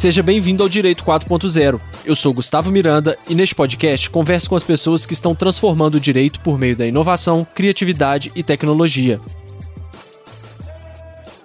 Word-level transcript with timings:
Seja 0.00 0.22
bem-vindo 0.22 0.62
ao 0.62 0.68
Direito 0.68 1.04
4.0. 1.04 1.78
Eu 2.06 2.16
sou 2.16 2.32
Gustavo 2.32 2.72
Miranda 2.72 3.18
e 3.28 3.34
neste 3.34 3.54
podcast 3.54 4.08
converso 4.08 4.48
com 4.48 4.56
as 4.56 4.64
pessoas 4.64 5.04
que 5.04 5.12
estão 5.12 5.34
transformando 5.34 5.96
o 5.96 6.00
direito 6.00 6.40
por 6.40 6.58
meio 6.58 6.74
da 6.74 6.86
inovação, 6.86 7.46
criatividade 7.54 8.32
e 8.34 8.42
tecnologia. 8.42 9.20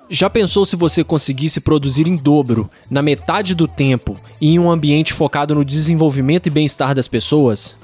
Já 0.10 0.30
pensou 0.30 0.66
se 0.66 0.78
você 0.78 1.04
conseguisse 1.04 1.60
produzir 1.60 2.08
em 2.08 2.16
dobro, 2.16 2.70
na 2.90 3.02
metade 3.02 3.54
do 3.54 3.68
tempo, 3.68 4.16
e 4.40 4.54
em 4.54 4.58
um 4.58 4.72
ambiente 4.72 5.12
focado 5.12 5.54
no 5.54 5.66
desenvolvimento 5.66 6.48
e 6.48 6.50
bem-estar 6.50 6.96
das 6.96 7.10
pessoas? 7.10 7.76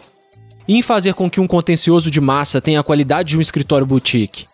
E 0.66 0.78
em 0.78 0.82
fazer 0.82 1.16
com 1.16 1.30
que 1.30 1.42
um 1.42 1.48
contencioso 1.48 2.09
de 2.09 2.22
massa 2.22 2.62
tenha 2.62 2.80
a 2.80 2.84
qualidade 2.84 3.31
de 3.31 3.38
um 3.38 3.42
escritório 3.42 3.86
boutique? 3.86 4.45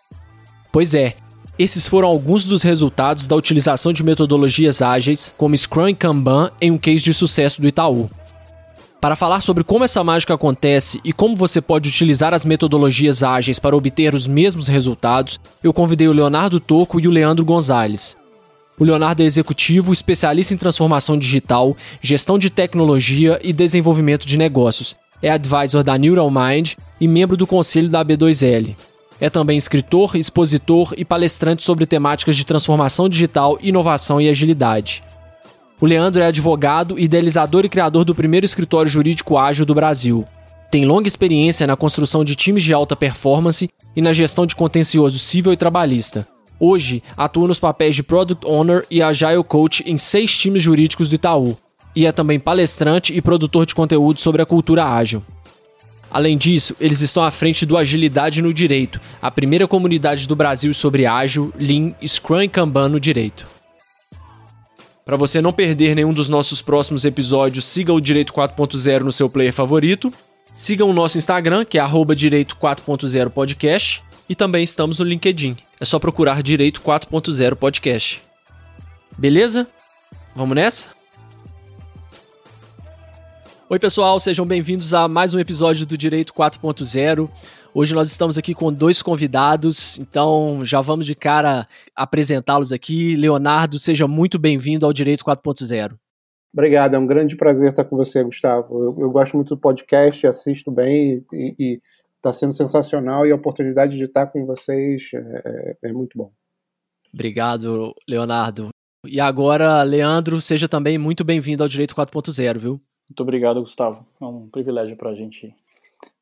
Pois 0.72 0.94
é, 0.94 1.14
esses 1.58 1.86
foram 1.86 2.08
alguns 2.08 2.44
dos 2.44 2.62
resultados 2.62 3.26
da 3.26 3.34
utilização 3.34 3.92
de 3.92 4.04
metodologias 4.04 4.80
ágeis, 4.80 5.34
como 5.36 5.56
Scrum 5.56 5.88
e 5.88 5.94
Kanban, 5.94 6.50
em 6.60 6.70
um 6.70 6.78
case 6.78 7.02
de 7.02 7.12
sucesso 7.12 7.60
do 7.60 7.66
Itaú. 7.66 8.08
Para 9.00 9.16
falar 9.16 9.40
sobre 9.40 9.62
como 9.62 9.84
essa 9.84 10.02
mágica 10.02 10.34
acontece 10.34 11.00
e 11.04 11.12
como 11.12 11.36
você 11.36 11.60
pode 11.60 11.88
utilizar 11.88 12.34
as 12.34 12.44
metodologias 12.44 13.22
ágeis 13.22 13.58
para 13.58 13.76
obter 13.76 14.14
os 14.14 14.26
mesmos 14.26 14.66
resultados, 14.66 15.38
eu 15.62 15.72
convidei 15.72 16.08
o 16.08 16.12
Leonardo 16.12 16.58
Toco 16.58 17.00
e 17.00 17.06
o 17.06 17.10
Leandro 17.10 17.44
Gonzalez. 17.44 18.16
O 18.78 18.84
Leonardo 18.84 19.22
é 19.22 19.24
executivo, 19.24 19.92
especialista 19.92 20.54
em 20.54 20.56
transformação 20.56 21.18
digital, 21.18 21.76
gestão 22.00 22.38
de 22.38 22.50
tecnologia 22.50 23.38
e 23.42 23.52
desenvolvimento 23.52 24.26
de 24.26 24.36
negócios. 24.36 24.96
É 25.20 25.30
advisor 25.30 25.82
da 25.82 25.98
Neural 25.98 26.30
Mind 26.30 26.74
e 27.00 27.08
membro 27.08 27.36
do 27.36 27.46
conselho 27.46 27.88
da 27.88 28.04
B2L. 28.04 28.76
É 29.20 29.28
também 29.28 29.56
escritor, 29.56 30.16
expositor 30.16 30.94
e 30.96 31.04
palestrante 31.04 31.64
sobre 31.64 31.86
temáticas 31.86 32.36
de 32.36 32.44
transformação 32.44 33.08
digital, 33.08 33.58
inovação 33.60 34.20
e 34.20 34.28
agilidade. 34.28 35.02
O 35.80 35.86
Leandro 35.86 36.22
é 36.22 36.26
advogado, 36.26 36.98
idealizador 36.98 37.64
e 37.64 37.68
criador 37.68 38.04
do 38.04 38.14
primeiro 38.14 38.46
escritório 38.46 38.90
jurídico 38.90 39.36
ágil 39.36 39.64
do 39.64 39.74
Brasil. 39.74 40.24
Tem 40.70 40.84
longa 40.84 41.08
experiência 41.08 41.66
na 41.66 41.76
construção 41.76 42.24
de 42.24 42.34
times 42.34 42.62
de 42.62 42.74
alta 42.74 42.94
performance 42.94 43.70
e 43.96 44.02
na 44.02 44.12
gestão 44.12 44.44
de 44.44 44.54
contencioso 44.54 45.18
civil 45.18 45.52
e 45.52 45.56
trabalhista. 45.56 46.26
Hoje, 46.60 47.02
atua 47.16 47.48
nos 47.48 47.58
papéis 47.58 47.94
de 47.94 48.02
Product 48.02 48.44
Owner 48.46 48.84
e 48.90 49.00
Agile 49.00 49.44
Coach 49.44 49.82
em 49.86 49.96
seis 49.96 50.36
times 50.36 50.62
jurídicos 50.62 51.08
do 51.08 51.14
Itaú. 51.14 51.56
E 51.94 52.06
é 52.06 52.12
também 52.12 52.38
palestrante 52.38 53.16
e 53.16 53.22
produtor 53.22 53.64
de 53.64 53.74
conteúdo 53.74 54.20
sobre 54.20 54.42
a 54.42 54.46
cultura 54.46 54.84
ágil. 54.84 55.22
Além 56.10 56.38
disso, 56.38 56.74
eles 56.80 57.00
estão 57.00 57.22
à 57.22 57.30
frente 57.30 57.66
do 57.66 57.76
Agilidade 57.76 58.40
no 58.40 58.52
Direito, 58.52 59.00
a 59.20 59.30
primeira 59.30 59.68
comunidade 59.68 60.26
do 60.26 60.34
Brasil 60.34 60.72
sobre 60.72 61.04
ágil, 61.04 61.52
Lean, 61.58 61.92
Scrum 62.06 62.42
e 62.42 62.48
Kanban 62.48 62.88
no 62.88 62.98
direito. 62.98 63.46
Para 65.04 65.16
você 65.16 65.40
não 65.40 65.52
perder 65.52 65.94
nenhum 65.94 66.12
dos 66.12 66.28
nossos 66.28 66.60
próximos 66.60 67.04
episódios, 67.06 67.64
siga 67.64 67.92
o 67.94 68.00
Direito 68.00 68.32
4.0 68.32 69.00
no 69.00 69.12
seu 69.12 69.28
player 69.30 69.52
favorito. 69.54 70.12
Siga 70.52 70.84
o 70.84 70.92
nosso 70.92 71.16
Instagram, 71.16 71.64
que 71.64 71.78
é 71.78 71.82
Direito 72.14 72.56
4.0 72.56 73.30
Podcast. 73.30 74.02
E 74.28 74.34
também 74.34 74.62
estamos 74.62 74.98
no 74.98 75.06
LinkedIn. 75.06 75.56
É 75.80 75.84
só 75.86 75.98
procurar 75.98 76.42
Direito 76.42 76.82
4.0 76.82 77.54
Podcast. 77.54 78.22
Beleza? 79.16 79.66
Vamos 80.36 80.54
nessa? 80.54 80.97
Oi, 83.70 83.78
pessoal, 83.78 84.18
sejam 84.18 84.46
bem-vindos 84.46 84.94
a 84.94 85.06
mais 85.06 85.34
um 85.34 85.38
episódio 85.38 85.84
do 85.84 85.98
Direito 85.98 86.32
4.0. 86.32 87.28
Hoje 87.74 87.94
nós 87.94 88.10
estamos 88.10 88.38
aqui 88.38 88.54
com 88.54 88.72
dois 88.72 89.02
convidados, 89.02 89.98
então 89.98 90.64
já 90.64 90.80
vamos 90.80 91.04
de 91.04 91.14
cara 91.14 91.68
apresentá-los 91.94 92.72
aqui. 92.72 93.14
Leonardo, 93.14 93.78
seja 93.78 94.08
muito 94.08 94.38
bem-vindo 94.38 94.86
ao 94.86 94.92
Direito 94.94 95.22
4.0. 95.22 95.98
Obrigado, 96.50 96.94
é 96.94 96.98
um 96.98 97.06
grande 97.06 97.36
prazer 97.36 97.68
estar 97.68 97.84
com 97.84 97.94
você, 97.94 98.24
Gustavo. 98.24 98.74
Eu, 98.84 98.96
eu 99.00 99.10
gosto 99.10 99.36
muito 99.36 99.50
do 99.54 99.60
podcast, 99.60 100.26
assisto 100.26 100.70
bem 100.70 101.22
e 101.30 101.78
está 102.16 102.32
sendo 102.32 102.54
sensacional 102.54 103.26
e 103.26 103.32
a 103.32 103.36
oportunidade 103.36 103.98
de 103.98 104.04
estar 104.04 104.28
com 104.28 104.46
vocês 104.46 105.10
é, 105.12 105.42
é, 105.44 105.90
é 105.90 105.92
muito 105.92 106.16
bom. 106.16 106.32
Obrigado, 107.12 107.94
Leonardo. 108.08 108.70
E 109.06 109.20
agora, 109.20 109.82
Leandro, 109.82 110.40
seja 110.40 110.66
também 110.66 110.96
muito 110.96 111.22
bem-vindo 111.22 111.62
ao 111.62 111.68
Direito 111.68 111.94
4.0, 111.94 112.56
viu? 112.56 112.80
Muito 113.08 113.22
obrigado, 113.22 113.60
Gustavo. 113.60 114.06
É 114.20 114.24
um 114.24 114.48
privilégio 114.48 114.96
para 114.96 115.10
a 115.10 115.14
gente 115.14 115.46
estar 115.46 115.54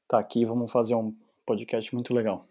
tá 0.08 0.19
aqui. 0.19 0.44
Vamos 0.44 0.70
fazer 0.70 0.94
um 0.94 1.12
podcast 1.44 1.94
muito 1.94 2.14
legal. 2.14 2.44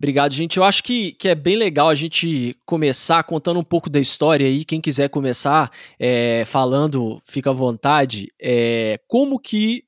Obrigado, 0.00 0.32
gente. 0.32 0.56
Eu 0.56 0.64
acho 0.64 0.82
que, 0.82 1.12
que 1.12 1.28
é 1.28 1.34
bem 1.34 1.56
legal 1.56 1.90
a 1.90 1.94
gente 1.94 2.56
começar 2.64 3.22
contando 3.22 3.60
um 3.60 3.64
pouco 3.64 3.90
da 3.90 4.00
história 4.00 4.46
aí. 4.46 4.64
Quem 4.64 4.80
quiser 4.80 5.10
começar 5.10 5.70
é, 5.98 6.42
falando, 6.46 7.20
fica 7.26 7.50
à 7.50 7.52
vontade. 7.52 8.32
É, 8.40 8.98
como 9.06 9.38
que 9.38 9.84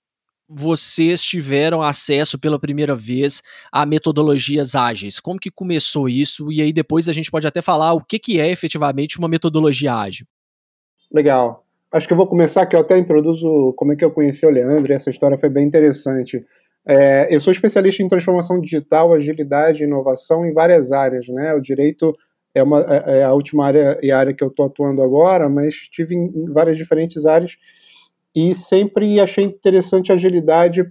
vocês 0.47 1.22
tiveram 1.22 1.80
acesso 1.80 2.38
pela 2.38 2.59
primeira 2.59 2.94
vez 2.94 3.42
a 3.72 3.86
metodologias 3.86 4.74
ágeis? 4.74 5.19
Como 5.19 5.41
que 5.41 5.50
começou 5.50 6.10
isso? 6.10 6.53
E 6.53 6.60
aí 6.60 6.74
depois 6.74 7.09
a 7.09 7.12
gente 7.12 7.30
pode 7.30 7.47
até 7.47 7.62
falar 7.62 7.94
o 7.94 8.04
que, 8.04 8.19
que 8.19 8.38
é 8.38 8.50
efetivamente 8.50 9.19
uma 9.19 9.28
metodologia 9.28 9.94
ágil. 9.94 10.26
Legal. 11.10 11.64
Acho 11.92 12.06
que 12.06 12.12
eu 12.12 12.16
vou 12.16 12.26
começar, 12.26 12.64
que 12.64 12.75
eu 12.75 12.80
até 12.80 12.97
introduzo 12.97 13.75
como 13.76 13.92
é 13.92 13.97
que 13.97 14.04
eu 14.04 14.10
conheci 14.10 14.47
o 14.47 14.50
Leandro, 14.50 14.91
e 14.91 14.94
essa 14.94 15.10
história 15.10 15.36
foi 15.36 15.50
bem 15.50 15.66
interessante. 15.66 16.44
É, 16.86 17.34
eu 17.34 17.38
sou 17.38 17.53
especialista 17.53 18.03
em 18.03 18.08
transformação 18.08 18.60
digital, 18.60 19.12
agilidade 19.12 19.84
inovação 19.84 20.44
em 20.44 20.53
várias 20.53 20.91
áreas, 20.91 21.28
né? 21.28 21.54
O 21.54 21.60
direito 21.60 22.12
é, 22.54 22.62
uma, 22.62 22.80
é, 22.80 23.19
é 23.19 23.25
a 23.25 23.32
última 23.32 23.66
área 23.66 23.98
e 24.03 24.10
área 24.10 24.32
que 24.34 24.42
eu 24.42 24.48
estou 24.48 24.66
atuando 24.66 25.03
agora, 25.03 25.48
mas 25.48 25.75
estive 25.75 26.14
em 26.14 26.50
várias 26.50 26.76
diferentes 26.76 27.26
áreas 27.26 27.56
e 28.34 28.54
sempre 28.54 29.20
achei 29.20 29.44
interessante 29.44 30.10
a 30.10 30.14
agilidade 30.14 30.82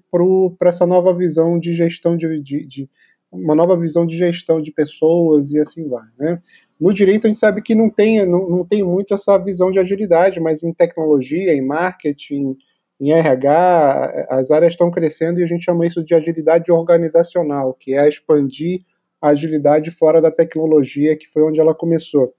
para 0.59 0.69
essa 0.69 0.85
nova 0.85 1.13
visão 1.13 1.59
de 1.59 1.73
gestão 1.73 2.15
de, 2.15 2.39
de, 2.39 2.65
de, 2.67 2.89
uma 3.31 3.55
nova 3.55 3.75
visão 3.75 4.05
de 4.05 4.15
gestão 4.15 4.61
de 4.61 4.71
pessoas 4.71 5.51
e 5.51 5.59
assim 5.59 5.87
vai, 5.87 6.05
né? 6.19 6.41
No 6.81 6.91
direito, 6.91 7.25
a 7.25 7.27
gente 7.27 7.37
sabe 7.37 7.61
que 7.61 7.75
não 7.75 7.91
tem, 7.91 8.25
não, 8.25 8.49
não 8.49 8.65
tem 8.65 8.81
muito 8.81 9.13
essa 9.13 9.37
visão 9.37 9.71
de 9.71 9.77
agilidade, 9.77 10.39
mas 10.39 10.63
em 10.63 10.73
tecnologia, 10.73 11.53
em 11.53 11.61
marketing, 11.61 12.57
em 12.99 13.11
RH, 13.11 14.27
as 14.31 14.49
áreas 14.49 14.73
estão 14.73 14.89
crescendo 14.89 15.39
e 15.39 15.43
a 15.43 15.47
gente 15.47 15.63
chama 15.63 15.85
isso 15.85 16.03
de 16.03 16.15
agilidade 16.15 16.71
organizacional, 16.71 17.75
que 17.79 17.93
é 17.93 18.09
expandir 18.09 18.81
a 19.21 19.29
agilidade 19.29 19.91
fora 19.91 20.19
da 20.19 20.31
tecnologia, 20.31 21.15
que 21.15 21.27
foi 21.27 21.43
onde 21.43 21.59
ela 21.59 21.75
começou. 21.75 22.33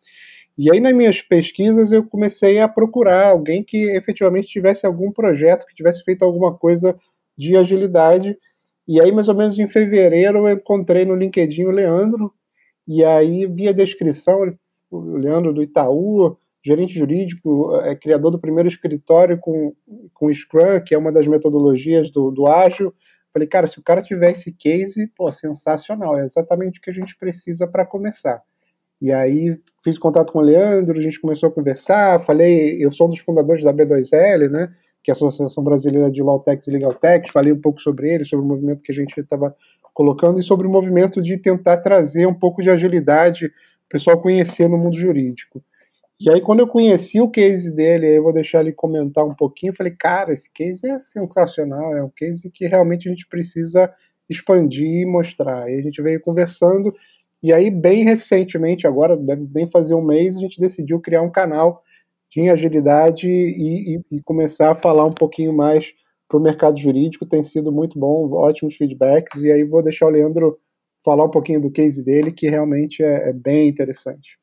E 0.58 0.72
aí, 0.72 0.80
nas 0.80 0.92
minhas 0.92 1.22
pesquisas, 1.22 1.92
eu 1.92 2.04
comecei 2.04 2.58
a 2.58 2.66
procurar 2.66 3.28
alguém 3.28 3.62
que 3.62 3.96
efetivamente 3.96 4.48
tivesse 4.48 4.84
algum 4.84 5.12
projeto, 5.12 5.66
que 5.66 5.74
tivesse 5.74 6.02
feito 6.02 6.24
alguma 6.24 6.52
coisa 6.52 6.98
de 7.38 7.56
agilidade. 7.56 8.36
E 8.88 9.00
aí, 9.00 9.12
mais 9.12 9.28
ou 9.28 9.36
menos 9.36 9.56
em 9.56 9.68
fevereiro, 9.68 10.48
eu 10.48 10.54
encontrei 10.56 11.04
no 11.04 11.14
LinkedIn 11.14 11.64
o 11.64 11.70
Leandro, 11.70 12.34
e 12.86 13.04
aí 13.04 13.46
vi 13.46 13.68
a 13.68 13.72
descrição, 13.72 14.56
o 14.90 15.16
Leandro 15.16 15.52
do 15.52 15.62
Itaú, 15.62 16.36
gerente 16.64 16.94
jurídico, 16.94 17.74
é 17.82 17.94
criador 17.94 18.30
do 18.30 18.38
primeiro 18.38 18.68
escritório 18.68 19.38
com, 19.38 19.74
com 20.14 20.32
Scrum, 20.32 20.80
que 20.84 20.94
é 20.94 20.98
uma 20.98 21.12
das 21.12 21.26
metodologias 21.26 22.10
do, 22.10 22.30
do 22.30 22.46
ágil. 22.46 22.94
Falei, 23.32 23.48
cara, 23.48 23.66
se 23.66 23.78
o 23.78 23.82
cara 23.82 24.02
tiver 24.02 24.32
esse 24.32 24.52
case, 24.52 25.08
pô, 25.16 25.32
sensacional, 25.32 26.18
é 26.18 26.24
exatamente 26.24 26.78
o 26.78 26.82
que 26.82 26.90
a 26.90 26.94
gente 26.94 27.16
precisa 27.16 27.66
para 27.66 27.86
começar. 27.86 28.42
E 29.00 29.10
aí 29.10 29.58
fiz 29.82 29.98
contato 29.98 30.32
com 30.32 30.38
o 30.38 30.42
Leandro, 30.42 30.96
a 30.96 31.02
gente 31.02 31.20
começou 31.20 31.48
a 31.48 31.52
conversar, 31.52 32.20
falei, 32.20 32.84
eu 32.84 32.92
sou 32.92 33.08
um 33.08 33.10
dos 33.10 33.18
fundadores 33.18 33.64
da 33.64 33.72
B2L, 33.72 34.48
né, 34.48 34.70
que 35.02 35.10
é 35.10 35.12
a 35.12 35.16
Associação 35.16 35.64
Brasileira 35.64 36.10
de 36.10 36.22
Lawtech 36.22 36.68
e 36.68 36.72
Legaltech, 36.72 37.30
falei 37.32 37.52
um 37.52 37.60
pouco 37.60 37.80
sobre 37.80 38.08
ele, 38.12 38.24
sobre 38.24 38.44
o 38.44 38.48
movimento 38.48 38.82
que 38.84 38.92
a 38.92 38.94
gente 38.94 39.18
estava 39.18 39.54
colocando, 39.92 40.38
e 40.38 40.42
sobre 40.42 40.66
o 40.66 40.70
movimento 40.70 41.20
de 41.20 41.36
tentar 41.36 41.78
trazer 41.78 42.26
um 42.26 42.34
pouco 42.34 42.62
de 42.62 42.70
agilidade, 42.70 43.46
o 43.46 43.50
pessoal 43.88 44.18
conhecer 44.18 44.68
no 44.68 44.78
mundo 44.78 44.96
jurídico. 44.96 45.62
E 46.18 46.30
aí, 46.30 46.40
quando 46.40 46.60
eu 46.60 46.68
conheci 46.68 47.20
o 47.20 47.28
case 47.28 47.74
dele, 47.74 48.06
aí 48.06 48.14
eu 48.14 48.22
vou 48.22 48.32
deixar 48.32 48.60
ele 48.60 48.72
comentar 48.72 49.24
um 49.24 49.34
pouquinho, 49.34 49.74
falei, 49.74 49.92
cara, 49.92 50.32
esse 50.32 50.48
case 50.52 50.88
é 50.88 50.98
sensacional, 50.98 51.96
é 51.96 52.02
um 52.02 52.10
case 52.10 52.48
que 52.48 52.64
realmente 52.66 53.08
a 53.08 53.10
gente 53.10 53.26
precisa 53.26 53.92
expandir 54.30 54.86
e 54.86 55.04
mostrar. 55.04 55.68
E 55.68 55.80
a 55.80 55.82
gente 55.82 56.00
veio 56.00 56.20
conversando, 56.20 56.94
e 57.42 57.52
aí, 57.52 57.72
bem 57.72 58.04
recentemente, 58.04 58.86
agora, 58.86 59.16
deve 59.16 59.44
bem 59.44 59.68
fazer 59.68 59.94
um 59.94 60.02
mês, 60.02 60.36
a 60.36 60.38
gente 60.38 60.60
decidiu 60.60 61.00
criar 61.00 61.22
um 61.22 61.30
canal 61.30 61.82
de 62.32 62.48
agilidade 62.48 63.28
e, 63.28 63.96
e, 63.96 64.16
e 64.16 64.22
começar 64.22 64.72
a 64.72 64.76
falar 64.76 65.04
um 65.04 65.12
pouquinho 65.12 65.52
mais 65.52 65.92
para 66.28 66.38
o 66.38 66.42
mercado 66.42 66.78
jurídico 66.78 67.26
tem 67.26 67.42
sido 67.42 67.70
muito 67.70 67.98
bom, 67.98 68.32
ótimos 68.32 68.74
feedbacks, 68.76 69.42
e 69.42 69.52
aí 69.52 69.64
vou 69.64 69.82
deixar 69.82 70.06
o 70.06 70.10
Leandro 70.10 70.58
falar 71.04 71.26
um 71.26 71.30
pouquinho 71.30 71.60
do 71.60 71.70
case 71.70 72.02
dele, 72.02 72.32
que 72.32 72.48
realmente 72.48 73.02
é, 73.02 73.28
é 73.28 73.32
bem 73.32 73.68
interessante. 73.68 74.38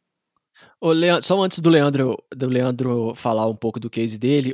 Ô, 0.79 0.91
Leandro, 0.91 1.23
só 1.23 1.41
antes 1.41 1.59
do 1.59 1.69
Leandro, 1.69 2.17
do 2.35 2.47
Leandro 2.47 3.15
falar 3.15 3.47
um 3.47 3.55
pouco 3.55 3.79
do 3.79 3.89
case 3.89 4.19
dele, 4.19 4.53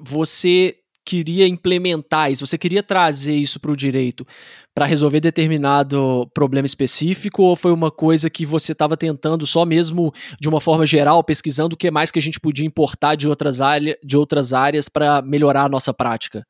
você 0.00 0.76
queria 1.04 1.46
implementar 1.46 2.30
isso, 2.30 2.46
você 2.46 2.56
queria 2.56 2.82
trazer 2.82 3.34
isso 3.34 3.60
para 3.60 3.70
o 3.70 3.76
direito 3.76 4.26
para 4.74 4.86
resolver 4.86 5.20
determinado 5.20 6.28
problema 6.34 6.66
específico 6.66 7.42
ou 7.42 7.54
foi 7.54 7.72
uma 7.72 7.90
coisa 7.90 8.28
que 8.28 8.44
você 8.44 8.72
estava 8.72 8.96
tentando 8.96 9.46
só 9.46 9.64
mesmo 9.64 10.12
de 10.40 10.48
uma 10.48 10.60
forma 10.60 10.84
geral, 10.84 11.22
pesquisando 11.22 11.74
o 11.74 11.78
que 11.78 11.90
mais 11.90 12.10
que 12.10 12.18
a 12.18 12.22
gente 12.22 12.40
podia 12.40 12.66
importar 12.66 13.14
de 13.14 13.28
outras, 13.28 13.60
área, 13.60 13.96
de 14.02 14.16
outras 14.16 14.52
áreas 14.52 14.88
para 14.88 15.22
melhorar 15.22 15.64
a 15.64 15.68
nossa 15.68 15.94
prática? 15.94 16.44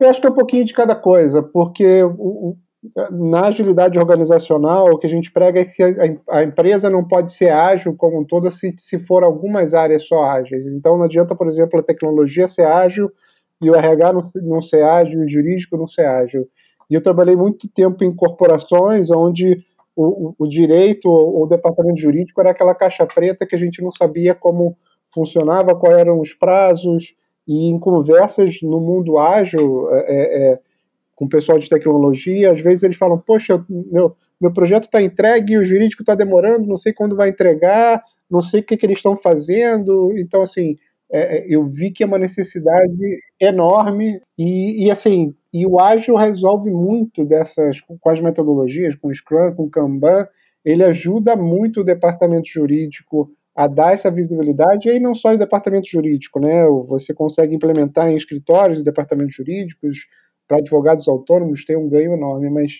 Eu 0.00 0.10
acho 0.10 0.20
que 0.20 0.26
é 0.26 0.30
um 0.30 0.34
pouquinho 0.34 0.64
de 0.64 0.72
cada 0.72 0.96
coisa, 0.96 1.42
porque 1.42 2.02
o, 2.02 2.56
na 3.10 3.46
agilidade 3.46 3.98
organizacional, 3.98 4.86
o 4.86 4.98
que 4.98 5.06
a 5.06 5.10
gente 5.10 5.32
prega 5.32 5.60
é 5.60 5.64
que 5.64 5.82
a, 5.82 6.38
a, 6.38 6.44
empresa 6.44 6.88
não 6.88 7.06
pode 7.06 7.32
ser 7.32 7.50
ágil 7.50 7.94
como 7.96 8.20
um 8.20 8.24
todo 8.24 8.50
se, 8.50 8.74
se 8.78 8.98
for 8.98 9.24
algumas 9.24 9.74
áreas 9.74 10.06
só 10.06 10.24
ágeis. 10.24 10.66
Então 10.66 10.96
não 10.96 11.04
adianta, 11.04 11.34
por 11.34 11.48
exemplo, 11.48 11.80
a 11.80 11.82
tecnologia 11.82 12.46
ser 12.46 12.66
ágil 12.66 13.10
e 13.60 13.70
o 13.70 13.74
RH 13.74 14.12
não, 14.12 14.30
não 14.36 14.62
ser 14.62 14.82
ágil 14.82 15.20
o 15.20 15.28
jurídico 15.28 15.76
não 15.76 15.88
ser 15.88 16.06
ágil. 16.06 16.48
E 16.90 16.94
eu 16.94 17.02
trabalhei 17.02 17.36
muito 17.36 17.68
tempo 17.68 18.02
em 18.04 18.14
corporações 18.14 19.10
onde 19.10 19.64
o, 19.94 20.28
o, 20.28 20.34
o 20.38 20.48
direito 20.48 21.08
ou 21.08 21.42
o 21.44 21.46
departamento 21.46 22.00
jurídico 22.00 22.40
era 22.40 22.50
aquela 22.50 22.74
caixa 22.74 23.04
preta 23.04 23.46
que 23.46 23.54
a 23.54 23.58
gente 23.58 23.82
não 23.82 23.90
sabia 23.90 24.34
como 24.34 24.76
funcionava, 25.12 25.74
quais 25.74 25.98
eram 25.98 26.20
os 26.20 26.32
prazos, 26.32 27.14
e 27.46 27.68
em 27.70 27.78
conversas 27.78 28.60
no 28.62 28.78
mundo 28.78 29.18
ágil, 29.18 29.88
é, 29.90 29.98
é, 29.98 30.52
é 30.52 30.60
com 31.16 31.24
o 31.24 31.28
pessoal 31.28 31.58
de 31.58 31.68
tecnologia, 31.68 32.52
às 32.52 32.60
vezes 32.60 32.84
eles 32.84 32.96
falam, 32.96 33.18
poxa, 33.18 33.64
meu, 33.68 34.14
meu 34.40 34.52
projeto 34.52 34.84
está 34.84 35.02
entregue 35.02 35.58
o 35.58 35.64
jurídico 35.64 36.02
está 36.02 36.14
demorando, 36.14 36.68
não 36.68 36.78
sei 36.78 36.92
quando 36.92 37.16
vai 37.16 37.30
entregar, 37.30 38.04
não 38.30 38.40
sei 38.40 38.60
o 38.60 38.62
que, 38.62 38.76
que 38.76 38.86
eles 38.86 38.98
estão 38.98 39.16
fazendo. 39.16 40.12
Então, 40.16 40.42
assim, 40.42 40.76
é, 41.10 41.38
é, 41.38 41.46
eu 41.48 41.66
vi 41.66 41.90
que 41.90 42.02
é 42.02 42.06
uma 42.06 42.18
necessidade 42.18 43.20
enorme 43.40 44.20
e, 44.36 44.86
e, 44.86 44.90
assim, 44.90 45.34
e 45.52 45.66
o 45.66 45.80
ágil 45.80 46.16
resolve 46.16 46.70
muito 46.70 47.24
dessas, 47.24 47.80
com 47.80 48.10
as 48.10 48.20
metodologias, 48.20 48.94
com 48.96 49.08
o 49.08 49.14
Scrum, 49.14 49.54
com 49.54 49.64
o 49.64 49.70
Kanban, 49.70 50.26
ele 50.64 50.84
ajuda 50.84 51.34
muito 51.34 51.80
o 51.80 51.84
departamento 51.84 52.48
jurídico 52.48 53.30
a 53.56 53.66
dar 53.66 53.92
essa 53.92 54.10
visibilidade, 54.10 54.86
e 54.86 54.90
aí 54.92 55.00
não 55.00 55.14
só 55.14 55.32
o 55.32 55.38
departamento 55.38 55.88
jurídico, 55.88 56.38
né? 56.38 56.64
Você 56.86 57.12
consegue 57.12 57.54
implementar 57.56 58.08
em 58.08 58.16
escritórios, 58.16 58.84
departamentos 58.84 59.34
jurídicos, 59.34 60.06
para 60.46 60.58
advogados 60.58 61.08
autônomos 61.08 61.64
tem 61.64 61.76
um 61.76 61.88
ganho 61.88 62.14
enorme, 62.14 62.48
mas 62.48 62.72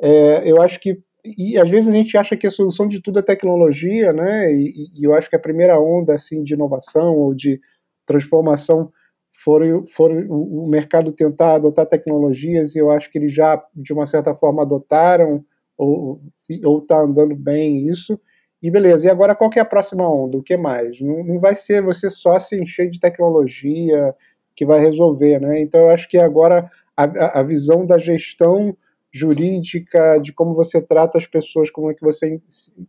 é, 0.00 0.50
eu 0.50 0.60
acho 0.62 0.80
que 0.80 0.98
e 1.24 1.58
às 1.58 1.68
vezes 1.70 1.88
a 1.88 1.92
gente 1.92 2.16
acha 2.16 2.36
que 2.36 2.46
a 2.46 2.50
solução 2.50 2.88
de 2.88 3.00
tudo 3.00 3.18
é 3.18 3.22
tecnologia, 3.22 4.12
né? 4.12 4.52
E, 4.52 4.90
e 4.94 5.04
eu 5.04 5.14
acho 5.14 5.28
que 5.28 5.36
a 5.36 5.40
primeira 5.40 5.78
onda 5.80 6.14
assim 6.14 6.42
de 6.42 6.54
inovação 6.54 7.14
ou 7.16 7.34
de 7.34 7.60
transformação 8.06 8.90
for, 9.32 9.62
for 9.88 10.10
o, 10.10 10.64
o 10.64 10.68
mercado 10.68 11.12
tentar 11.12 11.54
adotar 11.54 11.86
tecnologias 11.86 12.74
e 12.74 12.78
eu 12.78 12.90
acho 12.90 13.10
que 13.10 13.18
eles 13.18 13.32
já 13.32 13.62
de 13.74 13.92
uma 13.92 14.06
certa 14.06 14.34
forma 14.34 14.62
adotaram 14.62 15.44
ou 15.76 16.20
ou 16.64 16.78
está 16.78 17.00
andando 17.00 17.34
bem 17.36 17.88
isso. 17.88 18.20
E 18.62 18.70
beleza, 18.70 19.06
e 19.06 19.10
agora 19.10 19.34
qual 19.34 19.48
que 19.48 19.58
é 19.58 19.62
a 19.62 19.64
próxima 19.64 20.06
onda? 20.08 20.36
O 20.36 20.42
que 20.42 20.56
mais? 20.56 21.00
Não, 21.00 21.24
não 21.24 21.40
vai 21.40 21.54
ser 21.54 21.82
você 21.82 22.10
só 22.10 22.38
se 22.38 22.60
encher 22.60 22.90
de 22.90 23.00
tecnologia 23.00 24.14
que 24.54 24.66
vai 24.66 24.80
resolver, 24.80 25.40
né? 25.40 25.60
Então 25.60 25.80
eu 25.80 25.90
acho 25.90 26.08
que 26.08 26.18
agora 26.18 26.70
a, 26.96 27.40
a 27.40 27.42
visão 27.42 27.86
da 27.86 27.96
gestão 27.96 28.76
jurídica, 29.12 30.18
de 30.18 30.32
como 30.32 30.54
você 30.54 30.80
trata 30.80 31.18
as 31.18 31.26
pessoas, 31.26 31.70
como 31.70 31.90
é 31.90 31.94
que 31.94 32.02
você 32.02 32.40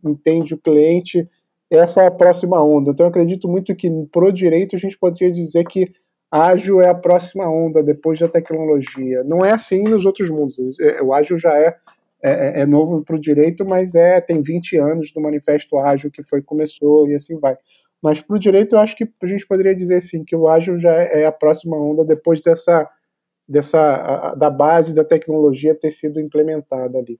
entende 0.04 0.54
o 0.54 0.58
cliente, 0.58 1.28
essa 1.70 2.02
é 2.02 2.06
a 2.06 2.10
próxima 2.10 2.62
onda. 2.62 2.90
Então, 2.90 3.06
eu 3.06 3.10
acredito 3.10 3.48
muito 3.48 3.74
que 3.74 3.90
pro 4.12 4.32
direito 4.32 4.76
a 4.76 4.78
gente 4.78 4.98
poderia 4.98 5.32
dizer 5.32 5.64
que 5.64 5.90
ágil 6.30 6.80
é 6.80 6.88
a 6.88 6.94
próxima 6.94 7.48
onda 7.48 7.82
depois 7.82 8.18
da 8.18 8.28
tecnologia. 8.28 9.22
Não 9.24 9.44
é 9.44 9.52
assim 9.52 9.82
nos 9.82 10.06
outros 10.06 10.30
mundos. 10.30 10.78
É, 10.80 11.02
o 11.02 11.12
ágil 11.12 11.38
já 11.38 11.54
é, 11.54 11.76
é, 12.22 12.62
é 12.62 12.66
novo 12.66 13.02
para 13.02 13.16
o 13.16 13.20
direito, 13.20 13.64
mas 13.64 13.94
é 13.94 14.20
tem 14.20 14.40
20 14.42 14.78
anos 14.78 15.12
do 15.12 15.20
manifesto 15.20 15.78
ágil 15.78 16.10
que 16.10 16.22
foi 16.22 16.40
começou 16.40 17.08
e 17.08 17.14
assim 17.14 17.38
vai. 17.38 17.56
Mas 18.02 18.20
para 18.20 18.36
o 18.36 18.38
direito 18.38 18.76
eu 18.76 18.80
acho 18.80 18.96
que 18.96 19.06
a 19.22 19.26
gente 19.26 19.46
poderia 19.46 19.74
dizer 19.74 19.96
assim 19.96 20.24
que 20.24 20.34
o 20.34 20.48
ágil 20.48 20.78
já 20.78 20.92
é 20.92 21.26
a 21.26 21.32
próxima 21.32 21.76
onda 21.76 22.04
depois 22.04 22.40
dessa 22.40 22.88
dessa 23.48 24.34
da 24.34 24.50
base 24.50 24.94
da 24.94 25.04
tecnologia 25.04 25.78
ter 25.78 25.90
sido 25.90 26.20
implementada 26.20 26.98
ali. 26.98 27.18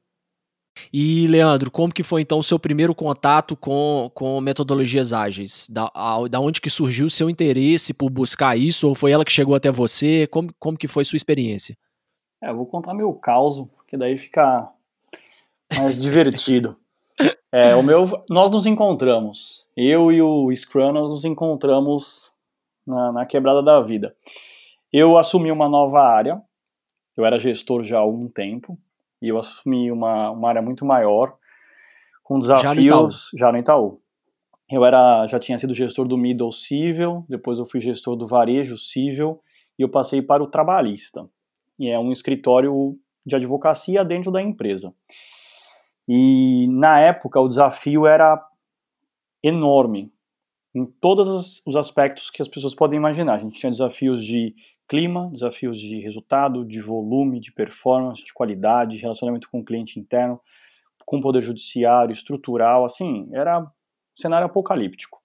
E, 0.92 1.26
Leandro, 1.26 1.70
como 1.70 1.92
que 1.92 2.02
foi 2.02 2.22
então 2.22 2.38
o 2.38 2.42
seu 2.42 2.58
primeiro 2.58 2.94
contato 2.94 3.56
com, 3.56 4.10
com 4.14 4.40
metodologias 4.40 5.12
ágeis? 5.12 5.68
Da, 5.70 5.90
a, 5.94 6.26
da 6.28 6.40
onde 6.40 6.60
que 6.60 6.70
surgiu 6.70 7.06
o 7.06 7.10
seu 7.10 7.28
interesse 7.28 7.92
por 7.92 8.10
buscar 8.10 8.56
isso? 8.56 8.88
Ou 8.88 8.94
foi 8.94 9.12
ela 9.12 9.24
que 9.24 9.32
chegou 9.32 9.54
até 9.54 9.70
você? 9.70 10.26
Como, 10.26 10.50
como 10.58 10.78
que 10.78 10.88
foi 10.88 11.04
sua 11.04 11.16
experiência? 11.16 11.76
É, 12.42 12.50
eu 12.50 12.56
vou 12.56 12.66
contar 12.66 12.94
meu 12.94 13.12
caos, 13.14 13.66
que 13.86 13.96
daí 13.96 14.16
fica 14.16 14.68
mais 15.76 15.98
divertido. 15.98 16.76
É, 17.54 17.76
o 17.76 17.82
meu, 17.82 18.10
nós 18.30 18.50
nos 18.50 18.64
encontramos, 18.64 19.68
eu 19.76 20.10
e 20.10 20.22
o 20.22 20.50
Scrum, 20.56 20.90
nós 20.90 21.10
nos 21.10 21.22
encontramos 21.26 22.32
na, 22.86 23.12
na 23.12 23.26
quebrada 23.26 23.62
da 23.62 23.78
vida. 23.82 24.16
Eu 24.92 25.16
assumi 25.16 25.50
uma 25.50 25.68
nova 25.68 26.00
área, 26.02 26.42
eu 27.16 27.24
era 27.24 27.38
gestor 27.38 27.82
já 27.82 27.96
há 27.96 28.00
algum 28.00 28.28
tempo, 28.28 28.78
e 29.22 29.28
eu 29.28 29.38
assumi 29.38 29.90
uma, 29.90 30.30
uma 30.30 30.48
área 30.48 30.60
muito 30.60 30.84
maior, 30.84 31.34
com 32.22 32.38
desafios 32.38 32.84
já 32.84 33.00
no, 33.00 33.08
já 33.38 33.52
no 33.52 33.58
Itaú. 33.58 33.96
Eu 34.70 34.84
era, 34.84 35.26
já 35.26 35.38
tinha 35.38 35.58
sido 35.58 35.72
gestor 35.72 36.06
do 36.06 36.18
Middle 36.18 36.52
Civil, 36.52 37.24
depois 37.28 37.58
eu 37.58 37.64
fui 37.64 37.80
gestor 37.80 38.16
do 38.16 38.26
Varejo 38.26 38.76
Civil, 38.76 39.40
e 39.78 39.82
eu 39.82 39.88
passei 39.88 40.20
para 40.20 40.42
o 40.42 40.46
Trabalhista, 40.46 41.26
e 41.78 41.88
é 41.88 41.98
um 41.98 42.12
escritório 42.12 42.98
de 43.24 43.36
advocacia 43.36 44.04
dentro 44.04 44.30
da 44.30 44.42
empresa. 44.42 44.92
E 46.06 46.66
na 46.68 47.00
época 47.00 47.40
o 47.40 47.48
desafio 47.48 48.06
era 48.06 48.44
enorme, 49.42 50.12
em 50.74 50.86
todos 50.86 51.62
os 51.66 51.76
aspectos 51.76 52.30
que 52.30 52.42
as 52.42 52.48
pessoas 52.48 52.74
podem 52.74 52.96
imaginar. 52.96 53.34
A 53.34 53.38
gente 53.38 53.58
tinha 53.58 53.70
desafios 53.70 54.24
de 54.24 54.54
clima, 54.88 55.30
desafios 55.30 55.78
de 55.78 56.00
resultado, 56.00 56.64
de 56.64 56.80
volume, 56.80 57.40
de 57.40 57.52
performance, 57.52 58.24
de 58.24 58.32
qualidade, 58.32 58.98
relacionamento 58.98 59.48
com 59.50 59.60
o 59.60 59.64
cliente 59.64 59.98
interno, 59.98 60.40
com 61.06 61.18
o 61.18 61.20
poder 61.20 61.42
judiciário, 61.42 62.12
estrutural, 62.12 62.84
assim, 62.84 63.28
era 63.32 63.60
um 63.60 63.66
cenário 64.14 64.46
apocalíptico. 64.46 65.18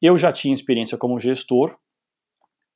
Eu 0.00 0.16
já 0.16 0.32
tinha 0.32 0.54
experiência 0.54 0.96
como 0.96 1.18
gestor, 1.18 1.76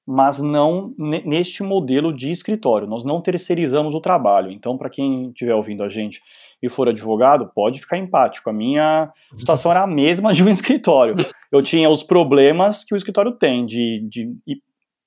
mas 0.06 0.38
não 0.40 0.94
neste 0.98 1.62
modelo 1.62 2.12
de 2.12 2.30
escritório. 2.30 2.86
Nós 2.86 3.04
não 3.04 3.22
terceirizamos 3.22 3.94
o 3.94 4.00
trabalho. 4.00 4.50
Então, 4.50 4.76
para 4.76 4.90
quem 4.90 5.28
estiver 5.28 5.54
ouvindo 5.54 5.82
a 5.82 5.88
gente 5.88 6.20
e 6.62 6.68
for 6.68 6.88
advogado, 6.88 7.50
pode 7.54 7.80
ficar 7.80 7.96
empático. 7.96 8.50
A 8.50 8.52
minha 8.52 9.10
situação 9.38 9.70
era 9.70 9.82
a 9.82 9.86
mesma 9.86 10.34
de 10.34 10.42
um 10.42 10.48
escritório. 10.50 11.14
Eu 11.50 11.62
tinha 11.62 11.88
os 11.88 12.02
problemas 12.02 12.84
que 12.84 12.94
o 12.94 12.96
escritório 12.96 13.32
tem 13.32 13.64
de, 13.64 14.06
de 14.08 14.34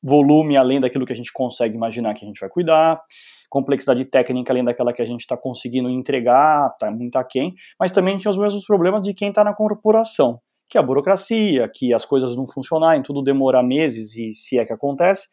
volume 0.02 0.58
além 0.58 0.80
daquilo 0.80 1.06
que 1.06 1.14
a 1.14 1.16
gente 1.16 1.32
consegue 1.34 1.76
imaginar 1.76 2.14
que 2.14 2.24
a 2.24 2.28
gente 2.28 2.40
vai 2.40 2.50
cuidar, 2.50 3.02
complexidade 3.50 4.06
técnica 4.06 4.52
além 4.52 4.64
daquela 4.64 4.94
que 4.94 5.02
a 5.02 5.06
gente 5.06 5.22
está 5.22 5.38
conseguindo 5.38 5.90
entregar, 5.90 6.72
está 6.72 6.92
muito 6.92 7.16
aquém, 7.18 7.54
mas 7.80 7.92
também 7.92 8.18
tinha 8.18 8.30
os 8.30 8.38
mesmos 8.38 8.66
problemas 8.66 9.02
de 9.02 9.14
quem 9.14 9.30
está 9.30 9.44
na 9.44 9.54
corporação, 9.54 10.40
que 10.70 10.78
é 10.78 10.82
a 10.82 10.84
burocracia, 10.84 11.70
que 11.74 11.94
as 11.94 12.06
coisas 12.06 12.36
não 12.36 12.46
funcionarem, 12.48 13.02
tudo 13.02 13.24
demora 13.24 13.64
meses 13.64 14.16
e 14.16 14.34
se 14.34 14.60
é 14.60 14.66
que 14.66 14.74
acontece, 14.74 15.28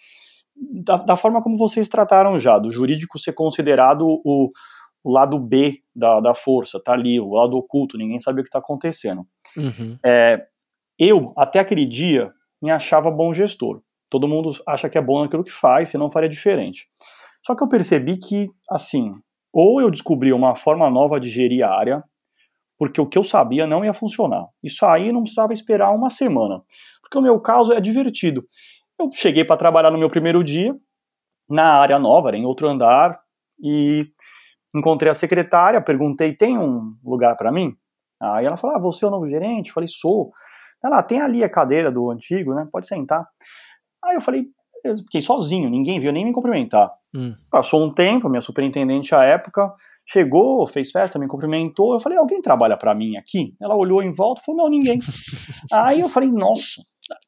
da, 0.56 0.96
da 0.96 1.16
forma 1.16 1.42
como 1.42 1.56
vocês 1.56 1.88
trataram 1.88 2.38
já, 2.38 2.58
do 2.58 2.70
jurídico 2.70 3.18
ser 3.18 3.32
considerado 3.32 4.06
o, 4.06 4.50
o 5.02 5.12
lado 5.12 5.38
B 5.38 5.80
da, 5.94 6.20
da 6.20 6.34
força, 6.34 6.80
tá 6.82 6.92
ali, 6.92 7.20
o 7.20 7.34
lado 7.34 7.56
oculto, 7.56 7.98
ninguém 7.98 8.20
sabe 8.20 8.40
o 8.40 8.42
que 8.42 8.48
está 8.48 8.60
acontecendo. 8.60 9.26
Uhum. 9.56 9.98
É, 10.04 10.46
eu, 10.98 11.32
até 11.36 11.58
aquele 11.58 11.84
dia, 11.84 12.32
me 12.62 12.70
achava 12.70 13.10
bom 13.10 13.34
gestor. 13.34 13.82
Todo 14.10 14.28
mundo 14.28 14.50
acha 14.66 14.88
que 14.88 14.98
é 14.98 15.02
bom 15.02 15.22
naquilo 15.22 15.44
que 15.44 15.52
faz, 15.52 15.88
senão 15.90 16.10
faria 16.10 16.28
diferente. 16.28 16.86
Só 17.44 17.54
que 17.54 17.62
eu 17.62 17.68
percebi 17.68 18.18
que, 18.18 18.46
assim, 18.70 19.10
ou 19.52 19.80
eu 19.80 19.90
descobri 19.90 20.32
uma 20.32 20.56
forma 20.56 20.90
nova 20.90 21.20
de 21.20 21.28
gerir 21.28 21.64
a 21.64 21.70
área, 21.70 22.02
porque 22.78 23.00
o 23.00 23.06
que 23.06 23.16
eu 23.16 23.22
sabia 23.22 23.66
não 23.66 23.84
ia 23.84 23.92
funcionar. 23.92 24.46
Isso 24.62 24.84
aí 24.84 25.12
não 25.12 25.22
precisava 25.22 25.52
esperar 25.52 25.94
uma 25.94 26.10
semana. 26.10 26.60
Porque 27.00 27.18
o 27.18 27.22
meu 27.22 27.40
caso 27.40 27.72
é 27.72 27.80
divertido. 27.80 28.44
Eu 28.98 29.10
cheguei 29.12 29.44
para 29.44 29.56
trabalhar 29.56 29.90
no 29.90 29.98
meu 29.98 30.08
primeiro 30.08 30.42
dia, 30.42 30.74
na 31.48 31.74
área 31.74 31.98
nova, 31.98 32.34
em 32.34 32.44
outro 32.44 32.66
andar, 32.68 33.20
e 33.62 34.06
encontrei 34.74 35.10
a 35.10 35.14
secretária, 35.14 35.80
perguntei: 35.80 36.34
tem 36.34 36.58
um 36.58 36.96
lugar 37.04 37.36
para 37.36 37.52
mim? 37.52 37.76
Aí 38.20 38.46
ela 38.46 38.56
falou: 38.56 38.76
ah, 38.76 38.80
você 38.80 39.04
é 39.04 39.08
o 39.08 39.10
novo 39.10 39.28
gerente? 39.28 39.68
Eu 39.68 39.74
falei: 39.74 39.88
sou. 39.88 40.30
Ela, 40.82 41.02
tem 41.02 41.20
ali 41.20 41.42
a 41.42 41.48
cadeira 41.48 41.90
do 41.90 42.10
antigo, 42.10 42.54
né? 42.54 42.66
Pode 42.70 42.86
sentar. 42.86 43.26
Aí 44.04 44.14
eu 44.14 44.20
falei, 44.20 44.46
eu 44.84 44.94
fiquei 44.96 45.22
sozinho, 45.22 45.70
ninguém 45.70 45.98
viu 45.98 46.12
nem 46.12 46.24
me 46.24 46.32
cumprimentar. 46.32 46.92
Hum. 47.14 47.34
Passou 47.50 47.82
um 47.82 47.92
tempo, 47.92 48.28
minha 48.28 48.40
superintendente 48.40 49.14
à 49.14 49.24
época 49.24 49.72
chegou, 50.06 50.66
fez 50.66 50.90
festa, 50.90 51.18
me 51.18 51.26
cumprimentou. 51.26 51.94
Eu 51.94 52.00
falei, 52.00 52.18
alguém 52.18 52.42
trabalha 52.42 52.76
para 52.76 52.94
mim 52.94 53.16
aqui? 53.16 53.54
Ela 53.60 53.74
olhou 53.74 54.02
em 54.02 54.10
volta 54.12 54.42
e 54.42 54.44
falou, 54.44 54.62
não, 54.62 54.70
ninguém. 54.70 55.00
Aí 55.72 56.00
eu 56.00 56.08
falei, 56.08 56.30
nossa, 56.30 56.82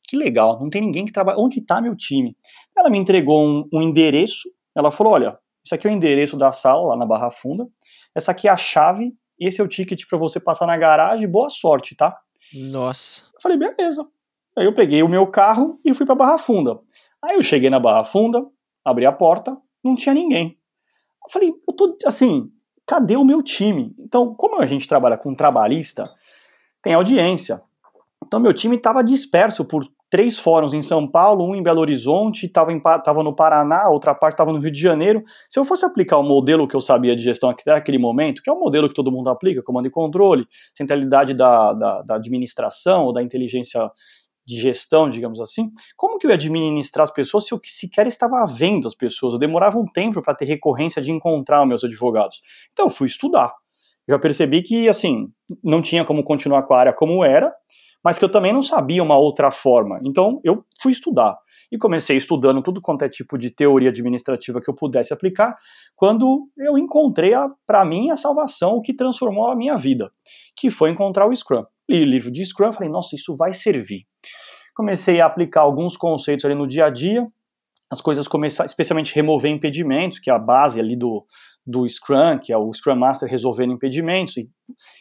que 0.07 0.17
legal, 0.17 0.61
não 0.61 0.69
tem 0.69 0.83
ninguém 0.83 1.07
que 1.07 1.13
trabalha. 1.13 1.39
Onde 1.39 1.61
está 1.61 1.81
meu 1.81 1.97
time? 1.97 2.37
Ela 2.77 2.91
me 2.91 2.99
entregou 2.99 3.43
um, 3.43 3.67
um 3.73 3.81
endereço, 3.81 4.51
ela 4.75 4.91
falou, 4.91 5.15
olha, 5.15 5.39
isso 5.65 5.75
aqui 5.75 5.89
é 5.89 5.91
o 5.91 5.95
endereço 5.95 6.37
da 6.37 6.53
sala, 6.53 6.89
lá 6.89 6.97
na 6.97 7.07
Barra 7.07 7.31
Funda, 7.31 7.67
essa 8.15 8.33
aqui 8.33 8.49
é 8.49 8.51
a 8.51 8.57
chave, 8.57 9.13
esse 9.41 9.61
é 9.61 9.65
o 9.65 9.69
ticket 9.69 10.03
para 10.09 10.19
você 10.19 10.39
passar 10.39 10.67
na 10.67 10.77
garagem, 10.77 11.29
boa 11.29 11.49
sorte, 11.49 11.97
tá? 11.97 12.17
Nossa. 12.55 13.25
Eu 13.35 13.41
falei, 13.41 13.59
beleza. 13.59 14.07
Aí 14.57 14.65
eu 14.65 14.75
peguei 14.75 15.03
o 15.03 15.09
meu 15.09 15.27
carro 15.27 15.79
e 15.85 15.93
fui 15.93 16.07
pra 16.07 16.15
Barra 16.15 16.39
Funda. 16.39 16.79
Aí 17.23 17.37
eu 17.37 17.43
cheguei 17.43 17.69
na 17.69 17.79
Barra 17.79 18.05
Funda, 18.05 18.45
abri 18.85 19.05
a 19.05 19.13
porta, 19.13 19.57
não 19.85 19.95
tinha 19.95 20.15
ninguém. 20.15 20.57
Eu 21.25 21.31
falei, 21.31 21.53
eu 21.69 21.75
tô 21.75 21.97
assim, 22.07 22.51
cadê 22.87 23.17
o 23.17 23.25
meu 23.25 23.43
time? 23.43 23.95
Então, 23.99 24.35
como 24.35 24.61
a 24.61 24.67
gente 24.67 24.89
trabalha 24.89 25.19
com 25.19 25.35
trabalhista, 25.35 26.09
tem 26.81 26.95
audiência. 26.95 27.61
Então, 28.25 28.41
meu 28.41 28.55
time 28.55 28.77
estava 28.77 29.05
disperso 29.05 29.65
por 29.65 29.85
três 30.09 30.39
fóruns 30.39 30.73
em 30.73 30.83
São 30.83 31.07
Paulo, 31.07 31.45
um 31.45 31.55
em 31.55 31.63
Belo 31.63 31.81
Horizonte, 31.81 32.47
estava 32.47 33.23
no 33.23 33.35
Paraná, 33.35 33.89
outra 33.89 34.15
parte 34.15 34.35
estava 34.35 34.53
no 34.53 34.59
Rio 34.59 34.71
de 34.71 34.81
Janeiro. 34.81 35.23
Se 35.49 35.59
eu 35.59 35.65
fosse 35.65 35.85
aplicar 35.85 36.19
o 36.19 36.23
modelo 36.23 36.67
que 36.69 36.77
eu 36.77 36.81
sabia 36.81 37.15
de 37.17 37.23
gestão 37.23 37.51
até 37.51 37.73
aquele 37.73 37.99
momento, 37.99 38.43
que 38.43 38.49
é 38.49 38.53
o 38.53 38.59
modelo 38.59 38.89
que 38.89 38.95
todo 38.95 39.11
mundo 39.11 39.29
aplica, 39.29 39.63
comando 39.63 39.87
e 39.87 39.91
controle, 39.91 40.47
centralidade 40.75 41.35
da, 41.35 41.73
da, 41.73 42.03
da 42.03 42.15
administração 42.15 43.07
ou 43.07 43.13
da 43.13 43.23
inteligência 43.23 43.91
de 44.47 44.61
gestão, 44.61 45.09
digamos 45.09 45.41
assim, 45.41 45.71
como 45.97 46.19
que 46.19 46.27
eu 46.27 46.31
ia 46.31 46.37
administrar 46.37 47.05
as 47.05 47.13
pessoas 47.13 47.47
se 47.47 47.53
eu 47.53 47.61
sequer 47.65 48.07
estava 48.07 48.45
vendo 48.47 48.87
as 48.87 48.95
pessoas? 48.95 49.35
Eu 49.35 49.41
demorava 49.41 49.79
um 49.79 49.85
tempo 49.85 50.23
para 50.23 50.35
ter 50.35 50.45
recorrência 50.45 51.03
de 51.03 51.11
encontrar 51.11 51.67
meus 51.67 51.83
advogados. 51.83 52.41
Então 52.73 52.87
eu 52.87 52.91
fui 52.91 53.07
estudar. 53.07 53.53
Já 54.09 54.19
percebi 54.19 54.63
que, 54.63 54.89
assim, 54.89 55.29
não 55.65 55.83
tinha 55.83 56.05
como 56.05 56.23
continuar 56.23 56.63
com 56.63 56.75
a 56.75 56.79
área 56.79 56.93
como 56.93 57.25
era, 57.25 57.53
mas 58.05 58.19
que 58.19 58.25
eu 58.25 58.29
também 58.29 58.53
não 58.53 58.63
sabia 58.63 59.03
uma 59.03 59.19
outra 59.19 59.51
forma. 59.51 59.99
Então 60.05 60.41
eu 60.45 60.65
fui 60.81 60.93
estudar. 60.93 61.37
E 61.73 61.77
comecei 61.77 62.17
estudando 62.17 62.63
tudo 62.63 62.81
quanto 62.81 63.05
é 63.05 63.09
tipo 63.09 63.37
de 63.37 63.51
teoria 63.51 63.89
administrativa 63.89 64.61
que 64.61 64.71
eu 64.71 64.75
pudesse 64.75 65.13
aplicar, 65.13 65.57
quando 65.97 66.49
eu 66.57 66.79
encontrei, 66.79 67.33
para 67.67 67.85
mim, 67.85 68.11
a 68.11 68.17
salvação, 68.17 68.77
o 68.77 68.81
que 68.81 68.95
transformou 68.95 69.49
a 69.49 69.57
minha 69.57 69.77
vida, 69.77 70.13
que 70.55 70.71
foi 70.71 70.91
encontrar 70.91 71.27
o 71.27 71.35
Scrum. 71.35 71.65
Li 71.89 72.03
o 72.03 72.05
livro 72.05 72.31
de 72.31 72.45
Scrum, 72.45 72.73
falei, 72.73 72.89
nossa, 72.89 73.15
isso 73.15 73.37
vai 73.37 73.53
servir. 73.53 74.07
Comecei 74.75 75.21
a 75.21 75.27
aplicar 75.27 75.63
alguns 75.63 75.97
conceitos 75.97 76.45
ali 76.45 76.55
no 76.55 76.67
dia 76.67 76.87
a 76.87 76.91
dia, 76.91 77.25
as 77.91 78.01
coisas 78.01 78.27
começaram, 78.27 78.67
especialmente 78.67 79.15
remover 79.15 79.51
impedimentos, 79.51 80.19
que 80.19 80.29
é 80.29 80.33
a 80.33 80.39
base 80.39 80.81
ali 80.81 80.97
do, 80.97 81.25
do 81.65 81.89
Scrum, 81.89 82.39
que 82.39 82.53
é 82.53 82.59
o 82.59 82.73
Scrum 82.73 82.97
Master 82.97 83.29
resolvendo 83.29 83.73
impedimentos. 83.73 84.37
E 84.37 84.49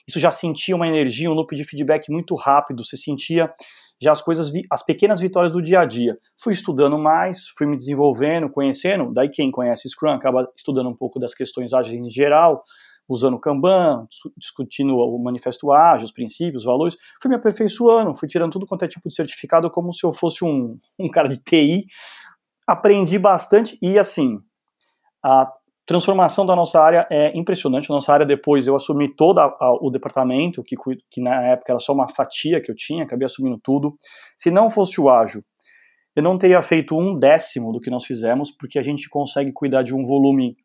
isso 0.07 0.19
já 0.19 0.29
sentia 0.29 0.75
uma 0.75 0.87
energia, 0.87 1.29
um 1.29 1.33
loop 1.33 1.55
de 1.55 1.63
feedback 1.63 2.11
muito 2.11 2.35
rápido, 2.35 2.85
você 2.85 2.95
sentia 2.95 3.51
já 3.99 4.11
as 4.11 4.21
coisas, 4.21 4.51
as 4.69 4.83
pequenas 4.85 5.19
vitórias 5.19 5.51
do 5.51 5.61
dia 5.61 5.79
a 5.79 5.85
dia. 5.85 6.15
Fui 6.37 6.53
estudando 6.53 6.97
mais, 6.97 7.47
fui 7.57 7.65
me 7.65 7.75
desenvolvendo, 7.75 8.49
conhecendo, 8.49 9.11
daí 9.11 9.29
quem 9.29 9.49
conhece 9.49 9.89
Scrum 9.89 10.11
acaba 10.11 10.47
estudando 10.55 10.89
um 10.89 10.95
pouco 10.95 11.19
das 11.19 11.33
questões 11.33 11.73
ágeis 11.73 11.99
em 11.99 12.09
geral, 12.09 12.63
usando 13.07 13.35
o 13.35 13.39
Kanban, 13.39 14.07
discutindo 14.37 14.95
o 14.97 15.23
manifesto 15.23 15.71
ágil, 15.71 16.05
os 16.05 16.11
princípios, 16.11 16.63
os 16.63 16.65
valores, 16.65 16.95
fui 17.21 17.29
me 17.29 17.35
aperfeiçoando, 17.35 18.15
fui 18.15 18.27
tirando 18.27 18.51
tudo 18.51 18.65
quanto 18.65 18.85
é 18.85 18.87
tipo 18.87 19.07
de 19.07 19.15
certificado 19.15 19.69
como 19.69 19.93
se 19.93 20.05
eu 20.05 20.11
fosse 20.11 20.43
um, 20.43 20.77
um 20.99 21.09
cara 21.09 21.27
de 21.27 21.37
TI, 21.37 21.85
aprendi 22.67 23.19
bastante 23.19 23.77
e 23.81 23.97
assim, 23.99 24.39
a 25.23 25.51
transformação 25.85 26.45
da 26.45 26.55
nossa 26.55 26.81
área 26.81 27.07
é 27.11 27.37
impressionante. 27.37 27.91
A 27.91 27.95
nossa 27.95 28.11
área 28.11 28.25
depois 28.25 28.65
eu 28.65 28.75
assumi 28.75 29.13
todo 29.13 29.39
o 29.81 29.89
departamento, 29.91 30.63
que, 30.63 30.75
que 31.11 31.21
na 31.21 31.43
época 31.43 31.73
era 31.73 31.79
só 31.79 31.93
uma 31.93 32.09
fatia 32.09 32.59
que 32.59 32.71
eu 32.71 32.75
tinha, 32.75 33.03
acabei 33.03 33.25
assumindo 33.25 33.59
tudo. 33.61 33.95
Se 34.35 34.49
não 34.49 34.69
fosse 34.69 34.99
o 34.99 35.09
ágil, 35.09 35.41
eu 36.15 36.23
não 36.23 36.37
teria 36.37 36.61
feito 36.61 36.97
um 36.97 37.15
décimo 37.15 37.71
do 37.71 37.79
que 37.79 37.89
nós 37.89 38.05
fizemos, 38.05 38.49
porque 38.49 38.79
a 38.79 38.81
gente 38.81 39.09
consegue 39.09 39.51
cuidar 39.51 39.83
de 39.83 39.93
um 39.93 40.03
volume 40.03 40.55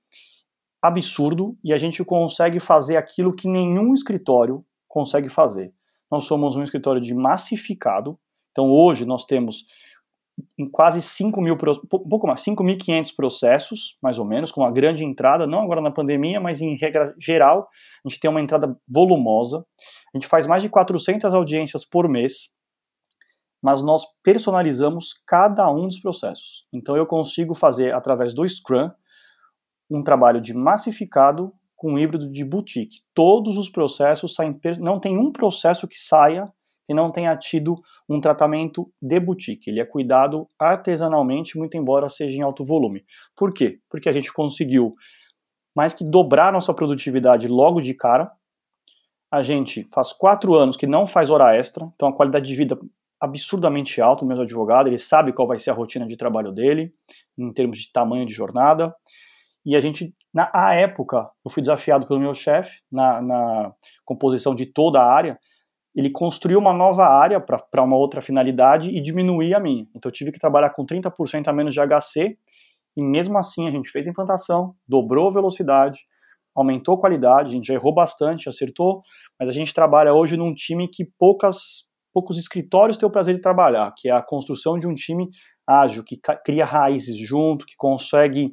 absurdo 0.82 1.56
e 1.62 1.72
a 1.72 1.78
gente 1.78 2.04
consegue 2.04 2.58
fazer 2.58 2.96
aquilo 2.96 3.34
que 3.34 3.48
nenhum 3.48 3.92
escritório 3.92 4.64
consegue 4.88 5.28
fazer. 5.28 5.72
Nós 6.10 6.24
somos 6.24 6.56
um 6.56 6.62
escritório 6.62 7.00
de 7.00 7.14
massificado, 7.14 8.18
então 8.50 8.70
hoje 8.70 9.04
nós 9.04 9.24
temos 9.24 9.64
em 10.58 10.66
quase 10.66 11.02
5 11.02 11.40
mil, 11.40 11.56
pouco 11.56 12.26
mais, 12.26 12.42
5.500 12.42 13.14
processos, 13.14 13.98
mais 14.02 14.18
ou 14.18 14.24
menos, 14.24 14.50
com 14.50 14.62
uma 14.62 14.70
grande 14.70 15.04
entrada, 15.04 15.46
não 15.46 15.60
agora 15.60 15.80
na 15.80 15.90
pandemia, 15.90 16.40
mas 16.40 16.60
em 16.60 16.76
regra 16.76 17.14
geral, 17.18 17.68
a 18.04 18.08
gente 18.08 18.20
tem 18.20 18.30
uma 18.30 18.40
entrada 18.40 18.76
volumosa. 18.88 19.64
A 20.14 20.18
gente 20.18 20.26
faz 20.26 20.46
mais 20.46 20.62
de 20.62 20.68
400 20.68 21.34
audiências 21.34 21.84
por 21.84 22.08
mês, 22.08 22.52
mas 23.62 23.82
nós 23.82 24.04
personalizamos 24.22 25.12
cada 25.26 25.70
um 25.70 25.86
dos 25.86 26.00
processos. 26.00 26.66
Então 26.72 26.96
eu 26.96 27.06
consigo 27.06 27.54
fazer, 27.54 27.94
através 27.94 28.32
do 28.32 28.48
Scrum, 28.48 28.90
um 29.90 30.02
trabalho 30.02 30.40
de 30.40 30.54
massificado 30.54 31.52
com 31.76 31.94
um 31.94 31.98
híbrido 31.98 32.30
de 32.30 32.44
boutique. 32.44 32.98
Todos 33.14 33.56
os 33.56 33.68
processos 33.68 34.34
saem, 34.34 34.58
não 34.78 35.00
tem 35.00 35.16
um 35.16 35.32
processo 35.32 35.88
que 35.88 35.98
saia 35.98 36.44
que 36.84 36.94
não 36.94 37.10
tenha 37.10 37.36
tido 37.36 37.76
um 38.08 38.20
tratamento 38.20 38.92
de 39.00 39.20
boutique. 39.20 39.70
Ele 39.70 39.80
é 39.80 39.84
cuidado 39.84 40.48
artesanalmente, 40.58 41.56
muito 41.56 41.76
embora 41.76 42.08
seja 42.08 42.36
em 42.36 42.42
alto 42.42 42.64
volume. 42.64 43.04
Por 43.36 43.54
quê? 43.54 43.78
Porque 43.88 44.08
a 44.08 44.12
gente 44.12 44.32
conseguiu 44.32 44.94
mais 45.74 45.94
que 45.94 46.04
dobrar 46.04 46.52
nossa 46.52 46.74
produtividade 46.74 47.46
logo 47.46 47.80
de 47.80 47.94
cara. 47.94 48.30
A 49.30 49.42
gente 49.42 49.84
faz 49.84 50.12
quatro 50.12 50.54
anos 50.54 50.76
que 50.76 50.86
não 50.86 51.06
faz 51.06 51.30
hora 51.30 51.56
extra, 51.56 51.88
então 51.94 52.08
a 52.08 52.12
qualidade 52.12 52.46
de 52.46 52.56
vida 52.56 52.76
absurdamente 53.20 54.00
alta 54.00 54.24
do 54.24 54.28
meu 54.28 54.40
advogado, 54.40 54.88
ele 54.88 54.98
sabe 54.98 55.32
qual 55.32 55.46
vai 55.46 55.58
ser 55.58 55.70
a 55.70 55.74
rotina 55.74 56.06
de 56.06 56.16
trabalho 56.16 56.50
dele, 56.50 56.92
em 57.38 57.52
termos 57.52 57.78
de 57.78 57.92
tamanho 57.92 58.26
de 58.26 58.32
jornada. 58.32 58.92
E 59.64 59.76
a 59.76 59.80
gente, 59.80 60.14
na 60.32 60.50
a 60.54 60.74
época, 60.74 61.30
eu 61.44 61.50
fui 61.50 61.62
desafiado 61.62 62.06
pelo 62.06 62.20
meu 62.20 62.34
chefe 62.34 62.80
na, 62.90 63.20
na 63.20 63.74
composição 64.04 64.54
de 64.54 64.66
toda 64.66 65.00
a 65.00 65.12
área, 65.12 65.38
ele 65.94 66.10
construiu 66.10 66.58
uma 66.58 66.72
nova 66.72 67.04
área 67.04 67.40
para 67.40 67.82
uma 67.82 67.96
outra 67.96 68.20
finalidade 68.20 68.90
e 68.90 69.00
diminuir 69.00 69.54
a 69.54 69.60
minha. 69.60 69.86
Então 69.94 70.08
eu 70.08 70.12
tive 70.12 70.32
que 70.32 70.38
trabalhar 70.38 70.70
com 70.70 70.84
30% 70.84 71.48
a 71.48 71.52
menos 71.52 71.74
de 71.74 71.80
HC 71.80 72.38
e 72.96 73.02
mesmo 73.02 73.36
assim 73.38 73.66
a 73.66 73.70
gente 73.70 73.90
fez 73.90 74.06
a 74.06 74.10
implantação, 74.10 74.74
dobrou 74.86 75.28
a 75.28 75.32
velocidade, 75.32 75.98
aumentou 76.54 76.94
a 76.94 77.00
qualidade, 77.00 77.50
a 77.50 77.54
gente 77.54 77.66
já 77.66 77.74
errou 77.74 77.94
bastante, 77.94 78.48
acertou, 78.48 79.02
mas 79.38 79.48
a 79.48 79.52
gente 79.52 79.74
trabalha 79.74 80.12
hoje 80.14 80.36
num 80.36 80.54
time 80.54 80.88
que 80.88 81.04
poucas, 81.18 81.88
poucos 82.12 82.38
escritórios 82.38 82.96
têm 82.96 83.08
o 83.08 83.12
prazer 83.12 83.34
de 83.34 83.40
trabalhar, 83.40 83.92
que 83.96 84.08
é 84.08 84.12
a 84.12 84.22
construção 84.22 84.78
de 84.78 84.86
um 84.86 84.94
time 84.94 85.28
ágil, 85.66 86.04
que 86.04 86.20
cria 86.44 86.64
raízes 86.64 87.16
junto, 87.18 87.64
que 87.64 87.74
consegue 87.76 88.52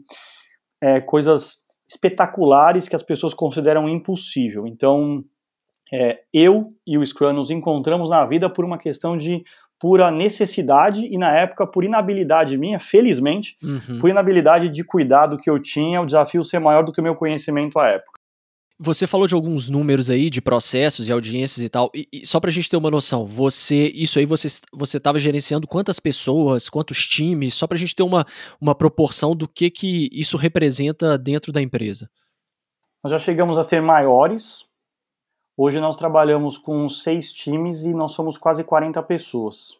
é, 0.81 0.99
coisas 0.99 1.63
espetaculares 1.87 2.89
que 2.89 2.95
as 2.95 3.03
pessoas 3.03 3.33
consideram 3.33 3.87
impossível. 3.87 4.67
Então, 4.67 5.23
é, 5.91 6.19
eu 6.33 6.67
e 6.85 6.97
o 6.97 7.05
Scrum 7.05 7.33
nos 7.33 7.49
encontramos 7.49 8.09
na 8.09 8.25
vida 8.25 8.49
por 8.49 8.65
uma 8.65 8.77
questão 8.77 9.15
de 9.15 9.43
pura 9.79 10.11
necessidade 10.11 11.05
e 11.05 11.17
na 11.17 11.31
época 11.37 11.65
por 11.65 11.83
inabilidade 11.83 12.57
minha, 12.57 12.79
felizmente, 12.79 13.55
uhum. 13.63 13.99
por 13.99 14.09
inabilidade 14.09 14.69
de 14.69 14.83
cuidar 14.83 15.27
do 15.27 15.37
que 15.37 15.49
eu 15.49 15.59
tinha, 15.59 16.01
o 16.01 16.05
desafio 16.05 16.43
ser 16.43 16.59
maior 16.59 16.83
do 16.83 16.91
que 16.91 16.99
o 16.99 17.03
meu 17.03 17.15
conhecimento 17.15 17.77
à 17.79 17.89
época. 17.89 18.16
Você 18.79 19.07
falou 19.07 19.25
de 19.25 19.33
alguns 19.33 19.69
números 19.69 20.09
aí 20.09 20.29
de 20.29 20.39
processos 20.39 21.07
e 21.07 21.11
audiências 21.11 21.65
e 21.65 21.69
tal. 21.69 21.89
E, 21.95 22.07
e 22.11 22.25
só 22.25 22.39
pra 22.39 22.51
gente 22.51 22.69
ter 22.69 22.77
uma 22.77 22.91
noção, 22.91 23.25
você 23.25 23.87
isso 23.95 24.19
aí 24.19 24.25
você 24.25 24.47
você 24.71 24.97
estava 24.97 25.17
gerenciando 25.17 25.67
quantas 25.67 25.99
pessoas, 25.99 26.69
quantos 26.69 27.05
times, 27.07 27.55
só 27.55 27.65
pra 27.65 27.77
gente 27.77 27.95
ter 27.95 28.03
uma, 28.03 28.25
uma 28.61 28.75
proporção 28.75 29.35
do 29.35 29.47
que 29.47 29.71
que 29.71 30.09
isso 30.11 30.37
representa 30.37 31.17
dentro 31.17 31.51
da 31.51 31.61
empresa. 31.61 32.09
Nós 33.03 33.11
já 33.11 33.17
chegamos 33.17 33.57
a 33.57 33.63
ser 33.63 33.81
maiores, 33.81 34.67
Hoje 35.59 35.79
nós 35.79 35.97
trabalhamos 35.97 36.55
com 36.55 36.87
seis 36.87 37.33
times 37.33 37.83
e 37.83 37.91
nós 37.91 38.11
somos 38.11 38.37
quase 38.37 38.63
40 38.63 39.01
pessoas. 39.01 39.75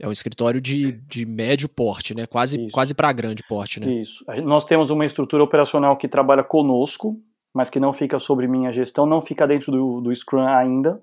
É 0.00 0.08
um 0.08 0.12
escritório 0.12 0.60
de, 0.60 0.90
de 0.90 1.24
médio 1.24 1.68
porte, 1.68 2.16
né? 2.16 2.26
Quase, 2.26 2.68
quase 2.72 2.92
para 2.92 3.12
grande 3.12 3.44
porte, 3.48 3.78
né? 3.78 3.86
Isso. 3.86 4.24
Nós 4.42 4.64
temos 4.64 4.90
uma 4.90 5.04
estrutura 5.04 5.44
operacional 5.44 5.96
que 5.96 6.08
trabalha 6.08 6.42
conosco, 6.42 7.16
mas 7.54 7.70
que 7.70 7.78
não 7.78 7.92
fica 7.92 8.18
sobre 8.18 8.48
minha 8.48 8.72
gestão, 8.72 9.06
não 9.06 9.20
fica 9.20 9.46
dentro 9.46 9.70
do, 9.70 10.00
do 10.00 10.14
Scrum 10.14 10.44
ainda. 10.46 11.00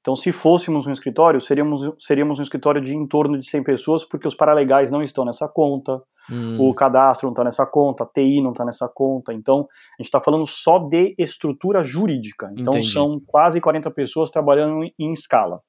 Então, 0.00 0.14
se 0.14 0.32
fôssemos 0.32 0.86
um 0.86 0.92
escritório, 0.92 1.40
seríamos, 1.40 1.92
seríamos 1.98 2.38
um 2.38 2.42
escritório 2.42 2.80
de 2.80 2.96
em 2.96 3.06
torno 3.06 3.36
de 3.36 3.44
100 3.44 3.62
pessoas, 3.64 4.04
porque 4.04 4.26
os 4.26 4.34
paralegais 4.34 4.90
não 4.90 5.02
estão 5.02 5.24
nessa 5.24 5.48
conta, 5.48 6.00
hum. 6.30 6.56
o 6.60 6.72
cadastro 6.72 7.26
não 7.26 7.32
está 7.32 7.44
nessa 7.44 7.66
conta, 7.66 8.04
a 8.04 8.06
TI 8.06 8.40
não 8.40 8.52
está 8.52 8.64
nessa 8.64 8.88
conta. 8.88 9.34
Então, 9.34 9.66
a 9.98 10.02
gente 10.02 10.06
está 10.06 10.20
falando 10.20 10.46
só 10.46 10.78
de 10.78 11.14
estrutura 11.18 11.82
jurídica. 11.82 12.50
Então, 12.56 12.74
Entendi. 12.74 12.92
são 12.92 13.20
quase 13.26 13.60
40 13.60 13.90
pessoas 13.90 14.30
trabalhando 14.30 14.84
em, 14.84 14.94
em 14.98 15.12
escala. 15.12 15.60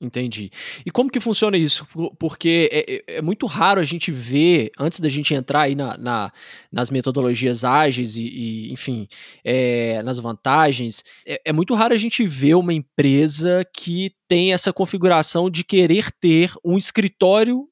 Entendi. 0.00 0.50
E 0.84 0.90
como 0.90 1.10
que 1.10 1.20
funciona 1.20 1.56
isso? 1.56 1.86
Porque 2.18 2.68
é, 2.72 2.94
é, 2.94 3.18
é, 3.18 3.22
muito 3.22 3.46
raro 3.46 3.80
a 3.80 3.84
gente 3.84 4.10
ver, 4.10 4.70
antes 4.78 5.00
da 5.00 5.08
gente 5.08 5.32
entrar 5.34 5.62
aí 5.62 5.74
na, 5.74 5.96
na 5.96 6.32
nas 6.70 6.90
metodologias 6.90 7.64
ágeis 7.64 8.16
e, 8.16 8.22
e 8.24 8.72
enfim, 8.72 9.06
é, 9.44 10.02
nas 10.02 10.18
vantagens, 10.18 11.04
é, 11.26 11.40
é, 11.46 11.52
muito 11.52 11.74
raro 11.74 11.94
a 11.94 11.98
gente 11.98 12.26
ver 12.26 12.54
uma 12.54 12.72
empresa 12.72 13.64
que 13.72 14.12
tem 14.28 14.52
essa 14.52 14.72
configuração 14.72 15.48
de 15.48 15.62
querer 15.62 16.10
ter 16.20 16.52
um 16.64 16.76
escritório 16.76 17.68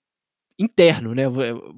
interno, 0.59 1.15
né? 1.15 1.25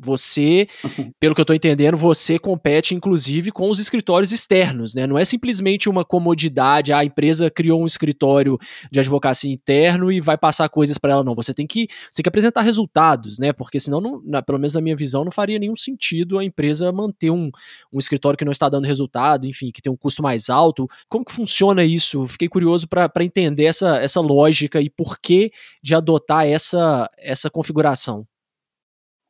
Você, 0.00 0.68
pelo 1.20 1.34
que 1.34 1.40
eu 1.40 1.44
estou 1.44 1.56
entendendo, 1.56 1.96
você 1.96 2.38
compete 2.38 2.94
inclusive 2.94 3.50
com 3.50 3.70
os 3.70 3.78
escritórios 3.78 4.32
externos, 4.32 4.94
né? 4.94 5.06
Não 5.06 5.18
é 5.18 5.24
simplesmente 5.24 5.88
uma 5.88 6.04
comodidade, 6.04 6.92
a 6.92 7.04
empresa 7.04 7.50
criou 7.50 7.82
um 7.82 7.86
escritório 7.86 8.58
de 8.90 9.00
advocacia 9.00 9.52
interno 9.52 10.10
e 10.10 10.20
vai 10.20 10.36
passar 10.36 10.68
coisas 10.68 10.98
para 10.98 11.12
ela, 11.12 11.24
não. 11.24 11.34
Você 11.34 11.54
tem 11.54 11.66
que, 11.66 11.88
você 12.10 12.16
tem 12.16 12.22
que 12.22 12.28
apresentar 12.28 12.62
resultados, 12.62 13.38
né? 13.38 13.52
Porque 13.52 13.78
senão, 13.80 14.00
não, 14.00 14.22
na, 14.24 14.42
pelo 14.42 14.58
menos 14.58 14.74
na 14.74 14.80
minha 14.80 14.96
visão, 14.96 15.24
não 15.24 15.32
faria 15.32 15.58
nenhum 15.58 15.76
sentido 15.76 16.38
a 16.38 16.44
empresa 16.44 16.90
manter 16.92 17.30
um, 17.30 17.50
um 17.92 17.98
escritório 17.98 18.36
que 18.36 18.44
não 18.44 18.52
está 18.52 18.68
dando 18.68 18.86
resultado, 18.86 19.46
enfim, 19.46 19.70
que 19.70 19.82
tem 19.82 19.92
um 19.92 19.96
custo 19.96 20.22
mais 20.22 20.48
alto. 20.48 20.88
Como 21.08 21.24
que 21.24 21.32
funciona 21.32 21.84
isso? 21.84 22.26
Fiquei 22.26 22.48
curioso 22.48 22.88
para 22.88 23.24
entender 23.24 23.64
essa, 23.64 23.96
essa 23.98 24.20
lógica 24.20 24.80
e 24.80 24.90
por 24.90 25.18
que 25.18 25.50
de 25.82 25.94
adotar 25.94 26.46
essa, 26.46 27.08
essa 27.18 27.50
configuração 27.50 28.26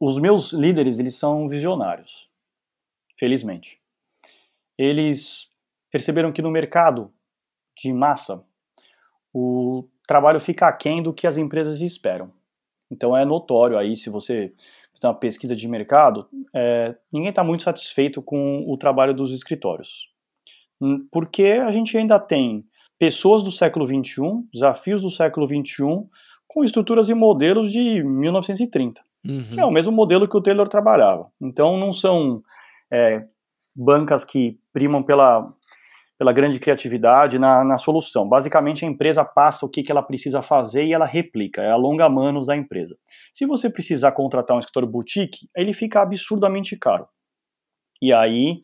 os 0.01 0.19
meus 0.19 0.53
líderes, 0.53 0.99
eles 0.99 1.17
são 1.17 1.49
visionários, 1.49 2.29
felizmente. 3.19 3.81
Eles 4.77 5.51
perceberam 5.91 6.33
que 6.33 6.43
no 6.43 6.51
mercado 6.51 7.13
de 7.77 7.93
massa, 7.93 8.45
o 9.33 9.89
trabalho 10.07 10.41
fica 10.41 10.67
aquém 10.67 11.03
do 11.03 11.13
que 11.13 11.27
as 11.27 11.37
empresas 11.37 11.81
esperam. 11.81 12.33
Então 12.91 13.17
é 13.17 13.25
notório 13.25 13.79
aí, 13.79 13.97
se 13.97 14.11
você 14.11 14.53
fizer 14.95 15.09
uma 15.09 15.15
pesquisa 15.15 15.57
de 15.57 15.67
mercado, 15.67 16.29
é, 16.55 16.95
ninguém 17.13 17.31
está 17.31 17.43
muito 17.43 17.65
satisfeito 17.65 18.23
com 18.23 18.65
o 18.69 18.77
trabalho 18.77 19.15
dos 19.15 19.33
escritórios. 19.33 20.13
Hum, 20.81 20.97
porque 21.11 21.45
a 21.65 21.71
gente 21.71 21.97
ainda 21.97 22.19
tem 22.19 22.65
pessoas 22.99 23.43
do 23.43 23.51
século 23.51 23.87
XXI, 23.87 24.47
desafios 24.53 25.03
do 25.03 25.11
século 25.11 25.47
XXI, 25.47 26.07
com 26.47 26.63
estruturas 26.63 27.09
e 27.09 27.15
modelos 27.15 27.73
de 27.73 28.03
1930. 28.03 29.03
Uhum. 29.27 29.59
É 29.59 29.65
o 29.65 29.71
mesmo 29.71 29.93
modelo 29.93 30.29
que 30.29 30.37
o 30.37 30.43
Taylor 30.43 30.69
trabalhava. 30.69 31.31
Então 31.41 31.77
não 31.77 31.93
são 31.93 32.43
é, 32.93 33.25
bancas 33.75 34.25
que 34.25 34.59
primam 34.73 35.03
pela, 35.03 35.51
pela 36.19 36.33
grande 36.33 36.61
criatividade 36.61 37.39
na, 37.39 37.65
na 37.65 37.79
solução. 37.79 38.29
Basicamente 38.29 38.85
a 38.85 38.89
empresa 38.89 39.25
passa 39.25 39.65
o 39.65 39.69
que, 39.69 39.83
que 39.83 39.91
ela 39.91 40.03
precisa 40.03 40.43
fazer 40.43 40.85
e 40.85 40.93
ela 40.93 41.07
replica, 41.07 41.63
é 41.63 41.71
a 41.71 41.77
longa 41.77 42.09
manos 42.09 42.47
da 42.47 42.57
empresa. 42.57 42.97
Se 43.33 43.47
você 43.47 43.71
precisar 43.71 44.13
contratar 44.13 44.57
um 44.57 44.61
escritório 44.61 44.89
boutique, 44.89 45.49
ele 45.57 45.73
fica 45.73 46.03
absurdamente 46.03 46.77
caro. 46.77 47.09
E 48.03 48.13
aí 48.13 48.63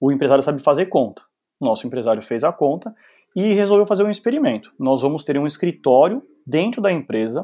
o 0.00 0.12
empresário 0.12 0.42
sabe 0.42 0.60
fazer 0.60 0.86
conta. 0.86 1.22
Nosso 1.60 1.86
empresário 1.86 2.22
fez 2.22 2.44
a 2.44 2.52
conta 2.52 2.94
e 3.34 3.54
resolveu 3.54 3.86
fazer 3.86 4.04
um 4.04 4.10
experimento. 4.10 4.72
Nós 4.78 5.00
vamos 5.00 5.24
ter 5.24 5.38
um 5.38 5.46
escritório 5.46 6.22
dentro 6.46 6.80
da 6.80 6.92
empresa 6.92 7.42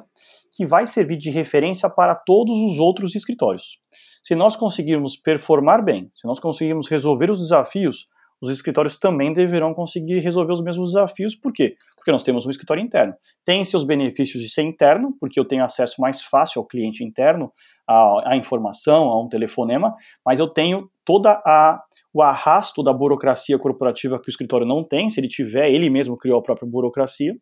que 0.55 0.65
vai 0.65 0.87
servir 0.87 1.17
de 1.17 1.31
referência 1.31 1.89
para 1.91 2.15
todos 2.15 2.57
os 2.57 2.79
outros 2.79 3.15
escritórios. 3.15 3.81
Se 4.23 4.35
nós 4.35 4.55
conseguirmos 4.55 5.17
performar 5.17 5.85
bem, 5.85 6.11
se 6.15 6.27
nós 6.27 6.39
conseguirmos 6.39 6.89
resolver 6.89 7.31
os 7.31 7.41
desafios, 7.41 8.07
os 8.43 8.51
escritórios 8.51 8.97
também 8.97 9.33
deverão 9.33 9.73
conseguir 9.73 10.19
resolver 10.19 10.53
os 10.53 10.63
mesmos 10.63 10.93
desafios. 10.93 11.37
Por 11.37 11.53
quê? 11.53 11.77
Porque 11.97 12.11
nós 12.11 12.25
temos 12.25 12.45
um 12.45 12.51
escritório 12.51 12.83
interno. 12.83 13.15
Tem 13.45 13.65
seus 13.65 13.85
benefícios 13.85 14.43
de 14.43 14.51
ser 14.51 14.63
interno, 14.63 15.17
porque 15.21 15.39
eu 15.39 15.45
tenho 15.45 15.63
acesso 15.63 16.01
mais 16.01 16.21
fácil 16.23 16.61
ao 16.61 16.67
cliente 16.67 17.05
interno, 17.05 17.53
à, 17.87 18.33
à 18.33 18.37
informação, 18.37 19.05
a 19.05 19.23
um 19.23 19.29
telefonema, 19.29 19.95
mas 20.27 20.41
eu 20.41 20.49
tenho 20.49 20.91
toda 21.05 21.41
a 21.47 21.81
o 22.15 22.21
arrasto 22.21 22.83
da 22.83 22.93
burocracia 22.93 23.59
corporativa 23.59 24.21
que 24.21 24.29
o 24.29 24.31
escritório 24.31 24.67
não 24.67 24.85
tem, 24.85 25.09
se 25.09 25.19
ele 25.19 25.29
tiver, 25.29 25.71
ele 25.71 25.89
mesmo 25.89 26.17
criou 26.17 26.39
a 26.39 26.43
própria 26.43 26.69
burocracia, 26.69 27.35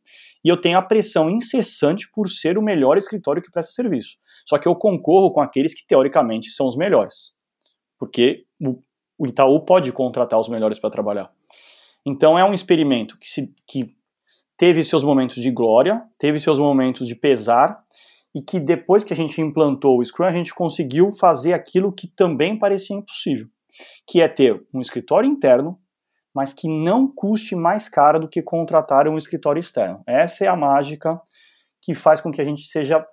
e 0.45 0.49
eu 0.49 0.61
tenho 0.61 0.79
a 0.79 0.83
pressão 0.83 1.29
incessante 1.29 2.09
por 2.13 2.29
ser 2.29 2.57
o 2.57 2.63
melhor 2.63 2.97
escritório 2.97 3.43
que 3.43 3.51
presta 3.51 3.73
serviço. 3.73 4.19
Só 4.47 4.59
que 4.59 4.69
eu 4.69 4.77
concorro 4.77 5.33
com 5.33 5.41
aqueles 5.41 5.75
que 5.75 5.85
teoricamente 5.85 6.51
são 6.53 6.69
os 6.69 6.77
melhores, 6.77 7.33
porque 7.99 8.45
o, 8.65 8.81
o 9.21 9.27
Itaú 9.27 9.61
pode 9.61 9.93
contratar 9.93 10.41
os 10.41 10.49
melhores 10.49 10.79
para 10.79 10.91
trabalhar. 10.91 11.31
Então 12.05 12.39
é 12.39 12.45
um 12.45 12.55
experimento 12.55 13.19
que, 13.19 13.29
se, 13.29 13.55
que 13.67 13.95
teve 14.57 14.83
seus 14.83 15.05
momentos 15.05 15.37
de 15.37 15.51
glória, 15.51 16.03
teve 16.19 16.41
seus 16.41 16.59
momentos 16.59 17.07
de 17.07 17.15
pesar, 17.15 17.85
e 18.35 18.41
que 18.41 18.59
depois 18.59 19.05
que 19.05 19.13
a 19.13 19.17
gente 19.17 19.41
implantou 19.41 19.99
o 19.99 20.05
Scrum, 20.05 20.25
a 20.25 20.31
gente 20.31 20.55
conseguiu 20.55 21.13
fazer 21.13 21.53
aquilo 21.53 21.93
que 21.93 22.07
também 22.09 22.59
parecia 22.59 22.97
impossível 22.97 23.47
que 24.07 24.21
é 24.21 24.29
ter 24.29 24.65
um 24.73 24.81
escritório 24.81 25.29
interno, 25.29 25.79
mas 26.35 26.53
que 26.53 26.69
não 26.69 27.13
custe 27.13 27.57
mais 27.57 27.89
caro 27.89 28.21
do 28.21 28.29
que 28.29 28.43
contratar 28.43 29.09
um 29.09 29.19
escritório 29.19 29.61
externo. 29.61 30.03
Essa 30.07 30.45
é 30.45 30.49
a 30.49 30.57
mágica 30.57 31.21
que 31.83 31.95
faz 31.95 32.21
com 32.21 32.31
que 32.31 32.41
a 32.41 32.45
gente 32.45 32.63
seja 32.63 33.05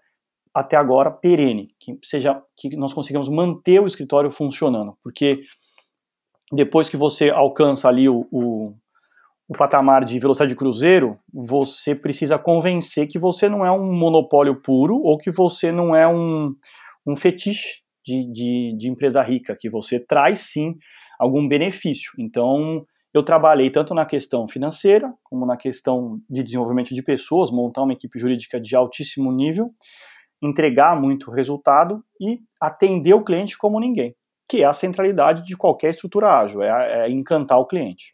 até 0.54 0.76
agora 0.76 1.12
perene, 1.12 1.70
que 1.80 1.98
seja 2.04 2.42
que 2.56 2.76
nós 2.76 2.94
consigamos 2.94 3.30
manter 3.30 3.80
o 3.80 3.86
escritório 3.86 4.32
funcionando, 4.32 4.98
porque 5.04 5.44
depois 6.52 6.90
que 6.90 6.98
você 6.98 7.30
alcança 7.30 7.88
ali 7.88 8.08
o, 8.08 8.28
o, 8.32 8.74
o 9.48 9.54
patamar 9.58 10.06
de 10.06 10.20
velocidade 10.20 10.52
de 10.52 10.58
cruzeiro, 10.58 11.20
você 11.34 11.94
precisa 11.94 12.38
convencer 12.38 13.08
que 13.08 13.20
você 13.20 13.50
não 13.50 13.66
é 13.66 13.72
um 13.72 13.92
monopólio 13.94 14.62
puro 14.62 14.98
ou 14.98 15.18
que 15.18 15.32
você 15.32 15.72
não 15.72 15.96
é 15.96 16.08
um, 16.08 16.54
um 17.06 17.16
fetiche 17.16 17.82
de, 18.06 18.32
de, 18.32 18.78
de 18.78 18.90
empresa 18.90 19.22
rica, 19.22 19.58
que 19.60 19.70
você 19.70 20.00
traz 20.00 20.40
sim 20.40 20.76
algum 21.20 21.48
benefício. 21.48 22.12
Então, 22.18 22.86
eu 23.14 23.24
trabalhei 23.24 23.70
tanto 23.70 23.94
na 23.94 24.06
questão 24.06 24.48
financeira, 24.48 25.14
como 25.24 25.46
na 25.46 25.58
questão 25.58 26.22
de 26.30 26.44
desenvolvimento 26.44 26.94
de 26.94 27.02
pessoas, 27.02 27.52
montar 27.52 27.84
uma 27.84 27.94
equipe 27.94 28.18
jurídica 28.20 28.60
de 28.60 28.76
altíssimo 28.76 29.32
nível, 29.32 29.72
entregar 30.42 31.00
muito 31.00 31.32
resultado 31.32 32.04
e 32.22 32.40
atender 32.62 33.14
o 33.14 33.24
cliente 33.24 33.58
como 33.58 33.80
ninguém, 33.80 34.16
que 34.48 34.64
é 34.64 34.66
a 34.66 34.74
centralidade 34.74 35.44
de 35.44 35.56
qualquer 35.56 35.90
estrutura 35.90 36.40
ágil, 36.40 36.62
é, 36.62 37.06
é 37.06 37.10
encantar 37.10 37.60
o 37.60 37.66
cliente. 37.66 38.14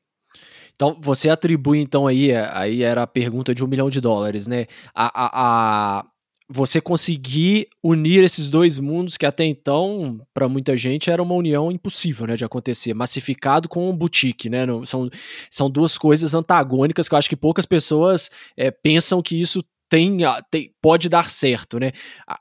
Então, 0.75 0.97
você 0.99 1.29
atribui, 1.29 1.79
então, 1.79 2.07
aí, 2.07 2.33
aí 2.33 2.81
era 2.81 3.03
a 3.03 3.07
pergunta 3.07 3.53
de 3.53 3.63
um 3.63 3.67
milhão 3.67 3.89
de 3.89 4.01
dólares, 4.01 4.47
né? 4.47 4.65
A, 4.93 5.05
a, 5.05 5.99
a, 5.99 6.05
você 6.49 6.81
conseguir 6.81 7.67
unir 7.81 8.23
esses 8.23 8.49
dois 8.49 8.79
mundos 8.79 9.15
que 9.15 9.25
até 9.25 9.45
então, 9.45 10.19
para 10.33 10.49
muita 10.49 10.75
gente, 10.75 11.09
era 11.09 11.21
uma 11.21 11.35
união 11.35 11.71
impossível 11.71 12.27
né, 12.27 12.35
de 12.35 12.43
acontecer. 12.43 12.93
Massificado 12.93 13.69
com 13.69 13.95
boutique, 13.95 14.49
né? 14.49 14.65
são, 14.85 15.09
são 15.49 15.69
duas 15.69 15.97
coisas 15.97 16.33
antagônicas 16.33 17.07
que 17.07 17.15
eu 17.15 17.19
acho 17.19 17.29
que 17.29 17.35
poucas 17.35 17.65
pessoas 17.65 18.29
é, 18.57 18.69
pensam 18.69 19.21
que 19.21 19.39
isso 19.39 19.63
tem, 19.93 20.17
tem, 20.49 20.73
pode 20.81 21.07
dar 21.07 21.29
certo, 21.29 21.79
né? 21.79 21.91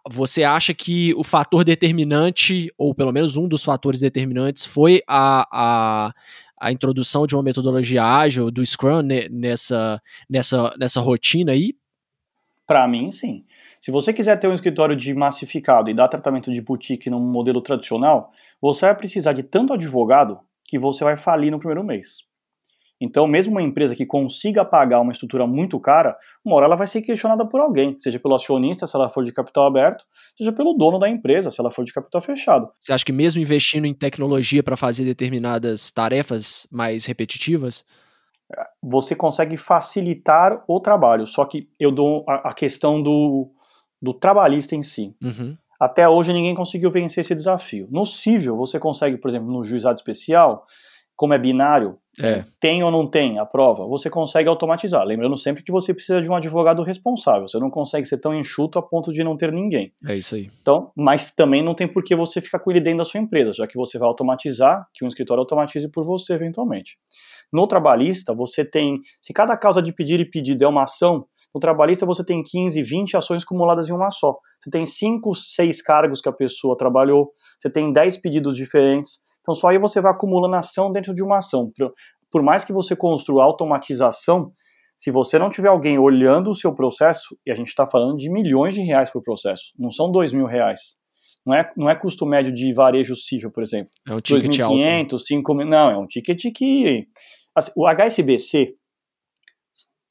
Você 0.09 0.43
acha 0.43 0.73
que 0.73 1.12
o 1.17 1.23
fator 1.23 1.62
determinante, 1.62 2.73
ou 2.79 2.95
pelo 2.95 3.12
menos 3.12 3.37
um 3.37 3.47
dos 3.47 3.62
fatores 3.62 4.01
determinantes, 4.01 4.65
foi 4.65 5.03
a, 5.07 5.47
a, 5.53 6.15
a 6.59 6.73
introdução 6.73 7.27
de 7.27 7.37
uma 7.37 7.43
metodologia 7.43 8.03
ágil 8.03 8.51
do 8.51 8.65
Scrum 8.65 9.03
né, 9.03 9.29
nessa, 9.31 10.01
nessa, 10.31 10.75
nessa 10.79 11.03
rotina 11.03 11.53
aí? 11.53 11.75
Para 12.67 12.88
mim, 12.88 13.11
sim. 13.11 13.45
Se 13.83 13.91
você 13.91 14.15
quiser 14.15 14.41
ter 14.41 14.49
um 14.49 14.55
escritório 14.55 14.97
de 14.97 15.12
massificado 15.12 15.91
e 15.91 15.95
dar 15.95 16.09
tratamento 16.09 16.51
de 16.51 16.62
boutique 16.62 17.11
num 17.11 17.21
modelo 17.21 17.61
tradicional, 17.61 18.33
você 18.62 18.87
vai 18.87 18.97
precisar 18.97 19.35
de 19.35 19.43
tanto 19.43 19.75
advogado 19.75 20.41
que 20.65 20.79
você 20.79 21.05
vai 21.05 21.19
falir 21.19 21.51
no 21.51 21.59
primeiro 21.59 21.85
mês. 21.85 22.32
Então, 23.05 23.27
mesmo 23.27 23.51
uma 23.51 23.62
empresa 23.62 23.97
que 23.97 24.07
consiga 24.07 24.65
pagar 24.65 25.01
uma 25.01 25.11
estrutura 25.11 25.45
muito 25.45 25.81
cara, 25.81 26.17
uma 26.45 26.55
hora 26.55 26.67
ela 26.67 26.77
vai 26.77 26.87
ser 26.87 27.03
questionada 27.03 27.45
por 27.45 27.61
alguém, 27.61 27.99
seja 27.99 28.21
pelo 28.21 28.37
acionista, 28.37 28.87
se 28.87 28.95
ela 28.95 29.11
for 29.11 29.25
de 29.25 29.33
capital 29.33 29.67
aberto, 29.67 30.05
seja 30.38 30.53
pelo 30.53 30.73
dono 30.75 31.01
da 31.01 31.09
empresa, 31.09 31.51
se 31.51 31.61
ela 31.61 31.69
for 31.69 31.85
de 31.85 31.93
capital 31.93 32.21
fechado. 32.21 32.71
Você 32.79 32.93
acha 32.93 33.05
que 33.05 33.11
mesmo 33.11 33.41
investindo 33.41 33.87
em 33.87 33.93
tecnologia 33.93 34.62
para 34.62 34.77
fazer 34.77 35.05
determinadas 35.05 35.91
tarefas 35.91 36.65
mais 36.71 37.05
repetitivas, 37.05 37.85
você 38.81 39.17
consegue 39.17 39.57
facilitar 39.57 40.62
o 40.69 40.79
trabalho. 40.79 41.27
Só 41.27 41.45
que 41.45 41.69
eu 41.81 41.91
dou 41.91 42.25
a, 42.29 42.51
a 42.51 42.55
questão 42.55 43.03
do, 43.03 43.51
do 44.01 44.15
trabalhista 44.15 44.77
em 44.77 44.83
si. 44.83 45.12
Uhum. 45.21 45.57
Até 45.81 46.09
hoje 46.09 46.33
ninguém 46.33 46.55
conseguiu 46.55 46.93
vencer 46.93 47.23
esse 47.23 47.35
desafio. 47.35 47.88
No 47.91 48.07
cível, 48.07 48.57
você 48.57 48.79
consegue, 48.79 49.17
por 49.17 49.29
exemplo, 49.29 49.51
no 49.51 49.65
juizado 49.65 49.97
especial, 49.97 50.65
como 51.17 51.35
é 51.35 51.38
binário, 51.38 51.99
é. 52.20 52.44
tem 52.61 52.83
ou 52.83 52.90
não 52.90 53.09
tem 53.09 53.38
a 53.38 53.46
prova, 53.46 53.87
você 53.87 54.11
consegue 54.11 54.48
automatizar. 54.48 55.05
Lembrando 55.05 55.37
sempre 55.37 55.62
que 55.62 55.72
você 55.72 55.94
precisa 55.94 56.20
de 56.20 56.29
um 56.29 56.35
advogado 56.35 56.83
responsável. 56.83 57.48
Você 57.48 57.59
não 57.59 57.70
consegue 57.70 58.07
ser 58.07 58.18
tão 58.18 58.35
enxuto 58.35 58.79
a 58.79 58.83
ponto 58.83 59.12
de 59.12 59.25
não 59.25 59.37
ter 59.37 59.53
ninguém. 59.53 59.92
É 60.07 60.16
isso 60.16 60.35
aí. 60.35 60.51
Então, 60.61 60.90
mas 60.96 61.35
também 61.35 61.62
não 61.62 61.75
tem 61.75 61.88
por 61.88 62.05
que 62.05 62.14
você 62.14 62.40
ficar 62.40 62.59
com 62.59 62.70
ele 62.70 62.81
dentro 62.81 62.98
da 62.98 63.05
sua 63.05 63.20
empresa, 63.20 63.53
já 63.55 63.66
que 63.66 63.77
você 63.77 63.98
vai 63.98 64.09
automatizar, 64.09 64.87
que 64.92 65.05
um 65.05 65.09
escritório 65.09 65.40
automatize 65.40 65.88
por 65.88 66.05
você 66.05 66.35
eventualmente. 66.35 66.98
No 67.53 67.66
trabalhista, 67.66 68.35
você 68.35 68.64
tem, 68.64 69.01
se 69.20 69.33
cada 69.33 69.57
causa 69.57 69.83
de 69.83 69.92
pedir 69.92 70.20
e 70.20 70.25
pedido 70.25 70.64
é 70.64 70.68
uma 70.68 70.85
ação, 70.85 71.27
no 71.55 71.61
trabalhista 71.61 72.07
você 72.07 72.25
tem 72.25 72.42
15, 72.42 72.83
20 72.83 73.16
ações 73.16 73.42
acumuladas 73.42 73.90
em 73.90 73.92
uma 73.92 74.11
só. 74.11 74.38
Você 74.61 74.70
tem 74.70 74.87
5, 74.87 75.35
6 75.35 75.83
cargos 75.83 76.20
que 76.22 76.29
a 76.29 76.33
pessoa 76.33 76.77
trabalhou, 76.77 77.31
você 77.62 77.70
tem 77.70 77.92
10 77.92 78.16
pedidos 78.16 78.57
diferentes. 78.57 79.20
Então 79.40 79.55
só 79.55 79.68
aí 79.68 79.79
você 79.79 80.01
vai 80.01 80.11
acumulando 80.11 80.57
ação 80.57 80.90
dentro 80.90 81.14
de 81.14 81.22
uma 81.22 81.38
ação. 81.38 81.72
Por 82.31 82.42
mais 82.42 82.64
que 82.64 82.72
você 82.72 82.96
construa 82.96 83.44
automatização, 83.44 84.53
se 84.96 85.12
você 85.12 85.38
não 85.38 85.48
tiver 85.48 85.68
alguém 85.68 85.96
olhando 85.98 86.51
o 86.51 86.55
seu 86.55 86.75
processo, 86.75 87.38
e 87.46 87.53
a 87.53 87.55
gente 87.55 87.68
está 87.68 87.87
falando 87.87 88.16
de 88.16 88.31
milhões 88.31 88.75
de 88.75 88.81
reais 88.81 89.11
por 89.11 89.22
processo, 89.22 89.72
não 89.79 89.92
são 89.92 90.11
dois 90.11 90.33
mil 90.33 90.46
reais. 90.46 91.01
Não 91.46 91.55
é, 91.55 91.72
não 91.77 91.90
é 91.90 91.94
custo 91.94 92.27
médio 92.27 92.53
de 92.53 92.72
varejo 92.72 93.16
cível, 93.16 93.51
por 93.51 93.62
exemplo. 93.62 93.90
É 94.09 94.14
um 94.14 94.20
ticket 94.20 94.61
2.500, 94.61 95.18
5 95.18 95.55
mil. 95.55 95.66
Não, 95.66 95.90
é 95.90 95.98
um 95.98 96.07
ticket 96.07 96.53
que. 96.55 97.07
Assim, 97.55 97.72
o 97.77 97.87
HSBC 97.87 98.75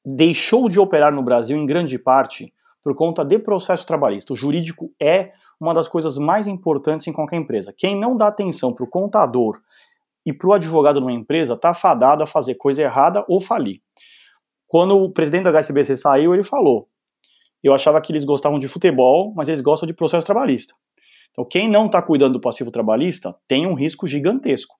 deixou 0.06 0.68
de 0.68 0.80
operar 0.80 1.14
no 1.14 1.24
Brasil 1.24 1.58
em 1.58 1.66
grande 1.66 1.98
parte 1.98 2.54
por 2.84 2.96
conta 2.96 3.24
de 3.24 3.40
processo 3.40 3.86
trabalhista. 3.86 4.34
O 4.34 4.36
jurídico 4.36 4.94
é 5.02 5.32
uma 5.62 5.76
das 5.76 5.88
coisas 5.88 6.18
mais 6.18 6.48
importantes 6.48 7.06
em 7.08 7.14
qualquer 7.14 7.38
empresa. 7.38 7.72
Quem 7.78 7.96
não 7.96 8.16
dá 8.16 8.28
atenção 8.28 8.74
para 8.74 8.84
o 8.84 8.90
contador 8.90 9.62
e 10.26 10.34
para 10.34 10.48
o 10.50 10.54
advogado 10.54 11.00
numa 11.00 11.14
empresa 11.14 11.54
está 11.54 11.72
fadado 11.74 12.24
a 12.24 12.28
fazer 12.28 12.56
coisa 12.56 12.82
errada 12.82 13.24
ou 13.28 13.40
falir. 13.40 13.80
Quando 14.68 14.98
o 14.98 15.12
presidente 15.12 15.44
da 15.44 15.52
HSBC 15.52 15.98
saiu, 15.98 16.34
ele 16.34 16.44
falou: 16.44 16.88
Eu 17.64 17.74
achava 17.74 18.02
que 18.02 18.12
eles 18.12 18.24
gostavam 18.24 18.58
de 18.58 18.68
futebol, 18.68 19.34
mas 19.36 19.48
eles 19.50 19.62
gostam 19.62 19.86
de 19.86 19.94
processo 19.94 20.26
trabalhista. 20.26 20.74
Então, 21.32 21.46
quem 21.46 21.70
não 21.70 21.86
está 21.86 22.02
cuidando 22.02 22.34
do 22.34 22.42
passivo 22.42 22.72
trabalhista 22.72 23.34
tem 23.48 23.68
um 23.68 23.76
risco 23.76 24.08
gigantesco. 24.08 24.76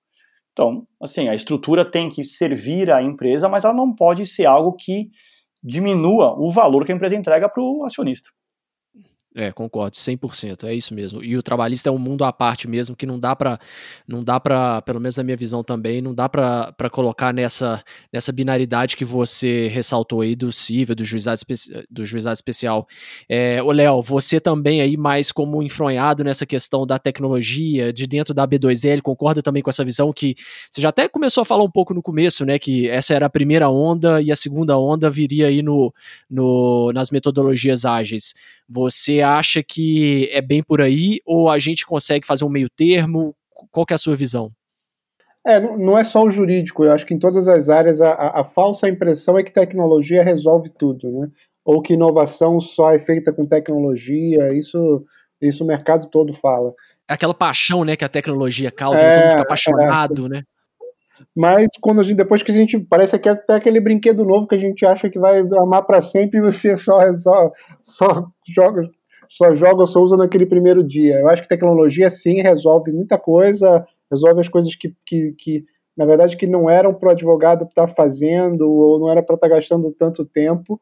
Então, 0.52 0.86
assim, 1.00 1.28
a 1.28 1.34
estrutura 1.34 1.84
tem 1.88 2.10
que 2.10 2.24
servir 2.24 2.90
à 2.90 3.02
empresa, 3.02 3.48
mas 3.48 3.64
ela 3.64 3.72
não 3.72 3.94
pode 3.94 4.26
ser 4.26 4.46
algo 4.46 4.74
que 4.74 5.10
diminua 5.62 6.34
o 6.38 6.50
valor 6.50 6.84
que 6.84 6.92
a 6.92 6.94
empresa 6.94 7.14
entrega 7.14 7.48
para 7.48 7.62
o 7.62 7.84
acionista. 7.84 8.30
É, 9.34 9.50
concordo, 9.50 9.96
100%, 9.96 10.64
é 10.64 10.74
isso 10.74 10.94
mesmo. 10.94 11.24
E 11.24 11.38
o 11.38 11.42
trabalhista 11.42 11.88
é 11.88 11.92
um 11.92 11.96
mundo 11.96 12.22
à 12.22 12.30
parte 12.30 12.68
mesmo, 12.68 12.94
que 12.94 13.06
não 13.06 13.18
dá 13.18 13.34
para 13.34 13.58
não 14.06 14.22
dá 14.22 14.38
para, 14.38 14.82
pelo 14.82 15.00
menos 15.00 15.16
na 15.16 15.24
minha 15.24 15.36
visão 15.36 15.64
também, 15.64 16.02
não 16.02 16.14
dá 16.14 16.28
para 16.28 16.90
colocar 16.90 17.32
nessa 17.32 17.82
nessa 18.12 18.30
binaridade 18.30 18.94
que 18.94 19.06
você 19.06 19.68
ressaltou 19.68 20.20
aí 20.20 20.36
do 20.36 20.52
cível, 20.52 20.94
do 20.94 21.02
juizado, 21.02 21.40
do 21.90 22.04
juizado 22.04 22.34
especial. 22.34 22.86
É, 23.26 23.62
Léo, 23.62 24.02
você 24.02 24.38
também 24.38 24.82
aí 24.82 24.98
mais 24.98 25.32
como 25.32 25.62
enfronhado 25.62 26.22
nessa 26.22 26.44
questão 26.44 26.86
da 26.86 26.98
tecnologia, 26.98 27.90
de 27.90 28.06
dentro 28.06 28.34
da 28.34 28.46
B2L, 28.46 29.00
concorda 29.00 29.40
também 29.40 29.62
com 29.62 29.70
essa 29.70 29.84
visão 29.84 30.12
que 30.12 30.34
você 30.70 30.82
já 30.82 30.90
até 30.90 31.08
começou 31.08 31.40
a 31.40 31.44
falar 31.44 31.64
um 31.64 31.70
pouco 31.70 31.94
no 31.94 32.02
começo, 32.02 32.44
né, 32.44 32.58
que 32.58 32.86
essa 32.88 33.14
era 33.14 33.26
a 33.26 33.30
primeira 33.30 33.70
onda 33.70 34.20
e 34.20 34.30
a 34.30 34.36
segunda 34.36 34.78
onda 34.78 35.08
viria 35.08 35.46
aí 35.46 35.62
no, 35.62 35.92
no 36.28 36.92
nas 36.92 37.10
metodologias 37.10 37.86
ágeis. 37.86 38.34
Você 38.68 39.20
acha 39.20 39.62
que 39.62 40.28
é 40.32 40.40
bem 40.40 40.62
por 40.62 40.80
aí 40.80 41.18
ou 41.26 41.50
a 41.50 41.58
gente 41.58 41.86
consegue 41.86 42.26
fazer 42.26 42.44
um 42.44 42.48
meio 42.48 42.68
termo? 42.70 43.34
Qual 43.70 43.86
é 43.90 43.94
a 43.94 43.98
sua 43.98 44.16
visão? 44.16 44.50
É, 45.46 45.58
não 45.60 45.98
é 45.98 46.04
só 46.04 46.22
o 46.22 46.30
jurídico, 46.30 46.84
eu 46.84 46.92
acho 46.92 47.04
que 47.04 47.14
em 47.14 47.18
todas 47.18 47.48
as 47.48 47.68
áreas 47.68 48.00
a, 48.00 48.12
a, 48.12 48.40
a 48.40 48.44
falsa 48.44 48.88
impressão 48.88 49.36
é 49.36 49.42
que 49.42 49.52
tecnologia 49.52 50.22
resolve 50.22 50.70
tudo, 50.70 51.10
né? 51.10 51.28
Ou 51.64 51.82
que 51.82 51.94
inovação 51.94 52.60
só 52.60 52.92
é 52.92 53.00
feita 53.00 53.32
com 53.32 53.44
tecnologia, 53.44 54.54
isso, 54.56 55.04
isso 55.40 55.64
o 55.64 55.66
mercado 55.66 56.08
todo 56.08 56.32
fala. 56.32 56.72
É 57.08 57.14
aquela 57.14 57.34
paixão 57.34 57.84
né, 57.84 57.96
que 57.96 58.04
a 58.04 58.08
tecnologia 58.08 58.70
causa, 58.70 59.02
é, 59.02 59.12
todo 59.12 59.20
mundo 59.20 59.30
fica 59.30 59.42
é, 59.42 59.44
apaixonado, 59.44 60.26
é. 60.26 60.28
né? 60.28 60.42
Mas 61.36 61.66
quando 61.80 62.00
a 62.00 62.02
gente, 62.02 62.16
depois 62.16 62.42
que 62.42 62.50
a 62.50 62.54
gente. 62.54 62.78
Parece 62.78 63.18
que 63.18 63.28
é 63.28 63.32
até 63.32 63.54
aquele 63.54 63.80
brinquedo 63.80 64.24
novo 64.24 64.46
que 64.46 64.54
a 64.54 64.58
gente 64.58 64.84
acha 64.84 65.08
que 65.10 65.18
vai 65.18 65.40
amar 65.58 65.84
para 65.84 66.00
sempre 66.00 66.38
e 66.38 66.42
você 66.42 66.76
só, 66.78 67.00
só, 67.14 67.50
só 67.82 68.26
joga. 68.48 68.90
Só 69.28 69.54
joga 69.54 69.80
ou 69.80 69.86
só 69.86 70.00
usa 70.00 70.16
naquele 70.16 70.44
primeiro 70.46 70.84
dia. 70.84 71.20
Eu 71.20 71.28
acho 71.28 71.42
que 71.42 71.48
tecnologia 71.48 72.10
sim 72.10 72.42
resolve 72.42 72.92
muita 72.92 73.18
coisa, 73.18 73.84
resolve 74.10 74.40
as 74.40 74.48
coisas 74.48 74.74
que, 74.74 74.94
que, 75.06 75.34
que 75.38 75.64
na 75.96 76.06
verdade, 76.06 76.36
que 76.36 76.46
não 76.46 76.68
eram 76.68 76.94
para 76.94 77.08
o 77.08 77.12
advogado 77.12 77.64
estar 77.64 77.86
tá 77.86 77.94
fazendo, 77.94 78.70
ou 78.70 78.98
não 78.98 79.10
era 79.10 79.22
para 79.22 79.34
estar 79.34 79.48
tá 79.48 79.54
gastando 79.54 79.90
tanto 79.92 80.24
tempo. 80.24 80.80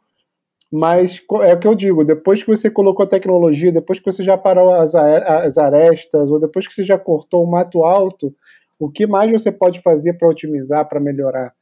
Mas 0.72 1.20
é 1.42 1.52
o 1.52 1.58
que 1.58 1.66
eu 1.66 1.74
digo, 1.74 2.04
depois 2.04 2.42
que 2.44 2.48
você 2.48 2.70
colocou 2.70 3.04
a 3.04 3.08
tecnologia, 3.08 3.72
depois 3.72 3.98
que 3.98 4.10
você 4.10 4.22
já 4.22 4.38
parou 4.38 4.72
as, 4.72 4.94
as 4.94 5.58
arestas, 5.58 6.30
ou 6.30 6.38
depois 6.38 6.66
que 6.66 6.72
você 6.72 6.84
já 6.84 6.96
cortou 6.96 7.42
o 7.42 7.50
mato 7.50 7.82
alto, 7.82 8.32
o 8.80 8.90
que 8.90 9.06
mais 9.06 9.30
você 9.30 9.52
pode 9.52 9.82
fazer 9.82 10.14
para 10.14 10.28
otimizar, 10.28 10.88
para 10.88 10.98
melhorar? 10.98 11.52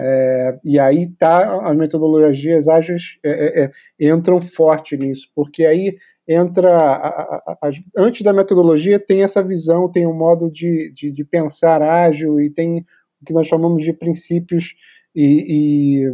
É, 0.00 0.58
e 0.64 0.78
aí 0.78 1.08
tá 1.18 1.68
as 1.68 1.76
metodologias 1.76 2.68
ágeis 2.68 3.18
é, 3.24 3.64
é, 3.64 3.64
é, 3.64 4.08
entram 4.08 4.40
forte 4.40 4.96
nisso, 4.96 5.28
porque 5.34 5.66
aí 5.66 5.96
entra 6.28 6.72
a, 6.72 6.94
a, 6.94 7.58
a, 7.62 7.70
antes 7.96 8.22
da 8.22 8.32
metodologia 8.32 9.00
tem 9.00 9.24
essa 9.24 9.42
visão, 9.42 9.90
tem 9.90 10.06
um 10.06 10.16
modo 10.16 10.48
de, 10.48 10.92
de, 10.92 11.10
de, 11.10 11.24
pensar 11.24 11.82
ágil 11.82 12.40
e 12.40 12.48
tem 12.48 12.86
o 13.20 13.24
que 13.26 13.32
nós 13.32 13.48
chamamos 13.48 13.82
de 13.82 13.92
princípios 13.92 14.76
e, 15.12 16.04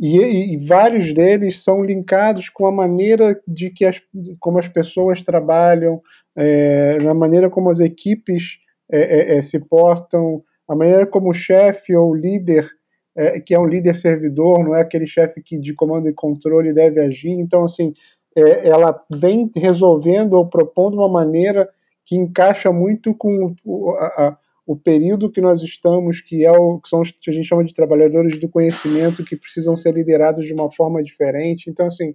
e, 0.00 0.16
e, 0.16 0.54
e 0.54 0.56
vários 0.56 1.12
deles 1.12 1.62
são 1.62 1.84
linkados 1.84 2.48
com 2.48 2.64
a 2.64 2.72
maneira 2.72 3.38
de 3.46 3.68
que 3.68 3.84
as, 3.84 4.00
como 4.40 4.58
as 4.58 4.68
pessoas 4.68 5.20
trabalham, 5.20 6.00
é, 6.34 6.98
na 7.02 7.12
maneira 7.12 7.50
como 7.50 7.68
as 7.68 7.80
equipes 7.80 8.58
é, 8.90 9.34
é, 9.34 9.38
é, 9.38 9.42
se 9.42 9.58
portam, 9.58 10.42
a 10.68 10.74
maneira 10.74 11.06
como 11.06 11.30
o 11.30 11.34
chefe 11.34 11.94
ou 11.96 12.14
líder, 12.14 12.68
é, 13.16 13.40
que 13.40 13.54
é 13.54 13.58
um 13.58 13.66
líder 13.66 13.96
servidor, 13.96 14.64
não 14.64 14.74
é 14.74 14.80
aquele 14.80 15.06
chefe 15.06 15.42
que 15.42 15.58
de 15.58 15.74
comando 15.74 16.08
e 16.08 16.12
controle 16.12 16.72
deve 16.72 17.00
agir. 17.00 17.30
Então, 17.30 17.64
assim, 17.64 17.94
é, 18.36 18.68
ela 18.68 18.98
vem 19.10 19.50
resolvendo 19.56 20.34
ou 20.34 20.46
propondo 20.46 20.98
uma 20.98 21.08
maneira 21.08 21.68
que 22.04 22.16
encaixa 22.16 22.72
muito 22.72 23.14
com 23.14 23.54
o, 23.64 23.90
a, 23.90 24.36
o 24.66 24.76
período 24.76 25.30
que 25.30 25.40
nós 25.40 25.62
estamos, 25.62 26.20
que 26.20 26.44
é 26.44 26.52
o 26.52 26.78
que 26.78 26.88
são 26.88 27.00
os 27.00 27.10
que 27.10 27.30
a 27.30 27.32
gente 27.32 27.48
chama 27.48 27.64
de 27.64 27.74
trabalhadores 27.74 28.38
do 28.38 28.48
conhecimento, 28.48 29.24
que 29.24 29.36
precisam 29.36 29.74
ser 29.76 29.92
liderados 29.94 30.46
de 30.46 30.52
uma 30.52 30.70
forma 30.70 31.02
diferente. 31.02 31.70
Então, 31.70 31.86
assim, 31.86 32.14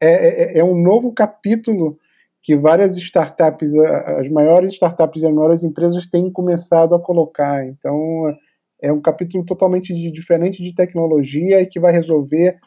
é, 0.00 0.56
é, 0.56 0.58
é 0.58 0.64
um 0.64 0.74
novo 0.74 1.12
capítulo 1.12 1.98
que 2.42 2.56
várias 2.56 2.96
startups, 2.96 3.72
as 3.74 4.28
maiores 4.28 4.72
startups 4.74 5.22
e 5.22 5.26
as 5.26 5.34
maiores 5.34 5.62
empresas 5.62 6.06
têm 6.06 6.30
começado 6.30 6.94
a 6.94 7.00
colocar. 7.00 7.66
Então, 7.66 8.34
é 8.82 8.92
um 8.92 9.00
capítulo 9.00 9.44
totalmente 9.44 9.94
de, 9.94 10.10
diferente 10.10 10.62
de 10.62 10.74
tecnologia 10.74 11.60
e 11.60 11.66
que 11.66 11.78
vai 11.78 11.92
resolver 11.92 12.58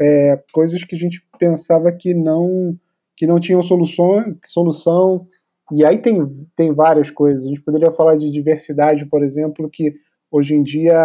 é, 0.00 0.42
coisas 0.52 0.82
que 0.84 0.94
a 0.94 0.98
gente 0.98 1.22
pensava 1.38 1.92
que 1.92 2.14
não 2.14 2.76
que 3.16 3.26
não 3.26 3.38
tinham 3.38 3.62
solução, 3.62 4.24
solução. 4.46 5.26
E 5.70 5.84
aí 5.84 5.98
tem, 5.98 6.26
tem 6.56 6.72
várias 6.72 7.10
coisas. 7.10 7.44
A 7.44 7.48
gente 7.48 7.60
poderia 7.60 7.92
falar 7.92 8.16
de 8.16 8.30
diversidade, 8.30 9.04
por 9.04 9.22
exemplo, 9.22 9.68
que 9.70 9.92
hoje 10.30 10.54
em 10.54 10.62
dia 10.62 10.98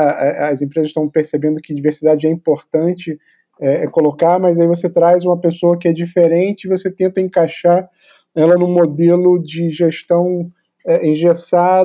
as 0.49 0.61
empresas 0.61 0.89
estão 0.89 1.09
percebendo 1.09 1.59
que 1.59 1.75
diversidade 1.75 2.25
é 2.25 2.29
importante 2.29 3.19
é, 3.59 3.83
é 3.83 3.87
colocar, 3.87 4.39
mas 4.39 4.57
aí 4.57 4.67
você 4.67 4.89
traz 4.89 5.25
uma 5.25 5.39
pessoa 5.39 5.77
que 5.77 5.89
é 5.89 5.93
diferente 5.93 6.63
e 6.63 6.69
você 6.69 6.89
tenta 6.89 7.19
encaixar 7.19 7.89
ela 8.35 8.55
num 8.55 8.71
modelo 8.71 9.39
de 9.39 9.71
gestão 9.71 10.51
é, 10.85 10.99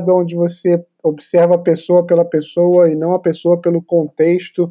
onde 0.09 0.35
você 0.35 0.85
observa 1.03 1.55
a 1.55 1.59
pessoa 1.59 2.05
pela 2.05 2.25
pessoa 2.25 2.91
e 2.91 2.95
não 2.95 3.13
a 3.13 3.19
pessoa 3.19 3.61
pelo 3.61 3.83
contexto 3.83 4.71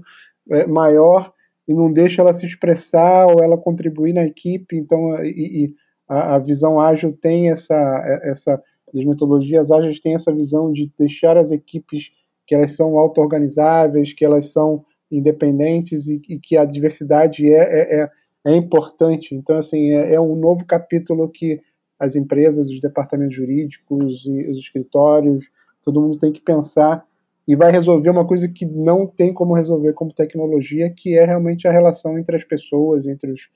é, 0.52 0.68
maior 0.68 1.34
e 1.68 1.74
não 1.74 1.92
deixa 1.92 2.22
ela 2.22 2.34
se 2.34 2.46
expressar 2.46 3.28
ou 3.28 3.44
ela 3.44 3.58
contribuir 3.58 4.14
na 4.14 4.26
equipe. 4.26 4.76
Então, 4.76 5.16
e, 5.24 5.66
e 5.66 5.76
a, 6.08 6.36
a, 6.36 6.40
visão 6.40 6.80
ágil 6.80 7.16
tem 7.20 7.52
essa, 7.52 7.76
é, 7.76 8.32
essa, 8.32 8.62
as 8.94 9.06
metodologias 9.06 9.72
ágeis 9.72 10.00
têm 10.00 10.16
essa 10.16 10.34
visão 10.34 10.72
de 10.72 10.92
deixar 10.98 11.38
as 11.38 11.52
equipes 11.52 12.12
que 12.46 12.56
elas 12.56 12.76
são 12.76 12.98
auto-organizáveis, 12.98 14.14
que 14.14 14.26
elas 14.26 14.52
são 14.52 14.84
independentes 15.12 16.08
e, 16.08 16.22
e 16.28 16.40
que 16.40 16.58
a 16.58 16.66
diversidade 16.66 17.52
é, 17.52 17.58
é, 17.58 18.02
é, 18.02 18.10
é 18.48 18.56
importante. 18.56 19.36
Então, 19.36 19.58
assim, 19.58 19.92
é, 19.92 20.16
é 20.16 20.22
um 20.22 20.36
novo 20.36 20.66
capítulo 20.66 21.30
que 21.30 21.62
as 22.00 22.16
empresas, 22.16 22.70
os 22.70 22.80
departamentos 22.80 23.36
jurídicos 23.36 24.26
e 24.26 24.50
os 24.50 24.58
escritórios, 24.58 25.50
todo 25.84 26.02
mundo 26.02 26.18
tem 26.18 26.32
que 26.32 26.42
pensar 26.42 27.06
e 27.48 27.56
vai 27.56 27.72
resolver 27.72 28.10
uma 28.12 28.26
coisa 28.26 28.48
que 28.48 28.66
não 28.66 29.08
tem 29.08 29.34
como 29.34 29.56
resolver 29.56 29.94
como 29.94 30.14
tecnologia, 30.14 30.90
que 30.96 31.18
é 31.18 31.26
realmente 31.26 31.68
a 31.68 31.72
relação 31.72 32.18
entre 32.18 32.36
as 32.36 32.44
pessoas, 32.44 33.08
entre 33.08 33.32
os, 33.32 33.50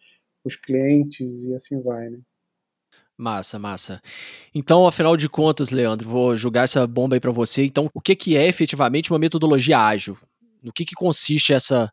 os 0.43 0.55
clientes 0.55 1.43
e 1.43 1.53
assim 1.53 1.79
vai, 1.81 2.09
né? 2.09 2.19
Massa, 3.15 3.59
massa. 3.59 4.01
Então, 4.53 4.87
afinal 4.87 5.15
de 5.15 5.29
contas, 5.29 5.69
Leandro, 5.69 6.09
vou 6.09 6.35
jogar 6.35 6.63
essa 6.63 6.85
bomba 6.87 7.15
aí 7.15 7.19
para 7.19 7.31
você. 7.31 7.63
Então, 7.63 7.87
o 7.93 8.01
que, 8.01 8.15
que 8.15 8.35
é 8.35 8.47
efetivamente 8.47 9.11
uma 9.11 9.19
metodologia 9.19 9.77
ágil? 9.77 10.17
No 10.61 10.73
que, 10.73 10.83
que 10.83 10.95
consiste 10.95 11.53
essa, 11.53 11.91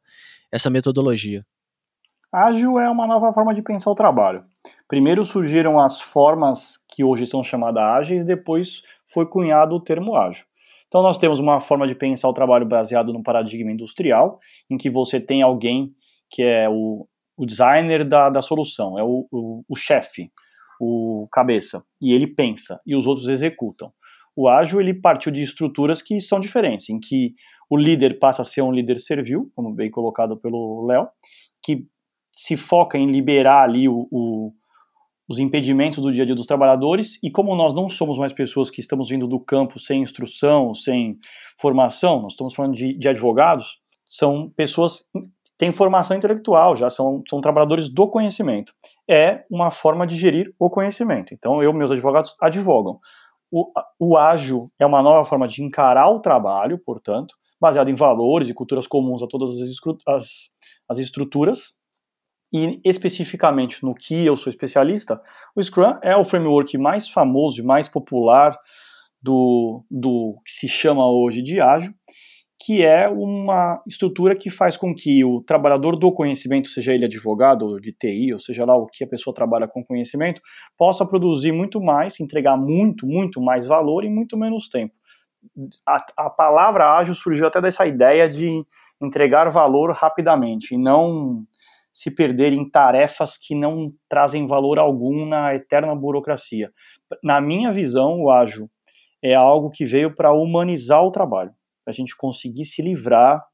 essa 0.50 0.70
metodologia? 0.70 1.44
Ágil 2.32 2.78
é 2.78 2.88
uma 2.88 3.08
nova 3.08 3.32
forma 3.32 3.52
de 3.52 3.60
pensar 3.60 3.90
o 3.90 3.94
trabalho. 3.94 4.44
Primeiro 4.86 5.24
surgiram 5.24 5.80
as 5.80 6.00
formas 6.00 6.78
que 6.88 7.02
hoje 7.02 7.26
são 7.26 7.42
chamadas 7.42 7.82
ágeis, 7.82 8.24
depois 8.24 8.82
foi 9.04 9.26
cunhado 9.26 9.74
o 9.74 9.80
termo 9.80 10.14
ágil. 10.14 10.44
Então 10.86 11.02
nós 11.02 11.18
temos 11.18 11.40
uma 11.40 11.60
forma 11.60 11.88
de 11.88 11.94
pensar 11.94 12.28
o 12.28 12.32
trabalho 12.32 12.66
baseado 12.66 13.12
no 13.12 13.20
paradigma 13.20 13.72
industrial, 13.72 14.38
em 14.70 14.76
que 14.76 14.88
você 14.88 15.18
tem 15.20 15.42
alguém 15.42 15.92
que 16.30 16.42
é 16.42 16.68
o, 16.68 17.08
o 17.36 17.44
designer 17.44 18.06
da, 18.06 18.30
da 18.30 18.40
solução, 18.40 18.96
é 18.96 19.02
o, 19.02 19.26
o, 19.32 19.64
o 19.68 19.74
chefe, 19.74 20.30
o 20.80 21.26
cabeça, 21.32 21.84
e 22.00 22.12
ele 22.12 22.28
pensa, 22.28 22.80
e 22.86 22.94
os 22.94 23.08
outros 23.08 23.28
executam. 23.28 23.92
O 24.36 24.48
ágil 24.48 24.80
ele 24.80 24.94
partiu 24.94 25.32
de 25.32 25.42
estruturas 25.42 26.00
que 26.00 26.20
são 26.20 26.38
diferentes, 26.38 26.90
em 26.90 27.00
que 27.00 27.34
o 27.68 27.76
líder 27.76 28.20
passa 28.20 28.42
a 28.42 28.44
ser 28.44 28.62
um 28.62 28.70
líder 28.70 29.00
servil, 29.00 29.50
como 29.56 29.74
bem 29.74 29.90
colocado 29.90 30.36
pelo 30.36 30.86
Léo, 30.86 31.08
que 31.62 31.88
se 32.32 32.56
foca 32.56 32.96
em 32.96 33.10
liberar 33.10 33.64
ali 33.64 33.88
o, 33.88 34.06
o, 34.10 34.52
os 35.28 35.38
impedimentos 35.38 35.98
do 35.98 36.12
dia 36.12 36.22
a 36.22 36.26
dia 36.26 36.34
dos 36.34 36.46
trabalhadores, 36.46 37.18
e 37.22 37.30
como 37.30 37.54
nós 37.54 37.72
não 37.72 37.88
somos 37.88 38.18
mais 38.18 38.32
pessoas 38.32 38.70
que 38.70 38.80
estamos 38.80 39.10
vindo 39.10 39.28
do 39.28 39.38
campo 39.38 39.78
sem 39.78 40.02
instrução, 40.02 40.74
sem 40.74 41.18
formação, 41.58 42.22
nós 42.22 42.32
estamos 42.32 42.54
falando 42.54 42.74
de, 42.74 42.98
de 42.98 43.08
advogados, 43.08 43.78
são 44.08 44.50
pessoas 44.56 45.08
que 45.12 45.52
têm 45.56 45.70
formação 45.70 46.16
intelectual, 46.16 46.74
já 46.74 46.90
são, 46.90 47.22
são 47.28 47.40
trabalhadores 47.40 47.88
do 47.88 48.08
conhecimento. 48.08 48.72
É 49.08 49.44
uma 49.48 49.70
forma 49.70 50.06
de 50.06 50.16
gerir 50.16 50.52
o 50.58 50.68
conhecimento. 50.68 51.32
Então, 51.32 51.62
eu, 51.62 51.72
meus 51.72 51.92
advogados, 51.92 52.34
advogam. 52.40 52.98
O, 53.52 53.70
o 53.98 54.16
ágil 54.16 54.70
é 54.78 54.86
uma 54.86 55.02
nova 55.02 55.24
forma 55.24 55.46
de 55.46 55.62
encarar 55.62 56.08
o 56.10 56.20
trabalho, 56.20 56.78
portanto, 56.78 57.34
baseado 57.60 57.88
em 57.88 57.94
valores 57.94 58.48
e 58.48 58.54
culturas 58.54 58.86
comuns 58.86 59.22
a 59.22 59.28
todas 59.28 59.50
as, 59.60 59.70
as, 60.08 60.24
as 60.88 60.98
estruturas, 60.98 61.78
e 62.52 62.80
especificamente 62.84 63.84
no 63.84 63.94
que 63.94 64.26
eu 64.26 64.36
sou 64.36 64.50
especialista, 64.50 65.20
o 65.54 65.62
Scrum 65.62 65.98
é 66.02 66.16
o 66.16 66.24
framework 66.24 66.76
mais 66.76 67.08
famoso 67.08 67.60
e 67.60 67.64
mais 67.64 67.88
popular 67.88 68.56
do, 69.22 69.84
do 69.90 70.40
que 70.44 70.52
se 70.52 70.68
chama 70.68 71.08
hoje 71.08 71.42
de 71.42 71.60
ágil, 71.60 71.92
que 72.62 72.82
é 72.82 73.08
uma 73.08 73.82
estrutura 73.88 74.36
que 74.36 74.50
faz 74.50 74.76
com 74.76 74.94
que 74.94 75.24
o 75.24 75.40
trabalhador 75.40 75.96
do 75.96 76.12
conhecimento, 76.12 76.68
seja 76.68 76.92
ele 76.92 77.06
advogado 77.06 77.62
ou 77.62 77.80
de 77.80 77.92
TI, 77.92 78.34
ou 78.34 78.38
seja 78.38 78.66
lá 78.66 78.76
o 78.76 78.86
que 78.86 79.02
a 79.02 79.08
pessoa 79.08 79.32
trabalha 79.32 79.66
com 79.66 79.84
conhecimento, 79.84 80.42
possa 80.76 81.06
produzir 81.06 81.52
muito 81.52 81.80
mais, 81.80 82.20
entregar 82.20 82.58
muito, 82.58 83.06
muito 83.06 83.40
mais 83.40 83.66
valor 83.66 84.04
em 84.04 84.12
muito 84.12 84.36
menos 84.36 84.68
tempo. 84.68 84.94
A, 85.88 86.04
a 86.18 86.28
palavra 86.28 86.98
ágil 86.98 87.14
surgiu 87.14 87.46
até 87.46 87.62
dessa 87.62 87.86
ideia 87.86 88.28
de 88.28 88.62
entregar 89.00 89.48
valor 89.48 89.92
rapidamente 89.92 90.74
e 90.74 90.78
não 90.78 91.46
se 91.92 92.14
perder 92.14 92.52
em 92.52 92.68
tarefas 92.68 93.36
que 93.36 93.54
não 93.54 93.92
trazem 94.08 94.46
valor 94.46 94.78
algum 94.78 95.26
na 95.26 95.54
eterna 95.54 95.94
burocracia. 95.94 96.72
Na 97.22 97.40
minha 97.40 97.72
visão, 97.72 98.20
o 98.20 98.30
ágil 98.30 98.70
é 99.22 99.34
algo 99.34 99.70
que 99.70 99.84
veio 99.84 100.14
para 100.14 100.32
humanizar 100.32 101.02
o 101.04 101.10
trabalho, 101.10 101.52
para 101.84 101.92
a 101.92 101.94
gente 101.94 102.16
conseguir 102.16 102.64
se 102.64 102.80
livrar 102.80 103.44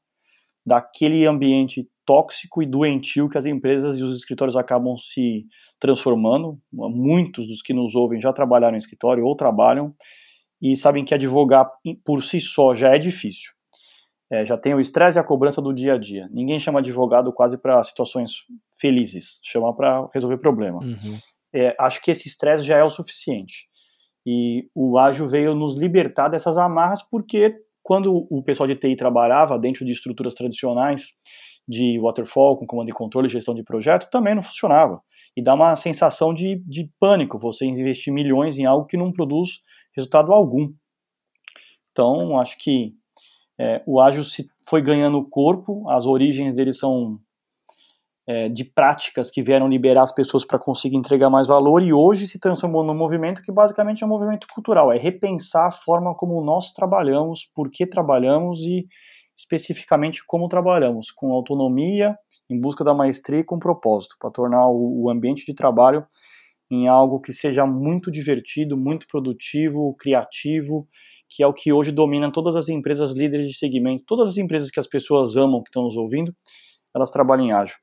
daquele 0.65 1.25
ambiente 1.25 1.87
tóxico 2.05 2.61
e 2.61 2.65
doentio 2.65 3.29
que 3.29 3.37
as 3.37 3.45
empresas 3.45 3.97
e 3.97 4.03
os 4.03 4.15
escritórios 4.15 4.55
acabam 4.55 4.95
se 4.95 5.45
transformando. 5.79 6.59
Muitos 6.71 7.47
dos 7.47 7.61
que 7.61 7.73
nos 7.73 7.95
ouvem 7.95 8.19
já 8.19 8.31
trabalharam 8.31 8.75
em 8.75 8.79
escritório 8.79 9.25
ou 9.25 9.35
trabalham 9.35 9.93
e 10.61 10.75
sabem 10.75 11.03
que 11.03 11.13
advogar 11.13 11.69
por 12.05 12.23
si 12.23 12.39
só 12.39 12.73
já 12.73 12.95
é 12.95 12.99
difícil 12.99 13.57
é, 14.29 14.45
já 14.45 14.57
tem 14.57 14.73
o 14.73 14.79
estresse 14.79 15.17
e 15.17 15.21
a 15.21 15.23
cobrança 15.23 15.61
do 15.61 15.73
dia 15.73 15.93
a 15.93 15.97
dia. 15.97 16.27
Ninguém 16.31 16.59
chama 16.59 16.79
advogado 16.79 17.31
quase 17.31 17.57
para 17.57 17.81
situações 17.83 18.45
felizes, 18.79 19.39
chama 19.43 19.73
para 19.75 20.07
resolver 20.13 20.37
problema. 20.37 20.79
Uhum. 20.79 21.17
É, 21.53 21.75
acho 21.79 22.01
que 22.01 22.11
esse 22.11 22.27
estresse 22.27 22.65
já 22.65 22.77
é 22.77 22.83
o 22.83 22.89
suficiente. 22.89 23.67
E 24.25 24.69
o 24.75 24.97
ágil 24.97 25.25
veio 25.27 25.55
nos 25.55 25.77
libertar 25.77 26.27
dessas 26.27 26.57
amarras, 26.57 27.01
porque 27.01 27.55
quando 27.81 28.27
o 28.29 28.43
pessoal 28.43 28.67
de 28.67 28.75
TI 28.75 28.97
trabalhava 28.97 29.57
dentro 29.57 29.85
de 29.85 29.93
estruturas 29.93 30.33
tradicionais 30.33 31.13
de 31.65 31.97
waterfall, 32.01 32.57
com 32.57 32.65
comando 32.65 32.89
e 32.89 32.93
controle, 32.93 33.29
gestão 33.29 33.55
de 33.55 33.63
projeto, 33.63 34.09
também 34.09 34.35
não 34.35 34.41
funcionava. 34.41 35.01
E 35.35 35.41
dá 35.41 35.53
uma 35.53 35.73
sensação 35.75 36.33
de, 36.33 36.61
de 36.65 36.89
pânico 36.99 37.39
você 37.39 37.65
investir 37.65 38.13
milhões 38.13 38.59
em 38.59 38.65
algo 38.65 38.85
que 38.85 38.97
não 38.97 39.11
produz 39.11 39.61
resultado 39.95 40.33
algum. 40.33 40.73
Então, 41.91 42.37
acho 42.39 42.57
que 42.57 42.93
é, 43.59 43.81
o 43.85 43.99
ágil 43.99 44.23
se 44.23 44.49
foi 44.63 44.81
ganhando 44.81 45.27
corpo, 45.27 45.89
as 45.89 46.05
origens 46.05 46.53
dele 46.53 46.73
são 46.73 47.19
é, 48.27 48.49
de 48.49 48.65
práticas 48.65 49.31
que 49.31 49.41
vieram 49.41 49.67
liberar 49.67 50.03
as 50.03 50.13
pessoas 50.13 50.45
para 50.45 50.59
conseguir 50.59 50.97
entregar 50.97 51.29
mais 51.29 51.47
valor 51.47 51.81
e 51.81 51.93
hoje 51.93 52.27
se 52.27 52.39
transformou 52.39 52.83
num 52.83 52.93
movimento 52.93 53.41
que 53.41 53.51
basicamente 53.51 54.03
é 54.03 54.05
um 54.05 54.09
movimento 54.09 54.45
cultural, 54.53 54.91
é 54.91 54.97
repensar 54.97 55.67
a 55.67 55.71
forma 55.71 56.13
como 56.13 56.43
nós 56.43 56.73
trabalhamos, 56.73 57.45
por 57.55 57.71
que 57.71 57.87
trabalhamos 57.87 58.59
e 58.59 58.85
especificamente 59.35 60.23
como 60.25 60.47
trabalhamos, 60.47 61.11
com 61.11 61.31
autonomia, 61.31 62.17
em 62.49 62.59
busca 62.59 62.83
da 62.83 62.93
maestria 62.93 63.39
e 63.39 63.43
com 63.43 63.57
propósito, 63.57 64.15
para 64.19 64.31
tornar 64.31 64.67
o, 64.67 65.03
o 65.03 65.09
ambiente 65.09 65.45
de 65.45 65.53
trabalho 65.53 66.05
em 66.69 66.87
algo 66.87 67.21
que 67.21 67.31
seja 67.31 67.65
muito 67.65 68.11
divertido, 68.11 68.75
muito 68.75 69.07
produtivo, 69.07 69.95
criativo 69.97 70.87
que 71.29 71.43
é 71.43 71.47
o 71.47 71.53
que 71.53 71.73
hoje 71.73 71.91
domina 71.91 72.31
todas 72.31 72.55
as 72.55 72.69
empresas 72.69 73.11
líderes 73.11 73.47
de 73.47 73.57
segmento, 73.57 74.03
todas 74.05 74.29
as 74.29 74.37
empresas 74.37 74.71
que 74.71 74.79
as 74.79 74.87
pessoas 74.87 75.35
amam, 75.35 75.61
que 75.61 75.69
estão 75.69 75.83
nos 75.83 75.97
ouvindo, 75.97 76.33
elas 76.95 77.11
trabalham 77.11 77.45
em 77.45 77.51
ágil. 77.51 77.75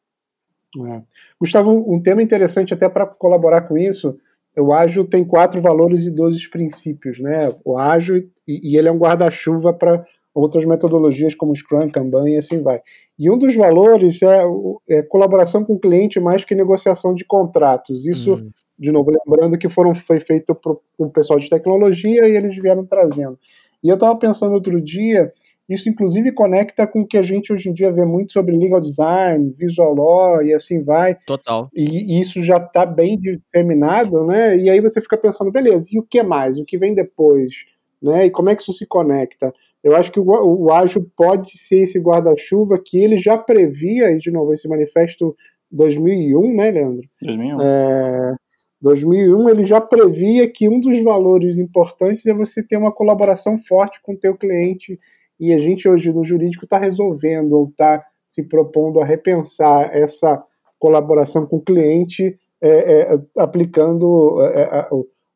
É. 0.89 1.03
Gustavo, 1.41 1.71
um 1.71 2.03
tema 2.03 2.23
interessante 2.23 2.75
até 2.75 2.89
para 2.89 3.07
colaborar 3.07 3.63
com 3.63 3.79
isso, 3.79 4.19
o 4.57 4.73
ágil 4.73 5.05
tem 5.05 5.25
quatro 5.25 5.61
valores 5.61 6.05
e 6.05 6.11
doze 6.11 6.49
princípios, 6.49 7.21
né? 7.21 7.55
O 7.65 7.79
ágil, 7.79 8.17
e, 8.17 8.31
e 8.73 8.77
ele 8.77 8.89
é 8.89 8.93
um 8.93 8.99
guarda-chuva 8.99 9.73
para 9.73 10.05
outras 10.35 10.65
metodologias 10.67 11.35
como 11.35 11.55
Scrum, 11.55 11.89
Kanban 11.91 12.29
e 12.29 12.37
assim 12.37 12.61
vai. 12.63 12.81
E 13.17 13.31
um 13.31 13.39
dos 13.39 13.55
valores 13.55 14.21
é, 14.23 14.43
é 14.89 15.03
colaboração 15.03 15.65
com 15.65 15.75
o 15.75 15.81
cliente 15.81 16.19
mais 16.19 16.45
que 16.45 16.55
negociação 16.57 17.15
de 17.15 17.25
contratos. 17.25 18.05
Isso 18.05 18.35
hum 18.35 18.51
de 18.79 18.91
novo, 18.91 19.11
lembrando 19.11 19.59
que 19.59 19.69
foram, 19.69 19.95
foi 19.95 20.21
feito 20.21 20.55
com 20.55 20.79
o 20.99 21.11
pessoal 21.11 21.39
de 21.39 21.49
tecnologia 21.49 22.29
e 22.29 22.37
eles 22.37 22.57
vieram 22.61 22.85
trazendo. 22.85 23.39
E 23.83 23.89
eu 23.89 23.95
estava 23.95 24.17
pensando 24.17 24.55
outro 24.55 24.81
dia, 24.81 25.33
isso 25.69 25.89
inclusive 25.89 26.33
conecta 26.33 26.87
com 26.87 27.03
o 27.03 27.07
que 27.07 27.17
a 27.17 27.23
gente 27.23 27.53
hoje 27.53 27.69
em 27.69 27.73
dia 27.73 27.93
vê 27.93 28.05
muito 28.05 28.33
sobre 28.33 28.57
legal 28.57 28.81
design, 28.81 29.55
visual 29.57 29.95
law 29.95 30.43
e 30.43 30.53
assim 30.53 30.83
vai. 30.83 31.17
Total. 31.27 31.69
E, 31.75 32.17
e 32.17 32.21
isso 32.21 32.43
já 32.43 32.57
está 32.57 32.85
bem 32.85 33.19
disseminado, 33.19 34.25
né? 34.27 34.57
E 34.57 34.69
aí 34.69 34.81
você 34.81 35.01
fica 35.01 35.17
pensando, 35.17 35.53
beleza, 35.53 35.89
e 35.93 35.99
o 35.99 36.03
que 36.03 36.23
mais? 36.23 36.59
O 36.59 36.65
que 36.65 36.79
vem 36.79 36.95
depois? 36.95 37.55
Né? 38.03 38.27
E 38.27 38.31
como 38.31 38.51
é 38.51 38.55
que 38.55 38.63
isso 38.63 38.73
se 38.73 38.87
conecta? 38.87 39.53
Eu 39.83 39.95
acho 39.95 40.11
que 40.11 40.19
o, 40.19 40.25
o 40.25 40.73
ágil 40.73 41.11
pode 41.15 41.59
ser 41.59 41.81
esse 41.83 41.99
guarda-chuva 41.99 42.81
que 42.83 42.99
ele 42.99 43.19
já 43.19 43.37
previa, 43.37 44.11
e 44.11 44.19
de 44.19 44.31
novo, 44.31 44.53
esse 44.53 44.67
manifesto 44.67 45.37
2001, 45.71 46.57
né, 46.57 46.71
Leandro? 46.71 47.09
2001. 47.21 47.61
É, 47.61 48.35
2001 48.81 49.49
ele 49.49 49.65
já 49.65 49.81
previa 49.81 50.51
que 50.51 50.69
um 50.69 50.79
dos 50.79 51.01
valores 51.03 51.59
importantes 51.59 52.27
é 52.27 52.35
você 52.35 52.63
ter 52.63 52.77
uma 52.77 52.93
colaboração 52.93 53.59
forte 53.59 54.01
com 54.03 54.13
o 54.13 54.19
teu 54.19 54.37
cliente 54.37 54.99
e 55.39 55.53
a 55.53 55.59
gente 55.59 55.89
hoje 55.89 56.13
no 56.13 56.25
jurídico 56.25 56.65
está 56.65 56.79
resolvendo 56.79 57.53
ou 57.53 57.69
está 57.69 58.05
se 58.27 58.43
propondo 58.43 59.01
a 59.01 59.05
repensar 59.05 59.91
essa 59.95 60.43
colaboração 60.79 61.47
com 61.47 61.57
o 61.57 61.63
cliente 61.63 62.39
é, 62.61 63.15
é, 63.15 63.21
aplicando 63.37 64.41
é, 64.43 64.63
é 64.63 64.89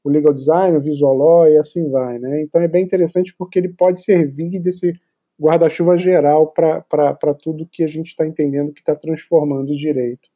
o 0.08 0.10
legal 0.10 0.32
design, 0.32 0.76
o 0.76 0.80
visual 0.80 1.14
law 1.16 1.48
e 1.48 1.58
assim 1.58 1.90
vai, 1.90 2.18
né? 2.18 2.42
Então 2.42 2.60
é 2.60 2.68
bem 2.68 2.84
interessante 2.84 3.34
porque 3.36 3.58
ele 3.58 3.68
pode 3.68 4.02
servir 4.02 4.58
desse 4.58 4.92
guarda-chuva 5.40 5.96
geral 5.98 6.52
para 6.52 7.34
tudo 7.40 7.68
que 7.70 7.84
a 7.84 7.88
gente 7.88 8.08
está 8.08 8.26
entendendo 8.26 8.72
que 8.72 8.80
está 8.80 8.96
transformando 8.96 9.72
o 9.72 9.76
direito. 9.76 10.28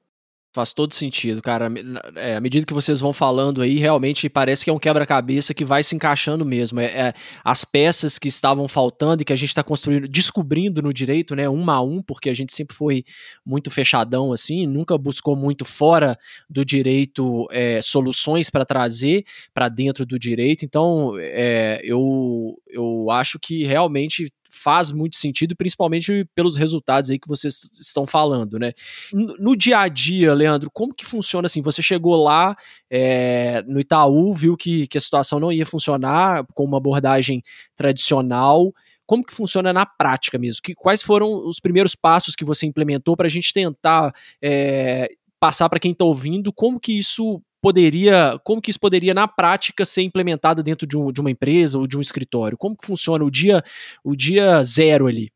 Faz 0.54 0.70
todo 0.70 0.92
sentido, 0.92 1.40
cara. 1.40 1.72
É, 2.14 2.36
à 2.36 2.40
medida 2.40 2.66
que 2.66 2.74
vocês 2.74 3.00
vão 3.00 3.10
falando 3.10 3.62
aí, 3.62 3.78
realmente 3.78 4.28
parece 4.28 4.62
que 4.62 4.68
é 4.68 4.72
um 4.72 4.78
quebra-cabeça 4.78 5.54
que 5.54 5.64
vai 5.64 5.82
se 5.82 5.96
encaixando 5.96 6.44
mesmo. 6.44 6.78
É, 6.78 6.84
é, 6.84 7.14
as 7.42 7.64
peças 7.64 8.18
que 8.18 8.28
estavam 8.28 8.68
faltando 8.68 9.22
e 9.22 9.24
que 9.24 9.32
a 9.32 9.36
gente 9.36 9.48
está 9.48 9.62
construindo, 9.62 10.06
descobrindo 10.06 10.82
no 10.82 10.92
direito, 10.92 11.34
né, 11.34 11.48
um 11.48 11.70
a 11.70 11.80
um, 11.80 12.02
porque 12.02 12.28
a 12.28 12.34
gente 12.34 12.52
sempre 12.52 12.76
foi 12.76 13.02
muito 13.46 13.70
fechadão 13.70 14.30
assim, 14.30 14.66
nunca 14.66 14.98
buscou 14.98 15.34
muito 15.34 15.64
fora 15.64 16.18
do 16.50 16.66
direito 16.66 17.46
é, 17.50 17.80
soluções 17.80 18.50
para 18.50 18.66
trazer 18.66 19.24
para 19.54 19.70
dentro 19.70 20.04
do 20.04 20.18
direito. 20.18 20.66
Então, 20.66 21.14
é, 21.18 21.80
eu, 21.82 22.60
eu 22.68 23.10
acho 23.10 23.38
que 23.38 23.64
realmente 23.64 24.30
faz 24.62 24.90
muito 24.90 25.16
sentido, 25.16 25.57
principalmente 25.57 26.25
pelos 26.35 26.57
resultados 26.57 27.11
aí 27.11 27.18
que 27.18 27.29
vocês 27.29 27.62
estão 27.81 28.07
falando, 28.07 28.59
né? 28.59 28.72
No, 29.12 29.57
dia 29.57 29.81
a 29.81 29.88
dia, 29.88 30.33
Leandro, 30.33 30.70
como 30.72 30.94
que 30.94 31.05
funciona 31.05 31.46
assim? 31.46 31.61
Você 31.61 31.83
chegou 31.83 32.16
lá 32.22 32.57
é, 32.90 33.62
no 33.66 33.81
Itaú, 33.81 34.33
viu 34.33 34.57
que, 34.57 34.87
que 34.87 34.98
a 34.98 35.01
situação 35.01 35.40
não 35.40 35.51
ia 35.51 35.66
funcionar 35.66 36.46
com 36.55 36.64
uma 36.64 36.77
abordagem 36.77 37.42
tradicional, 37.75 38.72
como 39.05 39.25
que 39.25 39.35
funciona 39.35 39.72
na 39.72 39.85
prática 39.85 40.38
mesmo? 40.38 40.61
Que, 40.62 40.75
quais 40.75 41.03
foram 41.03 41.46
os 41.46 41.59
primeiros 41.59 41.94
passos 41.94 42.35
que 42.35 42.44
você 42.44 42.66
implementou 42.66 43.16
para 43.16 43.27
a 43.27 43.31
gente 43.31 43.53
tentar 43.53 44.14
é, 44.40 45.11
passar 45.40 45.68
para 45.68 45.81
quem 45.81 45.90
está 45.90 46.05
ouvindo 46.05 46.53
como 46.53 46.79
que 46.79 46.96
isso 46.96 47.42
poderia, 47.62 48.38
como 48.42 48.61
que 48.61 48.70
isso 48.70 48.81
poderia 48.81 49.14
na 49.14 49.29
prática 49.29 49.85
ser 49.85 50.03
implementado 50.03 50.62
dentro 50.62 50.87
de, 50.87 50.98
um, 50.98 51.12
de 51.12 51.20
uma 51.20 51.31
empresa 51.31 51.79
ou 51.79 51.87
de 51.87 51.96
um 51.96 52.01
escritório? 52.01 52.59
Como 52.59 52.77
que 52.77 52.87
funciona 52.87 53.25
o 53.25 53.31
dia, 53.31 53.62
o 54.05 54.16
dia 54.16 54.62
zero 54.64 55.07
ali? 55.07 55.31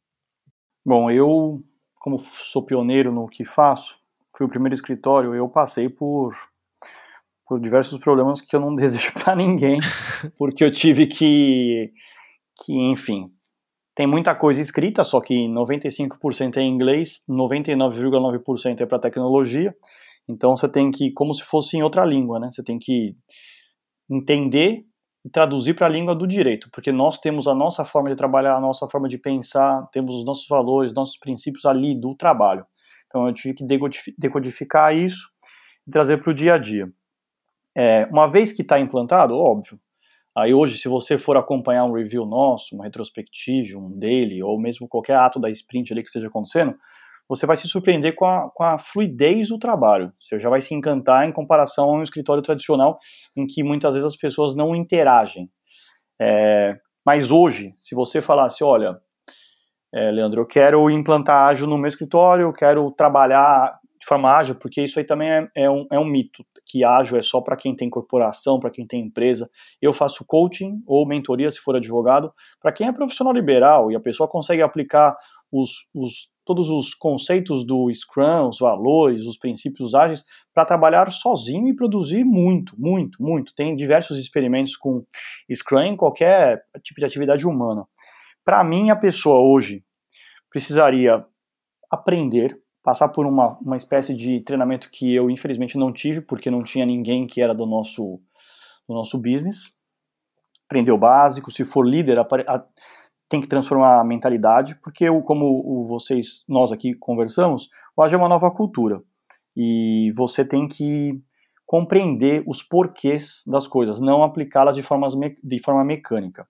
Bom, 0.85 1.09
eu, 1.11 1.63
como 2.01 2.19
sou 2.19 2.63
pioneiro 2.63 3.13
no 3.13 3.29
que 3.29 3.45
faço, 3.45 3.97
fui 4.37 4.45
o 4.45 4.49
primeiro 4.49 4.75
escritório, 4.75 5.35
eu 5.35 5.49
passei 5.49 5.89
por 5.89 6.35
por 7.49 7.61
diversos 7.61 7.99
problemas 7.99 8.41
que 8.41 8.57
eu 8.57 8.61
não 8.61 8.75
desejo 8.77 9.13
para 9.15 9.37
ninguém, 9.37 9.79
porque 10.37 10.65
eu 10.65 10.73
tive 10.73 11.07
que 11.07 11.93
que, 12.65 12.73
enfim, 12.73 13.29
tem 13.95 14.07
muita 14.07 14.35
coisa 14.35 14.61
escrita, 14.61 15.05
só 15.05 15.21
que 15.21 15.47
95% 15.49 16.57
é 16.57 16.61
em 16.63 16.73
inglês, 16.73 17.23
99,9% 17.29 18.81
é 18.81 18.87
para 18.87 18.99
tecnologia, 18.99 19.75
Então 20.29 20.57
você 20.57 20.69
tem 20.69 20.91
que, 20.91 21.13
como 21.13 21.33
se 21.33 21.43
fosse 21.43 21.77
em 21.77 21.83
outra 21.83 22.05
língua, 22.05 22.39
né? 22.41 22.49
Você 22.51 22.63
tem 22.63 22.79
que 22.79 23.17
entender 24.11 24.85
e 25.25 25.31
traduzir 25.31 25.75
para 25.75 25.87
a 25.87 25.91
língua 25.91 26.15
do 26.15 26.27
direito, 26.27 26.71
porque 26.71 26.93
nós 26.93 27.19
temos 27.19 27.49
a 27.49 27.55
nossa 27.55 27.85
forma 27.85 28.11
de 28.11 28.17
trabalhar, 28.17 28.57
a 28.57 28.61
nossa 28.61 28.87
forma 28.89 29.09
de 29.09 29.19
pensar, 29.19 29.89
temos 29.91 30.15
os 30.15 30.25
nossos 30.25 30.47
valores, 30.47 30.95
nossos 30.95 31.17
princípios 31.19 31.65
ali 31.67 32.01
do 32.01 32.15
trabalho. 32.15 32.65
Então 33.07 33.27
eu 33.27 33.33
tive 33.33 33.55
que 33.55 33.65
decodificar 34.19 34.95
isso 34.95 35.29
e 35.87 35.91
trazer 35.91 36.19
para 36.19 36.31
o 36.31 36.35
dia 36.35 36.55
a 36.55 36.59
dia. 36.59 36.89
É, 37.77 38.07
uma 38.07 38.27
vez 38.27 38.53
que 38.53 38.63
está 38.63 38.79
implantado, 38.79 39.35
óbvio. 39.35 39.79
Aí 40.37 40.53
hoje, 40.53 40.77
se 40.77 40.87
você 40.87 41.17
for 41.17 41.37
acompanhar 41.37 41.85
um 41.85 41.93
review 41.93 42.27
nosso, 42.27 42.75
uma 42.75 42.85
retrospectiva, 42.85 43.79
um 43.79 43.99
daily, 43.99 44.43
ou 44.43 44.61
mesmo 44.61 44.87
qualquer 44.87 45.17
ato 45.17 45.41
da 45.41 45.51
sprint 45.51 45.93
ali 45.93 46.03
que 46.03 46.09
esteja 46.09 46.29
acontecendo, 46.29 46.77
você 47.29 47.47
vai 47.47 47.57
se 47.57 47.69
surpreender 47.69 48.15
com 48.15 48.25
a, 48.25 48.51
com 48.51 48.63
a 48.63 48.79
fluidez 48.79 49.49
do 49.49 49.59
trabalho. 49.59 50.13
Você 50.19 50.39
já 50.39 50.49
vai 50.49 50.61
se 50.61 50.75
encantar 50.75 51.29
em 51.29 51.33
comparação 51.33 51.91
a 51.91 51.99
um 51.99 52.03
escritório 52.03 52.43
tradicional 52.43 52.99
em 53.37 53.47
que 53.47 53.63
muitas 53.63 53.95
vezes 53.95 54.07
as 54.07 54.17
pessoas 54.17 54.55
não 54.55 54.75
interagem. 54.75 55.51
É, 56.21 56.77
mas 57.05 57.31
hoje, 57.31 57.75
se 57.79 57.95
você 57.95 58.21
falasse, 58.21 58.65
olha, 58.65 58.99
é, 59.95 60.11
Leandro, 60.11 60.43
eu 60.43 60.47
quero 60.47 60.91
implantar 60.91 61.49
ágil 61.49 61.67
no 61.67 61.79
meu 61.79 61.89
escritório, 61.89 62.45
eu 62.45 62.53
quero 62.53 62.91
trabalhar 62.93 63.79
de 63.99 64.07
forma 64.07 64.31
ágil, 64.31 64.55
porque 64.55 64.83
isso 64.83 64.99
aí 64.99 65.05
também 65.05 65.31
é, 65.31 65.49
é 65.55 65.71
um, 65.71 65.87
é 65.91 65.99
um 65.99 66.05
mito 66.05 66.45
que 66.65 66.85
ágil 66.85 67.17
é 67.17 67.23
só 67.23 67.41
para 67.41 67.57
quem 67.57 67.75
tem 67.75 67.89
corporação, 67.89 68.59
para 68.59 68.71
quem 68.71 68.87
tem 68.87 69.01
empresa. 69.01 69.49
Eu 69.81 69.93
faço 69.93 70.25
coaching 70.27 70.83
ou 70.87 71.07
mentoria, 71.07 71.51
se 71.51 71.61
for 71.61 71.77
advogado, 71.77 72.33
para 72.61 72.73
quem 72.73 72.89
é 72.89 72.93
profissional 72.93 73.33
liberal 73.33 73.91
e 73.91 73.97
a 73.97 74.01
pessoa 74.01 74.29
consegue 74.29 74.63
aplicar 74.63 75.17
os, 75.51 75.89
os, 75.95 76.29
todos 76.47 76.71
os 76.71 76.95
conceitos 76.95 77.67
do 77.67 77.93
Scrum, 77.93 78.49
os 78.49 78.61
valores, 78.61 79.27
os 79.27 79.37
princípios 79.37 79.95
ágeis, 79.95 80.25
para 80.55 80.65
trabalhar 80.65 81.11
sozinho 81.11 81.69
e 81.69 81.77
produzir 81.77 82.25
muito, 82.25 82.75
muito, 82.81 83.23
muito. 83.23 83.55
Tem 83.55 83.75
diversos 83.75 84.17
experimentos 84.17 84.77
com 84.77 85.05
Scrum 85.53 85.83
em 85.83 85.97
qualquer 85.97 86.63
tipo 86.83 87.01
de 87.01 87.07
atividade 87.07 87.47
humana. 87.47 87.85
Para 88.45 88.63
mim, 88.63 88.91
a 88.91 88.97
pessoa 88.97 89.41
hoje 89.41 89.85
precisaria 90.49 91.27
aprender 91.91 92.59
passar 92.87 93.09
por 93.09 93.27
uma, 93.27 93.59
uma 93.59 93.75
espécie 93.75 94.15
de 94.15 94.41
treinamento 94.43 94.89
que 94.93 95.13
eu 95.13 95.29
infelizmente 95.29 95.77
não 95.77 95.93
tive, 95.93 96.21
porque 96.21 96.53
não 96.53 96.63
tinha 96.63 96.87
ninguém 96.87 97.27
que 97.27 97.43
era 97.43 97.53
do 97.53 97.67
nosso, 97.67 98.21
do 98.89 98.95
nosso 98.95 99.19
business. 99.19 99.73
Aprender 100.67 100.93
o 100.93 100.99
básico, 100.99 101.51
se 101.51 101.65
for 101.65 101.85
líder, 101.85 102.21
a, 102.21 102.23
a, 102.23 102.65
tem 103.29 103.41
que 103.41 103.49
transformar 103.49 104.01
a 104.01 104.05
mentalidade, 104.05 104.77
porque 104.83 105.05
eu, 105.05 105.21
como 105.23 105.45
o, 105.45 105.87
vocês, 105.87 106.45
nós 106.49 106.71
aqui 106.71 106.95
conversamos, 106.95 107.69
o 107.97 108.05
é 108.05 108.17
uma 108.17 108.29
nova 108.29 108.51
cultura. 108.51 109.03
E 109.57 110.13
você 110.15 110.45
tem 110.45 110.69
que 110.69 111.21
compreender 111.65 112.45
os 112.47 112.63
porquês 112.63 113.43
das 113.47 113.67
coisas, 113.67 114.01
não 114.01 114.23
aplicá-las 114.23 114.77
de, 114.77 114.83
de 115.43 115.63
forma 115.63 115.85
mecânica. 115.85 116.47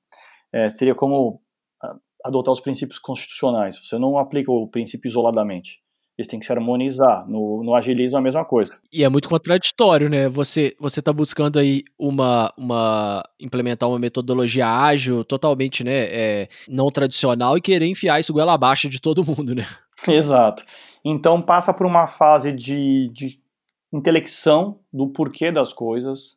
É, 0.52 0.68
seria 0.68 0.94
como 0.94 1.40
ah, 1.82 1.96
adotar 2.24 2.52
os 2.52 2.60
princípios 2.60 2.98
constitucionais. 2.98 3.78
Você 3.78 3.98
não 3.98 4.18
aplica 4.18 4.52
o 4.52 4.68
princípio 4.68 5.08
isoladamente. 5.08 5.82
Eles 6.18 6.28
têm 6.28 6.38
que 6.38 6.46
se 6.46 6.52
harmonizar. 6.52 7.28
No, 7.28 7.62
no 7.62 7.74
agilismo 7.74 8.16
é 8.16 8.20
a 8.20 8.22
mesma 8.22 8.44
coisa. 8.44 8.78
E 8.92 9.04
é 9.04 9.08
muito 9.08 9.28
contraditório, 9.28 10.08
né? 10.08 10.28
Você 10.28 10.74
você 10.80 11.00
está 11.00 11.12
buscando 11.12 11.58
aí 11.58 11.82
uma, 11.98 12.52
uma 12.56 13.22
implementar 13.38 13.88
uma 13.88 13.98
metodologia 13.98 14.66
ágil 14.66 15.24
totalmente, 15.24 15.84
né, 15.84 16.04
é, 16.04 16.48
não 16.68 16.90
tradicional 16.90 17.58
e 17.58 17.60
querer 17.60 17.86
enfiar 17.86 18.18
isso 18.18 18.32
goela 18.32 18.54
abaixo 18.54 18.88
de 18.88 19.00
todo 19.00 19.24
mundo, 19.24 19.54
né? 19.54 19.66
Exato. 20.08 20.64
Então 21.04 21.40
passa 21.42 21.72
por 21.72 21.86
uma 21.86 22.06
fase 22.06 22.50
de, 22.50 23.10
de 23.12 23.38
intelecção 23.92 24.78
do 24.92 25.08
porquê 25.08 25.52
das 25.52 25.72
coisas 25.72 26.36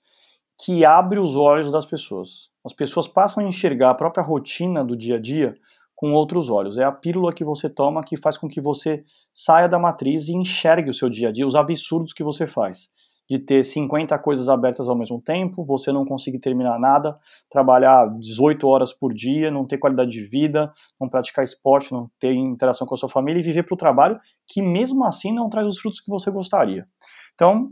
que 0.63 0.83
abre 0.83 1.19
os 1.19 1.37
olhos 1.37 1.71
das 1.71 1.85
pessoas. 1.85 2.49
As 2.65 2.73
pessoas 2.73 3.07
passam 3.07 3.43
a 3.43 3.47
enxergar 3.47 3.91
a 3.91 3.95
própria 3.95 4.23
rotina 4.23 4.83
do 4.83 4.95
dia 4.95 5.15
a 5.15 5.19
dia 5.19 5.55
com 5.95 6.13
outros 6.13 6.49
olhos. 6.49 6.77
É 6.77 6.83
a 6.83 6.91
pílula 6.91 7.33
que 7.33 7.43
você 7.43 7.69
toma 7.69 8.03
que 8.03 8.17
faz 8.17 8.37
com 8.37 8.47
que 8.47 8.59
você 8.59 9.03
saia 9.33 9.67
da 9.67 9.79
matriz 9.79 10.27
e 10.27 10.35
enxergue 10.35 10.89
o 10.89 10.93
seu 10.93 11.09
dia 11.09 11.29
a 11.29 11.31
dia, 11.31 11.47
os 11.47 11.55
absurdos 11.55 12.13
que 12.13 12.23
você 12.23 12.45
faz. 12.47 12.89
De 13.29 13.37
ter 13.37 13.63
50 13.63 14.17
coisas 14.17 14.49
abertas 14.49 14.89
ao 14.89 14.97
mesmo 14.97 15.21
tempo, 15.21 15.63
você 15.63 15.91
não 15.91 16.03
conseguir 16.03 16.39
terminar 16.39 16.79
nada, 16.79 17.15
trabalhar 17.49 18.09
18 18.17 18.67
horas 18.67 18.91
por 18.91 19.13
dia, 19.13 19.51
não 19.51 19.67
ter 19.67 19.77
qualidade 19.77 20.09
de 20.09 20.25
vida, 20.25 20.73
não 20.99 21.07
praticar 21.07 21.43
esporte, 21.43 21.91
não 21.91 22.09
ter 22.19 22.33
interação 22.33 22.87
com 22.87 22.95
a 22.95 22.97
sua 22.97 23.07
família 23.07 23.39
e 23.39 23.43
viver 23.43 23.63
para 23.63 23.75
o 23.75 23.77
trabalho 23.77 24.17
que 24.47 24.63
mesmo 24.63 25.05
assim 25.05 25.31
não 25.31 25.47
traz 25.47 25.67
os 25.67 25.79
frutos 25.79 26.01
que 26.01 26.09
você 26.09 26.31
gostaria. 26.31 26.87
Então, 27.35 27.69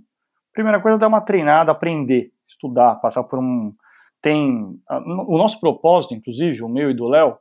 primeira 0.53 0.79
coisa 0.79 0.97
é 0.97 0.99
dar 0.99 1.07
uma 1.07 1.21
treinada, 1.21 1.71
aprender, 1.71 2.31
estudar, 2.47 2.95
passar 2.95 3.23
por 3.23 3.39
um. 3.39 3.73
Tem. 4.21 4.79
O 5.27 5.37
nosso 5.37 5.59
propósito, 5.59 6.15
inclusive, 6.15 6.63
o 6.63 6.69
meu 6.69 6.89
e 6.89 6.93
do 6.93 7.07
Léo, 7.07 7.37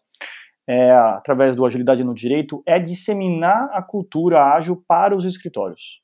é, 0.66 0.90
através 0.90 1.54
do 1.54 1.64
Agilidade 1.64 2.02
no 2.02 2.14
Direito, 2.14 2.62
é 2.66 2.78
disseminar 2.78 3.70
a 3.72 3.82
cultura 3.82 4.42
ágil 4.42 4.82
para 4.86 5.14
os 5.14 5.24
escritórios. 5.24 6.02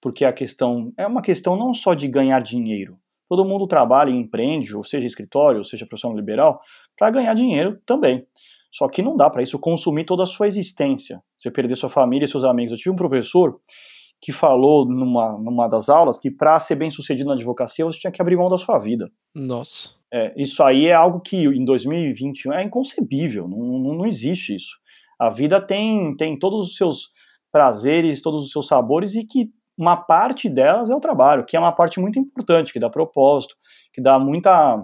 Porque 0.00 0.24
a 0.24 0.32
questão 0.32 0.92
é 0.96 1.06
uma 1.06 1.22
questão 1.22 1.56
não 1.56 1.72
só 1.72 1.94
de 1.94 2.08
ganhar 2.08 2.40
dinheiro. 2.40 2.98
Todo 3.28 3.44
mundo 3.44 3.66
trabalha 3.66 4.10
e 4.10 4.14
empreende, 4.16 4.76
ou 4.76 4.84
seja 4.84 5.06
escritório, 5.06 5.58
ou 5.58 5.64
seja 5.64 5.86
profissional 5.86 6.16
liberal, 6.16 6.60
para 6.96 7.10
ganhar 7.10 7.34
dinheiro 7.34 7.80
também. 7.84 8.24
Só 8.70 8.88
que 8.88 9.02
não 9.02 9.16
dá 9.16 9.30
para 9.30 9.42
isso 9.42 9.58
consumir 9.58 10.04
toda 10.04 10.22
a 10.22 10.26
sua 10.26 10.46
existência. 10.46 11.22
Você 11.36 11.50
perder 11.50 11.76
sua 11.76 11.88
família 11.88 12.26
e 12.26 12.28
seus 12.28 12.44
amigos. 12.44 12.72
Eu 12.72 12.78
tive 12.78 12.90
um 12.90 12.96
professor 12.96 13.58
que 14.20 14.32
falou 14.32 14.86
numa, 14.86 15.38
numa 15.38 15.68
das 15.68 15.88
aulas 15.88 16.18
que 16.18 16.30
para 16.30 16.58
ser 16.58 16.76
bem 16.76 16.90
sucedido 16.90 17.28
na 17.28 17.34
advocacia 17.34 17.84
você 17.84 17.98
tinha 17.98 18.10
que 18.10 18.20
abrir 18.20 18.36
mão 18.36 18.48
da 18.48 18.56
sua 18.56 18.78
vida. 18.78 19.10
Nossa. 19.34 19.94
É, 20.12 20.32
isso 20.40 20.62
aí 20.62 20.86
é 20.86 20.94
algo 20.94 21.20
que 21.20 21.36
em 21.36 21.64
2021 21.64 22.52
é 22.52 22.62
inconcebível, 22.62 23.48
não, 23.48 23.58
não, 23.58 23.94
não 23.94 24.06
existe 24.06 24.54
isso. 24.54 24.78
A 25.18 25.30
vida 25.30 25.60
tem, 25.60 26.14
tem 26.16 26.38
todos 26.38 26.68
os 26.68 26.76
seus 26.76 27.10
prazeres, 27.50 28.22
todos 28.22 28.44
os 28.44 28.50
seus 28.50 28.68
sabores 28.68 29.14
e 29.14 29.24
que 29.24 29.50
uma 29.78 29.96
parte 29.96 30.48
delas 30.48 30.90
é 30.90 30.94
o 30.94 31.00
trabalho, 31.00 31.44
que 31.44 31.56
é 31.56 31.60
uma 31.60 31.72
parte 31.72 32.00
muito 32.00 32.18
importante, 32.18 32.72
que 32.72 32.80
dá 32.80 32.88
propósito, 32.88 33.54
que 33.92 34.00
dá 34.00 34.18
muita, 34.18 34.82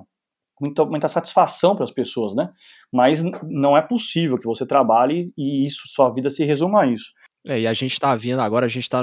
muita, 0.61 0.85
muita 0.85 1.09
satisfação 1.09 1.75
para 1.75 1.85
as 1.85 1.91
pessoas, 1.91 2.35
né? 2.35 2.51
Mas 2.93 3.23
não 3.45 3.77
é 3.77 3.83
possível 3.83 4.39
que 4.39 4.47
você 4.47 4.67
trabalhe 4.67 5.33
e 5.37 5.67
isso, 5.67 5.83
sua 5.87 6.13
vida 6.13 6.29
se 6.31 6.45
resuma 6.45 6.83
a 6.83 6.87
isso. 6.87 7.13
É, 7.45 7.61
e 7.61 7.67
a 7.67 7.75
gente 7.75 7.93
está 7.93 8.15
vendo 8.15 8.41
agora, 8.41 8.67
a 8.67 8.69
gente 8.69 8.85
está 8.85 9.03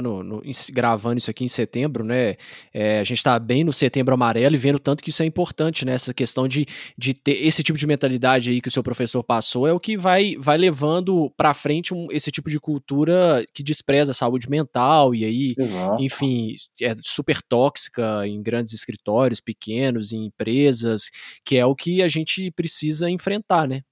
gravando 0.72 1.18
isso 1.18 1.30
aqui 1.30 1.44
em 1.44 1.48
setembro, 1.48 2.02
né? 2.02 2.36
É, 2.72 2.98
a 2.98 3.04
gente 3.04 3.18
está 3.18 3.38
bem 3.38 3.62
no 3.62 3.72
setembro 3.72 4.14
amarelo 4.14 4.54
e 4.54 4.58
vendo 4.58 4.78
tanto 4.78 5.04
que 5.04 5.10
isso 5.10 5.22
é 5.22 5.26
importante, 5.26 5.84
né? 5.84 5.92
Essa 5.92 6.14
questão 6.14 6.48
de, 6.48 6.64
de 6.96 7.12
ter 7.12 7.44
esse 7.44 7.62
tipo 7.62 7.78
de 7.78 7.86
mentalidade 7.86 8.50
aí 8.50 8.62
que 8.62 8.68
o 8.68 8.70
seu 8.70 8.82
professor 8.82 9.22
passou 9.22 9.66
é 9.66 9.72
o 9.74 9.78
que 9.78 9.94
vai, 9.94 10.36
vai 10.38 10.56
levando 10.56 11.30
para 11.36 11.52
frente 11.52 11.92
um, 11.92 12.06
esse 12.10 12.30
tipo 12.30 12.48
de 12.48 12.58
cultura 12.58 13.44
que 13.52 13.62
despreza 13.62 14.12
a 14.12 14.14
saúde 14.14 14.48
mental 14.48 15.14
e 15.14 15.26
aí, 15.26 15.54
Exato. 15.58 16.02
enfim, 16.02 16.56
é 16.80 16.94
super 17.04 17.42
tóxica 17.42 18.26
em 18.26 18.42
grandes 18.42 18.72
escritórios, 18.72 19.38
pequenos, 19.38 20.12
em 20.12 20.24
empresas, 20.24 21.10
que 21.44 21.58
é 21.58 21.66
o 21.66 21.76
que 21.76 22.02
a 22.02 22.08
gente 22.08 22.50
precisa 22.52 23.10
enfrentar, 23.10 23.68
né? 23.68 23.82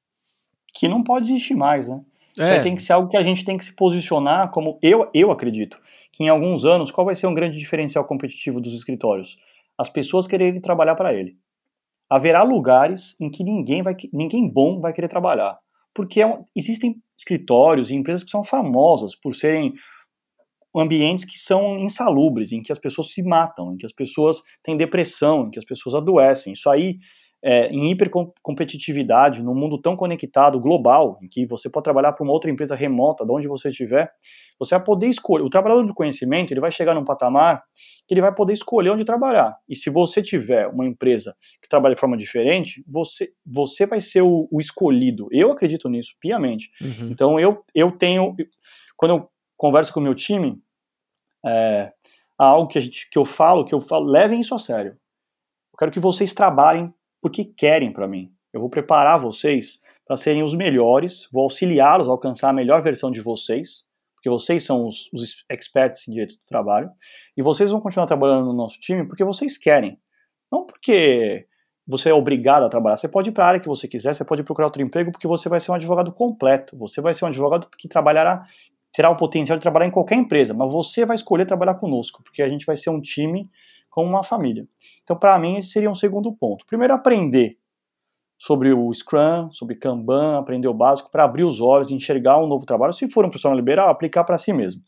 Que 0.73 0.89
não 0.89 1.03
pode 1.03 1.31
existir 1.31 1.55
mais, 1.55 1.91
né? 1.91 2.01
Isso 2.39 2.53
é. 2.53 2.61
tem 2.61 2.75
que 2.75 2.83
ser 2.83 2.93
algo 2.93 3.09
que 3.09 3.17
a 3.17 3.23
gente 3.23 3.45
tem 3.45 3.57
que 3.57 3.65
se 3.65 3.73
posicionar 3.73 4.51
como 4.51 4.79
eu, 4.83 5.11
eu 5.13 5.31
acredito, 5.31 5.81
que 6.13 6.25
em 6.25 6.29
alguns 6.29 6.65
anos, 6.65 6.91
qual 6.91 7.05
vai 7.05 7.15
ser 7.15 7.27
um 7.27 7.35
grande 7.35 7.59
diferencial 7.59 8.05
competitivo 8.05 8.61
dos 8.61 8.75
escritórios? 8.75 9.37
As 9.77 9.89
pessoas 9.89 10.27
quererem 10.27 10.61
trabalhar 10.61 10.95
para 10.95 11.13
ele. 11.13 11.37
Haverá 12.09 12.43
lugares 12.43 13.17
em 13.21 13.31
que 13.31 13.45
ninguém, 13.45 13.83
vai, 13.83 13.95
ninguém 14.13 14.49
bom 14.49 14.81
vai 14.81 14.93
querer 14.93 15.09
trabalhar. 15.09 15.59
Porque 15.95 16.23
é, 16.23 16.39
existem 16.55 16.97
escritórios 17.17 17.91
e 17.91 17.97
empresas 17.97 18.23
que 18.23 18.31
são 18.31 18.45
famosas 18.45 19.15
por 19.15 19.35
serem 19.35 19.75
ambientes 20.77 21.25
que 21.25 21.39
são 21.39 21.79
insalubres, 21.79 22.53
em 22.53 22.63
que 22.63 22.71
as 22.71 22.79
pessoas 22.79 23.13
se 23.13 23.23
matam, 23.23 23.73
em 23.73 23.77
que 23.77 23.87
as 23.87 23.93
pessoas 23.93 24.41
têm 24.63 24.77
depressão, 24.77 25.47
em 25.47 25.51
que 25.51 25.59
as 25.59 25.65
pessoas 25.65 25.95
adoecem. 25.95 26.53
Isso 26.53 26.71
aí 26.71 26.99
é, 27.43 27.69
em 27.69 27.91
hipercompetitividade, 27.91 29.43
num 29.43 29.55
mundo 29.55 29.81
tão 29.81 29.95
conectado, 29.95 30.59
global, 30.61 31.19
em 31.23 31.29
que 31.29 31.47
você 31.47 31.71
pode 31.71 31.85
trabalhar 31.85 32.13
para 32.13 32.25
uma 32.25 32.33
outra 32.33 32.51
empresa 32.51 32.75
remota, 32.75 33.25
de 33.25 33.31
onde 33.31 33.47
você 33.47 33.69
estiver, 33.69 34.11
você 34.59 34.75
vai 34.75 34.85
poder 34.85 35.07
escolher. 35.07 35.45
O 35.45 35.51
trabalhador 35.51 35.85
de 35.85 35.95
conhecimento 35.95 36.53
ele 36.53 36.61
vai 36.61 36.71
chegar 36.71 36.95
num 36.95 37.05
patamar 37.05 37.63
que 38.07 38.15
ele 38.15 38.21
vai 38.21 38.35
poder 38.35 38.55
escolher 38.55 38.91
onde 38.91 39.05
trabalhar. 39.05 39.57
E 39.69 39.77
se 39.77 39.89
você 39.89 40.21
tiver 40.21 40.67
uma 40.67 40.87
empresa 40.87 41.37
que 41.63 41.69
trabalha 41.69 41.95
de 41.95 42.01
forma 42.01 42.17
diferente, 42.17 42.85
você, 42.89 43.31
você 43.47 43.87
vai 43.87 44.01
ser 44.01 44.23
o, 44.23 44.49
o 44.51 44.61
escolhido. 44.61 45.29
Eu 45.31 45.53
acredito 45.53 45.89
nisso, 45.89 46.17
piamente. 46.21 46.71
Uhum. 46.81 47.11
Então 47.11 47.39
eu, 47.39 47.65
eu 47.75 47.93
tenho. 47.93 48.35
Quando 48.97 49.15
eu 49.15 49.31
converso 49.57 49.93
com 49.93 50.01
o 50.01 50.03
meu 50.03 50.15
time, 50.15 50.61
é, 51.47 51.93
algo 52.37 52.69
que, 52.69 52.79
a 52.79 52.81
gente, 52.81 53.09
que 53.11 53.19
eu 53.19 53.25
falo, 53.25 53.65
que 53.65 53.75
eu 53.75 53.81
falo, 53.81 54.07
levem 54.07 54.41
isso 54.41 54.55
a 54.55 54.59
sério. 54.59 54.93
Eu 55.73 55.79
quero 55.79 55.93
que 55.93 56.01
vocês 56.01 56.35
trabalhem 56.35 56.93
porque 57.21 57.45
querem 57.45 57.93
para 57.93 58.09
mim. 58.09 58.33
Eu 58.53 58.61
vou 58.61 58.71
preparar 58.71 59.19
vocês 59.19 59.81
para 60.07 60.17
serem 60.17 60.43
os 60.43 60.55
melhores, 60.55 61.29
vou 61.33 61.43
auxiliá-los 61.43 62.09
a 62.09 62.11
alcançar 62.11 62.51
a 62.51 62.53
melhor 62.53 62.81
versão 62.81 63.11
de 63.11 63.21
vocês, 63.21 63.87
porque 64.15 64.31
vocês 64.31 64.65
são 64.65 64.87
os, 64.87 65.13
os 65.13 65.45
experts 65.51 66.09
em 66.09 66.13
direito 66.13 66.37
do 66.37 66.45
trabalho, 66.47 66.91
e 67.37 67.43
vocês 67.43 67.71
vão 67.71 67.81
continuar 67.81 68.07
trabalhando 68.07 68.47
no 68.47 68.55
nosso 68.55 68.79
time 68.81 69.07
porque 69.07 69.23
vocês 69.23 69.59
querem, 69.59 69.99
não 70.51 70.65
porque 70.65 71.47
você 71.89 72.11
é 72.11 72.15
obrigado 72.15 72.65
a 72.65 72.69
trabalhar. 72.69 72.99
Você 72.99 73.09
pode 73.09 73.31
ir 73.31 73.33
para 73.33 73.47
a 73.47 73.49
área 73.49 73.61
que 73.61 73.67
você 73.67 73.89
quiser, 73.89 74.15
você 74.15 74.23
pode 74.23 74.43
procurar 74.43 74.67
outro 74.67 74.83
emprego 74.83 75.11
porque 75.11 75.27
você 75.27 75.49
vai 75.49 75.59
ser 75.59 75.71
um 75.71 75.75
advogado 75.75 76.13
completo. 76.13 76.77
Você 76.77 77.01
vai 77.01 77.15
ser 77.15 77.25
um 77.25 77.29
advogado 77.29 77.67
que 77.79 77.89
trabalhará, 77.89 78.47
terá 78.93 79.11
o 79.11 79.17
potencial 79.17 79.59
de 79.59 79.63
trabalhar 79.63 79.87
em 79.87 79.91
qualquer 79.91 80.17
empresa, 80.17 80.55
mas 80.55 80.73
você 80.73 81.05
vai 81.05 81.15
escolher 81.15 81.47
trabalhar 81.47 81.75
conosco, 81.75 82.23
porque 82.23 82.43
a 82.43 82.49
gente 82.49 82.67
vai 82.67 82.77
ser 82.77 82.91
um 82.91 83.01
time 83.01 83.49
como 83.91 84.09
uma 84.09 84.23
família. 84.23 84.67
Então, 85.03 85.17
para 85.17 85.39
mim, 85.39 85.57
esse 85.57 85.71
seria 85.71 85.91
um 85.91 85.95
segundo 85.95 86.33
ponto. 86.33 86.65
Primeiro, 86.67 86.95
aprender 86.95 87.57
sobre 88.39 88.73
o 88.73 88.93
Scrum, 88.93 89.51
sobre 89.51 89.75
Kanban, 89.75 90.39
aprender 90.39 90.69
o 90.69 90.75
básico 90.75 91.11
para 91.11 91.25
abrir 91.25 91.43
os 91.43 91.61
olhos, 91.61 91.91
enxergar 91.91 92.39
um 92.39 92.47
novo 92.47 92.65
trabalho. 92.65 92.93
Se 92.93 93.11
for 93.11 93.25
um 93.25 93.29
profissional 93.29 93.59
liberal, 93.59 93.91
aplicar 93.91 94.23
para 94.23 94.37
si 94.37 94.53
mesmo. 94.53 94.81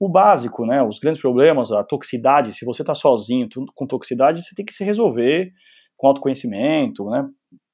O 0.00 0.08
básico, 0.08 0.66
né, 0.66 0.82
os 0.82 0.98
grandes 0.98 1.20
problemas, 1.20 1.70
a 1.70 1.84
toxicidade, 1.84 2.52
se 2.52 2.64
você 2.64 2.82
está 2.82 2.92
sozinho 2.92 3.48
com 3.74 3.86
toxicidade, 3.86 4.42
você 4.42 4.52
tem 4.52 4.64
que 4.64 4.74
se 4.74 4.82
resolver 4.82 5.52
com 5.96 6.08
autoconhecimento, 6.08 7.08
né? 7.08 7.24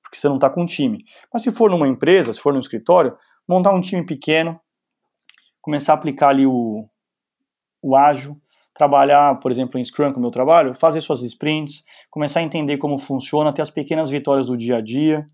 Porque 0.03 0.19
você 0.19 0.29
não 0.29 0.35
está 0.37 0.51
com 0.51 0.61
um 0.61 0.67
time. 0.67 0.99
Mas 1.33 1.43
se 1.43 1.51
for 1.51 1.71
numa 1.71 1.89
empresa, 1.89 2.33
se 2.33 2.41
for 2.41 2.53
num 2.53 2.59
escritório, 2.59 3.17
montar 3.49 3.73
um 3.73 3.81
time 3.81 4.05
pequeno, 4.05 4.61
começar 5.69 5.93
a 5.93 5.97
aplicar 5.97 6.31
ali 6.31 6.47
o, 6.47 6.89
o 7.83 7.95
ágil, 7.95 8.41
trabalhar, 8.75 9.39
por 9.39 9.51
exemplo, 9.51 9.79
em 9.79 9.85
Scrum, 9.85 10.15
como 10.15 10.27
eu 10.27 10.31
trabalho, 10.31 10.75
fazer 10.75 11.03
suas 11.03 11.21
sprints, 11.21 11.85
começar 12.11 12.41
a 12.41 12.43
entender 12.43 12.79
como 12.79 12.97
funciona, 12.97 13.53
ter 13.53 13.61
as 13.61 13.69
pequenas 13.69 14.09
vitórias 14.09 14.47
do 14.47 14.57
dia 14.57 14.79
a 14.79 14.81
dia 14.81 15.27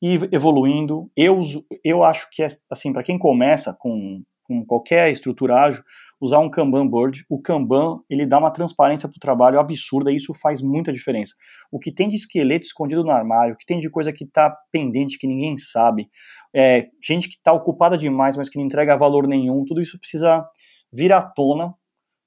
e 0.00 0.20
evoluindo. 0.30 1.10
Eu, 1.16 1.40
eu 1.84 2.04
acho 2.04 2.28
que, 2.30 2.44
é, 2.44 2.46
assim, 2.70 2.92
para 2.92 3.02
quem 3.02 3.18
começa 3.18 3.76
com 3.76 4.22
com 4.46 4.64
qualquer 4.64 5.10
estrutura 5.10 5.56
ágil, 5.56 5.82
usar 6.20 6.38
um 6.38 6.48
Kanban 6.48 6.86
board. 6.86 7.24
O 7.28 7.40
Kanban, 7.40 7.98
ele 8.08 8.24
dá 8.24 8.38
uma 8.38 8.50
transparência 8.50 9.08
para 9.08 9.16
o 9.16 9.20
trabalho 9.20 9.58
absurda 9.58 10.10
e 10.10 10.16
isso 10.16 10.32
faz 10.32 10.62
muita 10.62 10.92
diferença. 10.92 11.34
O 11.70 11.78
que 11.78 11.92
tem 11.92 12.08
de 12.08 12.16
esqueleto 12.16 12.66
escondido 12.66 13.02
no 13.02 13.10
armário, 13.10 13.54
o 13.54 13.56
que 13.56 13.66
tem 13.66 13.78
de 13.78 13.90
coisa 13.90 14.12
que 14.12 14.24
está 14.24 14.54
pendente, 14.70 15.18
que 15.18 15.26
ninguém 15.26 15.56
sabe, 15.56 16.08
é, 16.54 16.88
gente 17.02 17.28
que 17.28 17.34
está 17.34 17.52
ocupada 17.52 17.96
demais, 17.96 18.36
mas 18.36 18.48
que 18.48 18.58
não 18.58 18.64
entrega 18.64 18.96
valor 18.96 19.26
nenhum, 19.26 19.64
tudo 19.64 19.80
isso 19.80 19.98
precisa 19.98 20.44
vir 20.92 21.12
à 21.12 21.22
tona 21.22 21.74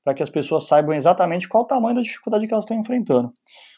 para 0.03 0.13
que 0.13 0.23
as 0.23 0.29
pessoas 0.29 0.67
saibam 0.67 0.95
exatamente 0.95 1.47
qual 1.47 1.63
o 1.63 1.67
tamanho 1.67 1.95
da 1.95 2.01
dificuldade 2.01 2.47
que 2.47 2.53
elas 2.53 2.63
estão 2.63 2.77
enfrentando. 2.77 3.31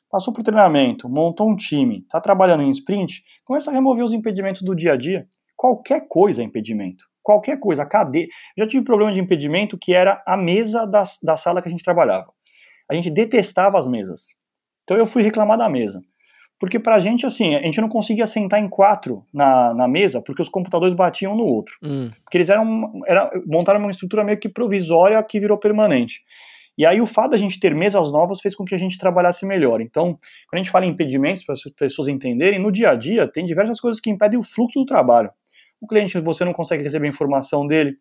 Passou 0.10 0.34
por 0.34 0.44
treinamento, 0.44 1.08
montou 1.08 1.50
um 1.50 1.56
time, 1.56 2.00
está 2.00 2.20
trabalhando 2.20 2.64
em 2.64 2.70
sprint, 2.70 3.24
começa 3.46 3.72
a 3.72 3.74
remover 3.74 4.04
os 4.04 4.12
impedimentos 4.12 4.62
do 4.62 4.76
dia 4.76 4.94
a 4.94 4.98
dia. 4.98 5.26
Qualquer 5.56 6.06
coisa 6.08 6.42
é 6.42 6.46
impedimento 6.46 7.11
qualquer 7.24 7.60
coisa, 7.60 7.84
a 7.84 7.86
cadeira. 7.86 8.28
Já 8.58 8.66
tive 8.68 8.84
problema 8.84 9.12
de 9.12 9.20
impedimento 9.20 9.78
que 9.78 9.94
era 9.94 10.22
a 10.26 10.38
mesa 10.38 10.86
da, 10.86 11.04
da 11.24 11.36
sala 11.36 11.62
que 11.62 11.68
a 11.68 11.72
gente 11.72 11.84
trabalhava. 11.84 12.32
A 12.90 12.94
gente 12.94 13.10
detestava 13.10 13.78
as 13.78 13.88
mesas. 13.88 14.36
Então 14.84 14.98
eu 14.98 15.06
fui 15.06 15.24
reclamar 15.24 15.58
da 15.58 15.70
mesa. 15.70 16.02
Porque 16.60 16.78
pra 16.78 17.00
gente, 17.00 17.26
assim, 17.26 17.56
a 17.56 17.62
gente 17.64 17.82
não 17.82 17.90
conseguia 17.90 18.28
sentar 18.28 18.60
em 18.62 18.70
quatro 18.70 19.26
na, 19.34 19.74
na 19.74 19.88
mesa 19.88 20.22
porque 20.22 20.44
os 20.44 20.50
computadores 20.50 20.94
batiam 20.94 21.36
no 21.36 21.44
outro. 21.44 21.76
Hum. 21.82 22.12
Porque 22.24 22.38
eles 22.38 22.50
eram, 22.50 22.92
era, 23.08 23.32
montaram 23.48 23.80
uma 23.80 23.90
estrutura 23.90 24.24
meio 24.24 24.38
que 24.38 24.48
provisória 24.48 25.22
que 25.24 25.40
virou 25.40 25.58
permanente. 25.58 26.22
E 26.78 26.86
aí 26.86 27.02
o 27.02 27.08
fato 27.08 27.32
da 27.32 27.38
gente 27.38 27.60
ter 27.60 27.74
mesas 27.74 28.12
novas 28.12 28.40
fez 28.42 28.56
com 28.56 28.64
que 28.64 28.76
a 28.76 28.78
gente 28.78 28.98
trabalhasse 28.98 29.46
melhor. 29.46 29.82
Então, 29.82 30.16
quando 30.50 30.54
a 30.54 30.58
gente 30.58 30.70
fala 30.70 30.86
em 30.86 30.90
impedimentos, 30.90 31.44
para 31.44 31.54
as 31.54 31.64
pessoas 31.76 32.08
entenderem, 32.08 32.60
no 32.60 32.72
dia 32.72 32.92
a 32.92 32.96
dia 32.96 33.28
tem 33.28 33.44
diversas 33.44 33.80
coisas 33.80 34.00
que 34.00 34.10
impedem 34.10 34.40
o 34.40 34.44
fluxo 34.44 34.80
do 34.80 34.86
trabalho. 34.86 35.32
O 35.82 35.88
cliente, 35.88 36.20
você 36.20 36.46
não 36.46 36.54
consegue 36.54 36.84
receber 36.84 37.08
informação 37.08 37.66
dele, 37.66 37.98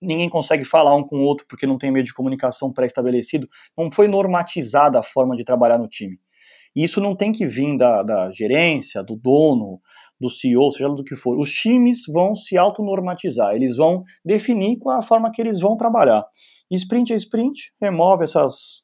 ninguém 0.00 0.28
consegue 0.28 0.64
falar 0.64 0.94
um 0.94 1.06
com 1.06 1.16
o 1.16 1.22
outro 1.22 1.46
porque 1.48 1.66
não 1.66 1.78
tem 1.78 1.92
meio 1.92 2.04
de 2.04 2.14
comunicação 2.14 2.72
pré-estabelecido. 2.72 3.48
Não 3.76 3.90
foi 3.90 4.08
normatizada 4.08 4.98
a 4.98 5.02
forma 5.02 5.36
de 5.36 5.44
trabalhar 5.44 5.78
no 5.78 5.88
time. 5.88 6.18
E 6.74 6.84
isso 6.84 7.00
não 7.00 7.16
tem 7.16 7.32
que 7.32 7.46
vir 7.46 7.76
da, 7.78 8.02
da 8.02 8.30
gerência, 8.30 9.02
do 9.02 9.16
dono, 9.16 9.80
do 10.20 10.28
CEO, 10.28 10.70
seja 10.70 10.90
do 10.90 11.02
que 11.02 11.16
for. 11.16 11.38
Os 11.38 11.50
times 11.50 12.02
vão 12.06 12.34
se 12.34 12.58
autonormatizar, 12.58 13.54
eles 13.54 13.76
vão 13.76 14.02
definir 14.22 14.78
qual 14.78 14.96
é 14.96 14.98
a 14.98 15.02
forma 15.02 15.30
que 15.32 15.40
eles 15.40 15.60
vão 15.60 15.76
trabalhar. 15.76 16.22
Sprint 16.70 17.12
é 17.12 17.16
sprint, 17.16 17.72
remove 17.80 18.24
essas 18.24 18.82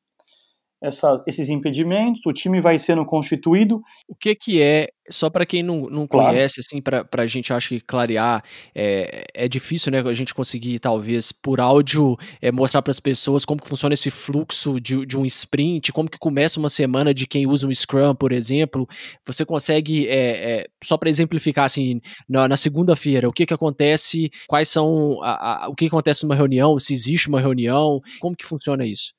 essa, 0.82 1.22
esses 1.26 1.48
impedimentos, 1.48 2.26
o 2.26 2.32
time 2.32 2.60
vai 2.60 2.78
sendo 2.78 3.04
constituído. 3.04 3.80
O 4.08 4.14
que 4.14 4.34
que 4.34 4.60
é, 4.60 4.88
só 5.08 5.30
para 5.30 5.46
quem 5.46 5.62
não, 5.62 5.82
não 5.82 6.06
claro. 6.06 6.30
conhece, 6.30 6.60
assim, 6.60 6.82
para 6.82 7.06
a 7.12 7.26
gente 7.26 7.52
acho 7.52 7.68
que 7.68 7.80
clarear, 7.80 8.42
é, 8.74 9.24
é 9.32 9.48
difícil, 9.48 9.92
né, 9.92 10.00
a 10.00 10.14
gente 10.14 10.34
conseguir, 10.34 10.80
talvez, 10.80 11.30
por 11.30 11.60
áudio, 11.60 12.16
é, 12.40 12.50
mostrar 12.50 12.82
para 12.82 12.90
as 12.90 12.98
pessoas 12.98 13.44
como 13.44 13.62
que 13.62 13.68
funciona 13.68 13.94
esse 13.94 14.10
fluxo 14.10 14.80
de, 14.80 15.06
de 15.06 15.16
um 15.16 15.24
sprint, 15.24 15.92
como 15.92 16.10
que 16.10 16.18
começa 16.18 16.58
uma 16.58 16.68
semana 16.68 17.14
de 17.14 17.26
quem 17.26 17.46
usa 17.46 17.66
um 17.66 17.74
Scrum, 17.74 18.14
por 18.14 18.32
exemplo. 18.32 18.88
Você 19.24 19.44
consegue, 19.44 20.08
é, 20.08 20.60
é, 20.60 20.66
só 20.82 20.96
para 20.96 21.08
exemplificar, 21.08 21.64
assim, 21.64 22.00
na, 22.28 22.48
na 22.48 22.56
segunda-feira, 22.56 23.28
o 23.28 23.32
que 23.32 23.46
que 23.46 23.54
acontece, 23.54 24.30
quais 24.48 24.68
são, 24.68 25.22
a, 25.22 25.64
a, 25.64 25.68
o 25.68 25.74
que, 25.74 25.84
que 25.84 25.94
acontece 25.94 26.24
numa 26.24 26.34
reunião, 26.34 26.78
se 26.80 26.92
existe 26.92 27.28
uma 27.28 27.40
reunião, 27.40 28.00
como 28.20 28.36
que 28.36 28.44
funciona 28.44 28.84
isso? 28.84 29.12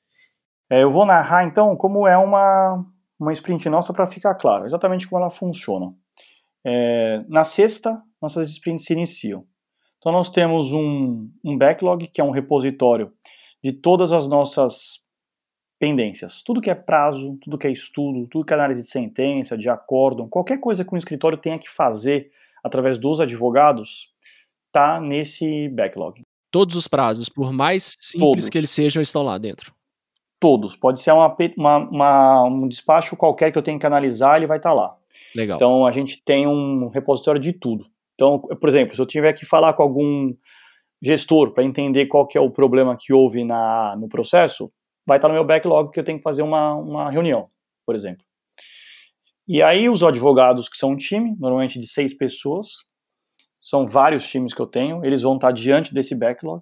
É, 0.74 0.82
eu 0.82 0.90
vou 0.90 1.06
narrar 1.06 1.44
então 1.44 1.76
como 1.76 2.04
é 2.04 2.18
uma, 2.18 2.84
uma 3.16 3.30
sprint 3.30 3.68
nossa 3.68 3.92
para 3.92 4.08
ficar 4.08 4.34
claro, 4.34 4.66
exatamente 4.66 5.06
como 5.06 5.22
ela 5.22 5.30
funciona. 5.30 5.94
É, 6.66 7.22
na 7.28 7.44
sexta, 7.44 8.02
nossas 8.20 8.50
sprints 8.50 8.84
se 8.84 8.92
iniciam. 8.92 9.46
Então 9.98 10.10
nós 10.10 10.30
temos 10.30 10.72
um, 10.72 11.30
um 11.44 11.56
backlog, 11.56 12.08
que 12.08 12.20
é 12.20 12.24
um 12.24 12.32
repositório 12.32 13.12
de 13.62 13.72
todas 13.72 14.12
as 14.12 14.26
nossas 14.26 15.00
pendências. 15.78 16.42
Tudo 16.42 16.60
que 16.60 16.70
é 16.70 16.74
prazo, 16.74 17.38
tudo 17.40 17.56
que 17.56 17.68
é 17.68 17.70
estudo, 17.70 18.26
tudo 18.26 18.44
que 18.44 18.52
é 18.52 18.56
análise 18.56 18.82
de 18.82 18.90
sentença, 18.90 19.56
de 19.56 19.70
acórdão, 19.70 20.28
qualquer 20.28 20.58
coisa 20.58 20.84
que 20.84 20.92
um 20.92 20.98
escritório 20.98 21.38
tenha 21.38 21.58
que 21.58 21.70
fazer 21.70 22.32
através 22.64 22.98
dos 22.98 23.20
advogados, 23.20 24.12
está 24.66 25.00
nesse 25.00 25.68
backlog. 25.68 26.22
Todos 26.50 26.74
os 26.74 26.88
prazos, 26.88 27.28
por 27.28 27.52
mais 27.52 27.94
simples 28.00 28.28
Todos. 28.28 28.48
que 28.48 28.58
eles 28.58 28.70
sejam, 28.70 29.00
estão 29.00 29.22
lá 29.22 29.38
dentro 29.38 29.73
todos. 30.44 30.76
Pode 30.76 31.00
ser 31.00 31.10
uma, 31.10 31.34
uma, 31.56 31.76
uma, 31.78 32.44
um 32.44 32.68
despacho 32.68 33.16
qualquer 33.16 33.50
que 33.50 33.56
eu 33.56 33.62
tenho 33.62 33.78
que 33.78 33.86
analisar, 33.86 34.36
ele 34.36 34.46
vai 34.46 34.58
estar 34.58 34.68
tá 34.68 34.74
lá. 34.74 34.94
Legal. 35.34 35.56
Então 35.56 35.86
a 35.86 35.90
gente 35.90 36.22
tem 36.22 36.46
um 36.46 36.88
repositório 36.88 37.40
de 37.40 37.54
tudo. 37.54 37.86
Então, 38.14 38.38
por 38.38 38.68
exemplo, 38.68 38.94
se 38.94 39.00
eu 39.00 39.06
tiver 39.06 39.32
que 39.32 39.46
falar 39.46 39.72
com 39.72 39.82
algum 39.82 40.34
gestor 41.02 41.54
para 41.54 41.64
entender 41.64 42.08
qual 42.08 42.26
que 42.26 42.36
é 42.36 42.40
o 42.42 42.50
problema 42.50 42.94
que 42.94 43.10
houve 43.10 43.42
na, 43.42 43.96
no 43.96 44.06
processo, 44.06 44.70
vai 45.06 45.16
estar 45.16 45.28
tá 45.28 45.32
no 45.32 45.34
meu 45.34 45.46
backlog 45.46 45.90
que 45.90 45.98
eu 45.98 46.04
tenho 46.04 46.18
que 46.18 46.22
fazer 46.22 46.42
uma, 46.42 46.74
uma 46.74 47.10
reunião, 47.10 47.48
por 47.86 47.94
exemplo. 47.94 48.22
E 49.48 49.62
aí 49.62 49.88
os 49.88 50.02
advogados, 50.02 50.68
que 50.68 50.76
são 50.76 50.90
um 50.90 50.96
time, 50.96 51.34
normalmente 51.40 51.78
de 51.78 51.88
seis 51.88 52.14
pessoas, 52.14 52.68
são 53.62 53.86
vários 53.86 54.26
times 54.28 54.52
que 54.52 54.60
eu 54.60 54.66
tenho, 54.66 55.02
eles 55.02 55.22
vão 55.22 55.36
estar 55.36 55.48
tá 55.48 55.52
diante 55.54 55.94
desse 55.94 56.14
backlog, 56.14 56.60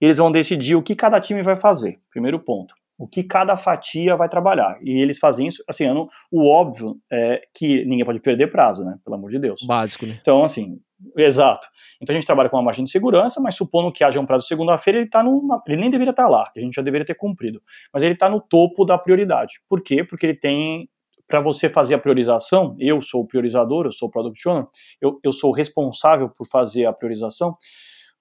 eles 0.00 0.18
vão 0.18 0.32
decidir 0.32 0.74
o 0.74 0.82
que 0.82 0.96
cada 0.96 1.20
time 1.20 1.40
vai 1.40 1.54
fazer, 1.54 2.00
primeiro 2.10 2.40
ponto 2.40 2.74
o 2.98 3.08
que 3.08 3.22
cada 3.22 3.56
fatia 3.56 4.16
vai 4.16 4.28
trabalhar. 4.28 4.78
E 4.82 5.00
eles 5.00 5.18
fazem 5.18 5.46
isso, 5.46 5.62
assim, 5.68 5.86
não, 5.88 6.06
o 6.30 6.48
óbvio 6.48 6.96
é 7.10 7.42
que 7.54 7.84
ninguém 7.84 8.04
pode 8.04 8.20
perder 8.20 8.48
prazo, 8.48 8.84
né? 8.84 8.96
Pelo 9.04 9.16
amor 9.16 9.30
de 9.30 9.38
Deus. 9.38 9.62
Básico, 9.66 10.06
né? 10.06 10.18
Então, 10.20 10.44
assim, 10.44 10.78
exato. 11.16 11.66
Então 12.00 12.14
a 12.14 12.16
gente 12.16 12.26
trabalha 12.26 12.48
com 12.48 12.56
uma 12.56 12.62
margem 12.62 12.84
de 12.84 12.90
segurança, 12.90 13.40
mas 13.40 13.56
supondo 13.56 13.92
que 13.92 14.04
haja 14.04 14.20
um 14.20 14.26
prazo 14.26 14.46
segunda-feira, 14.46 14.98
ele 14.98 15.08
tá 15.08 15.22
no. 15.22 15.42
Ele 15.66 15.80
nem 15.80 15.90
deveria 15.90 16.10
estar 16.10 16.24
tá 16.24 16.28
lá, 16.28 16.50
que 16.52 16.60
a 16.60 16.62
gente 16.62 16.74
já 16.74 16.82
deveria 16.82 17.04
ter 17.04 17.14
cumprido. 17.14 17.60
Mas 17.92 18.02
ele 18.02 18.14
está 18.14 18.28
no 18.28 18.40
topo 18.40 18.84
da 18.84 18.98
prioridade. 18.98 19.54
Por 19.68 19.82
quê? 19.82 20.04
Porque 20.04 20.26
ele 20.26 20.36
tem. 20.36 20.88
Para 21.26 21.40
você 21.40 21.68
fazer 21.68 21.94
a 21.94 21.98
priorização, 21.98 22.76
eu 22.78 23.00
sou 23.00 23.22
o 23.22 23.26
priorizador, 23.26 23.86
eu 23.86 23.92
sou 23.92 24.08
o 24.08 24.10
product 24.10 24.46
owner, 24.46 24.66
eu, 25.00 25.18
eu 25.24 25.32
sou 25.32 25.50
responsável 25.50 26.28
por 26.28 26.46
fazer 26.46 26.84
a 26.84 26.92
priorização 26.92 27.56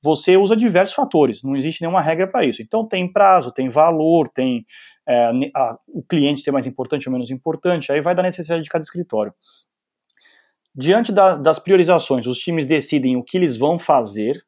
você 0.03 0.35
usa 0.35 0.55
diversos 0.55 0.95
fatores, 0.95 1.43
não 1.43 1.55
existe 1.55 1.81
nenhuma 1.81 2.01
regra 2.01 2.27
para 2.27 2.45
isso. 2.45 2.61
Então 2.61 2.87
tem 2.87 3.11
prazo, 3.11 3.51
tem 3.51 3.69
valor, 3.69 4.27
tem 4.27 4.65
é, 5.07 5.29
a, 5.55 5.77
o 5.87 6.03
cliente 6.03 6.41
ser 6.41 6.51
mais 6.51 6.65
importante 6.65 7.07
ou 7.07 7.13
menos 7.13 7.29
importante, 7.29 7.91
aí 7.91 8.01
vai 8.01 8.15
da 8.15 8.23
necessidade 8.23 8.63
de 8.63 8.69
cada 8.69 8.83
escritório. 8.83 9.33
Diante 10.73 11.11
da, 11.11 11.35
das 11.35 11.59
priorizações, 11.59 12.25
os 12.25 12.39
times 12.39 12.65
decidem 12.65 13.17
o 13.17 13.23
que 13.23 13.37
eles 13.37 13.57
vão 13.57 13.77
fazer, 13.77 14.41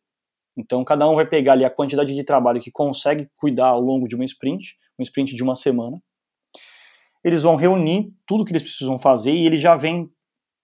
então 0.58 0.84
cada 0.84 1.08
um 1.10 1.16
vai 1.16 1.26
pegar 1.26 1.54
ali 1.54 1.66
a 1.66 1.70
quantidade 1.70 2.16
de 2.16 2.24
trabalho 2.24 2.62
que 2.62 2.72
consegue 2.72 3.30
cuidar 3.36 3.68
ao 3.68 3.82
longo 3.82 4.08
de 4.08 4.16
uma 4.16 4.24
sprint, 4.24 4.78
um 4.98 5.04
sprint 5.04 5.36
de 5.36 5.44
uma 5.44 5.56
semana. 5.56 6.02
Eles 7.24 7.44
vão 7.44 7.56
reunir 7.56 8.12
tudo 8.26 8.44
que 8.46 8.52
eles 8.52 8.64
precisam 8.64 8.98
fazer 8.98 9.34
e 9.34 9.46
eles 9.46 9.62
já 9.62 9.76
vêm 9.76 10.10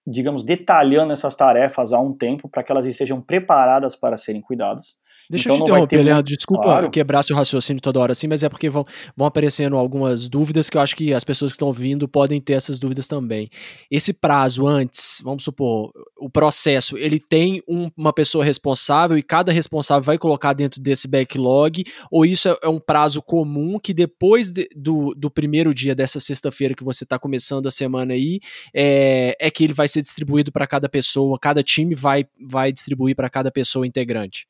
digamos, 0.05 0.43
detalhando 0.43 1.13
essas 1.13 1.35
tarefas 1.35 1.93
há 1.93 1.99
um 1.99 2.13
tempo 2.13 2.49
para 2.49 2.63
que 2.63 2.71
elas 2.71 2.85
estejam 2.85 3.21
preparadas 3.21 3.95
para 3.95 4.17
serem 4.17 4.41
cuidadas. 4.41 4.97
Deixa 5.29 5.49
então, 5.49 5.57
eu 5.57 5.63
te 5.63 5.69
interromper, 5.69 6.03
Leandro, 6.03 6.35
desculpa 6.35 6.63
claro. 6.63 6.89
quebrar 6.89 7.21
seu 7.21 7.35
raciocínio 7.35 7.79
toda 7.79 7.99
hora 7.99 8.13
assim, 8.13 8.27
mas 8.27 8.41
é 8.41 8.49
porque 8.49 8.67
vão, 8.67 8.83
vão 9.15 9.27
aparecendo 9.27 9.77
algumas 9.77 10.27
dúvidas 10.27 10.69
que 10.69 10.77
eu 10.77 10.81
acho 10.81 10.95
que 10.95 11.13
as 11.13 11.23
pessoas 11.23 11.51
que 11.51 11.55
estão 11.55 11.67
ouvindo 11.67 12.07
podem 12.07 12.41
ter 12.41 12.53
essas 12.53 12.79
dúvidas 12.79 13.07
também. 13.07 13.47
Esse 13.91 14.11
prazo 14.11 14.67
antes, 14.67 15.21
vamos 15.23 15.43
supor, 15.43 15.91
o 16.17 16.29
processo, 16.29 16.97
ele 16.97 17.19
tem 17.19 17.61
um, 17.67 17.91
uma 17.95 18.11
pessoa 18.11 18.43
responsável 18.43 19.17
e 19.19 19.23
cada 19.23 19.51
responsável 19.51 20.03
vai 20.03 20.17
colocar 20.17 20.53
dentro 20.53 20.81
desse 20.81 21.07
backlog, 21.07 21.83
ou 22.11 22.25
isso 22.25 22.49
é, 22.49 22.57
é 22.63 22.69
um 22.69 22.79
prazo 22.79 23.21
comum 23.21 23.79
que 23.79 23.93
depois 23.93 24.49
de, 24.49 24.67
do, 24.75 25.13
do 25.15 25.29
primeiro 25.29 25.73
dia 25.75 25.93
dessa 25.93 26.19
sexta-feira 26.19 26.73
que 26.73 26.83
você 26.83 27.03
está 27.03 27.19
começando 27.19 27.67
a 27.67 27.71
semana 27.71 28.13
aí, 28.13 28.39
é, 28.73 29.35
é 29.39 29.51
que 29.51 29.63
ele 29.63 29.73
vai 29.73 29.87
ser 29.87 30.01
distribuído 30.01 30.51
para 30.51 30.65
cada 30.65 30.89
pessoa, 30.89 31.37
cada 31.39 31.61
time 31.61 31.93
vai, 31.93 32.25
vai 32.39 32.71
distribuir 32.71 33.15
para 33.15 33.29
cada 33.29 33.51
pessoa 33.51 33.85
integrante? 33.85 34.47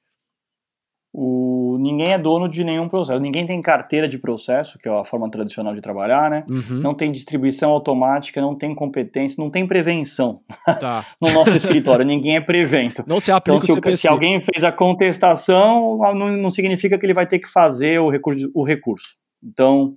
O, 1.11 1.77
ninguém 1.79 2.13
é 2.13 2.19
dono 2.19 2.47
de 2.47 2.63
nenhum 2.63 2.87
processo, 2.87 3.19
ninguém 3.19 3.43
tem 3.43 3.59
carteira 3.61 4.07
de 4.07 4.19
processo, 4.19 4.77
que 4.77 4.87
é 4.87 4.91
a 4.91 5.03
forma 5.03 5.25
tradicional 5.25 5.73
de 5.73 5.81
trabalhar, 5.81 6.29
né? 6.29 6.45
Uhum. 6.47 6.79
Não 6.81 6.93
tem 6.93 7.11
distribuição 7.11 7.71
automática, 7.71 8.39
não 8.39 8.55
tem 8.55 8.75
competência, 8.75 9.41
não 9.41 9.49
tem 9.49 9.65
prevenção 9.65 10.41
tá. 10.79 11.03
no 11.19 11.31
nosso 11.31 11.57
escritório, 11.57 12.05
ninguém 12.05 12.35
é 12.35 12.41
prevento. 12.41 13.03
Não 13.07 13.19
se 13.19 13.31
aplica 13.31 13.63
então, 13.63 13.91
se, 13.91 14.01
se, 14.01 14.07
alguém 14.07 14.39
fez 14.39 14.63
a 14.63 14.71
contestação, 14.71 15.97
não, 16.13 16.31
não, 16.35 16.51
significa 16.51 16.97
que 16.97 17.05
ele 17.05 17.13
vai 17.13 17.25
ter 17.25 17.39
que 17.39 17.47
fazer 17.47 17.99
o 17.99 18.09
recurso. 18.09 18.51
O 18.53 18.63
recurso. 18.63 19.17
Então, 19.43 19.91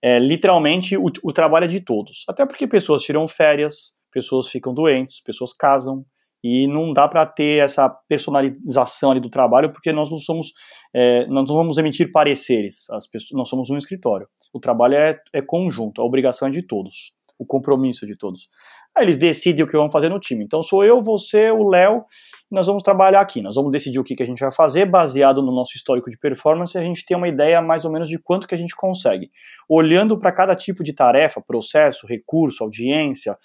é, 0.00 0.20
literalmente, 0.20 0.96
o, 0.96 1.06
o 1.24 1.32
trabalho 1.32 1.64
é 1.64 1.68
de 1.68 1.80
todos. 1.80 2.24
Até 2.28 2.46
porque 2.46 2.68
pessoas 2.68 3.02
tiram 3.02 3.26
férias, 3.26 3.96
pessoas 4.12 4.48
ficam 4.48 4.72
doentes, 4.72 5.20
pessoas 5.20 5.52
casam, 5.52 6.04
e 6.42 6.66
não 6.66 6.92
dá 6.92 7.06
para 7.06 7.24
ter 7.24 7.62
essa 7.62 7.88
personalização 8.08 9.12
ali 9.12 9.20
do 9.20 9.30
trabalho, 9.30 9.72
porque 9.72 9.92
nós 9.92 10.10
não 10.10 10.18
somos, 10.18 10.52
é, 10.92 11.26
nós 11.26 11.48
não 11.48 11.56
vamos 11.56 11.78
emitir 11.78 12.10
pareceres, 12.10 12.90
as 12.90 13.06
pessoas, 13.06 13.38
nós 13.38 13.48
somos 13.48 13.70
um 13.70 13.76
escritório. 13.76 14.26
O 14.52 14.58
trabalho 14.58 14.94
é, 14.94 15.18
é 15.32 15.40
conjunto, 15.40 16.02
a 16.02 16.04
obrigação 16.04 16.48
é 16.48 16.50
de 16.50 16.62
todos, 16.62 17.14
o 17.38 17.46
compromisso 17.46 18.04
é 18.04 18.08
de 18.08 18.16
todos. 18.16 18.48
Aí 18.94 19.04
eles 19.04 19.16
decidem 19.16 19.64
o 19.64 19.68
que 19.68 19.76
vão 19.76 19.90
fazer 19.90 20.08
no 20.08 20.20
time. 20.20 20.44
Então 20.44 20.62
sou 20.62 20.84
eu, 20.84 21.00
você, 21.00 21.50
o 21.50 21.68
Léo, 21.68 22.04
nós 22.50 22.66
vamos 22.66 22.82
trabalhar 22.82 23.20
aqui. 23.20 23.40
Nós 23.40 23.54
vamos 23.54 23.72
decidir 23.72 23.98
o 23.98 24.04
que, 24.04 24.14
que 24.14 24.22
a 24.22 24.26
gente 24.26 24.40
vai 24.40 24.52
fazer, 24.52 24.84
baseado 24.84 25.42
no 25.42 25.50
nosso 25.50 25.74
histórico 25.74 26.10
de 26.10 26.18
performance, 26.18 26.76
a 26.76 26.82
gente 26.82 27.06
tem 27.06 27.16
uma 27.16 27.28
ideia 27.28 27.62
mais 27.62 27.86
ou 27.86 27.90
menos 27.90 28.08
de 28.08 28.18
quanto 28.18 28.46
que 28.46 28.54
a 28.54 28.58
gente 28.58 28.76
consegue. 28.76 29.30
Olhando 29.68 30.18
para 30.18 30.30
cada 30.30 30.54
tipo 30.54 30.84
de 30.84 30.92
tarefa, 30.92 31.40
processo, 31.40 32.06
recurso, 32.06 32.62
audiência, 32.62 33.38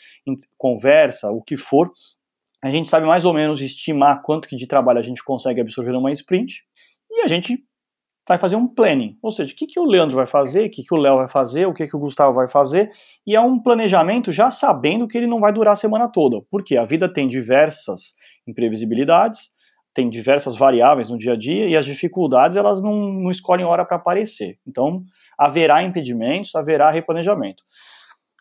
conversa, 0.58 1.32
o 1.32 1.42
que 1.42 1.56
for, 1.56 1.90
a 2.68 2.72
gente 2.72 2.90
sabe 2.90 3.06
mais 3.06 3.26
ou 3.26 3.34
menos 3.34 3.62
estimar 3.62 4.22
quanto 4.22 4.56
de 4.56 4.68
trabalho 4.68 5.00
a 5.00 5.04
gente 5.04 5.24
consegue 5.24 5.62
absorver 5.62 5.92
numa 5.92 6.12
sprint 6.12 6.64
e 7.10 7.22
a 7.22 7.28
gente 7.28 7.64
vai 8.28 8.38
fazer 8.38 8.58
um 8.58 8.68
planning, 8.68 9.18
ou 9.22 9.32
seja, 9.32 9.54
o 9.54 9.56
que, 9.56 9.66
que 9.66 9.80
o 9.80 9.86
Leandro 9.86 10.18
vai 10.18 10.28
fazer, 10.28 10.68
o 10.68 10.70
que, 10.70 10.84
que 10.84 10.94
o 10.94 10.98
Léo 10.98 11.16
vai 11.16 11.30
fazer, 11.30 11.66
o 11.66 11.74
que, 11.74 11.88
que 11.88 11.96
o 11.96 12.00
Gustavo 12.00 12.36
vai 12.36 12.48
fazer, 12.48 12.92
e 13.26 13.34
é 13.34 13.40
um 13.40 13.58
planejamento 13.58 14.34
já 14.34 14.52
sabendo 14.52 15.08
que 15.08 15.18
ele 15.18 15.28
não 15.28 15.40
vai 15.40 15.54
durar 15.54 15.74
a 15.74 15.78
semana 15.78 16.10
toda, 16.10 16.42
porque 16.52 16.76
a 16.76 16.84
vida 16.84 17.12
tem 17.12 17.26
diversas 17.26 18.16
imprevisibilidades, 18.46 19.52
tem 19.94 20.10
diversas 20.10 20.58
variáveis 20.58 21.10
no 21.10 21.18
dia 21.18 21.34
a 21.34 21.38
dia, 21.38 21.70
e 21.70 21.78
as 21.78 21.86
dificuldades 21.86 22.58
elas 22.58 22.82
não, 22.82 22.96
não 23.14 23.32
escolhem 23.32 23.66
hora 23.66 23.86
para 23.86 23.96
aparecer, 23.96 24.60
então 24.68 25.04
haverá 25.38 25.82
impedimentos, 25.82 26.54
haverá 26.54 26.92
replanejamento. 26.92 27.64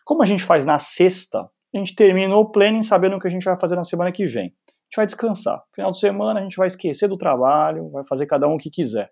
Como 0.03 0.21
a 0.21 0.25
gente 0.25 0.43
faz 0.43 0.65
na 0.65 0.79
sexta, 0.79 1.49
a 1.73 1.77
gente 1.77 1.95
terminou 1.95 2.41
o 2.41 2.51
planning 2.51 2.81
sabendo 2.81 3.15
o 3.17 3.19
que 3.19 3.27
a 3.27 3.31
gente 3.31 3.43
vai 3.43 3.57
fazer 3.59 3.75
na 3.75 3.83
semana 3.83 4.11
que 4.11 4.25
vem. 4.25 4.45
A 4.45 4.83
gente 4.87 4.95
vai 4.95 5.05
descansar. 5.05 5.61
Final 5.73 5.91
de 5.91 5.99
semana 5.99 6.39
a 6.39 6.43
gente 6.43 6.55
vai 6.55 6.67
esquecer 6.67 7.07
do 7.07 7.17
trabalho, 7.17 7.89
vai 7.89 8.03
fazer 8.03 8.25
cada 8.25 8.47
um 8.47 8.55
o 8.55 8.57
que 8.57 8.69
quiser. 8.69 9.11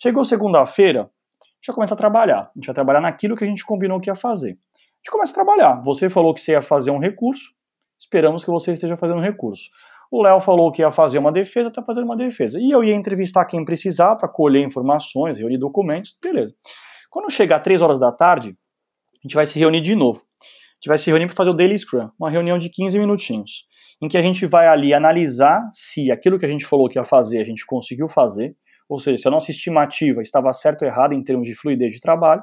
Chegou 0.00 0.24
segunda-feira, 0.24 1.00
a 1.00 1.04
gente 1.56 1.66
vai 1.66 1.74
começar 1.74 1.94
a 1.94 1.98
trabalhar. 1.98 2.40
A 2.40 2.52
gente 2.54 2.66
vai 2.66 2.74
trabalhar 2.74 3.00
naquilo 3.00 3.36
que 3.36 3.44
a 3.44 3.46
gente 3.46 3.64
combinou 3.64 4.00
que 4.00 4.08
ia 4.08 4.14
fazer. 4.14 4.50
A 4.50 4.98
gente 4.98 5.10
começa 5.10 5.32
a 5.32 5.34
trabalhar. 5.34 5.82
Você 5.82 6.08
falou 6.08 6.32
que 6.32 6.40
você 6.40 6.52
ia 6.52 6.62
fazer 6.62 6.92
um 6.92 6.98
recurso, 6.98 7.52
esperamos 7.98 8.44
que 8.44 8.50
você 8.50 8.72
esteja 8.72 8.96
fazendo 8.96 9.18
um 9.18 9.22
recurso. 9.22 9.70
O 10.10 10.22
Léo 10.22 10.40
falou 10.40 10.70
que 10.70 10.82
ia 10.82 10.90
fazer 10.90 11.18
uma 11.18 11.32
defesa, 11.32 11.68
está 11.68 11.82
fazendo 11.82 12.04
uma 12.04 12.16
defesa. 12.16 12.58
E 12.60 12.70
eu 12.70 12.82
ia 12.82 12.94
entrevistar 12.94 13.44
quem 13.44 13.64
precisar 13.64 14.16
para 14.16 14.28
colher 14.28 14.64
informações, 14.64 15.36
reunir 15.36 15.58
documentos, 15.58 16.16
beleza. 16.22 16.54
Quando 17.10 17.30
chegar 17.30 17.60
três 17.60 17.82
horas 17.82 17.98
da 17.98 18.12
tarde, 18.12 18.50
a 18.50 19.22
gente 19.22 19.34
vai 19.34 19.44
se 19.44 19.58
reunir 19.58 19.80
de 19.80 19.94
novo 19.94 20.22
gente 20.78 20.88
vai 20.88 20.98
se 20.98 21.06
reunir 21.06 21.26
para 21.26 21.34
fazer 21.34 21.50
o 21.50 21.54
Daily 21.54 21.76
Scrum, 21.76 22.08
uma 22.18 22.30
reunião 22.30 22.56
de 22.56 22.70
15 22.70 22.98
minutinhos, 22.98 23.66
em 24.00 24.08
que 24.08 24.16
a 24.16 24.22
gente 24.22 24.46
vai 24.46 24.68
ali 24.68 24.94
analisar 24.94 25.68
se 25.72 26.10
aquilo 26.10 26.38
que 26.38 26.46
a 26.46 26.48
gente 26.48 26.64
falou 26.64 26.88
que 26.88 26.98
ia 26.98 27.04
fazer, 27.04 27.40
a 27.40 27.44
gente 27.44 27.66
conseguiu 27.66 28.06
fazer, 28.06 28.56
ou 28.88 28.98
seja, 28.98 29.18
se 29.18 29.28
a 29.28 29.30
nossa 29.30 29.50
estimativa 29.50 30.22
estava 30.22 30.52
certa 30.52 30.84
ou 30.84 30.90
errada 30.90 31.14
em 31.14 31.22
termos 31.22 31.46
de 31.46 31.54
fluidez 31.54 31.92
de 31.92 32.00
trabalho. 32.00 32.42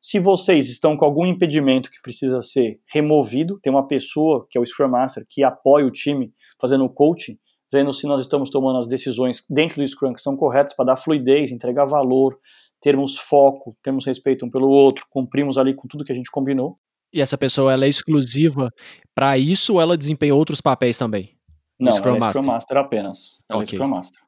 Se 0.00 0.18
vocês 0.18 0.68
estão 0.68 0.96
com 0.96 1.04
algum 1.04 1.24
impedimento 1.24 1.90
que 1.90 2.00
precisa 2.02 2.40
ser 2.40 2.80
removido, 2.92 3.60
tem 3.60 3.72
uma 3.72 3.86
pessoa, 3.86 4.44
que 4.50 4.58
é 4.58 4.60
o 4.60 4.66
Scrum 4.66 4.88
Master, 4.88 5.24
que 5.28 5.44
apoia 5.44 5.86
o 5.86 5.92
time 5.92 6.32
fazendo 6.60 6.84
o 6.84 6.90
coaching, 6.90 7.38
vendo 7.70 7.92
se 7.92 8.06
nós 8.06 8.20
estamos 8.20 8.50
tomando 8.50 8.78
as 8.78 8.88
decisões 8.88 9.46
dentro 9.48 9.80
do 9.80 9.86
Scrum 9.86 10.12
que 10.12 10.20
são 10.20 10.36
corretas 10.36 10.74
para 10.74 10.86
dar 10.86 10.96
fluidez, 10.96 11.52
entregar 11.52 11.84
valor, 11.84 12.36
termos 12.80 13.16
foco, 13.16 13.76
termos 13.82 14.04
respeito 14.04 14.44
um 14.44 14.50
pelo 14.50 14.68
outro, 14.68 15.06
cumprimos 15.08 15.56
ali 15.56 15.72
com 15.74 15.86
tudo 15.86 16.04
que 16.04 16.10
a 16.10 16.16
gente 16.16 16.30
combinou. 16.30 16.74
E 17.12 17.20
essa 17.20 17.36
pessoa 17.36 17.72
ela 17.72 17.84
é 17.84 17.88
exclusiva 17.88 18.70
para 19.14 19.36
isso 19.36 19.74
ou 19.74 19.80
ela 19.80 19.96
desempenha 19.96 20.34
outros 20.34 20.60
papéis 20.60 20.96
também? 20.96 21.36
Não, 21.78 21.92
Scrum, 21.92 22.16
ela 22.16 22.26
é 22.26 22.28
Scrum 22.30 22.46
Master 22.46 22.76
apenas. 22.78 23.42
Ela 23.48 23.60
é 23.60 23.64
okay. 23.64 23.74
é 23.74 23.76
Scrum 23.76 23.88
Master. 23.88 24.20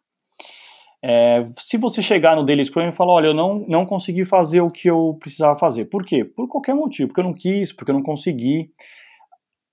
É, 1.07 1.43
se 1.59 1.77
você 1.77 2.01
chegar 2.01 2.35
no 2.35 2.45
Daily 2.45 2.65
Scrum 2.65 2.89
e 2.89 2.93
falar, 2.93 3.13
olha, 3.13 3.27
eu 3.27 3.35
não, 3.35 3.65
não 3.69 3.85
consegui 3.85 4.25
fazer 4.25 4.63
o 4.63 4.71
que 4.71 4.89
eu 4.89 5.17
precisava 5.21 5.59
fazer. 5.59 5.85
Por 5.85 6.05
quê? 6.05 6.25
Por 6.25 6.49
qualquer 6.49 6.75
motivo. 6.75 7.09
Porque 7.09 7.21
eu 7.21 7.25
não 7.25 7.35
quis, 7.35 7.73
porque 7.73 7.91
eu 7.91 7.95
não 7.95 8.03
consegui. 8.03 8.71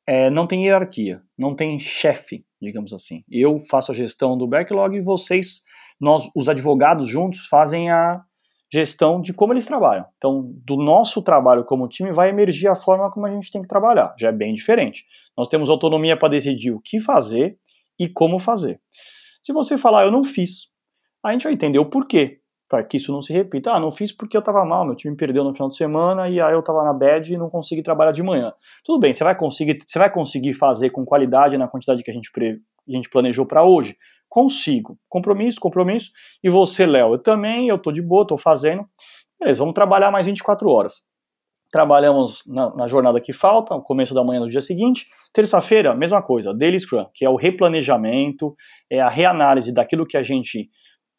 É, 0.06 0.30
não 0.30 0.46
tem 0.46 0.66
hierarquia, 0.66 1.22
não 1.38 1.56
tem 1.56 1.80
chefe, 1.80 2.44
digamos 2.62 2.92
assim. 2.92 3.24
Eu 3.30 3.58
faço 3.58 3.92
a 3.92 3.96
gestão 3.96 4.38
do 4.38 4.48
backlog 4.48 4.96
e 4.96 5.02
vocês, 5.02 5.62
nós, 6.00 6.30
os 6.36 6.50
advogados 6.50 7.08
juntos, 7.08 7.46
fazem 7.46 7.90
a 7.90 8.22
gestão 8.72 9.20
de 9.20 9.34
como 9.34 9.54
eles 9.54 9.66
trabalham. 9.66 10.06
Então, 10.18 10.50
do 10.66 10.78
nosso 10.78 11.22
trabalho 11.22 11.66
como 11.66 11.88
time 11.88 12.12
vai 12.12 12.30
emergir 12.30 12.68
a 12.68 12.76
forma 12.76 13.12
como 13.12 13.26
a 13.26 13.30
gente 13.30 13.52
tem 13.52 13.62
que 13.62 13.68
trabalhar. 13.68 14.16
Já 14.18 14.30
é 14.30 14.32
bem 14.32 14.54
diferente. 14.54 15.06
Nós 15.38 15.48
temos 15.48 15.70
autonomia 15.70 16.18
para 16.18 16.30
decidir 16.30 16.72
o 16.72 16.80
que 16.80 17.00
fazer 17.00 17.58
e 18.00 18.08
como 18.08 18.40
fazer. 18.40 18.80
Se 19.44 19.52
você 19.52 19.78
falar, 19.78 20.06
eu 20.06 20.12
não 20.12 20.24
fiz, 20.24 20.72
a 21.24 21.32
gente 21.32 21.44
vai 21.44 21.54
entender 21.54 21.80
o 21.80 21.86
porquê, 21.86 22.40
para 22.72 22.84
que 22.86 22.96
isso 22.96 23.12
não 23.12 23.22
se 23.22 23.34
repita. 23.34 23.74
Ah, 23.74 23.80
não 23.82 23.92
fiz 23.92 24.16
porque 24.16 24.38
eu 24.38 24.40
estava 24.40 24.64
mal, 24.64 24.86
meu 24.86 24.96
time 24.96 25.14
perdeu 25.18 25.44
no 25.44 25.54
final 25.54 25.68
de 25.68 25.76
semana 25.76 26.30
e 26.30 26.40
aí 26.40 26.54
eu 26.54 26.62
estava 26.62 26.84
na 26.86 26.94
bad 26.94 27.34
e 27.34 27.38
não 27.38 27.50
consegui 27.50 27.84
trabalhar 27.84 28.14
de 28.14 28.24
manhã. 28.24 28.54
Tudo 28.86 28.98
bem, 28.98 29.14
você 29.14 29.26
vai 29.26 29.36
conseguir, 29.38 29.80
você 29.86 30.00
vai 30.00 30.10
conseguir 30.10 30.54
fazer 30.54 30.90
com 30.92 31.04
qualidade 31.04 31.58
na 31.58 31.68
quantidade 31.68 32.02
que 32.02 32.10
a 32.10 32.14
gente, 32.14 32.32
pre, 32.32 32.62
a 32.88 32.94
gente 32.94 33.10
planejou 33.10 33.46
para 33.46 33.66
hoje? 33.66 33.98
Consigo. 34.32 34.98
Compromisso, 35.10 35.60
compromisso. 35.60 36.12
E 36.42 36.50
você, 36.50 36.86
Léo, 36.86 37.16
eu 37.16 37.20
também, 37.20 37.68
eu 37.68 37.78
tô 37.78 37.92
de 37.92 38.02
boa, 38.02 38.26
tô 38.26 38.38
fazendo. 38.38 38.86
Beleza, 39.38 39.60
vamos 39.60 39.74
trabalhar 39.74 40.10
mais 40.10 40.26
24 40.26 40.70
horas. 40.70 41.04
Trabalhamos 41.70 42.42
na, 42.48 42.74
na 42.74 42.88
jornada 42.88 43.20
que 43.20 43.34
falta, 43.34 43.76
no 43.76 43.84
começo 43.84 44.14
da 44.14 44.24
manhã 44.24 44.40
do 44.40 44.48
dia 44.48 44.62
seguinte. 44.62 45.06
Terça-feira, 45.34 45.94
mesma 45.94 46.22
coisa, 46.22 46.54
Daily 46.54 46.80
Scrum, 46.80 47.08
que 47.14 47.26
é 47.26 47.30
o 47.30 47.36
replanejamento, 47.36 48.56
é 48.90 49.02
a 49.02 49.10
reanálise 49.10 49.74
daquilo 49.74 50.08
que 50.08 50.16
a 50.16 50.24
gente 50.24 50.70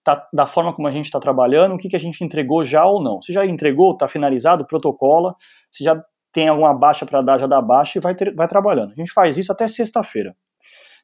Tá, 0.04 0.26
da 0.34 0.46
forma 0.46 0.72
como 0.72 0.88
a 0.88 0.90
gente 0.90 1.04
está 1.04 1.20
trabalhando, 1.20 1.76
o 1.76 1.78
que, 1.78 1.88
que 1.88 1.94
a 1.94 2.00
gente 2.00 2.24
entregou 2.24 2.64
já 2.64 2.84
ou 2.84 3.00
não. 3.00 3.22
Se 3.22 3.32
já 3.32 3.46
entregou, 3.46 3.92
está 3.92 4.08
finalizado, 4.08 4.66
protocola. 4.66 5.36
Se 5.70 5.84
já 5.84 6.02
tem 6.32 6.48
alguma 6.48 6.74
baixa 6.74 7.06
para 7.06 7.22
dar, 7.22 7.38
já 7.38 7.46
dá 7.46 7.62
baixa 7.62 8.00
e 8.00 8.02
vai, 8.02 8.12
ter, 8.12 8.34
vai 8.34 8.48
trabalhando. 8.48 8.90
A 8.90 8.96
gente 8.96 9.12
faz 9.12 9.38
isso 9.38 9.52
até 9.52 9.68
sexta-feira. 9.68 10.34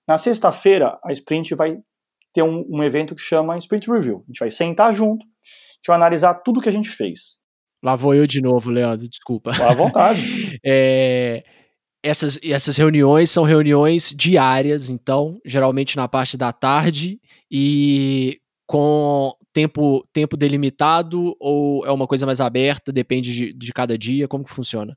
Na 0.04 0.18
sexta-feira, 0.18 0.98
a 1.04 1.12
sprint 1.12 1.54
vai 1.54 1.78
ter 2.32 2.42
um, 2.42 2.64
um 2.68 2.82
evento 2.82 3.14
que 3.14 3.20
chama 3.20 3.56
Sprint 3.58 3.90
Review. 3.90 4.22
A 4.24 4.26
gente 4.28 4.38
vai 4.40 4.50
sentar 4.50 4.92
junto, 4.92 5.24
a 5.24 5.74
gente 5.76 5.86
vai 5.86 5.96
analisar 5.96 6.34
tudo 6.34 6.60
que 6.60 6.68
a 6.68 6.72
gente 6.72 6.88
fez. 6.88 7.38
Lá 7.82 7.94
vou 7.94 8.14
eu 8.14 8.26
de 8.26 8.40
novo, 8.40 8.70
Leandro, 8.70 9.08
desculpa. 9.08 9.50
À 9.50 9.72
vontade. 9.72 10.58
é, 10.64 11.44
essas, 12.02 12.38
essas 12.42 12.76
reuniões 12.76 13.30
são 13.30 13.44
reuniões 13.44 14.12
diárias, 14.14 14.90
então, 14.90 15.40
geralmente 15.44 15.96
na 15.96 16.08
parte 16.08 16.36
da 16.36 16.52
tarde 16.52 17.20
e 17.50 18.40
com 18.66 19.32
tempo, 19.52 20.06
tempo 20.12 20.36
delimitado 20.36 21.34
ou 21.40 21.84
é 21.86 21.90
uma 21.90 22.06
coisa 22.06 22.26
mais 22.26 22.40
aberta, 22.40 22.92
depende 22.92 23.34
de, 23.34 23.52
de 23.52 23.72
cada 23.72 23.96
dia? 23.96 24.28
Como 24.28 24.44
que 24.44 24.52
funciona? 24.52 24.96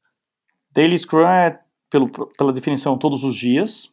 Daily 0.74 0.98
Scrum 0.98 1.28
é, 1.28 1.60
pelo, 1.90 2.10
pela 2.10 2.52
definição, 2.52 2.98
todos 2.98 3.24
os 3.24 3.36
dias 3.36 3.92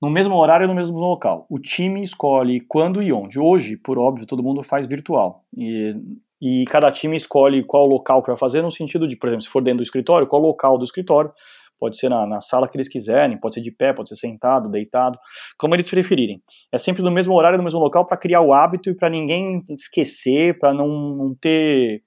no 0.00 0.08
mesmo 0.08 0.34
horário 0.36 0.64
e 0.64 0.68
no 0.68 0.74
mesmo 0.74 0.98
local. 0.98 1.46
O 1.50 1.58
time 1.58 2.02
escolhe 2.02 2.60
quando 2.68 3.02
e 3.02 3.12
onde. 3.12 3.38
Hoje, 3.38 3.76
por 3.76 3.98
óbvio, 3.98 4.26
todo 4.26 4.42
mundo 4.42 4.62
faz 4.62 4.86
virtual. 4.86 5.44
E, 5.56 5.94
e 6.40 6.64
cada 6.64 6.90
time 6.90 7.16
escolhe 7.16 7.62
qual 7.62 7.86
local 7.86 8.22
que 8.22 8.30
vai 8.30 8.38
fazer, 8.38 8.62
no 8.62 8.70
sentido 8.70 9.06
de, 9.06 9.16
por 9.16 9.28
exemplo, 9.28 9.42
se 9.42 9.50
for 9.50 9.62
dentro 9.62 9.78
do 9.78 9.82
escritório, 9.82 10.26
qual 10.26 10.40
local 10.40 10.78
do 10.78 10.84
escritório, 10.84 11.30
pode 11.78 11.98
ser 11.98 12.10
na, 12.10 12.26
na, 12.26 12.40
sala 12.40 12.68
que 12.68 12.76
eles 12.76 12.88
quiserem, 12.88 13.38
pode 13.38 13.54
ser 13.54 13.62
de 13.62 13.70
pé, 13.70 13.92
pode 13.92 14.10
ser 14.10 14.16
sentado, 14.16 14.70
deitado, 14.70 15.18
como 15.58 15.74
eles 15.74 15.88
preferirem. 15.88 16.42
É 16.70 16.78
sempre 16.78 17.02
no 17.02 17.10
mesmo 17.10 17.34
horário, 17.34 17.58
no 17.58 17.64
mesmo 17.64 17.80
local, 17.80 18.06
para 18.06 18.18
criar 18.18 18.42
o 18.42 18.52
hábito 18.52 18.90
e 18.90 18.94
para 18.94 19.08
ninguém 19.08 19.64
esquecer, 19.70 20.58
para 20.58 20.74
não, 20.74 20.88
não, 20.88 21.34
ter 21.34 22.02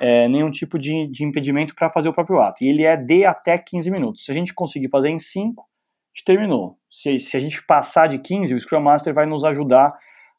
é, 0.00 0.28
nenhum 0.28 0.50
tipo 0.50 0.78
de, 0.78 1.08
de 1.08 1.24
impedimento 1.24 1.74
para 1.74 1.90
fazer 1.90 2.08
o 2.08 2.12
próprio 2.12 2.40
ato. 2.40 2.64
E 2.64 2.68
ele 2.68 2.84
é 2.84 2.96
de 2.96 3.24
até 3.24 3.56
15 3.56 3.90
minutos. 3.90 4.24
Se 4.24 4.32
a 4.32 4.34
gente 4.34 4.52
conseguir 4.52 4.90
fazer 4.90 5.08
em 5.08 5.18
5, 5.18 5.64
a 5.64 5.71
gente 6.14 6.24
terminou. 6.24 6.78
Se, 6.88 7.18
se 7.18 7.36
a 7.36 7.40
gente 7.40 7.64
passar 7.66 8.06
de 8.06 8.18
15, 8.18 8.54
o 8.54 8.60
Scrum 8.60 8.80
Master 8.80 9.14
vai 9.14 9.26
nos 9.26 9.44
ajudar 9.44 9.92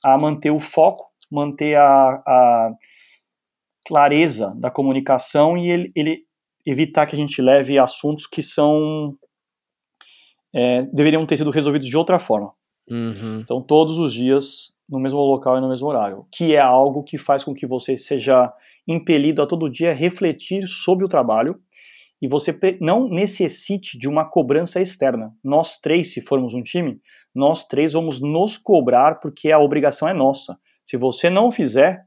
a 0.03 0.17
manter 0.17 0.51
o 0.51 0.59
foco, 0.59 1.05
manter 1.31 1.75
a, 1.75 2.21
a 2.25 2.71
clareza 3.85 4.53
da 4.55 4.69
comunicação 4.69 5.57
e 5.57 5.69
ele, 5.69 5.91
ele, 5.95 6.23
evitar 6.65 7.05
que 7.05 7.15
a 7.15 7.17
gente 7.17 7.41
leve 7.41 7.77
assuntos 7.77 8.25
que 8.27 8.41
são 8.41 9.17
é, 10.53 10.83
deveriam 10.93 11.25
ter 11.25 11.37
sido 11.37 11.49
resolvidos 11.49 11.87
de 11.87 11.97
outra 11.97 12.19
forma. 12.19 12.53
Uhum. 12.89 13.39
Então, 13.39 13.61
todos 13.61 13.97
os 13.97 14.13
dias, 14.13 14.73
no 14.87 14.99
mesmo 14.99 15.19
local 15.19 15.57
e 15.57 15.61
no 15.61 15.69
mesmo 15.69 15.87
horário. 15.87 16.23
Que 16.31 16.55
é 16.55 16.59
algo 16.59 17.03
que 17.03 17.17
faz 17.17 17.43
com 17.43 17.53
que 17.53 17.65
você 17.65 17.97
seja 17.97 18.53
impelido 18.87 19.41
a 19.41 19.47
todo 19.47 19.69
dia 19.69 19.93
refletir 19.93 20.67
sobre 20.67 21.03
o 21.03 21.09
trabalho 21.09 21.59
e 22.23 22.27
você 22.29 22.57
não 22.79 23.09
necessite 23.09 23.99
de 23.99 24.07
uma 24.07 24.23
cobrança 24.23 24.79
externa. 24.79 25.33
Nós 25.43 25.77
três, 25.77 26.13
se 26.13 26.21
formos 26.21 26.53
um 26.53 26.61
time, 26.61 27.01
nós 27.35 27.67
três 27.67 27.91
vamos 27.91 28.21
nos 28.21 28.57
cobrar 28.57 29.19
porque 29.19 29.51
a 29.51 29.59
obrigação 29.59 30.07
é 30.07 30.13
nossa. 30.13 30.57
Se 30.85 30.95
você 30.95 31.29
não 31.29 31.51
fizer, 31.51 32.05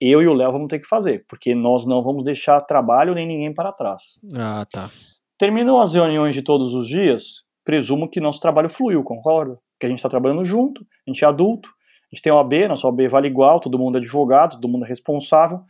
eu 0.00 0.22
e 0.22 0.26
o 0.26 0.32
Léo 0.32 0.52
vamos 0.52 0.68
ter 0.68 0.78
que 0.78 0.86
fazer, 0.86 1.26
porque 1.28 1.54
nós 1.54 1.84
não 1.84 2.02
vamos 2.02 2.24
deixar 2.24 2.58
trabalho 2.62 3.14
nem 3.14 3.28
ninguém 3.28 3.52
para 3.52 3.70
trás. 3.70 4.18
Ah, 4.34 4.66
tá. 4.72 4.90
Terminou 5.36 5.82
as 5.82 5.92
reuniões 5.92 6.34
de 6.34 6.40
todos 6.40 6.72
os 6.72 6.88
dias, 6.88 7.42
presumo 7.62 8.08
que 8.08 8.20
nosso 8.20 8.40
trabalho 8.40 8.70
fluiu, 8.70 9.04
concorda? 9.04 9.58
Que 9.78 9.84
a 9.84 9.88
gente 9.90 9.98
está 9.98 10.08
trabalhando 10.08 10.44
junto, 10.46 10.80
a 11.06 11.10
gente 11.10 11.22
é 11.22 11.28
adulto, 11.28 11.68
a 12.10 12.14
gente 12.16 12.22
tem 12.22 12.32
OAB, 12.32 12.68
nosso 12.68 12.86
OAB 12.86 13.06
vale 13.06 13.28
igual, 13.28 13.60
todo 13.60 13.78
mundo 13.78 13.96
é 13.96 13.98
advogado, 13.98 14.52
todo 14.52 14.66
mundo 14.66 14.86
é 14.86 14.88
responsável, 14.88 15.60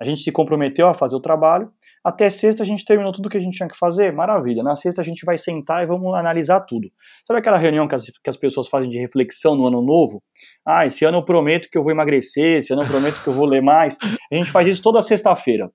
a 0.00 0.04
gente 0.06 0.22
se 0.22 0.32
comprometeu 0.32 0.88
a 0.88 0.94
fazer 0.94 1.16
o 1.16 1.20
trabalho, 1.20 1.70
até 2.04 2.28
sexta 2.28 2.62
a 2.62 2.66
gente 2.66 2.84
terminou 2.84 3.12
tudo 3.12 3.28
que 3.28 3.36
a 3.36 3.40
gente 3.40 3.56
tinha 3.56 3.68
que 3.68 3.76
fazer, 3.76 4.12
maravilha. 4.12 4.62
Na 4.62 4.74
sexta 4.74 5.00
a 5.00 5.04
gente 5.04 5.24
vai 5.24 5.38
sentar 5.38 5.84
e 5.84 5.86
vamos 5.86 6.14
analisar 6.14 6.60
tudo. 6.62 6.90
Sabe 7.26 7.38
aquela 7.38 7.56
reunião 7.56 7.86
que 7.86 7.94
as, 7.94 8.06
que 8.06 8.28
as 8.28 8.36
pessoas 8.36 8.68
fazem 8.68 8.90
de 8.90 8.98
reflexão 8.98 9.54
no 9.54 9.66
ano 9.66 9.80
novo? 9.80 10.22
Ah, 10.66 10.84
esse 10.84 11.04
ano 11.04 11.18
eu 11.18 11.24
prometo 11.24 11.68
que 11.70 11.78
eu 11.78 11.82
vou 11.82 11.92
emagrecer, 11.92 12.58
esse 12.58 12.72
ano 12.72 12.82
eu 12.82 12.88
prometo 12.88 13.22
que 13.22 13.28
eu 13.28 13.32
vou 13.32 13.46
ler 13.46 13.62
mais. 13.62 13.96
A 14.30 14.34
gente 14.34 14.50
faz 14.50 14.66
isso 14.66 14.82
toda 14.82 15.00
sexta-feira. 15.00 15.70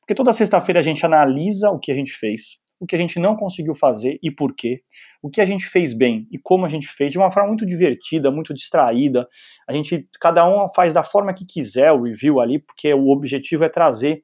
Porque 0.00 0.14
toda 0.14 0.32
sexta-feira 0.32 0.80
a 0.80 0.82
gente 0.82 1.04
analisa 1.04 1.70
o 1.70 1.78
que 1.78 1.90
a 1.90 1.94
gente 1.94 2.12
fez, 2.12 2.60
o 2.80 2.86
que 2.86 2.96
a 2.96 2.98
gente 2.98 3.20
não 3.20 3.36
conseguiu 3.36 3.74
fazer 3.74 4.18
e 4.20 4.30
por 4.32 4.54
quê, 4.54 4.80
o 5.22 5.30
que 5.30 5.40
a 5.40 5.44
gente 5.44 5.66
fez 5.66 5.94
bem 5.94 6.26
e 6.30 6.38
como 6.38 6.66
a 6.66 6.68
gente 6.68 6.88
fez, 6.88 7.12
de 7.12 7.18
uma 7.18 7.30
forma 7.30 7.48
muito 7.48 7.64
divertida, 7.64 8.30
muito 8.30 8.52
distraída. 8.52 9.28
A 9.68 9.72
gente, 9.72 10.08
cada 10.20 10.44
um 10.48 10.68
faz 10.74 10.92
da 10.92 11.04
forma 11.04 11.32
que 11.32 11.46
quiser 11.46 11.92
o 11.92 12.02
review 12.02 12.40
ali, 12.40 12.58
porque 12.58 12.92
o 12.92 13.10
objetivo 13.10 13.64
é 13.64 13.68
trazer 13.68 14.22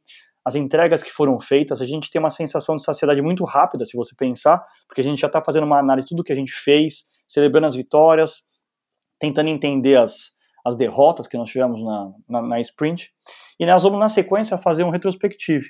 as 0.48 0.54
entregas 0.54 1.02
que 1.02 1.10
foram 1.10 1.38
feitas, 1.38 1.82
a 1.82 1.84
gente 1.84 2.10
tem 2.10 2.18
uma 2.18 2.30
sensação 2.30 2.74
de 2.74 2.82
saciedade 2.82 3.20
muito 3.20 3.44
rápida, 3.44 3.84
se 3.84 3.94
você 3.94 4.16
pensar, 4.16 4.64
porque 4.86 5.02
a 5.02 5.04
gente 5.04 5.20
já 5.20 5.26
está 5.26 5.44
fazendo 5.44 5.64
uma 5.64 5.78
análise 5.78 6.06
de 6.06 6.08
tudo 6.08 6.24
que 6.24 6.32
a 6.32 6.34
gente 6.34 6.52
fez, 6.52 7.10
celebrando 7.28 7.66
as 7.66 7.76
vitórias, 7.76 8.46
tentando 9.20 9.50
entender 9.50 9.98
as, 9.98 10.32
as 10.64 10.74
derrotas 10.74 11.28
que 11.28 11.36
nós 11.36 11.50
tivemos 11.50 11.84
na, 11.84 12.12
na, 12.26 12.40
na 12.40 12.60
sprint, 12.60 13.10
e 13.60 13.66
nós 13.66 13.82
vamos, 13.82 14.00
na 14.00 14.08
sequência, 14.08 14.56
fazer 14.56 14.84
um 14.84 14.90
retrospectivo. 14.90 15.66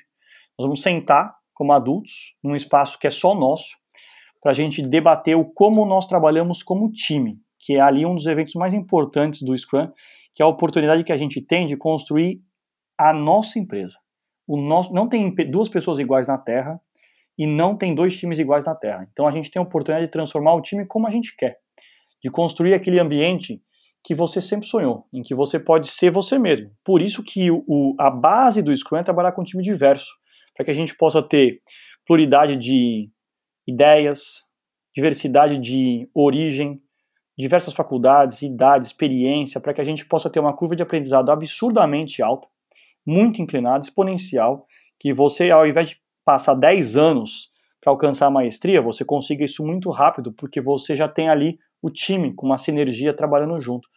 Nós 0.57 0.65
vamos 0.65 0.81
sentar 0.81 1.35
como 1.53 1.73
adultos, 1.73 2.37
num 2.41 2.55
espaço 2.55 2.97
que 2.97 3.05
é 3.05 3.09
só 3.09 3.35
nosso, 3.35 3.75
para 4.41 4.51
a 4.51 4.55
gente 4.55 4.81
debater 4.81 5.35
o 5.35 5.43
como 5.43 5.85
nós 5.85 6.07
trabalhamos 6.07 6.63
como 6.63 6.89
time, 6.89 7.33
que 7.59 7.75
é 7.75 7.81
ali 7.81 8.05
um 8.05 8.15
dos 8.15 8.27
eventos 8.27 8.55
mais 8.55 8.73
importantes 8.73 9.41
do 9.41 9.57
Scrum, 9.57 9.91
que 10.33 10.41
é 10.41 10.45
a 10.45 10.47
oportunidade 10.47 11.03
que 11.03 11.11
a 11.11 11.17
gente 11.17 11.41
tem 11.41 11.65
de 11.67 11.75
construir 11.75 12.41
a 12.97 13.11
nossa 13.11 13.59
empresa 13.59 13.97
o 14.49 14.57
nosso 14.57 14.91
não 14.95 15.07
tem 15.07 15.31
duas 15.47 15.69
pessoas 15.69 15.99
iguais 15.99 16.25
na 16.25 16.35
Terra 16.35 16.81
e 17.37 17.45
não 17.45 17.77
tem 17.77 17.93
dois 17.93 18.17
times 18.17 18.39
iguais 18.39 18.65
na 18.65 18.73
Terra. 18.73 19.07
Então 19.11 19.27
a 19.27 19.31
gente 19.31 19.51
tem 19.51 19.59
a 19.59 19.63
oportunidade 19.63 20.07
de 20.07 20.11
transformar 20.11 20.55
o 20.55 20.61
time 20.61 20.87
como 20.87 21.05
a 21.05 21.11
gente 21.11 21.35
quer, 21.37 21.57
de 22.23 22.31
construir 22.31 22.73
aquele 22.73 22.99
ambiente 22.99 23.61
que 24.03 24.15
você 24.15 24.41
sempre 24.41 24.65
sonhou, 24.65 25.05
em 25.13 25.21
que 25.21 25.35
você 25.35 25.59
pode 25.59 25.87
ser 25.89 26.09
você 26.09 26.39
mesmo. 26.39 26.71
Por 26.83 26.99
isso 26.99 27.23
que 27.23 27.51
o, 27.51 27.93
a 27.99 28.09
base 28.09 28.63
do 28.63 28.75
Scrum 28.75 28.97
é 28.97 29.03
trabalhar 29.03 29.33
com 29.33 29.41
um 29.41 29.45
time 29.45 29.61
diverso, 29.61 30.09
para 30.55 30.65
que 30.65 30.71
a 30.71 30.73
gente 30.73 30.97
possa 30.97 31.21
ter 31.21 31.61
pluralidade 32.07 32.57
de 32.57 33.07
ideias, 33.67 34.45
diversidade 34.95 35.59
de 35.59 36.09
origem, 36.11 36.81
diversas 37.37 37.75
faculdades, 37.75 38.41
idades, 38.41 38.87
experiência, 38.87 39.61
para 39.61 39.75
que 39.75 39.81
a 39.81 39.83
gente 39.83 40.07
possa 40.07 40.27
ter 40.27 40.39
uma 40.39 40.55
curva 40.55 40.75
de 40.75 40.81
aprendizado 40.81 41.29
absurdamente 41.29 42.23
alta 42.23 42.47
muito 43.09 43.41
inclinado, 43.41 43.83
exponencial, 43.83 44.65
que 44.99 45.11
você, 45.11 45.49
ao 45.49 45.65
invés 45.65 45.89
de 45.89 46.01
passar 46.23 46.53
10 46.53 46.95
anos 46.95 47.49
para 47.81 47.91
alcançar 47.91 48.27
a 48.27 48.31
maestria, 48.31 48.81
você 48.81 49.03
consiga 49.03 49.43
isso 49.43 49.65
muito 49.65 49.89
rápido, 49.89 50.31
porque 50.33 50.61
você 50.61 50.95
já 50.95 51.07
tem 51.07 51.27
ali 51.27 51.57
o 51.81 51.89
time 51.89 52.33
com 52.35 52.45
uma 52.45 52.57
sinergia 52.57 53.13
trabalhando 53.13 53.59
junto. 53.59 53.87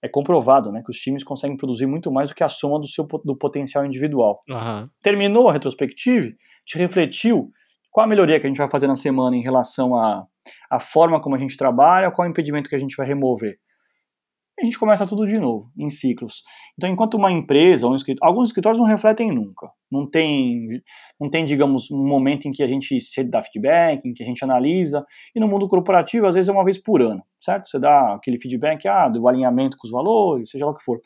É 0.00 0.08
comprovado 0.08 0.70
né, 0.70 0.82
que 0.84 0.90
os 0.90 0.98
times 0.98 1.24
conseguem 1.24 1.56
produzir 1.56 1.86
muito 1.86 2.10
mais 2.12 2.28
do 2.28 2.34
que 2.34 2.44
a 2.44 2.48
soma 2.48 2.78
do 2.78 2.86
seu 2.86 3.06
do 3.24 3.36
potencial 3.36 3.84
individual. 3.84 4.42
Uhum. 4.48 4.88
Terminou 5.02 5.48
a 5.48 5.52
retrospectiva, 5.52 6.28
te 6.66 6.78
refletiu 6.78 7.50
qual 7.90 8.04
a 8.04 8.08
melhoria 8.08 8.38
que 8.38 8.46
a 8.46 8.48
gente 8.50 8.58
vai 8.58 8.70
fazer 8.70 8.86
na 8.86 8.96
semana 8.96 9.36
em 9.36 9.42
relação 9.42 9.94
à, 9.94 10.26
à 10.70 10.78
forma 10.78 11.20
como 11.20 11.34
a 11.36 11.38
gente 11.38 11.56
trabalha, 11.56 12.10
qual 12.10 12.26
o 12.26 12.30
impedimento 12.30 12.68
que 12.68 12.76
a 12.76 12.78
gente 12.78 12.96
vai 12.96 13.06
remover 13.06 13.58
a 14.60 14.64
gente 14.64 14.78
começa 14.78 15.06
tudo 15.06 15.26
de 15.26 15.38
novo, 15.38 15.70
em 15.78 15.88
ciclos. 15.88 16.42
Então, 16.76 16.88
enquanto 16.88 17.14
uma 17.14 17.32
empresa 17.32 17.86
ou 17.86 17.92
um 17.92 17.96
escritório, 17.96 18.30
alguns 18.30 18.48
escritórios 18.48 18.78
não 18.78 18.86
refletem 18.86 19.32
nunca. 19.32 19.70
Não 19.90 20.08
tem, 20.08 20.68
não 21.20 21.28
tem, 21.28 21.44
digamos, 21.44 21.90
um 21.90 22.06
momento 22.06 22.46
em 22.46 22.52
que 22.52 22.62
a 22.62 22.66
gente 22.66 22.96
dá 23.28 23.42
feedback, 23.42 24.06
em 24.06 24.12
que 24.12 24.22
a 24.22 24.26
gente 24.26 24.44
analisa. 24.44 25.04
E 25.34 25.40
no 25.40 25.48
mundo 25.48 25.66
corporativo, 25.66 26.26
às 26.26 26.34
vezes 26.34 26.48
é 26.48 26.52
uma 26.52 26.64
vez 26.64 26.78
por 26.78 27.02
ano, 27.02 27.22
certo? 27.40 27.68
Você 27.68 27.78
dá 27.78 28.14
aquele 28.14 28.38
feedback 28.38 28.86
ah, 28.86 29.08
do 29.08 29.26
alinhamento 29.26 29.76
com 29.76 29.86
os 29.86 29.92
valores, 29.92 30.50
seja 30.50 30.66
lá 30.66 30.72
o 30.72 30.74
que 30.74 30.84
for. 30.84 31.00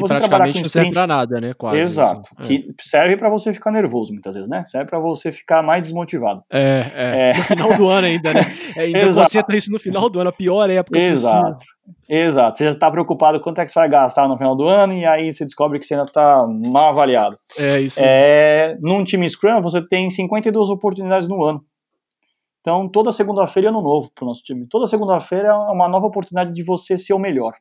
Se 0.00 0.02
que 0.02 0.08
você 0.08 0.14
praticamente 0.14 0.62
não 0.62 0.68
serve 0.68 0.90
para 0.90 1.06
nada, 1.06 1.40
né? 1.40 1.54
Quase. 1.54 1.78
Exato. 1.78 2.30
Assim. 2.36 2.62
Que 2.62 2.74
serve 2.80 3.16
para 3.16 3.30
você 3.30 3.52
ficar 3.52 3.70
nervoso 3.70 4.12
muitas 4.12 4.34
vezes, 4.34 4.48
né? 4.48 4.64
Serve 4.66 4.86
para 4.88 4.98
você 4.98 5.32
ficar 5.32 5.62
mais 5.62 5.82
desmotivado. 5.82 6.42
É, 6.52 6.84
é, 6.94 7.30
é. 7.30 7.36
No 7.36 7.44
final 7.44 7.74
do 7.74 7.88
ano 7.88 8.06
ainda, 8.06 8.34
né? 8.34 8.40
É, 8.76 8.82
ainda 8.82 8.98
Exato. 8.98 9.26
concentra 9.26 9.56
isso 9.56 9.72
no 9.72 9.78
final 9.78 10.10
do 10.10 10.20
ano, 10.20 10.28
a 10.28 10.32
pior 10.32 10.68
época 10.68 10.98
Exato. 10.98 11.54
possível. 11.54 11.76
Exato. 12.08 12.58
Você 12.58 12.64
já 12.64 12.70
está 12.70 12.90
preocupado 12.90 13.40
quanto 13.40 13.60
é 13.60 13.64
que 13.64 13.72
você 13.72 13.78
vai 13.78 13.88
gastar 13.88 14.28
no 14.28 14.36
final 14.36 14.54
do 14.54 14.66
ano 14.66 14.92
e 14.92 15.06
aí 15.06 15.32
você 15.32 15.44
descobre 15.44 15.78
que 15.78 15.86
você 15.86 15.94
ainda 15.94 16.04
está 16.04 16.46
mal 16.66 16.90
avaliado. 16.90 17.38
É 17.56 17.80
isso. 17.80 17.98
É, 18.02 18.76
num 18.80 19.02
time 19.02 19.28
Scrum, 19.28 19.62
você 19.62 19.80
tem 19.88 20.10
52 20.10 20.68
oportunidades 20.68 21.26
no 21.26 21.42
ano. 21.42 21.64
Então, 22.60 22.88
toda 22.88 23.12
segunda-feira 23.12 23.68
é 23.68 23.70
ano 23.70 23.80
novo 23.80 24.10
para 24.12 24.24
o 24.24 24.28
nosso 24.28 24.42
time. 24.42 24.66
Toda 24.68 24.88
segunda-feira 24.88 25.48
é 25.48 25.52
uma 25.54 25.88
nova 25.88 26.06
oportunidade 26.06 26.52
de 26.52 26.64
você 26.64 26.96
ser 26.96 27.14
o 27.14 27.18
melhor. 27.18 27.54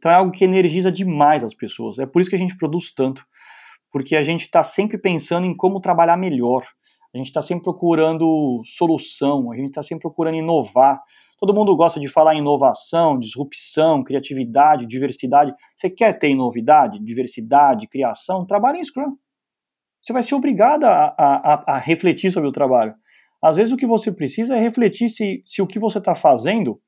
Então 0.00 0.10
é 0.10 0.14
algo 0.14 0.32
que 0.32 0.42
energiza 0.42 0.90
demais 0.90 1.44
as 1.44 1.52
pessoas. 1.52 1.98
É 1.98 2.06
por 2.06 2.22
isso 2.22 2.30
que 2.30 2.36
a 2.36 2.38
gente 2.38 2.56
produz 2.56 2.90
tanto. 2.94 3.22
Porque 3.92 4.16
a 4.16 4.22
gente 4.22 4.42
está 4.42 4.62
sempre 4.62 4.96
pensando 4.96 5.46
em 5.46 5.54
como 5.54 5.78
trabalhar 5.78 6.16
melhor. 6.16 6.64
A 7.14 7.18
gente 7.18 7.26
está 7.26 7.42
sempre 7.42 7.64
procurando 7.64 8.62
solução, 8.64 9.52
a 9.52 9.56
gente 9.56 9.68
está 9.68 9.82
sempre 9.82 10.02
procurando 10.02 10.38
inovar. 10.38 11.02
Todo 11.38 11.52
mundo 11.52 11.76
gosta 11.76 12.00
de 12.00 12.08
falar 12.08 12.34
em 12.34 12.38
inovação, 12.38 13.18
disrupção, 13.18 14.02
criatividade, 14.02 14.86
diversidade. 14.86 15.52
Você 15.76 15.90
quer 15.90 16.18
ter 16.18 16.34
novidade, 16.34 16.98
diversidade, 16.98 17.88
criação? 17.88 18.46
Trabalhe 18.46 18.78
em 18.78 18.84
Scrum. 18.84 19.16
Você 20.00 20.14
vai 20.14 20.22
ser 20.22 20.34
obrigado 20.34 20.84
a, 20.84 21.14
a, 21.18 21.74
a 21.74 21.78
refletir 21.78 22.30
sobre 22.30 22.48
o 22.48 22.52
trabalho. 22.52 22.94
Às 23.42 23.56
vezes 23.56 23.72
o 23.72 23.76
que 23.76 23.86
você 23.86 24.10
precisa 24.10 24.56
é 24.56 24.60
refletir 24.60 25.10
se, 25.10 25.42
se 25.44 25.60
o 25.60 25.66
que 25.66 25.78
você 25.78 25.98
está 25.98 26.14
fazendo 26.14 26.80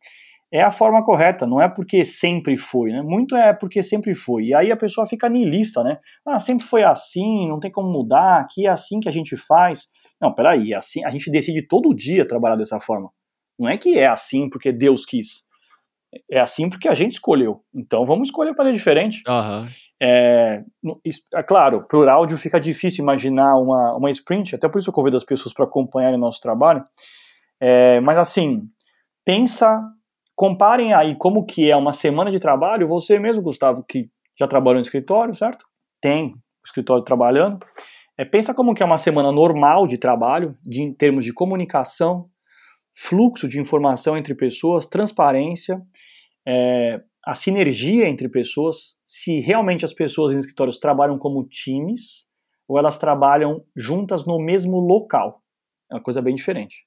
é 0.52 0.60
a 0.60 0.70
forma 0.70 1.02
correta, 1.02 1.46
não 1.46 1.58
é 1.58 1.66
porque 1.66 2.04
sempre 2.04 2.58
foi, 2.58 2.92
né? 2.92 3.00
Muito 3.00 3.34
é 3.34 3.54
porque 3.54 3.82
sempre 3.82 4.14
foi. 4.14 4.48
E 4.48 4.54
aí 4.54 4.70
a 4.70 4.76
pessoa 4.76 5.06
fica 5.06 5.26
niilista, 5.26 5.82
né? 5.82 5.98
Ah, 6.26 6.38
sempre 6.38 6.66
foi 6.66 6.82
assim, 6.82 7.48
não 7.48 7.58
tem 7.58 7.70
como 7.70 7.90
mudar, 7.90 8.40
aqui 8.40 8.66
é 8.66 8.68
assim 8.68 9.00
que 9.00 9.08
a 9.08 9.12
gente 9.12 9.34
faz. 9.34 9.88
Não, 10.20 10.34
peraí, 10.34 10.74
é 10.74 10.76
assim, 10.76 11.02
a 11.06 11.08
gente 11.08 11.30
decide 11.30 11.66
todo 11.66 11.94
dia 11.94 12.28
trabalhar 12.28 12.56
dessa 12.56 12.78
forma. 12.78 13.10
Não 13.58 13.66
é 13.66 13.78
que 13.78 13.98
é 13.98 14.06
assim 14.06 14.50
porque 14.50 14.70
Deus 14.70 15.06
quis. 15.06 15.46
É 16.30 16.38
assim 16.38 16.68
porque 16.68 16.88
a 16.88 16.94
gente 16.94 17.12
escolheu. 17.12 17.64
Então 17.74 18.04
vamos 18.04 18.28
escolher 18.28 18.54
fazer 18.54 18.74
diferente. 18.74 19.22
Uhum. 19.26 19.68
É, 20.02 20.62
é 21.34 21.42
claro, 21.42 21.86
por 21.88 22.06
áudio 22.10 22.36
fica 22.36 22.60
difícil 22.60 23.02
imaginar 23.02 23.56
uma, 23.56 23.96
uma 23.96 24.10
sprint, 24.10 24.54
até 24.54 24.68
por 24.68 24.80
isso 24.80 24.90
eu 24.90 24.94
convido 24.94 25.16
as 25.16 25.24
pessoas 25.24 25.54
para 25.54 25.64
acompanharem 25.64 26.18
o 26.18 26.20
nosso 26.20 26.40
trabalho. 26.40 26.84
É, 27.58 28.00
mas 28.00 28.18
assim, 28.18 28.68
pensa 29.24 29.80
Comparem 30.34 30.94
aí 30.94 31.14
como 31.16 31.44
que 31.44 31.70
é 31.70 31.76
uma 31.76 31.92
semana 31.92 32.30
de 32.30 32.40
trabalho, 32.40 32.88
você 32.88 33.18
mesmo, 33.18 33.42
Gustavo, 33.42 33.84
que 33.84 34.10
já 34.38 34.48
trabalhou 34.48 34.76
no 34.76 34.82
escritório, 34.82 35.34
certo? 35.34 35.64
Tem 36.00 36.28
o 36.28 36.38
escritório 36.64 37.04
trabalhando. 37.04 37.58
É, 38.18 38.24
pensa 38.24 38.54
como 38.54 38.74
que 38.74 38.82
é 38.82 38.86
uma 38.86 38.98
semana 38.98 39.30
normal 39.30 39.86
de 39.86 39.98
trabalho, 39.98 40.56
de, 40.62 40.82
em 40.82 40.92
termos 40.92 41.24
de 41.24 41.32
comunicação, 41.32 42.28
fluxo 42.94 43.48
de 43.48 43.58
informação 43.60 44.16
entre 44.16 44.34
pessoas, 44.34 44.86
transparência, 44.86 45.80
é, 46.46 47.00
a 47.24 47.34
sinergia 47.34 48.08
entre 48.08 48.28
pessoas, 48.28 48.96
se 49.04 49.38
realmente 49.38 49.84
as 49.84 49.94
pessoas 49.94 50.32
em 50.32 50.38
escritórios 50.38 50.78
trabalham 50.78 51.18
como 51.18 51.46
times 51.46 52.26
ou 52.66 52.78
elas 52.78 52.98
trabalham 52.98 53.64
juntas 53.76 54.26
no 54.26 54.38
mesmo 54.38 54.78
local. 54.80 55.42
É 55.90 55.94
uma 55.94 56.02
coisa 56.02 56.20
bem 56.20 56.34
diferente. 56.34 56.86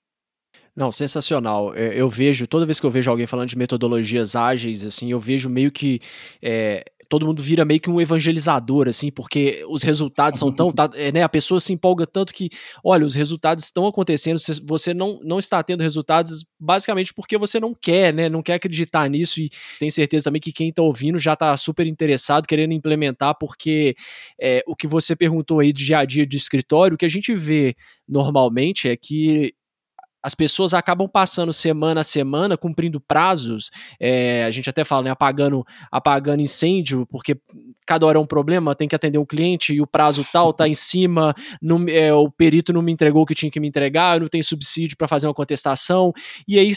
Não, 0.76 0.92
sensacional. 0.92 1.74
É, 1.74 2.00
eu 2.00 2.10
vejo, 2.10 2.46
toda 2.46 2.66
vez 2.66 2.80
que 2.80 2.86
eu 2.86 2.92
vejo 2.92 3.10
alguém 3.10 3.26
falando 3.26 3.48
de 3.48 3.58
metodologias 3.58 4.36
ágeis, 4.36 4.86
assim, 4.86 5.10
eu 5.10 5.20
vejo 5.20 5.50
meio 5.50 5.72
que 5.72 6.02
é, 6.42 6.84
todo 7.08 7.26
mundo 7.26 7.42
vira 7.42 7.64
meio 7.64 7.80
que 7.80 7.90
um 7.90 8.02
evangelizador, 8.02 8.88
assim, 8.88 9.12
porque 9.12 9.64
os 9.70 9.84
resultados 9.84 10.40
são 10.40 10.52
tão. 10.52 10.66
Tá, 10.76 10.90
é, 10.96 11.10
né, 11.10 11.24
a 11.24 11.30
pessoa 11.30 11.62
se 11.62 11.72
empolga 11.72 12.06
tanto 12.06 12.34
que, 12.34 12.50
olha, 12.84 13.06
os 13.06 13.16
resultados 13.16 13.64
estão 13.64 13.88
acontecendo, 13.88 14.38
você 14.68 14.94
não, 14.94 15.22
não 15.24 15.40
está 15.40 15.64
tendo 15.64 15.82
resultados 15.82 16.44
basicamente 16.60 17.14
porque 17.14 17.38
você 17.38 17.60
não 17.60 17.74
quer, 17.74 18.14
né? 18.14 18.28
Não 18.28 18.42
quer 18.42 18.56
acreditar 18.56 19.10
nisso 19.10 19.40
e 19.40 19.50
tenho 19.80 19.92
certeza 19.92 20.26
também 20.26 20.42
que 20.42 20.52
quem 20.52 20.70
está 20.70 20.82
ouvindo 20.82 21.18
já 21.18 21.32
está 21.32 21.56
super 21.56 21.88
interessado, 21.88 22.46
querendo 22.46 22.74
implementar, 22.74 23.38
porque 23.40 23.96
é, 24.42 24.64
o 24.68 24.76
que 24.76 24.88
você 24.88 25.16
perguntou 25.16 25.62
aí 25.62 25.72
de 25.72 25.86
dia 25.86 26.00
a 26.00 26.06
dia 26.06 26.26
de 26.26 26.36
escritório, 26.36 26.96
o 26.96 26.98
que 26.98 27.06
a 27.06 27.10
gente 27.10 27.34
vê 27.34 27.76
normalmente 28.06 28.90
é 28.90 28.98
que 28.98 29.54
as 30.26 30.34
pessoas 30.34 30.74
acabam 30.74 31.08
passando 31.08 31.54
semana 31.54 32.02
a 32.02 32.04
semana, 32.04 32.58
cumprindo 32.58 33.00
prazos, 33.00 33.70
é, 34.00 34.44
a 34.44 34.50
gente 34.50 34.68
até 34.68 34.84
fala, 34.84 35.04
né, 35.04 35.10
apagando, 35.12 35.64
apagando 35.92 36.42
incêndio, 36.42 37.06
porque 37.06 37.40
cada 37.86 38.08
hora 38.08 38.18
é 38.18 38.22
um 38.22 38.26
problema, 38.26 38.74
tem 38.74 38.88
que 38.88 38.96
atender 38.96 39.20
um 39.20 39.26
cliente 39.26 39.72
e 39.72 39.82
o 39.82 39.86
prazo 39.86 40.26
tal 40.34 40.52
tá 40.52 40.68
em 40.68 40.74
cima, 40.74 41.36
é, 41.90 42.12
o 42.12 42.28
perito 42.32 42.74
não 42.74 42.82
me 42.82 42.92
entregou 42.92 43.22
o 43.22 43.26
que 43.28 43.36
tinha 43.36 43.52
que 43.52 43.60
me 43.60 43.68
entregar, 43.68 44.20
não 44.20 44.28
tenho 44.28 44.44
subsídio 44.44 44.98
para 44.98 45.08
fazer 45.08 45.28
uma 45.28 45.34
contestação, 45.34 46.12
e 46.48 46.58
aí 46.58 46.72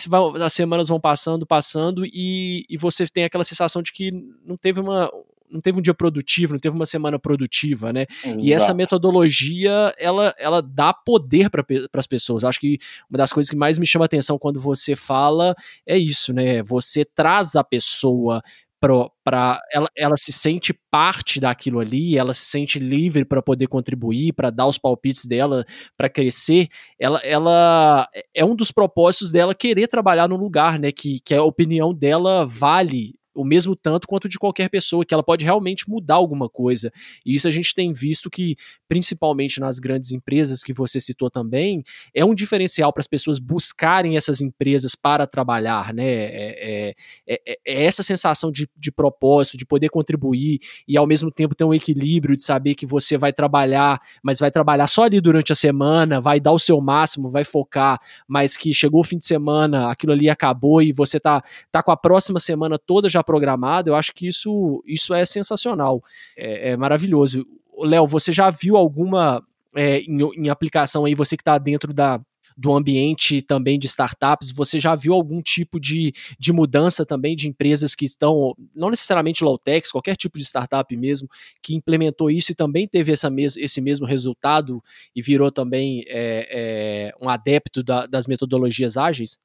as 0.45 0.53
semanas 0.53 0.89
vão 0.89 1.01
passando, 1.01 1.47
passando, 1.47 2.05
e, 2.05 2.67
e 2.69 2.77
você 2.77 3.07
tem 3.07 3.25
aquela 3.25 3.45
sensação 3.45 3.81
de 3.81 3.95
que 3.95 4.13
não 4.45 4.59
teve 4.59 4.79
uma, 4.79 5.11
não 5.51 5.61
teve 5.61 5.79
um 5.79 5.83
dia 5.83 5.95
produtivo, 5.95 6.53
não 6.53 6.61
teve 6.61 6.75
uma 6.75 6.87
semana 6.87 7.19
produtiva, 7.19 7.93
né? 7.93 8.07
Exato. 8.25 8.45
E 8.45 8.53
essa 8.53 8.75
metodologia, 8.75 9.93
ela, 9.99 10.35
ela 10.39 10.63
dá 10.63 10.93
poder 10.93 11.51
para 11.51 11.65
as 11.95 12.07
pessoas. 12.07 12.45
Acho 12.45 12.61
que 12.61 12.79
uma 13.11 13.19
das 13.19 13.33
coisas 13.33 13.51
que 13.51 13.57
mais 13.57 13.79
me 13.79 13.87
chama 13.87 14.05
atenção 14.05 14.39
quando 14.39 14.61
você 14.61 14.95
fala 14.95 15.55
é 15.87 15.97
isso, 15.97 16.33
né? 16.33 16.63
Você 16.63 17.05
traz 17.05 17.57
a 17.57 17.65
pessoa 17.65 18.43
para 18.81 19.61
ela, 19.73 19.89
ela 19.97 20.17
se 20.17 20.33
sente 20.33 20.73
parte 20.91 21.41
daquilo 21.41 21.81
ali, 21.81 22.17
ela 22.17 22.33
se 22.33 22.45
sente 22.45 22.79
livre 22.79 23.25
para 23.25 23.43
poder 23.43 23.67
contribuir, 23.67 24.33
para 24.33 24.51
dar 24.51 24.67
os 24.67 24.79
palpites 24.79 25.27
dela, 25.27 25.65
para 25.97 26.09
crescer. 26.09 26.69
Ela, 26.99 27.19
ela 27.25 28.09
é 28.35 28.45
um 28.45 28.55
dos 28.55 28.71
propósitos 28.71 29.33
dela 29.33 29.55
querer 29.55 29.89
trabalhar 29.89 30.29
no 30.29 30.37
lugar, 30.37 30.79
né? 30.79 30.93
Que, 30.93 31.19
que 31.21 31.35
a 31.35 31.43
opinião 31.43 31.93
dela 31.93 32.45
vale 32.47 33.18
o 33.39 33.45
mesmo 33.45 33.76
tanto 33.76 34.09
quanto 34.09 34.28
de 34.28 34.36
qualquer 34.36 34.68
pessoa, 34.68 35.05
que 35.05 35.14
ela 35.14 35.22
pode 35.22 35.45
realmente 35.45 35.89
mudar 35.89 36.16
alguma 36.16 36.49
coisa. 36.49 36.93
E 37.24 37.36
isso 37.36 37.47
a 37.47 37.53
gente 37.53 37.72
tem 37.72 37.93
visto 37.93 38.28
que, 38.28 38.57
principalmente 38.89 39.61
nas 39.61 39.78
grandes 39.78 40.11
empresas 40.11 40.64
que 40.64 40.72
você 40.72 40.99
citou 40.99 41.30
também, 41.30 41.84
é 42.12 42.24
um 42.24 42.34
diferencial 42.34 42.93
para 42.93 43.01
as 43.01 43.07
pessoas 43.07 43.39
buscarem 43.39 44.16
essas 44.16 44.41
empresas 44.41 44.97
para 44.97 45.24
trabalhar, 45.24 45.95
né? 45.95 46.05
É, 46.05 46.95
é, 47.28 47.39
é, 47.47 47.59
é, 47.64 47.84
essa 47.84 48.03
sensação 48.03 48.51
de, 48.51 48.68
de 48.76 48.91
propósito, 48.91 49.57
de 49.57 49.64
poder 49.64 49.89
contribuir 49.89 50.59
e 50.89 50.99
ao 50.99 51.07
mesmo 51.07 51.30
tempo 51.30 51.55
ter 51.55 51.64
um 51.64 51.72
equilíbrio 51.72 52.36
de 52.36 52.43
saber 52.43 52.74
que 52.74 52.86
você 52.86 53.16
vai 53.16 53.32
trabalhar, 53.32 54.01
mas 54.20 54.41
vai 54.41 54.51
trabalhar 54.51 54.89
só 54.89 55.05
ali 55.05 55.20
durante 55.20 55.53
a 55.53 55.57
semana, 55.57 56.20
vai 56.20 56.41
dar 56.41 56.51
o 56.51 56.59
seu 56.59 56.80
máximo, 56.80 57.30
vai 57.30 57.45
focar, 57.45 58.01
mas 58.26 58.57
que 58.57 58.74
chegou 58.74 59.01
o 59.01 59.05
fim 59.05 59.18
de 59.18 59.26
semana, 59.26 59.93
aquilo 59.93 60.12
ali 60.12 60.28
acabou 60.28 60.82
e 60.82 60.93
você 60.93 61.20
tá, 61.20 61.41
tá 61.70 61.84
com 61.84 61.93
a 61.93 61.97
próxima 61.97 62.41
semana 62.41 62.76
toda 62.78 63.09
já 63.09 63.22
programado, 63.29 63.91
eu 63.91 63.95
acho 63.95 64.14
que 64.14 64.26
isso, 64.26 64.83
isso 64.87 65.12
é 65.12 65.22
sensacional, 65.22 66.03
é, 66.35 66.70
é 66.70 66.76
maravilhoso. 66.79 67.47
Léo, 67.79 68.07
você 68.07 68.33
já 68.33 68.49
viu 68.49 68.74
alguma 68.74 69.45
é, 69.76 70.01
em, 70.01 70.18
em, 70.35 70.49
aplicação 70.49 71.05
aí, 71.05 71.14
você 71.14 71.37
que 71.37 71.43
está 71.43 71.59
dentro 71.59 71.93
da, 71.93 72.18
do 72.57 72.72
ambiente 72.72 73.43
também 73.43 73.79
de 73.79 73.87
startups, 73.87 74.51
você 74.51 74.81
já 74.81 74.97
viu 74.97 75.12
algum 75.12 75.43
tipo 75.43 75.79
de, 75.79 76.14
de 76.41 76.55
mudança 76.55 77.05
também 77.05 77.37
de 77.37 77.47
empresas 77.47 77.95
que 77.95 78.07
estão, 78.07 78.55
não 78.74 78.89
necessariamente 78.89 79.45
low-tech, 79.45 79.87
qualquer 79.93 80.16
tipo 80.16 80.39
de 80.39 80.45
startup 80.47 80.97
mesmo, 80.97 81.29
que 81.62 81.74
implementou 81.74 82.31
isso 82.31 82.53
e 82.53 82.55
também 82.55 82.89
teve 82.89 83.12
essa 83.12 83.29
mes 83.29 83.59
esse 83.59 83.83
mesmo 83.83 84.07
resultado 84.07 84.83
e 85.14 85.20
virou 85.20 85.53
também 85.53 86.03
é, 86.07 86.49
é, 86.51 87.12
um 87.22 87.29
adepto 87.29 87.83
da, 87.83 88.07
das 88.07 88.26
metodologias 88.26 88.97
ágeis? 88.97 89.39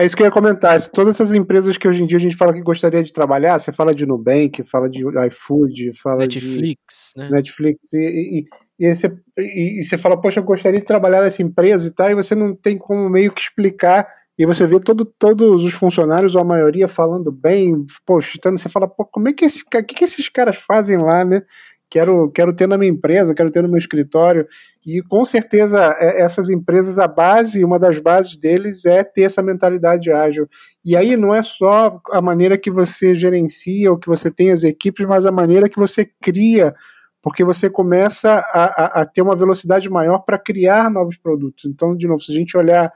É 0.00 0.06
isso 0.06 0.16
que 0.16 0.22
eu 0.22 0.26
ia 0.26 0.32
comentar. 0.32 0.80
Todas 0.88 1.16
essas 1.16 1.34
empresas 1.34 1.76
que 1.76 1.86
hoje 1.86 2.02
em 2.02 2.06
dia 2.06 2.16
a 2.16 2.20
gente 2.20 2.34
fala 2.34 2.54
que 2.54 2.62
gostaria 2.62 3.02
de 3.02 3.12
trabalhar, 3.12 3.58
você 3.58 3.70
fala 3.70 3.94
de 3.94 4.06
Nubank, 4.06 4.62
fala 4.64 4.88
de 4.88 5.04
iFood, 5.26 5.92
fala 6.00 6.20
Netflix, 6.20 7.12
de 7.14 7.22
né? 7.22 7.28
Netflix, 7.30 7.92
e, 7.92 7.98
e, 7.98 8.44
e, 8.78 8.86
aí 8.86 8.96
você, 8.96 9.12
e, 9.36 9.80
e 9.80 9.84
você 9.84 9.98
fala, 9.98 10.18
poxa, 10.18 10.40
eu 10.40 10.44
gostaria 10.44 10.80
de 10.80 10.86
trabalhar 10.86 11.20
nessa 11.20 11.42
empresa 11.42 11.86
e 11.86 11.90
tal, 11.90 12.08
e 12.08 12.14
você 12.14 12.34
não 12.34 12.56
tem 12.56 12.78
como 12.78 13.10
meio 13.10 13.30
que 13.30 13.42
explicar, 13.42 14.08
e 14.38 14.46
você 14.46 14.66
vê 14.66 14.80
todo, 14.80 15.04
todos 15.04 15.64
os 15.64 15.74
funcionários, 15.74 16.34
ou 16.34 16.40
a 16.40 16.44
maioria, 16.46 16.88
falando 16.88 17.30
bem, 17.30 17.84
postando, 18.06 18.58
você 18.58 18.70
fala, 18.70 18.88
pô, 18.88 19.04
como 19.04 19.28
é 19.28 19.34
que, 19.34 19.44
esse, 19.44 19.62
que, 19.68 19.82
que 19.82 20.02
esses 20.02 20.30
caras 20.30 20.56
fazem 20.56 20.96
lá, 20.96 21.26
né? 21.26 21.42
Quero, 21.90 22.30
quero 22.30 22.52
ter 22.54 22.68
na 22.68 22.78
minha 22.78 22.90
empresa, 22.90 23.34
quero 23.34 23.50
ter 23.50 23.62
no 23.62 23.68
meu 23.68 23.78
escritório. 23.78 24.46
E 24.86 25.02
com 25.02 25.24
certeza 25.24 25.94
é, 25.98 26.22
essas 26.22 26.48
empresas, 26.48 26.98
a 26.98 27.08
base, 27.08 27.64
uma 27.64 27.78
das 27.78 27.98
bases 27.98 28.36
deles 28.36 28.84
é 28.86 29.02
ter 29.02 29.22
essa 29.22 29.42
mentalidade 29.42 30.10
ágil. 30.10 30.48
E 30.84 30.96
aí 30.96 31.16
não 31.16 31.34
é 31.34 31.42
só 31.42 32.00
a 32.10 32.22
maneira 32.22 32.56
que 32.56 32.70
você 32.70 33.14
gerencia 33.14 33.90
ou 33.90 33.98
que 33.98 34.06
você 34.06 34.30
tem 34.30 34.52
as 34.52 34.62
equipes, 34.62 35.06
mas 35.06 35.26
a 35.26 35.32
maneira 35.32 35.68
que 35.68 35.78
você 35.78 36.08
cria, 36.22 36.72
porque 37.20 37.44
você 37.44 37.68
começa 37.68 38.34
a, 38.52 38.64
a, 38.64 39.00
a 39.02 39.06
ter 39.06 39.20
uma 39.20 39.36
velocidade 39.36 39.90
maior 39.90 40.20
para 40.20 40.38
criar 40.38 40.88
novos 40.88 41.16
produtos. 41.16 41.64
Então, 41.64 41.96
de 41.96 42.06
novo, 42.06 42.22
se 42.22 42.30
a 42.30 42.34
gente 42.34 42.56
olhar 42.56 42.90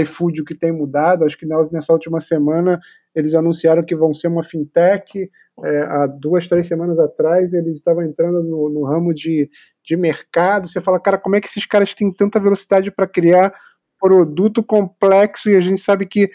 iFood, 0.00 0.42
o 0.42 0.44
que 0.44 0.54
tem 0.54 0.72
mudado, 0.72 1.24
acho 1.24 1.38
que 1.38 1.46
nessa 1.46 1.92
última 1.92 2.20
semana 2.20 2.80
eles 3.14 3.34
anunciaram 3.34 3.84
que 3.84 3.96
vão 3.96 4.12
ser 4.12 4.28
uma 4.28 4.42
fintech, 4.42 5.30
é, 5.64 5.80
há 5.82 6.06
duas, 6.06 6.46
três 6.46 6.66
semanas 6.66 6.98
atrás, 6.98 7.52
eles 7.52 7.76
estavam 7.76 8.02
entrando 8.02 8.42
no, 8.42 8.68
no, 8.68 8.84
ramo 8.84 9.14
de, 9.14 9.50
de 9.84 9.96
mercado. 9.96 10.68
Você 10.68 10.80
fala, 10.80 11.00
cara, 11.00 11.18
como 11.18 11.36
é 11.36 11.40
que 11.40 11.46
esses 11.46 11.66
caras 11.66 11.94
têm 11.94 12.12
tanta 12.12 12.40
velocidade 12.40 12.90
para 12.90 13.06
criar 13.06 13.52
produto 14.00 14.62
complexo? 14.62 15.50
E 15.50 15.56
a 15.56 15.60
gente 15.60 15.80
sabe 15.80 16.06
que 16.06 16.30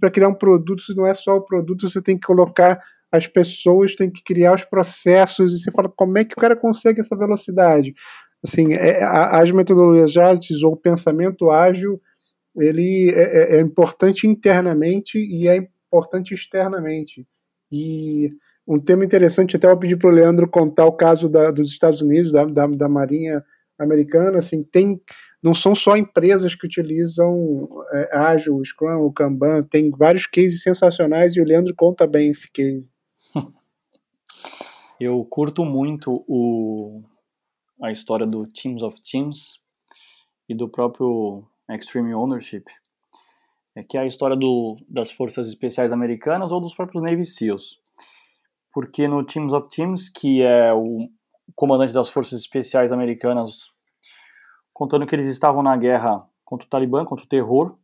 para 0.00 0.10
criar 0.10 0.28
um 0.28 0.34
produto 0.34 0.82
não 0.96 1.06
é 1.06 1.14
só 1.14 1.36
o 1.36 1.42
produto, 1.42 1.88
você 1.88 2.02
tem 2.02 2.18
que 2.18 2.26
colocar 2.26 2.82
as 3.10 3.26
pessoas, 3.26 3.94
tem 3.94 4.10
que 4.10 4.22
criar 4.22 4.54
os 4.54 4.64
processos. 4.64 5.54
E 5.54 5.58
você 5.58 5.70
fala, 5.70 5.88
como 5.88 6.18
é 6.18 6.24
que 6.24 6.34
o 6.34 6.40
cara 6.40 6.56
consegue 6.56 7.00
essa 7.00 7.16
velocidade? 7.16 7.94
Assim, 8.44 8.74
é, 8.74 9.02
as 9.02 9.50
metodologias 9.50 10.16
ágeis 10.16 10.62
ou 10.62 10.72
o 10.72 10.76
pensamento 10.76 11.50
ágil, 11.50 12.00
ele 12.56 13.10
é, 13.10 13.54
é, 13.54 13.56
é 13.56 13.60
importante 13.60 14.26
internamente 14.26 15.18
e 15.18 15.48
é 15.48 15.56
importante 15.56 16.34
externamente. 16.34 17.26
E 17.70 18.32
um 18.66 18.80
tema 18.80 19.04
interessante, 19.04 19.56
até 19.56 19.70
eu 19.70 19.78
pedi 19.78 19.96
para 19.96 20.10
o 20.10 20.12
Leandro 20.12 20.48
contar 20.48 20.86
o 20.86 20.92
caso 20.92 21.28
da, 21.28 21.50
dos 21.50 21.70
Estados 21.70 22.02
Unidos, 22.02 22.32
da, 22.32 22.44
da, 22.44 22.66
da, 22.66 22.88
Marinha 22.88 23.44
Americana, 23.78 24.38
assim, 24.38 24.64
tem, 24.64 25.00
não 25.42 25.54
são 25.54 25.74
só 25.74 25.96
empresas 25.96 26.54
que 26.54 26.66
utilizam 26.66 27.68
é, 27.92 28.16
Agile, 28.16 28.64
Scrum, 28.64 29.04
o 29.04 29.12
Kanban, 29.12 29.62
tem 29.62 29.90
vários 29.90 30.26
cases 30.26 30.62
sensacionais 30.62 31.36
e 31.36 31.40
o 31.40 31.44
Leandro 31.44 31.74
conta 31.76 32.06
bem 32.06 32.30
esse 32.30 32.50
case. 32.50 32.90
Eu 34.98 35.24
curto 35.26 35.64
muito 35.64 36.24
o, 36.26 37.02
a 37.82 37.92
história 37.92 38.26
do 38.26 38.46
Teams 38.46 38.82
of 38.82 38.98
Teams 39.00 39.60
e 40.48 40.54
do 40.54 40.68
próprio 40.68 41.44
Extreme 41.70 42.14
Ownership, 42.14 42.64
é 43.76 43.82
que 43.84 43.98
é 43.98 44.00
a 44.00 44.06
história 44.06 44.34
do, 44.34 44.76
das 44.88 45.12
forças 45.12 45.48
especiais 45.48 45.92
americanas 45.92 46.50
ou 46.50 46.60
dos 46.60 46.74
próprios 46.74 47.02
Navy 47.02 47.24
SEALs 47.24 47.85
porque 48.76 49.08
no 49.08 49.24
Teams 49.24 49.54
of 49.54 49.68
Teams, 49.70 50.10
que 50.10 50.42
é 50.42 50.70
o 50.70 51.08
comandante 51.54 51.94
das 51.94 52.10
forças 52.10 52.38
especiais 52.38 52.92
americanas, 52.92 53.70
contando 54.70 55.06
que 55.06 55.14
eles 55.14 55.28
estavam 55.28 55.62
na 55.62 55.74
guerra 55.78 56.18
contra 56.44 56.66
o 56.66 56.68
Talibã, 56.68 57.02
contra 57.02 57.24
o 57.24 57.28
terror. 57.28 57.78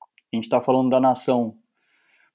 A 0.00 0.36
gente 0.36 0.44
está 0.44 0.60
falando 0.60 0.90
da 0.90 1.00
nação 1.00 1.58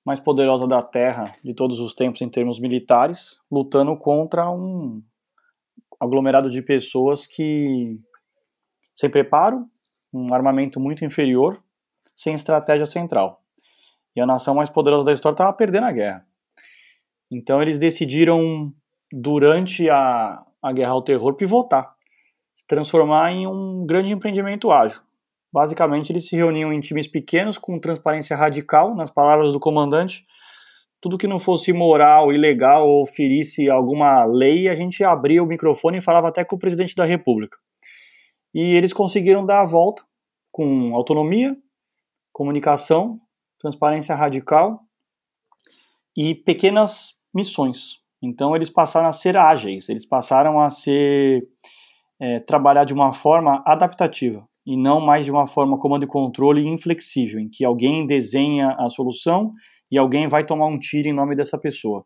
mais 0.06 0.20
poderosa 0.20 0.68
da 0.68 0.82
Terra 0.82 1.32
de 1.41 1.54
todos 1.54 1.80
os 1.80 1.93
tempos 1.95 2.22
em 2.22 2.28
termos 2.28 2.60
militares, 2.60 3.39
lutando 3.49 3.95
contra 3.95 4.51
um 4.51 5.01
aglomerado 5.97 6.49
de 6.49 6.62
pessoas 6.62 7.26
que 7.26 7.97
sem 8.93 9.10
preparo, 9.10 9.66
um 10.12 10.34
armamento 10.34 10.78
muito 10.78 11.06
inferior, 11.06 11.58
sem 12.14 12.34
estratégia 12.34 12.86
central. 12.86 13.41
E 14.14 14.20
a 14.20 14.26
nação 14.26 14.56
mais 14.56 14.70
poderosa 14.70 15.06
da 15.06 15.14
história 15.14 15.36
estava 15.36 15.54
perdendo 15.54 15.86
a 15.86 15.91
guerra. 15.93 16.32
Então 17.34 17.61
eles 17.61 17.79
decidiram, 17.79 18.71
durante 19.11 19.89
a, 19.89 20.43
a 20.61 20.71
guerra 20.71 20.91
ao 20.91 21.01
terror, 21.01 21.34
pivotar, 21.34 21.95
se 22.53 22.67
transformar 22.67 23.31
em 23.31 23.47
um 23.47 23.84
grande 23.88 24.11
empreendimento 24.11 24.71
ágil. 24.71 25.01
Basicamente, 25.51 26.11
eles 26.11 26.27
se 26.27 26.36
reuniam 26.36 26.71
em 26.71 26.79
times 26.79 27.07
pequenos 27.07 27.57
com 27.57 27.79
transparência 27.79 28.38
radical, 28.38 28.95
nas 28.95 29.09
palavras 29.09 29.51
do 29.51 29.59
comandante. 29.59 30.25
Tudo 31.01 31.17
que 31.17 31.27
não 31.27 31.39
fosse 31.39 31.73
moral, 31.73 32.31
ilegal 32.31 32.88
ou 32.88 33.05
ferisse 33.05 33.67
alguma 33.67 34.25
lei, 34.25 34.69
a 34.69 34.75
gente 34.75 35.03
abria 35.03 35.43
o 35.43 35.47
microfone 35.47 35.97
e 35.97 36.01
falava 36.01 36.27
até 36.27 36.45
com 36.45 36.55
o 36.55 36.59
presidente 36.59 36.95
da 36.95 37.03
República. 37.03 37.57
E 38.53 38.75
eles 38.75 38.93
conseguiram 38.93 39.43
dar 39.43 39.61
a 39.61 39.65
volta 39.65 40.03
com 40.51 40.95
autonomia, 40.95 41.57
comunicação, 42.31 43.19
transparência 43.59 44.15
radical 44.15 44.81
e 46.15 46.36
pequenas 46.36 47.17
missões. 47.34 47.99
Então 48.21 48.55
eles 48.55 48.69
passaram 48.69 49.07
a 49.07 49.11
ser 49.11 49.38
ágeis, 49.38 49.89
eles 49.89 50.05
passaram 50.05 50.59
a 50.59 50.69
ser 50.69 51.43
é, 52.19 52.39
trabalhar 52.39 52.86
de 52.86 52.93
uma 52.93 53.11
forma 53.11 53.61
adaptativa 53.65 54.47
e 54.65 54.77
não 54.77 55.01
mais 55.01 55.25
de 55.25 55.31
uma 55.31 55.45
forma 55.45 55.77
comando 55.77 56.03
e 56.03 56.07
controle 56.07 56.65
inflexível, 56.65 57.39
em 57.39 57.49
que 57.49 57.65
alguém 57.65 58.07
desenha 58.07 58.75
a 58.79 58.88
solução 58.89 59.51
e 59.91 59.97
alguém 59.97 60.27
vai 60.27 60.45
tomar 60.45 60.67
um 60.67 60.79
tiro 60.79 61.07
em 61.09 61.13
nome 61.13 61.36
dessa 61.36 61.57
pessoa. 61.57 62.05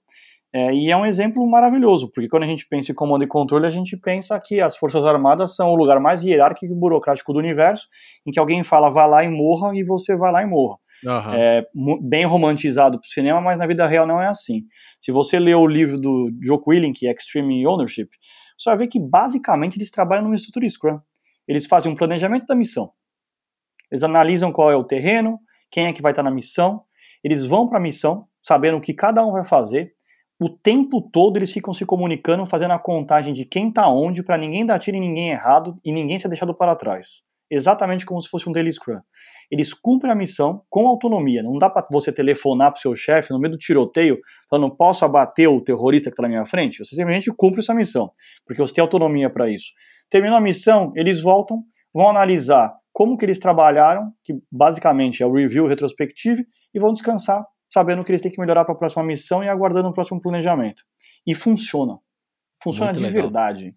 É, 0.57 0.73
e 0.73 0.89
é 0.89 0.97
um 0.97 1.05
exemplo 1.05 1.47
maravilhoso, 1.47 2.09
porque 2.11 2.27
quando 2.27 2.41
a 2.41 2.47
gente 2.47 2.67
pensa 2.67 2.91
em 2.91 2.95
comando 2.95 3.23
e 3.23 3.27
controle, 3.27 3.67
a 3.67 3.69
gente 3.69 3.95
pensa 3.95 4.39
que 4.43 4.59
as 4.59 4.75
Forças 4.75 5.05
Armadas 5.05 5.55
são 5.55 5.69
o 5.69 5.75
lugar 5.75 5.99
mais 5.99 6.23
hierárquico 6.23 6.73
e 6.73 6.75
burocrático 6.75 7.31
do 7.31 7.37
universo, 7.37 7.85
em 8.25 8.31
que 8.31 8.39
alguém 8.39 8.63
fala 8.63 8.89
vá 8.89 9.05
lá 9.05 9.23
e 9.23 9.29
morra, 9.29 9.77
e 9.77 9.83
você 9.83 10.15
vai 10.15 10.31
lá 10.31 10.41
e 10.41 10.47
morra. 10.47 10.79
Uhum. 11.05 11.33
É 11.35 11.63
bem 12.01 12.25
romantizado 12.25 12.99
para 12.99 13.05
o 13.05 13.09
cinema, 13.09 13.39
mas 13.39 13.59
na 13.59 13.67
vida 13.67 13.85
real 13.85 14.07
não 14.07 14.19
é 14.19 14.25
assim. 14.25 14.63
Se 14.99 15.11
você 15.11 15.37
ler 15.37 15.53
o 15.53 15.67
livro 15.67 15.99
do 15.99 16.31
Joe 16.41 16.59
Quilling, 16.59 16.91
que 16.91 17.07
é 17.07 17.11
Extreme 17.11 17.67
Ownership, 17.67 18.09
você 18.57 18.71
vai 18.71 18.79
ver 18.79 18.87
que 18.87 18.99
basicamente 18.99 19.77
eles 19.77 19.91
trabalham 19.91 20.23
numa 20.23 20.33
estrutura 20.33 20.67
Scrum. 20.67 20.99
Eles 21.47 21.67
fazem 21.67 21.91
um 21.91 21.95
planejamento 21.95 22.47
da 22.47 22.55
missão. 22.55 22.91
Eles 23.91 24.03
analisam 24.03 24.51
qual 24.51 24.71
é 24.71 24.75
o 24.75 24.83
terreno, 24.83 25.39
quem 25.69 25.85
é 25.85 25.93
que 25.93 26.01
vai 26.01 26.13
estar 26.13 26.23
na 26.23 26.31
missão. 26.31 26.81
Eles 27.23 27.45
vão 27.45 27.69
para 27.69 27.77
a 27.77 27.81
missão, 27.81 28.25
sabendo 28.41 28.77
o 28.77 28.81
que 28.81 28.93
cada 28.93 29.23
um 29.23 29.31
vai 29.31 29.45
fazer. 29.45 29.93
O 30.39 30.49
tempo 30.49 31.01
todo 31.01 31.37
eles 31.37 31.51
ficam 31.51 31.73
se 31.73 31.83
comunicando, 31.83 32.45
fazendo 32.45 32.71
a 32.71 32.79
contagem 32.79 33.33
de 33.33 33.43
quem 33.43 33.69
está 33.69 33.89
onde, 33.89 34.23
para 34.23 34.37
ninguém 34.37 34.63
dar 34.63 34.77
tiro 34.77 34.95
em 34.95 34.99
ninguém 34.99 35.31
errado 35.31 35.79
e 35.83 35.91
ninguém 35.91 36.19
ser 36.19 36.27
deixado 36.27 36.55
para 36.55 36.75
trás. 36.75 37.23
Exatamente 37.49 38.05
como 38.05 38.21
se 38.21 38.29
fosse 38.29 38.47
um 38.47 38.51
daily 38.51 38.71
scrum. 38.71 38.99
Eles 39.49 39.73
cumprem 39.73 40.11
a 40.11 40.15
missão 40.15 40.61
com 40.69 40.87
autonomia. 40.87 41.41
Não 41.41 41.57
dá 41.57 41.69
para 41.69 41.87
você 41.89 42.11
telefonar 42.11 42.71
para 42.71 42.77
o 42.77 42.81
seu 42.81 42.95
chefe 42.95 43.31
no 43.31 43.39
meio 43.39 43.53
do 43.53 43.57
tiroteio, 43.57 44.19
falando, 44.47 44.75
posso 44.75 45.05
abater 45.05 45.49
o 45.49 45.59
terrorista 45.59 46.11
que 46.11 46.13
está 46.13 46.23
na 46.23 46.29
minha 46.29 46.45
frente? 46.45 46.85
Você 46.85 46.95
simplesmente 46.95 47.33
cumpre 47.35 47.61
essa 47.61 47.73
missão, 47.73 48.11
porque 48.45 48.61
você 48.61 48.75
tem 48.75 48.81
autonomia 48.81 49.31
para 49.31 49.49
isso. 49.49 49.71
Terminou 50.07 50.37
a 50.37 50.41
missão, 50.41 50.91
eles 50.95 51.21
voltam, 51.21 51.63
vão 51.91 52.09
analisar 52.09 52.75
como 52.93 53.17
que 53.17 53.25
eles 53.25 53.39
trabalharam, 53.39 54.11
que 54.23 54.33
basicamente 54.51 55.23
é 55.23 55.25
o 55.25 55.33
review 55.33 55.67
retrospectivo, 55.67 56.43
e 56.73 56.79
vão 56.79 56.91
descansar, 56.91 57.43
sabendo 57.69 58.03
que 58.03 58.11
eles 58.11 58.21
têm 58.21 58.31
que 58.31 58.39
melhorar 58.39 58.65
para 58.65 58.73
a 58.73 58.77
próxima 58.77 59.03
missão 59.03 59.43
e 59.43 59.49
aguardando 59.49 59.89
o 59.89 59.93
próximo 59.93 60.21
planejamento. 60.21 60.83
E 61.25 61.33
funciona. 61.33 61.99
Funciona 62.61 62.91
Muito 62.91 62.99
de 62.99 63.05
legal. 63.05 63.23
verdade 63.23 63.75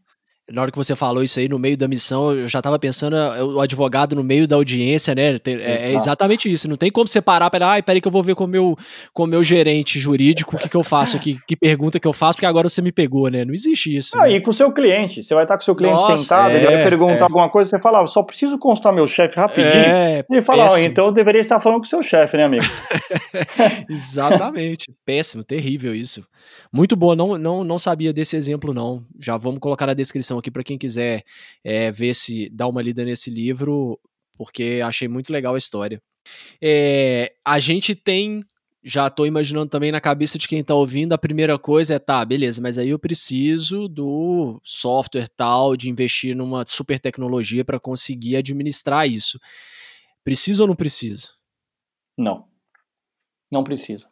na 0.53 0.63
hora 0.63 0.71
que 0.71 0.77
você 0.77 0.97
falou 0.97 1.23
isso 1.23 1.39
aí, 1.39 1.49
no 1.49 1.59
meio 1.59 1.77
da 1.77 1.87
missão, 1.87 2.33
eu 2.33 2.49
já 2.49 2.61
tava 2.61 2.79
pensando 2.79 3.17
eh, 3.17 3.43
o 3.43 3.61
advogado 3.61 4.17
no 4.17 4.25
meio 4.25 4.49
da 4.49 4.57
audiência, 4.57 5.15
né? 5.15 5.39
É, 5.45 5.91
é 5.91 5.95
exatamente 5.95 6.51
isso. 6.51 6.69
Não 6.69 6.77
tem 6.77 6.91
como 6.91 7.07
você 7.07 7.21
parar 7.21 7.49
para, 7.51 7.69
ai, 7.69 7.83
peraí 7.83 8.01
que 8.01 8.09
eu 8.09 8.13
vou 8.13 8.23
ver 8.23 8.35
com 8.35 8.45
o 8.45 8.49
meu, 8.49 8.77
com 9.13 9.25
o 9.25 9.27
meu 9.27 9.45
gerente 9.45 10.01
jurídico 10.01 10.57
o 10.57 10.59
que, 10.59 10.69
que 10.69 10.77
eu 10.77 10.83
faço 10.83 11.17
aqui, 11.17 11.39
que 11.47 11.57
pergunta 11.57 12.01
que 12.01 12.07
eu 12.07 12.13
faço, 12.13 12.35
porque 12.35 12.47
agora 12.47 12.69
você 12.69 12.83
me 12.83 12.91
pegou, 12.91 13.29
né? 13.29 13.45
Não 13.45 13.55
existe 13.55 13.97
isso. 13.97 14.19
Ah, 14.19 14.23
né? 14.23 14.33
E 14.33 14.41
com 14.41 14.51
o 14.51 14.53
seu 14.53 14.73
cliente. 14.73 15.23
Você 15.23 15.35
vai 15.35 15.45
estar 15.45 15.57
com 15.57 15.63
o 15.63 15.65
seu 15.65 15.75
cliente 15.75 15.95
Nossa, 15.95 16.17
sentado, 16.17 16.51
é, 16.51 16.57
ele 16.57 16.67
vai 16.67 16.85
perguntar 16.85 17.15
é. 17.15 17.23
alguma 17.23 17.49
coisa, 17.49 17.71
você 17.71 17.79
fala, 17.79 18.03
ah, 18.03 18.07
só 18.07 18.23
preciso 18.23 18.59
constar 18.59 18.93
meu 18.93 19.07
chefe 19.07 19.39
rapidinho. 19.39 19.71
É, 19.71 20.25
ele 20.29 20.43
fala, 20.43 20.81
então 20.81 21.07
eu 21.07 21.13
deveria 21.13 21.41
estar 21.41 21.61
falando 21.61 21.79
com 21.79 21.87
o 21.87 21.89
seu 21.89 22.03
chefe, 22.03 22.37
né, 22.37 22.45
amigo? 22.45 22.65
exatamente. 23.89 24.93
péssimo, 25.05 25.45
terrível 25.45 25.95
isso. 25.95 26.25
Muito 26.73 26.97
boa, 26.97 27.15
não, 27.15 27.39
não, 27.39 27.63
não 27.63 27.79
sabia 27.79 28.13
desse 28.13 28.37
exemplo, 28.37 28.75
não. 28.75 29.05
Já 29.19 29.37
vamos 29.37 29.61
colocar 29.61 29.87
na 29.87 29.95
descrição 29.95 30.40
aqui 30.41 30.51
para 30.51 30.65
quem 30.65 30.77
quiser 30.77 31.25
é, 31.63 31.91
ver 31.93 32.15
se 32.15 32.49
dar 32.51 32.67
uma 32.67 32.83
lida 32.83 33.05
nesse 33.05 33.31
livro, 33.31 33.99
porque 34.37 34.81
achei 34.85 35.07
muito 35.07 35.33
legal 35.33 35.55
a 35.55 35.59
história. 35.59 36.03
É, 36.61 37.33
a 37.45 37.59
gente 37.59 37.95
tem. 37.95 38.41
Já 38.83 39.09
estou 39.09 39.27
imaginando 39.27 39.69
também 39.69 39.93
na 39.93 40.01
cabeça 40.01 40.39
de 40.39 40.49
quem 40.49 40.61
está 40.61 40.75
ouvindo, 40.75 41.13
a 41.13 41.19
primeira 41.19 41.59
coisa 41.59 41.95
é, 41.95 41.99
tá, 41.99 42.25
beleza, 42.25 42.63
mas 42.63 42.79
aí 42.79 42.89
eu 42.89 42.99
preciso 42.99 43.87
do 43.87 44.59
software 44.65 45.29
tal, 45.37 45.77
de 45.77 45.91
investir 45.91 46.35
numa 46.35 46.65
super 46.65 46.99
tecnologia 46.99 47.63
para 47.63 47.79
conseguir 47.79 48.37
administrar 48.37 49.07
isso. 49.07 49.39
Precisa 50.25 50.63
ou 50.63 50.67
não 50.67 50.75
precisa? 50.75 51.29
Não. 52.17 52.47
Não 53.51 53.63
precisa. 53.63 54.09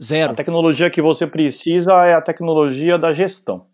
Zero. 0.00 0.32
A 0.32 0.34
tecnologia 0.34 0.90
que 0.90 1.00
você 1.00 1.24
precisa 1.24 1.92
é 2.04 2.14
a 2.14 2.22
tecnologia 2.22 2.98
da 2.98 3.12
gestão. 3.12 3.67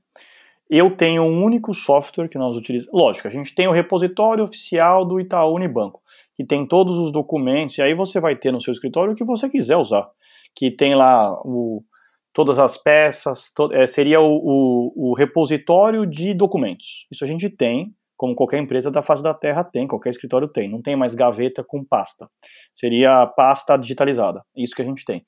Eu 0.76 0.90
tenho 0.96 1.22
um 1.22 1.44
único 1.44 1.72
software 1.72 2.28
que 2.28 2.36
nós 2.36 2.56
utilizamos. 2.56 2.92
Lógico, 2.92 3.28
a 3.28 3.30
gente 3.30 3.54
tem 3.54 3.68
o 3.68 3.70
repositório 3.70 4.42
oficial 4.42 5.04
do 5.04 5.20
Itaú 5.20 5.54
Unibanco, 5.54 6.02
que 6.34 6.44
tem 6.44 6.66
todos 6.66 6.98
os 6.98 7.12
documentos, 7.12 7.78
e 7.78 7.82
aí 7.82 7.94
você 7.94 8.18
vai 8.18 8.34
ter 8.34 8.52
no 8.52 8.60
seu 8.60 8.72
escritório 8.72 9.12
o 9.12 9.16
que 9.16 9.24
você 9.24 9.48
quiser 9.48 9.76
usar. 9.76 10.10
Que 10.52 10.72
tem 10.72 10.96
lá 10.96 11.32
o, 11.44 11.84
todas 12.32 12.58
as 12.58 12.76
peças, 12.76 13.52
to, 13.54 13.72
é, 13.72 13.86
seria 13.86 14.20
o, 14.20 14.26
o, 14.26 15.10
o 15.10 15.14
repositório 15.14 16.04
de 16.04 16.34
documentos. 16.34 17.06
Isso 17.08 17.22
a 17.22 17.28
gente 17.28 17.48
tem, 17.48 17.94
como 18.16 18.34
qualquer 18.34 18.58
empresa 18.58 18.90
da 18.90 19.02
face 19.02 19.22
da 19.22 19.34
Terra 19.34 19.64
tem, 19.64 19.86
qualquer 19.86 20.10
escritório 20.10 20.48
tem. 20.48 20.70
Não 20.70 20.80
tem 20.80 20.96
mais 20.96 21.14
gaveta 21.14 21.64
com 21.66 21.84
pasta. 21.84 22.28
Seria 22.74 23.26
pasta 23.26 23.76
digitalizada. 23.76 24.42
Isso 24.56 24.74
que 24.74 24.82
a 24.82 24.84
gente 24.84 25.04
tem. 25.04 25.24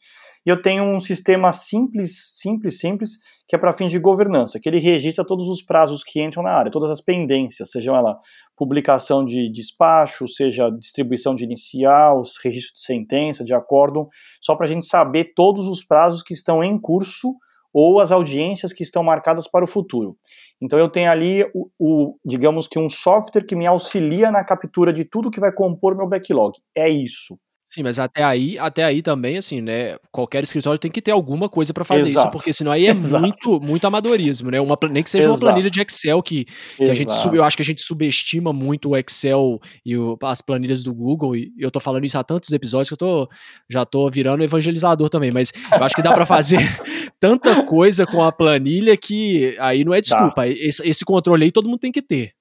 E 0.47 0.49
eu 0.49 0.62
tenho 0.62 0.84
um 0.84 1.01
sistema 1.01 1.51
simples, 1.51 2.39
simples, 2.39 2.78
simples, 2.78 3.11
que 3.49 3.57
é 3.57 3.59
para 3.59 3.72
fins 3.72 3.91
de 3.91 3.99
governança, 3.99 4.61
que 4.61 4.68
ele 4.68 4.78
registra 4.78 5.26
todos 5.26 5.49
os 5.49 5.61
prazos 5.61 6.05
que 6.05 6.22
entram 6.22 6.43
na 6.43 6.53
área, 6.53 6.70
todas 6.70 6.89
as 6.89 7.01
pendências, 7.01 7.72
seja 7.72 7.91
ela 7.91 8.16
publicação 8.57 9.24
de 9.24 9.51
despacho, 9.51 10.28
seja 10.28 10.70
distribuição 10.70 11.34
de 11.34 11.43
inicial, 11.43 12.22
registro 12.43 12.74
de 12.74 12.80
sentença, 12.80 13.45
de 13.45 13.53
acórdão, 13.53 14.09
só 14.41 14.55
para 14.55 14.66
a 14.66 14.68
gente 14.68 14.87
saber 14.87 15.32
todos 15.34 15.66
os 15.66 15.84
prazos 15.84 16.22
que 16.22 16.32
estão 16.32 16.62
em 16.62 16.80
curso 16.80 17.34
ou 17.79 18.01
as 18.01 18.11
audiências 18.11 18.72
que 18.72 18.83
estão 18.83 19.03
marcadas 19.03 19.47
para 19.47 19.62
o 19.62 19.68
futuro. 19.68 20.16
Então 20.62 20.79
eu 20.79 20.89
tenho 20.89 21.11
ali 21.11 21.45
o, 21.53 21.68
o, 21.79 22.16
digamos 22.24 22.66
que 22.66 22.79
um 22.79 22.89
software 22.89 23.45
que 23.45 23.55
me 23.55 23.66
auxilia 23.66 24.31
na 24.31 24.43
captura 24.43 24.95
de 24.95 25.05
tudo 25.05 25.31
que 25.31 25.39
vai 25.39 25.53
compor 25.53 25.95
meu 25.95 26.09
backlog. 26.09 26.59
É 26.74 26.89
isso. 26.89 27.39
Sim, 27.68 27.83
mas 27.83 27.99
até 27.99 28.22
aí, 28.22 28.57
até 28.59 28.85
aí 28.85 29.03
também, 29.03 29.37
assim, 29.37 29.61
né? 29.61 29.97
Qualquer 30.12 30.43
escritório 30.45 30.79
tem 30.79 30.91
que 30.91 31.03
ter 31.03 31.11
alguma 31.11 31.49
coisa 31.49 31.74
para 31.74 31.85
fazer 31.85 32.09
Exato. 32.09 32.29
isso, 32.29 32.33
porque 32.33 32.53
senão 32.53 32.70
aí 32.70 32.87
é 32.87 32.95
muito, 32.95 33.61
muito 33.61 33.87
amadorismo, 33.87 34.51
né? 34.51 34.61
Uma, 34.61 34.79
nem 34.89 35.03
que 35.03 35.11
seja 35.11 35.29
Exato. 35.29 35.45
uma 35.45 35.51
planilha 35.51 35.68
de 35.68 35.81
Excel 35.83 36.22
que, 36.22 36.47
que 36.77 36.85
a 36.85 36.95
gente 36.95 37.12
eu 37.35 37.43
acho 37.43 37.57
que 37.57 37.62
a 37.62 37.66
gente 37.66 37.83
subestima 37.83 38.53
muito 38.53 38.91
o 38.91 38.97
Excel 38.97 39.61
e 39.85 39.95
o, 39.97 40.16
as 40.22 40.41
planilhas 40.41 40.85
do 40.85 40.95
Google, 40.95 41.37
e 41.37 41.53
eu 41.59 41.70
tô 41.70 41.81
falando 41.81 42.07
isso 42.07 42.16
há 42.16 42.22
tantos 42.22 42.51
episódios 42.53 42.89
que 42.89 42.95
eu 42.95 42.99
tô, 42.99 43.29
já 43.68 43.85
tô 43.85 44.09
virando 44.09 44.45
evangelizador 44.45 45.11
também, 45.11 45.33
mas 45.33 45.53
eu 45.72 45.83
acho 45.85 45.95
que 45.95 46.03
dá 46.03 46.12
para 46.12 46.24
fazer 46.24 46.61
tanta 47.21 47.62
coisa 47.64 48.07
com 48.07 48.23
a 48.23 48.33
planilha 48.33 48.97
que 48.97 49.57
aí 49.59 49.85
não 49.85 49.95
é 49.95 50.01
desculpa. 50.01 50.47
Esse, 50.47 50.87
esse 50.87 51.05
controle 51.05 51.45
aí 51.45 51.53
todo 51.53 51.69
mundo 51.69 51.81
tem 51.81 51.93
que 51.93 52.03
ter. 52.03 52.33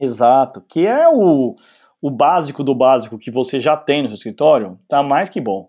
Exato, 0.00 0.64
que 0.68 0.86
é 0.86 1.08
o 1.08 1.54
o 2.02 2.10
básico 2.10 2.64
do 2.64 2.74
básico 2.74 3.16
que 3.16 3.30
você 3.30 3.60
já 3.60 3.76
tem 3.76 4.02
no 4.02 4.08
seu 4.08 4.16
escritório, 4.16 4.76
tá 4.88 5.04
mais 5.04 5.28
que 5.28 5.40
bom. 5.40 5.68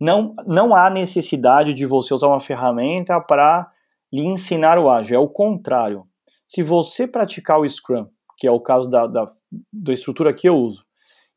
Não, 0.00 0.34
não 0.46 0.74
há 0.74 0.88
necessidade 0.88 1.74
de 1.74 1.84
você 1.84 2.14
usar 2.14 2.28
uma 2.28 2.40
ferramenta 2.40 3.20
para 3.20 3.70
lhe 4.10 4.24
ensinar 4.24 4.78
o 4.78 4.88
ágil, 4.88 5.16
é 5.16 5.18
o 5.18 5.28
contrário. 5.28 6.06
Se 6.48 6.62
você 6.62 7.06
praticar 7.06 7.60
o 7.60 7.68
Scrum, 7.68 8.06
que 8.38 8.46
é 8.46 8.50
o 8.50 8.60
caso 8.60 8.88
da, 8.88 9.06
da, 9.06 9.26
da 9.70 9.92
estrutura 9.92 10.32
que 10.32 10.48
eu 10.48 10.56
uso, 10.56 10.86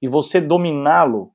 e 0.01 0.07
você 0.07 0.39
dominá-lo, 0.39 1.31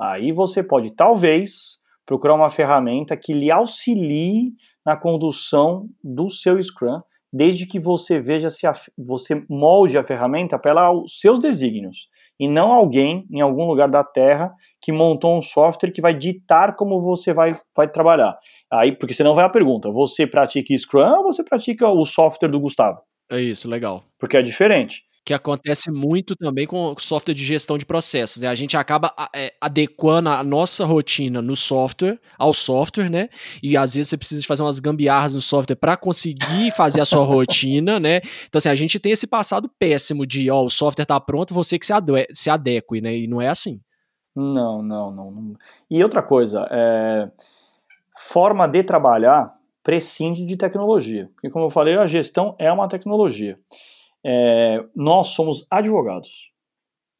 aí 0.00 0.30
você 0.30 0.62
pode 0.62 0.92
talvez 0.92 1.78
procurar 2.06 2.34
uma 2.34 2.50
ferramenta 2.50 3.16
que 3.16 3.32
lhe 3.32 3.50
auxilie 3.50 4.52
na 4.84 4.96
condução 4.96 5.88
do 6.02 6.28
seu 6.28 6.62
Scrum, 6.62 7.00
desde 7.32 7.66
que 7.66 7.78
você 7.78 8.18
veja 8.18 8.50
se 8.50 8.66
a, 8.66 8.72
você 8.98 9.42
molde 9.48 9.96
a 9.96 10.04
ferramenta 10.04 10.58
para 10.58 10.92
os 10.92 11.18
seus 11.20 11.38
desígnios 11.38 12.08
e 12.38 12.48
não 12.48 12.72
alguém 12.72 13.26
em 13.30 13.40
algum 13.40 13.66
lugar 13.66 13.88
da 13.88 14.04
Terra 14.04 14.52
que 14.80 14.92
montou 14.92 15.38
um 15.38 15.42
software 15.42 15.92
que 15.92 16.02
vai 16.02 16.14
ditar 16.14 16.74
como 16.74 17.00
você 17.00 17.32
vai, 17.32 17.54
vai 17.74 17.88
trabalhar. 17.88 18.36
Aí, 18.70 18.92
porque 18.92 19.14
senão 19.14 19.34
vai 19.34 19.44
a 19.44 19.48
pergunta: 19.50 19.90
você 19.90 20.26
pratica 20.26 20.76
Scrum 20.76 21.18
ou 21.18 21.22
você 21.22 21.44
pratica 21.44 21.88
o 21.88 22.04
software 22.04 22.48
do 22.50 22.60
Gustavo? 22.60 23.00
É 23.30 23.40
isso, 23.40 23.68
legal. 23.68 24.04
Porque 24.18 24.36
é 24.36 24.42
diferente. 24.42 25.02
Que 25.24 25.32
acontece 25.32 25.90
muito 25.90 26.34
também 26.34 26.66
com 26.66 26.94
software 26.98 27.34
de 27.34 27.44
gestão 27.44 27.78
de 27.78 27.86
processos. 27.86 28.42
Né? 28.42 28.48
A 28.48 28.54
gente 28.54 28.76
acaba 28.76 29.14
é, 29.34 29.52
adequando 29.60 30.28
a 30.28 30.42
nossa 30.42 30.84
rotina 30.84 31.40
no 31.40 31.54
software, 31.54 32.18
ao 32.36 32.52
software, 32.52 33.08
né? 33.08 33.28
E 33.62 33.76
às 33.76 33.94
vezes 33.94 34.08
você 34.08 34.16
precisa 34.16 34.44
fazer 34.44 34.62
umas 34.62 34.80
gambiarras 34.80 35.34
no 35.34 35.40
software 35.40 35.76
para 35.76 35.96
conseguir 35.96 36.72
fazer 36.72 37.00
a 37.00 37.04
sua 37.04 37.24
rotina, 37.24 38.00
né? 38.00 38.20
Então, 38.48 38.58
assim, 38.58 38.68
a 38.68 38.74
gente 38.74 38.98
tem 38.98 39.12
esse 39.12 39.26
passado 39.26 39.70
péssimo 39.78 40.26
de, 40.26 40.50
ó, 40.50 40.64
o 40.64 40.70
software 40.70 41.06
tá 41.06 41.20
pronto, 41.20 41.54
você 41.54 41.78
que 41.78 41.86
se, 41.86 41.92
ade 41.92 42.26
se 42.32 42.50
adeque, 42.50 43.00
né? 43.00 43.16
E 43.16 43.28
não 43.28 43.40
é 43.40 43.48
assim. 43.48 43.80
Não, 44.34 44.82
não, 44.82 45.10
não. 45.12 45.30
não. 45.30 45.54
E 45.88 46.02
outra 46.02 46.22
coisa, 46.22 46.66
é... 46.70 47.30
forma 48.28 48.66
de 48.66 48.82
trabalhar 48.82 49.54
prescinde 49.84 50.44
de 50.46 50.56
tecnologia. 50.56 51.30
Porque, 51.34 51.50
como 51.50 51.66
eu 51.66 51.70
falei, 51.70 51.96
a 51.96 52.06
gestão 52.06 52.56
é 52.58 52.72
uma 52.72 52.88
tecnologia. 52.88 53.58
É, 54.24 54.84
nós 54.94 55.28
somos 55.28 55.66
advogados. 55.70 56.52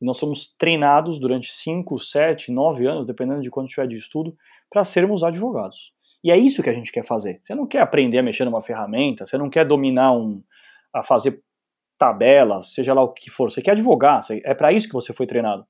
Nós 0.00 0.16
somos 0.16 0.53
treinados 0.59 1.18
durante 1.20 1.53
5, 1.53 1.98
7, 1.98 2.50
9 2.50 2.86
anos, 2.86 3.07
dependendo 3.07 3.40
de 3.40 3.50
quanto 3.50 3.68
tiver 3.68 3.86
de 3.86 3.96
estudo, 3.96 4.36
para 4.68 4.84
sermos 4.84 5.22
advogados. 5.22 5.92
E 6.24 6.30
é 6.30 6.36
isso 6.36 6.62
que 6.62 6.70
a 6.70 6.74
gente 6.74 6.92
quer 6.92 7.05
fazer. 7.05 7.40
Você 7.42 7.55
não 7.55 7.66
quer 7.66 7.80
aprender 7.80 8.18
a 8.18 8.22
mexer 8.22 8.44
numa 8.44 8.62
ferramenta, 8.62 9.24
você 9.24 9.38
não 9.38 9.50
quer 9.50 9.64
dominar 9.64 10.12
um. 10.12 10.42
a 10.92 11.03
fazer 11.03 11.42
tabela, 11.98 12.62
seja 12.62 12.92
lá 12.92 13.03
o 13.03 13.12
que 13.12 13.30
for. 13.30 13.48
Você 13.48 13.62
quer 13.62 13.72
advogar, 13.72 14.20
é 14.44 14.55
para 14.55 14.72
isso 14.72 14.88
que 14.88 14.92
você 14.92 15.12
foi 15.12 15.26
treinado. 15.26 15.64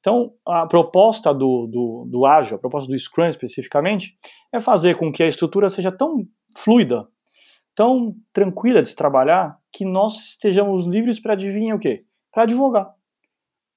Então, 0.00 0.32
a 0.46 0.66
proposta 0.66 1.32
do, 1.32 1.66
do, 1.66 2.06
do 2.10 2.26
Agile, 2.26 2.56
a 2.56 2.58
proposta 2.58 2.90
do 2.90 2.98
Scrum 2.98 3.28
especificamente, 3.28 4.14
é 4.52 4.60
fazer 4.60 4.96
com 4.96 5.10
que 5.10 5.22
a 5.22 5.26
estrutura 5.26 5.68
seja 5.68 5.90
tão 5.90 6.26
fluida, 6.56 7.08
tão 7.78 8.12
tranquila 8.32 8.82
de 8.82 8.88
se 8.88 8.96
trabalhar, 8.96 9.56
que 9.72 9.84
nós 9.84 10.30
estejamos 10.30 10.84
livres 10.84 11.20
para 11.20 11.34
adivinhar 11.34 11.76
o 11.76 11.78
quê? 11.78 12.00
Para 12.32 12.42
advogar. 12.42 12.92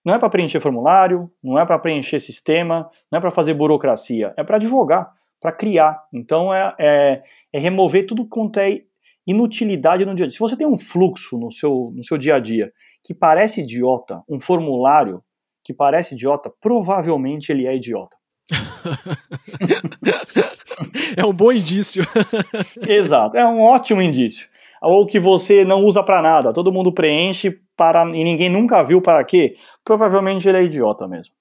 Não 0.04 0.16
é 0.16 0.18
para 0.18 0.28
preencher 0.28 0.60
formulário, 0.60 1.32
não 1.44 1.60
é 1.60 1.64
para 1.68 1.78
preencher 1.78 2.20
sistema, 2.20 2.90
não 3.12 3.20
é 3.20 3.22
para 3.22 3.30
fazer 3.30 3.54
burocracia, 3.54 4.34
é 4.36 4.44
para 4.44 4.56
advogar, 4.56 5.14
para 5.40 5.52
criar. 5.52 6.04
Então 6.12 6.52
é, 6.52 6.76
é, 6.80 7.24
é, 7.54 7.60
remover 7.60 8.08
tudo 8.08 8.28
quanto 8.28 8.60
é 8.60 8.82
inutilidade 9.28 10.04
no 10.04 10.16
dia 10.16 10.26
a 10.26 10.28
dia. 10.28 10.34
Se 10.34 10.40
você 10.40 10.58
tem 10.58 10.66
um 10.66 10.80
fluxo 10.80 11.38
no 11.38 11.52
seu, 11.52 11.94
no 11.96 12.04
seu 12.04 12.18
dia 12.18 12.38
a 12.38 12.40
dia 12.40 12.74
que 13.04 13.14
parece 13.14 13.62
idiota, 13.62 14.24
um 14.28 14.40
formulário 14.40 15.24
que 15.64 15.76
parece 15.76 16.16
idiota, 16.16 16.52
provavelmente 16.60 17.52
ele 17.52 17.68
é 17.68 17.76
idiota. 17.76 18.18
é 21.16 21.26
um 21.26 21.34
bom 21.34 21.52
indício. 21.52 22.04
Exato, 22.88 23.38
é 23.38 23.46
um 23.46 23.62
ótimo 23.62 24.02
indício. 24.02 24.50
Ou 24.82 25.06
que 25.06 25.20
você 25.20 25.64
não 25.64 25.82
usa 25.82 26.04
para 26.04 26.22
nada, 26.22 26.54
todo 26.54 26.72
mundo 26.72 26.92
preenche 26.92 27.60
para 27.78 28.04
e 28.06 28.24
ninguém 28.24 28.50
nunca 28.50 28.84
viu 28.84 29.02
para 29.02 29.24
quê. 29.24 29.56
Provavelmente 29.84 30.48
ele 30.48 30.58
é 30.58 30.64
idiota 30.64 31.08
mesmo. 31.08 31.34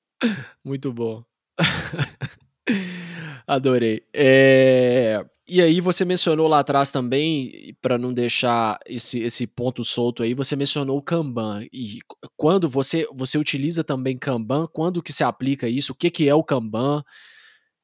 Muito 0.65 0.93
bom. 0.93 1.23
Adorei. 3.51 4.05
É... 4.15 5.27
E 5.49 5.61
aí 5.61 5.81
você 5.81 6.05
mencionou 6.05 6.47
lá 6.47 6.61
atrás 6.61 6.93
também, 6.93 7.75
para 7.83 7.99
não 7.99 8.13
deixar 8.13 8.79
esse, 8.87 9.19
esse 9.19 9.45
ponto 9.45 9.83
solto 9.83 10.23
aí, 10.23 10.35
você 10.35 10.55
mencionou 10.55 10.97
o 10.97 11.03
Kanban. 11.03 11.65
E 11.73 11.99
quando 12.37 12.69
você, 12.69 13.09
você 13.13 13.37
utiliza 13.39 13.83
também 13.83 14.17
Kanban, 14.17 14.69
quando 14.73 15.03
que 15.03 15.13
se 15.13 15.25
aplica 15.25 15.69
isso? 15.69 15.91
O 15.91 15.97
que, 15.97 16.13
que 16.13 16.29
é 16.29 16.35
o 16.35 16.45
Kanban? 16.45 17.03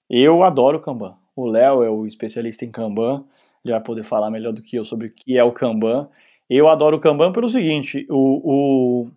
Eu 0.09 0.45
adoro 0.45 0.81
Kanban. 0.81 1.17
O 1.35 1.47
Léo 1.49 1.83
é 1.83 1.91
o 1.91 2.07
especialista 2.07 2.65
em 2.65 2.71
Kanban, 2.71 3.25
ele 3.65 3.73
vai 3.73 3.83
poder 3.83 4.05
falar 4.05 4.31
melhor 4.31 4.53
do 4.53 4.63
que 4.63 4.77
eu 4.77 4.85
sobre 4.85 5.09
o 5.09 5.13
que 5.13 5.37
é 5.37 5.43
o 5.43 5.51
Kanban. 5.51 6.09
Eu 6.49 6.69
adoro 6.69 6.99
o 6.99 7.01
Kanban 7.01 7.33
pelo 7.33 7.49
seguinte, 7.49 8.07
o, 8.09 9.05
o, 9.05 9.11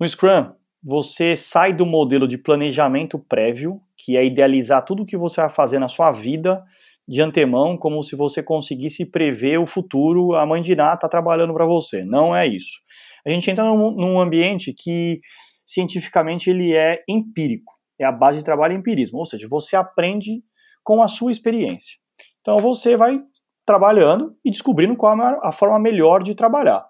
no 0.00 0.08
Scrum, 0.08 0.52
você 0.82 1.36
sai 1.36 1.72
do 1.72 1.86
modelo 1.86 2.26
de 2.26 2.36
planejamento 2.36 3.18
prévio, 3.18 3.80
que 3.96 4.16
é 4.16 4.24
idealizar 4.24 4.84
tudo 4.84 5.04
o 5.04 5.06
que 5.06 5.16
você 5.16 5.40
vai 5.40 5.50
fazer 5.50 5.78
na 5.78 5.86
sua 5.86 6.10
vida, 6.10 6.62
de 7.06 7.20
antemão, 7.20 7.76
como 7.76 8.02
se 8.02 8.16
você 8.16 8.42
conseguisse 8.42 9.04
prever 9.04 9.58
o 9.58 9.66
futuro, 9.66 10.34
a 10.34 10.46
mãe 10.46 10.60
de 10.60 10.74
Ná 10.74 10.94
está 10.94 11.08
trabalhando 11.08 11.52
para 11.52 11.66
você. 11.66 12.04
Não 12.04 12.34
é 12.34 12.46
isso. 12.46 12.80
A 13.26 13.30
gente 13.30 13.50
entra 13.50 13.64
num, 13.64 13.90
num, 13.92 14.20
ambiente 14.20 14.72
que 14.72 15.20
cientificamente 15.64 16.50
ele 16.50 16.74
é 16.74 17.02
empírico, 17.08 17.74
é 17.98 18.04
a 18.04 18.12
base 18.12 18.38
de 18.38 18.44
trabalho 18.44 18.74
empirismo, 18.74 19.18
ou 19.18 19.24
seja, 19.24 19.46
você 19.48 19.76
aprende 19.76 20.42
com 20.82 21.02
a 21.02 21.08
sua 21.08 21.30
experiência. 21.30 21.98
Então 22.40 22.56
você 22.56 22.96
vai 22.96 23.20
trabalhando 23.64 24.36
e 24.44 24.50
descobrindo 24.50 24.96
qual 24.96 25.16
é 25.20 25.38
a 25.42 25.52
forma 25.52 25.78
melhor 25.78 26.22
de 26.22 26.34
trabalhar. 26.34 26.84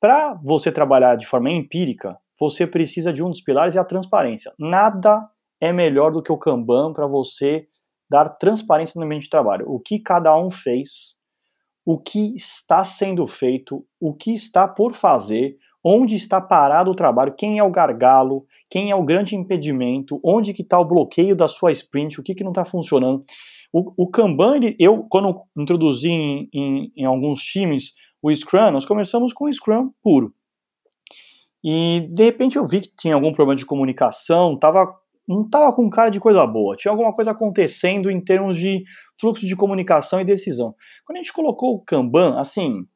Para 0.00 0.34
você 0.42 0.72
trabalhar 0.72 1.16
de 1.16 1.26
forma 1.26 1.50
empírica, 1.50 2.18
você 2.38 2.66
precisa 2.66 3.12
de 3.12 3.22
um 3.22 3.30
dos 3.30 3.40
pilares 3.40 3.76
é 3.76 3.78
a 3.78 3.84
transparência. 3.84 4.52
Nada 4.58 5.26
é 5.60 5.72
melhor 5.72 6.12
do 6.12 6.22
que 6.22 6.32
o 6.32 6.38
Kanban 6.38 6.92
para 6.92 7.06
você 7.06 7.66
dar 8.08 8.28
transparência 8.28 8.98
no 8.98 9.04
ambiente 9.04 9.24
de 9.24 9.30
trabalho. 9.30 9.66
O 9.68 9.80
que 9.80 9.98
cada 9.98 10.36
um 10.38 10.50
fez, 10.50 11.16
o 11.84 11.98
que 11.98 12.34
está 12.34 12.84
sendo 12.84 13.26
feito, 13.26 13.84
o 14.00 14.14
que 14.14 14.32
está 14.32 14.68
por 14.68 14.94
fazer, 14.94 15.56
onde 15.84 16.16
está 16.16 16.40
parado 16.40 16.90
o 16.90 16.96
trabalho, 16.96 17.34
quem 17.36 17.58
é 17.58 17.62
o 17.62 17.70
gargalo, 17.70 18.44
quem 18.68 18.90
é 18.90 18.96
o 18.96 19.04
grande 19.04 19.36
impedimento, 19.36 20.20
onde 20.24 20.52
que 20.52 20.62
está 20.62 20.78
o 20.80 20.84
bloqueio 20.84 21.36
da 21.36 21.46
sua 21.46 21.70
sprint, 21.72 22.20
o 22.20 22.22
que, 22.22 22.34
que 22.34 22.42
não 22.42 22.50
está 22.50 22.64
funcionando. 22.64 23.24
O, 23.72 23.92
o 23.96 24.08
Kanban, 24.08 24.56
ele, 24.56 24.76
eu, 24.80 25.06
quando 25.08 25.40
introduzi 25.56 26.10
em, 26.10 26.48
em, 26.52 26.92
em 26.96 27.04
alguns 27.04 27.40
times 27.40 27.92
o 28.22 28.34
Scrum, 28.34 28.72
nós 28.72 28.84
começamos 28.84 29.32
com 29.32 29.44
o 29.44 29.52
Scrum 29.52 29.90
puro. 30.02 30.34
E 31.68 32.06
de 32.12 32.22
repente 32.22 32.54
eu 32.54 32.64
vi 32.64 32.80
que 32.80 32.92
tinha 32.96 33.16
algum 33.16 33.32
problema 33.32 33.58
de 33.58 33.66
comunicação, 33.66 34.54
estava 34.54 34.86
não 35.26 35.42
estava 35.42 35.74
com 35.74 35.90
cara 35.90 36.08
de 36.08 36.20
coisa 36.20 36.46
boa. 36.46 36.76
Tinha 36.76 36.92
alguma 36.92 37.12
coisa 37.12 37.32
acontecendo 37.32 38.08
em 38.08 38.20
termos 38.20 38.56
de 38.56 38.84
fluxo 39.18 39.44
de 39.44 39.56
comunicação 39.56 40.20
e 40.20 40.24
decisão. 40.24 40.72
Quando 41.04 41.16
a 41.16 41.20
gente 41.20 41.32
colocou 41.32 41.74
o 41.74 41.80
Kanban, 41.80 42.38
assim, 42.38 42.86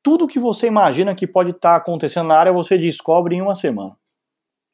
tudo 0.00 0.28
que 0.28 0.38
você 0.38 0.68
imagina 0.68 1.16
que 1.16 1.26
pode 1.26 1.50
estar 1.50 1.72
tá 1.72 1.76
acontecendo 1.76 2.28
na 2.28 2.38
área 2.38 2.52
você 2.52 2.78
descobre 2.78 3.34
em 3.34 3.42
uma 3.42 3.56
semana. 3.56 3.96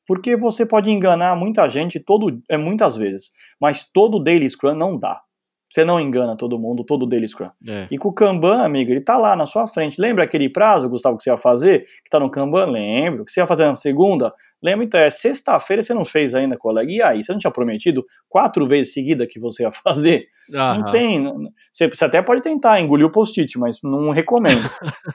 Porque 0.07 0.37
você 0.37 0.67
pode 0.67 0.91
enganar 0.91 1.35
muita 1.35 1.67
gente 1.71 1.99
todo, 1.99 2.43
é, 2.51 2.59
muitas 2.59 2.99
vezes, 2.99 3.31
mas 3.59 3.89
todo 3.91 4.23
daily 4.23 4.51
scrum 4.51 4.75
não 4.75 4.99
dá. 4.99 5.23
Você 5.71 5.85
não 5.85 6.01
engana 6.01 6.37
todo 6.37 6.59
mundo, 6.59 6.83
todo 6.83 7.07
daily 7.07 7.29
Scrum. 7.29 7.51
É. 7.67 7.87
E 7.91 7.97
com 7.97 8.09
o 8.09 8.13
Kanban, 8.13 8.65
amigo, 8.65 8.91
ele 8.91 9.01
tá 9.01 9.17
lá 9.17 9.37
na 9.37 9.47
sua 9.47 9.69
frente. 9.69 10.01
Lembra 10.01 10.25
aquele 10.25 10.49
prazo, 10.49 10.89
Gustavo, 10.89 11.17
que 11.17 11.23
você 11.23 11.31
ia 11.31 11.37
fazer? 11.37 11.85
Que 12.03 12.11
tá 12.11 12.19
no 12.19 12.29
Kanban? 12.29 12.67
Lembro. 12.67 13.25
Que 13.25 13.31
você 13.31 13.41
ia 13.41 13.47
fazer 13.47 13.67
na 13.67 13.77
segunda? 13.77 14.35
Lembra? 14.61 14.85
Então, 14.85 14.99
é 14.99 15.09
sexta-feira 15.09 15.81
você 15.81 15.95
não 15.95 16.05
fez 16.05 16.35
ainda, 16.35 16.57
colega. 16.57 16.91
E 16.91 17.01
aí, 17.01 17.23
você 17.23 17.31
não 17.31 17.39
tinha 17.39 17.53
prometido 17.53 18.05
quatro 18.29 18.67
vezes 18.67 18.93
seguida 18.93 19.29
que 19.29 19.39
você 19.39 19.63
ia 19.63 19.71
fazer? 19.73 20.27
Aham. 20.53 20.79
Não 20.79 20.91
tem. 20.91 21.25
Você, 21.73 21.89
você 21.89 22.05
até 22.05 22.21
pode 22.21 22.43
tentar 22.43 22.81
engolir 22.81 23.07
o 23.07 23.13
post-it, 23.13 23.57
mas 23.57 23.81
não 23.83 24.11
recomendo. 24.11 24.69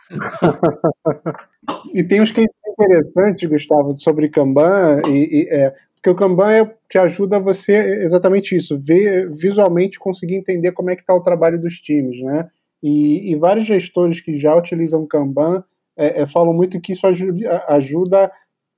e 1.94 2.02
tem 2.02 2.22
uns 2.22 2.32
que 2.32 2.46
interessantes, 2.78 3.50
Gustavo, 3.50 3.92
sobre 3.94 4.30
Kanban, 4.30 5.02
e, 5.08 5.44
e 5.44 5.50
é, 5.50 5.74
porque 6.06 6.10
o 6.12 6.16
Kanban 6.16 6.52
é, 6.52 6.76
te 6.88 7.00
ajuda 7.00 7.40
você 7.40 7.74
exatamente 8.04 8.56
isso, 8.56 8.80
ver 8.80 9.28
visualmente 9.32 9.98
conseguir 9.98 10.36
entender 10.36 10.72
como 10.72 10.92
é 10.92 10.96
que 10.96 11.02
está 11.02 11.16
o 11.16 11.24
trabalho 11.24 11.60
dos 11.60 11.80
times, 11.80 12.22
né? 12.22 12.48
E, 12.84 13.32
e, 13.32 13.36
vários 13.36 13.66
gestores 13.66 14.22
que 14.22 14.38
já 14.38 14.56
utilizam 14.56 15.08
Kanban 15.08 15.64
é, 15.98 16.22
é, 16.22 16.28
falam 16.28 16.54
muito 16.54 16.80
que 16.80 16.92
isso 16.92 17.08
ajuda, 17.08 17.66
ajuda 17.70 18.32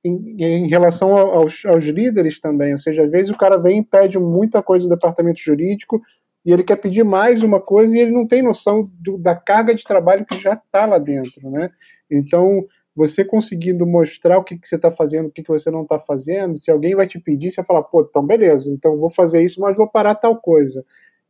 em, 0.05 0.37
em, 0.39 0.67
relação 0.69 1.17
aos, 1.17 1.65
aos, 1.65 1.83
líderes 1.83 2.39
também. 2.39 2.71
Ou 2.71 2.77
seja, 2.77 3.03
às 3.03 3.11
vezes 3.11 3.29
o 3.29 3.37
cara 3.37 3.57
vem 3.57 3.79
e 3.79 3.85
pede 3.85 4.17
muita 4.17 4.63
coisa 4.63 4.87
do 4.87 4.95
departamento 4.95 5.41
jurídico 5.41 6.01
e 6.45 6.53
ele 6.53 6.63
quer 6.63 6.77
pedir 6.77 7.03
mais 7.03 7.43
uma 7.43 7.59
coisa 7.59 7.97
e 7.97 7.99
ele 7.99 8.11
não 8.11 8.25
tem 8.25 8.41
noção 8.41 8.89
do, 9.01 9.17
da 9.17 9.35
carga 9.35 9.75
de 9.75 9.83
trabalho 9.83 10.25
que 10.25 10.39
já 10.39 10.53
está 10.53 10.85
lá 10.85 10.97
dentro, 10.97 11.49
né? 11.49 11.71
Então, 12.09 12.63
você 12.97 13.23
conseguindo 13.23 13.85
mostrar 13.85 14.39
o 14.39 14.43
que, 14.43 14.57
que 14.57 14.67
você 14.67 14.75
está 14.75 14.89
fazendo, 14.89 15.27
o 15.27 15.31
que, 15.31 15.43
que 15.43 15.49
você 15.51 15.69
não 15.69 15.83
está 15.83 15.99
fazendo, 15.99 16.57
se 16.57 16.71
alguém 16.71 16.95
vai 16.95 17.05
te 17.05 17.19
pedir, 17.19 17.51
você 17.51 17.63
fala, 17.63 17.83
pô, 17.83 18.01
então 18.01 18.25
beleza, 18.25 18.73
então 18.73 18.97
vou 18.97 19.11
fazer 19.11 19.43
isso, 19.43 19.61
mas 19.61 19.77
vou 19.77 19.87
parar 19.87 20.15
tal 20.15 20.35
coisa. 20.37 20.83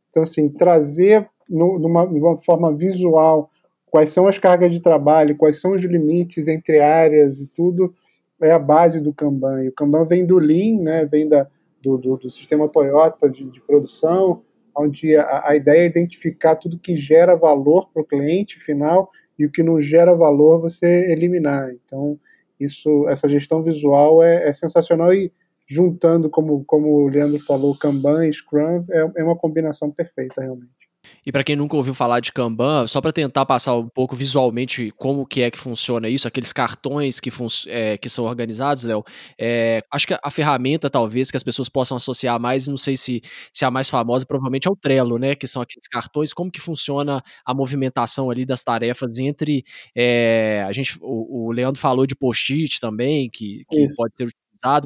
Então, 0.08 0.22
assim, 0.22 0.48
trazer 0.48 1.28
no, 1.46 1.78
numa, 1.78 2.06
numa 2.06 2.38
forma 2.38 2.74
visual 2.74 3.50
quais 3.90 4.08
são 4.08 4.26
as 4.26 4.38
cargas 4.38 4.72
de 4.72 4.80
trabalho, 4.80 5.36
quais 5.36 5.60
são 5.60 5.72
os 5.74 5.82
limites 5.82 6.48
entre 6.48 6.80
áreas 6.80 7.38
e 7.38 7.54
tudo, 7.54 7.94
é 8.40 8.50
a 8.50 8.58
base 8.58 8.98
do 8.98 9.12
Kanban. 9.12 9.64
E 9.64 9.68
o 9.68 9.72
Kanban 9.72 10.06
vem 10.06 10.24
do 10.24 10.38
Lean, 10.38 10.80
né, 10.80 11.04
vem 11.04 11.28
da, 11.28 11.46
do, 11.82 11.98
do, 11.98 12.16
do 12.16 12.30
sistema 12.30 12.66
Toyota 12.66 13.28
de, 13.28 13.44
de 13.44 13.60
produção, 13.60 14.42
onde 14.74 15.14
a, 15.16 15.48
a, 15.48 15.54
ideia 15.54 15.82
é 15.82 15.86
identificar 15.86 16.56
tudo 16.56 16.78
que 16.78 16.96
gera 16.96 17.36
valor 17.36 17.90
para 17.92 18.00
o 18.00 18.06
cliente 18.06 18.58
final 18.58 19.10
e 19.38 19.46
o 19.46 19.50
que 19.50 19.62
não 19.62 19.80
gera 19.80 20.14
valor 20.14 20.60
você 20.60 21.10
eliminar. 21.12 21.70
Então, 21.70 22.18
isso, 22.58 23.08
essa 23.08 23.28
gestão 23.28 23.62
visual 23.62 24.22
é, 24.22 24.48
é 24.48 24.52
sensacional 24.52 25.12
e 25.14 25.32
juntando, 25.66 26.30
como, 26.30 26.64
como 26.64 27.04
o 27.04 27.08
Leandro 27.08 27.38
falou, 27.40 27.76
Kanban 27.76 28.26
e 28.26 28.32
Scrum 28.32 28.84
é, 28.90 29.20
é 29.20 29.24
uma 29.24 29.36
combinação 29.36 29.90
perfeita, 29.90 30.40
realmente. 30.40 30.87
E 31.26 31.32
para 31.32 31.44
quem 31.44 31.56
nunca 31.56 31.76
ouviu 31.76 31.94
falar 31.94 32.20
de 32.20 32.32
Kanban, 32.32 32.86
só 32.86 33.00
para 33.00 33.12
tentar 33.12 33.44
passar 33.44 33.76
um 33.76 33.88
pouco 33.88 34.16
visualmente 34.16 34.92
como 34.96 35.26
que 35.26 35.42
é 35.42 35.50
que 35.50 35.58
funciona 35.58 36.08
isso, 36.08 36.26
aqueles 36.26 36.52
cartões 36.52 37.20
que, 37.20 37.30
é, 37.66 37.98
que 37.98 38.08
são 38.08 38.24
organizados, 38.24 38.84
Léo, 38.84 39.04
é, 39.38 39.82
acho 39.90 40.06
que 40.06 40.16
a 40.22 40.30
ferramenta 40.30 40.88
talvez 40.88 41.30
que 41.30 41.36
as 41.36 41.42
pessoas 41.42 41.68
possam 41.68 41.96
associar 41.96 42.40
mais, 42.40 42.66
não 42.68 42.76
sei 42.76 42.96
se, 42.96 43.22
se 43.52 43.64
a 43.64 43.70
mais 43.70 43.88
famosa 43.88 44.26
provavelmente 44.26 44.66
é 44.66 44.70
o 44.70 44.76
Trello, 44.76 45.18
né, 45.18 45.34
que 45.34 45.46
são 45.46 45.62
aqueles 45.62 45.86
cartões, 45.88 46.32
como 46.32 46.50
que 46.50 46.60
funciona 46.60 47.22
a 47.44 47.54
movimentação 47.54 48.30
ali 48.30 48.44
das 48.44 48.62
tarefas 48.62 49.18
entre, 49.18 49.64
é, 49.96 50.64
a 50.66 50.72
gente, 50.72 50.98
o, 51.00 51.48
o, 51.48 51.52
Leandro 51.52 51.80
falou 51.80 52.06
de 52.06 52.14
post-it 52.14 52.80
também, 52.80 53.28
que, 53.30 53.64
que 53.70 53.94
pode 53.94 54.16
ser 54.16 54.28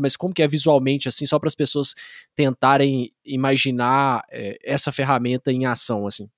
mas 0.00 0.16
como 0.16 0.34
que 0.34 0.42
é 0.42 0.48
visualmente, 0.48 1.08
assim, 1.08 1.26
só 1.26 1.38
para 1.38 1.48
as 1.48 1.54
pessoas 1.54 1.94
tentarem 2.34 3.12
imaginar 3.24 4.22
é, 4.30 4.58
essa 4.64 4.92
ferramenta 4.92 5.52
em 5.52 5.66
ação, 5.66 6.06
assim? 6.06 6.28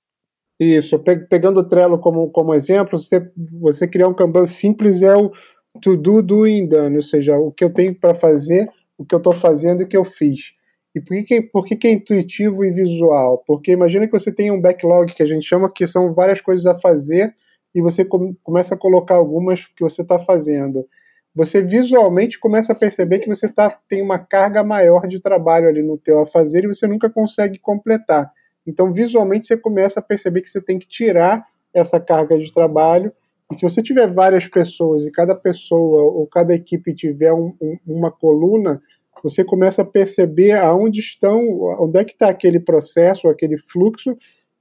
Isso, 0.59 0.99
pegando 1.29 1.61
o 1.61 1.69
Trello 1.69 1.99
como, 1.99 2.31
como 2.31 2.55
exemplo, 2.55 2.97
você, 2.97 3.29
você 3.61 3.89
criar 3.89 4.09
um 4.09 4.15
Kanban 4.15 4.47
simples 4.47 5.03
é 5.03 5.15
o 5.17 5.33
to 5.81 5.97
do, 5.97 6.23
doing, 6.23 6.69
done, 6.69 6.97
ou 6.97 7.03
seja, 7.03 7.37
o 7.37 7.51
que 7.51 7.65
eu 7.65 7.71
tenho 7.71 7.95
para 7.95 8.15
fazer, 8.15 8.69
o 8.97 9.05
que 9.05 9.15
eu 9.15 9.19
estou 9.19 9.33
fazendo 9.33 9.81
e 9.81 9.85
o 9.85 9.89
que 9.89 9.97
eu 9.97 10.05
fiz. 10.05 10.53
E 10.95 11.01
por 11.01 11.25
que, 11.25 11.43
por 11.43 11.65
que, 11.65 11.75
que 11.75 11.89
é 11.89 11.93
intuitivo 11.93 12.65
e 12.65 12.71
visual? 12.71 13.43
Porque 13.45 13.73
imagina 13.73 14.07
que 14.07 14.13
você 14.13 14.33
tem 14.33 14.53
um 14.53 14.61
backlog 14.61 15.13
que 15.13 15.25
a 15.25 15.27
gente 15.27 15.45
chama 15.45 15.73
que 15.73 15.89
são 15.89 16.15
várias 16.15 16.41
coisas 16.41 16.65
a 16.67 16.75
fazer 16.77 17.35
e 17.75 17.83
você 17.83 18.05
começa 18.45 18.77
a 18.77 18.79
colocar 18.79 19.17
algumas 19.17 19.67
que 19.67 19.83
você 19.83 20.03
está 20.03 20.21
fazendo 20.21 20.87
você 21.35 21.61
visualmente 21.61 22.39
começa 22.39 22.73
a 22.73 22.77
perceber 22.77 23.19
que 23.19 23.29
você 23.29 23.49
tá, 23.49 23.69
tem 23.89 24.01
uma 24.01 24.19
carga 24.19 24.63
maior 24.63 25.09
de 25.09 25.21
trabalho 25.21 25.69
ali 25.69 25.83
no 25.83 25.99
teu 25.99 26.21
a 26.21 26.27
fazer 26.27 26.65
e 26.65 26.69
você 26.69 26.87
nunca 26.87 27.11
consegue 27.11 27.59
completar. 27.59 28.31
Então, 28.67 28.93
visualmente, 28.93 29.47
você 29.47 29.57
começa 29.57 29.99
a 29.99 30.03
perceber 30.03 30.43
que 30.43 30.49
você 30.49 30.61
tem 30.61 30.79
que 30.79 30.87
tirar 30.87 31.45
essa 31.75 31.99
carga 31.99 32.39
de 32.39 32.53
trabalho. 32.53 33.13
E 33.51 33.57
se 33.57 33.63
você 33.63 33.83
tiver 33.83 34.07
várias 34.11 34.47
pessoas 34.47 35.05
e 35.05 35.11
cada 35.11 35.35
pessoa 35.35 36.03
ou 36.03 36.27
cada 36.27 36.55
equipe 36.55 36.95
tiver 36.95 37.33
um, 37.33 37.53
um, 37.61 37.77
uma 37.87 38.11
coluna, 38.11 38.81
você 39.23 39.45
começa 39.45 39.83
a 39.83 39.85
perceber 39.85 40.53
aonde 40.53 41.01
estão, 41.01 41.41
onde 41.81 41.99
é 41.99 42.05
que 42.05 42.13
está 42.13 42.29
aquele 42.29 42.61
processo, 42.61 43.29
aquele 43.29 43.59
fluxo, 43.59 44.17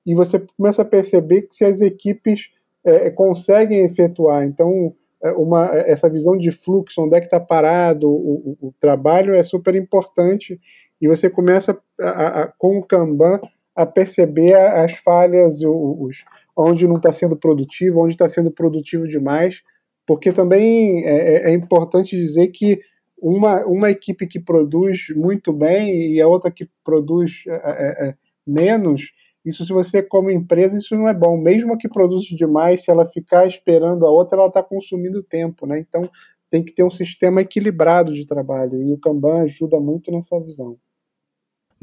e 0.06 0.16
você 0.16 0.40
começa 0.58 0.82
a 0.82 0.86
perceber 0.86 1.44
que 1.44 1.56
se 1.56 1.64
as 1.64 1.82
equipes 1.82 2.50
é, 2.84 3.10
conseguem 3.10 3.86
efetuar. 3.86 4.44
Então, 4.44 4.94
uma, 5.32 5.70
é, 5.74 5.92
essa 5.92 6.10
visão 6.10 6.38
de 6.38 6.52
fluxo, 6.52 7.02
onde 7.02 7.16
é 7.16 7.20
que 7.20 7.28
está 7.28 7.40
parado 7.40 8.10
o, 8.10 8.58
o, 8.62 8.68
o, 8.68 8.74
trabalho 8.80 9.34
é 9.34 9.44
super 9.44 9.76
importante. 9.76 10.60
E 11.02 11.08
você 11.08 11.30
começa 11.30 11.78
a, 12.00 12.42
a, 12.42 12.48
com 12.48 12.78
o 12.78 12.84
Kanban 12.84 13.40
a 13.76 13.86
perceber 13.86 14.54
as 14.56 14.94
falhas, 14.94 15.60
os, 15.64 16.24
onde 16.56 16.88
não 16.88 16.98
está 16.98 17.12
sendo 17.12 17.36
produtivo, 17.36 18.02
onde 18.02 18.14
está 18.14 18.30
sendo 18.30 18.52
produtivo 18.52 19.08
demais, 19.08 19.62
porque 20.06 20.32
também 20.32 21.04
é, 21.06 21.50
é, 21.50 21.54
importante 21.54 22.16
dizer 22.16 22.50
que 22.50 22.80
uma, 23.18 23.66
uma 23.66 23.90
equipe 23.90 24.28
que 24.28 24.40
produz 24.40 25.08
muito 25.16 25.54
bem 25.54 26.14
e 26.14 26.22
a 26.22 26.28
outra 26.28 26.52
que 26.52 26.70
produz 26.84 27.44
é, 27.48 28.10
é, 28.10 28.16
menos, 28.46 29.14
isso, 29.46 29.66
se 29.66 29.74
você, 29.74 30.02
como 30.02 30.32
empresa, 30.32 30.78
isso 30.78 30.96
não 30.96 31.08
é 31.08 31.14
bom. 31.14 31.38
Mesmo 31.38 31.78
que 31.78 31.90
produza 31.90 32.28
demais, 32.36 32.84
se 32.84 32.92
ela 32.92 33.08
ficar 33.08 33.46
esperando 33.48 34.06
a 34.06 34.12
outra, 34.12 34.38
ela 34.40 34.48
está 34.48 34.64
consumindo 34.64 35.24
tempo, 35.24 35.66
né? 35.66 35.80
Então, 35.80 36.10
tem 36.50 36.64
que 36.64 36.74
ter 36.74 36.84
um 36.84 36.90
sistema 36.90 37.42
equilibrado 37.42 38.14
de 38.14 38.26
trabalho. 38.26 38.82
E 38.82 38.94
o 38.94 38.98
Kanban 39.00 39.42
ajuda 39.44 39.80
muito 39.80 40.12
nessa 40.12 40.40
visão. 40.40 40.78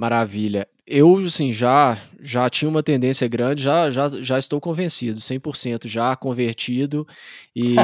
Maravilha. 0.00 0.66
Eu, 0.86 1.18
assim, 1.18 1.52
já, 1.52 1.98
já 2.22 2.48
tinha 2.48 2.70
uma 2.70 2.82
tendência 2.82 3.28
grande, 3.28 3.62
já, 3.62 3.90
já, 3.90 4.08
já 4.08 4.38
estou 4.38 4.58
convencido, 4.58 5.20
100% 5.20 5.86
já 5.86 6.16
convertido 6.16 7.06
e 7.54 7.74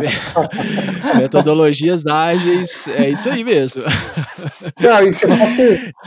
metodologias 1.20 2.06
ágeis, 2.06 2.88
é 2.88 3.10
isso 3.10 3.28
aí 3.28 3.44
mesmo. 3.44 3.84
Não, 4.80 5.06
isso, 5.06 5.26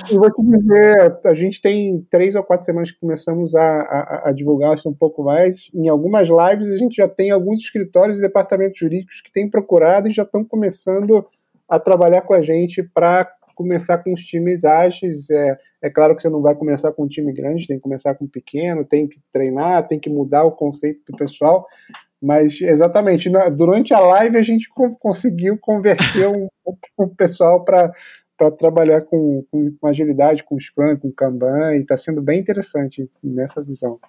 eu 0.09 0.19
vou 0.19 0.33
te 0.33 0.41
dizer, 0.41 1.19
a 1.23 1.35
gente 1.35 1.61
tem 1.61 2.03
três 2.09 2.33
ou 2.33 2.43
quatro 2.43 2.65
semanas 2.65 2.91
que 2.91 2.99
começamos 2.99 3.53
a, 3.53 3.61
a, 3.61 4.29
a, 4.29 4.31
divulgar 4.31 4.75
isso 4.75 4.89
um 4.89 4.93
pouco 4.93 5.23
mais. 5.23 5.69
Em 5.71 5.87
algumas 5.87 6.29
lives 6.29 6.67
a 6.67 6.77
gente 6.79 6.95
já 6.95 7.07
tem 7.07 7.29
alguns 7.29 7.59
escritórios 7.59 8.17
e 8.17 8.23
departamentos 8.23 8.79
jurídicos 8.79 9.21
que 9.21 9.31
têm 9.31 9.47
procurado 9.47 10.09
e 10.09 10.11
já 10.11 10.23
estão 10.23 10.43
começando 10.43 11.23
a 11.69 11.79
trabalhar 11.79 12.21
com 12.21 12.33
a 12.33 12.41
gente 12.41 12.81
para 12.81 13.31
começar 13.59 13.97
com 13.97 14.13
os 14.13 14.21
times 14.21 14.63
ágeis. 14.63 15.29
É, 15.29 15.57
é 15.83 15.89
claro 15.89 16.15
que 16.15 16.21
você 16.21 16.29
não 16.29 16.41
vai 16.41 16.55
começar 16.55 16.93
com 16.93 17.03
um 17.03 17.07
time 17.09 17.33
grande, 17.33 17.67
tem 17.67 17.75
que 17.75 17.83
começar 17.83 18.15
com 18.15 18.23
um 18.23 18.29
pequeno, 18.29 18.85
tem 18.85 19.05
que 19.05 19.19
treinar, 19.33 19.85
tem 19.85 19.99
que 19.99 20.09
mudar 20.09 20.45
o 20.45 20.53
conceito 20.53 21.01
do 21.09 21.17
pessoal. 21.17 21.67
Mas 22.21 22.61
exatamente, 22.61 23.29
na, 23.29 23.49
durante 23.49 23.93
a 23.93 23.99
live 23.99 24.37
a 24.37 24.41
gente 24.41 24.69
conseguiu 24.99 25.57
converter 25.59 26.27
um, 26.27 26.47
um 26.97 27.09
pessoal 27.09 27.65
para 27.65 27.91
para 28.37 28.49
trabalhar 28.51 29.01
com, 29.01 29.43
com, 29.51 29.75
com, 29.77 29.85
agilidade, 29.85 30.45
com 30.45 30.57
Scrum, 30.57 30.95
com 30.95 31.11
Kanban, 31.11 31.75
e 31.75 31.81
está 31.81 31.97
sendo 31.97 32.21
bem 32.21 32.39
interessante 32.39 33.05
nessa 33.21 33.61
visão. 33.61 33.99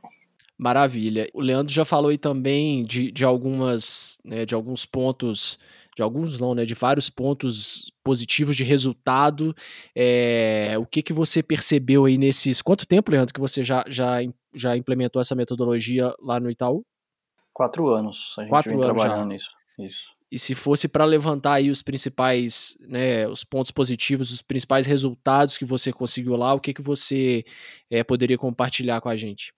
Maravilha. 0.56 1.28
O 1.34 1.40
Leandro 1.40 1.72
já 1.72 1.84
falou 1.84 2.10
aí 2.10 2.16
também 2.16 2.84
de, 2.84 3.10
de 3.10 3.24
algumas, 3.24 4.20
né, 4.24 4.46
de 4.46 4.54
alguns 4.54 4.86
pontos 4.86 5.58
de 6.00 6.02
alguns 6.02 6.40
não, 6.40 6.54
né, 6.54 6.64
de 6.64 6.72
vários 6.72 7.10
pontos 7.10 7.92
positivos 8.02 8.56
de 8.56 8.64
resultado. 8.64 9.54
É, 9.94 10.74
o 10.78 10.86
que 10.86 11.02
que 11.02 11.12
você 11.12 11.42
percebeu 11.42 12.06
aí 12.06 12.16
nesses... 12.16 12.62
Quanto 12.62 12.86
tempo, 12.86 13.10
Leandro, 13.10 13.34
que 13.34 13.40
você 13.40 13.62
já, 13.62 13.84
já, 13.86 14.20
já 14.54 14.74
implementou 14.76 15.20
essa 15.20 15.34
metodologia 15.34 16.14
lá 16.18 16.40
no 16.40 16.50
Itaú? 16.50 16.82
Quatro 17.52 17.88
anos. 17.88 18.34
A 18.38 18.42
gente 18.42 18.50
Quatro 18.50 18.70
vem 18.70 18.82
anos 18.82 18.96
trabalhando 18.96 19.28
já. 19.28 19.34
nisso. 19.34 19.50
Isso. 19.78 20.14
E 20.32 20.38
se 20.38 20.54
fosse 20.54 20.88
para 20.88 21.04
levantar 21.04 21.54
aí 21.54 21.68
os 21.70 21.82
principais, 21.82 22.78
né, 22.80 23.28
os 23.28 23.44
pontos 23.44 23.70
positivos, 23.70 24.30
os 24.30 24.40
principais 24.40 24.86
resultados 24.86 25.58
que 25.58 25.64
você 25.64 25.92
conseguiu 25.92 26.34
lá, 26.36 26.54
o 26.54 26.60
que 26.60 26.72
que 26.72 26.80
você 26.80 27.44
é, 27.90 28.02
poderia 28.02 28.38
compartilhar 28.38 29.02
com 29.02 29.08
a 29.10 29.16
gente? 29.16 29.52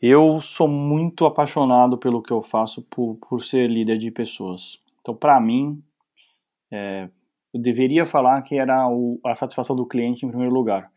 Eu 0.00 0.40
sou 0.40 0.68
muito 0.68 1.26
apaixonado 1.26 1.98
pelo 1.98 2.22
que 2.22 2.32
eu 2.32 2.42
faço 2.42 2.82
por, 2.82 3.16
por 3.16 3.42
ser 3.42 3.68
líder 3.68 3.98
de 3.98 4.10
pessoas. 4.10 4.78
Então, 5.00 5.14
para 5.14 5.40
mim, 5.40 5.82
é, 6.72 7.08
eu 7.52 7.60
deveria 7.60 8.06
falar 8.06 8.40
que 8.42 8.56
era 8.56 8.88
o, 8.88 9.20
a 9.24 9.34
satisfação 9.34 9.74
do 9.74 9.86
cliente 9.86 10.24
em 10.24 10.28
primeiro 10.28 10.54
lugar, 10.54 10.90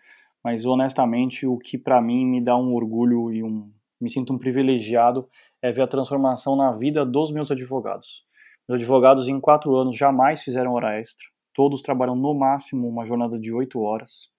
mas 0.44 0.66
honestamente, 0.66 1.48
o 1.48 1.58
que 1.58 1.78
para 1.78 2.02
mim 2.02 2.26
me 2.26 2.44
dá 2.44 2.58
um 2.58 2.74
orgulho 2.74 3.32
e 3.32 3.44
um 3.44 3.72
me 4.04 4.10
sinto 4.10 4.34
um 4.34 4.38
privilegiado 4.38 5.30
é 5.62 5.72
ver 5.72 5.84
a 5.84 5.88
transformação 5.88 6.58
na 6.58 6.74
vida 6.74 7.06
dos 7.06 7.32
meus 7.32 7.50
advogados. 7.50 8.26
Meus 8.68 8.82
advogados 8.82 9.30
em 9.30 9.40
quatro 9.40 9.74
anos 9.78 9.96
jamais 9.96 10.44
fizeram 10.44 10.74
hora 10.74 11.00
extra. 11.00 11.26
Todos 11.54 11.82
trabalham 11.82 12.16
no 12.16 12.34
máximo 12.34 12.86
uma 12.86 13.06
jornada 13.06 13.40
de 13.40 13.54
oito 13.54 13.80
horas. 13.80 14.30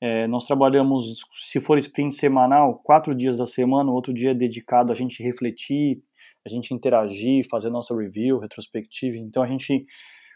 É, 0.00 0.26
nós 0.26 0.46
trabalhamos, 0.46 1.26
se 1.32 1.60
for 1.60 1.76
sprint 1.76 2.14
semanal, 2.14 2.80
quatro 2.82 3.14
dias 3.14 3.36
da 3.36 3.46
semana, 3.46 3.92
outro 3.92 4.12
dia 4.12 4.30
é 4.30 4.34
dedicado 4.34 4.90
a 4.90 4.94
gente 4.94 5.22
refletir, 5.22 6.02
a 6.44 6.48
gente 6.48 6.74
interagir, 6.74 7.46
fazer 7.48 7.70
nossa 7.70 7.96
review, 7.96 8.38
retrospectiva. 8.38 9.16
Então 9.16 9.42
a 9.42 9.46
gente 9.46 9.84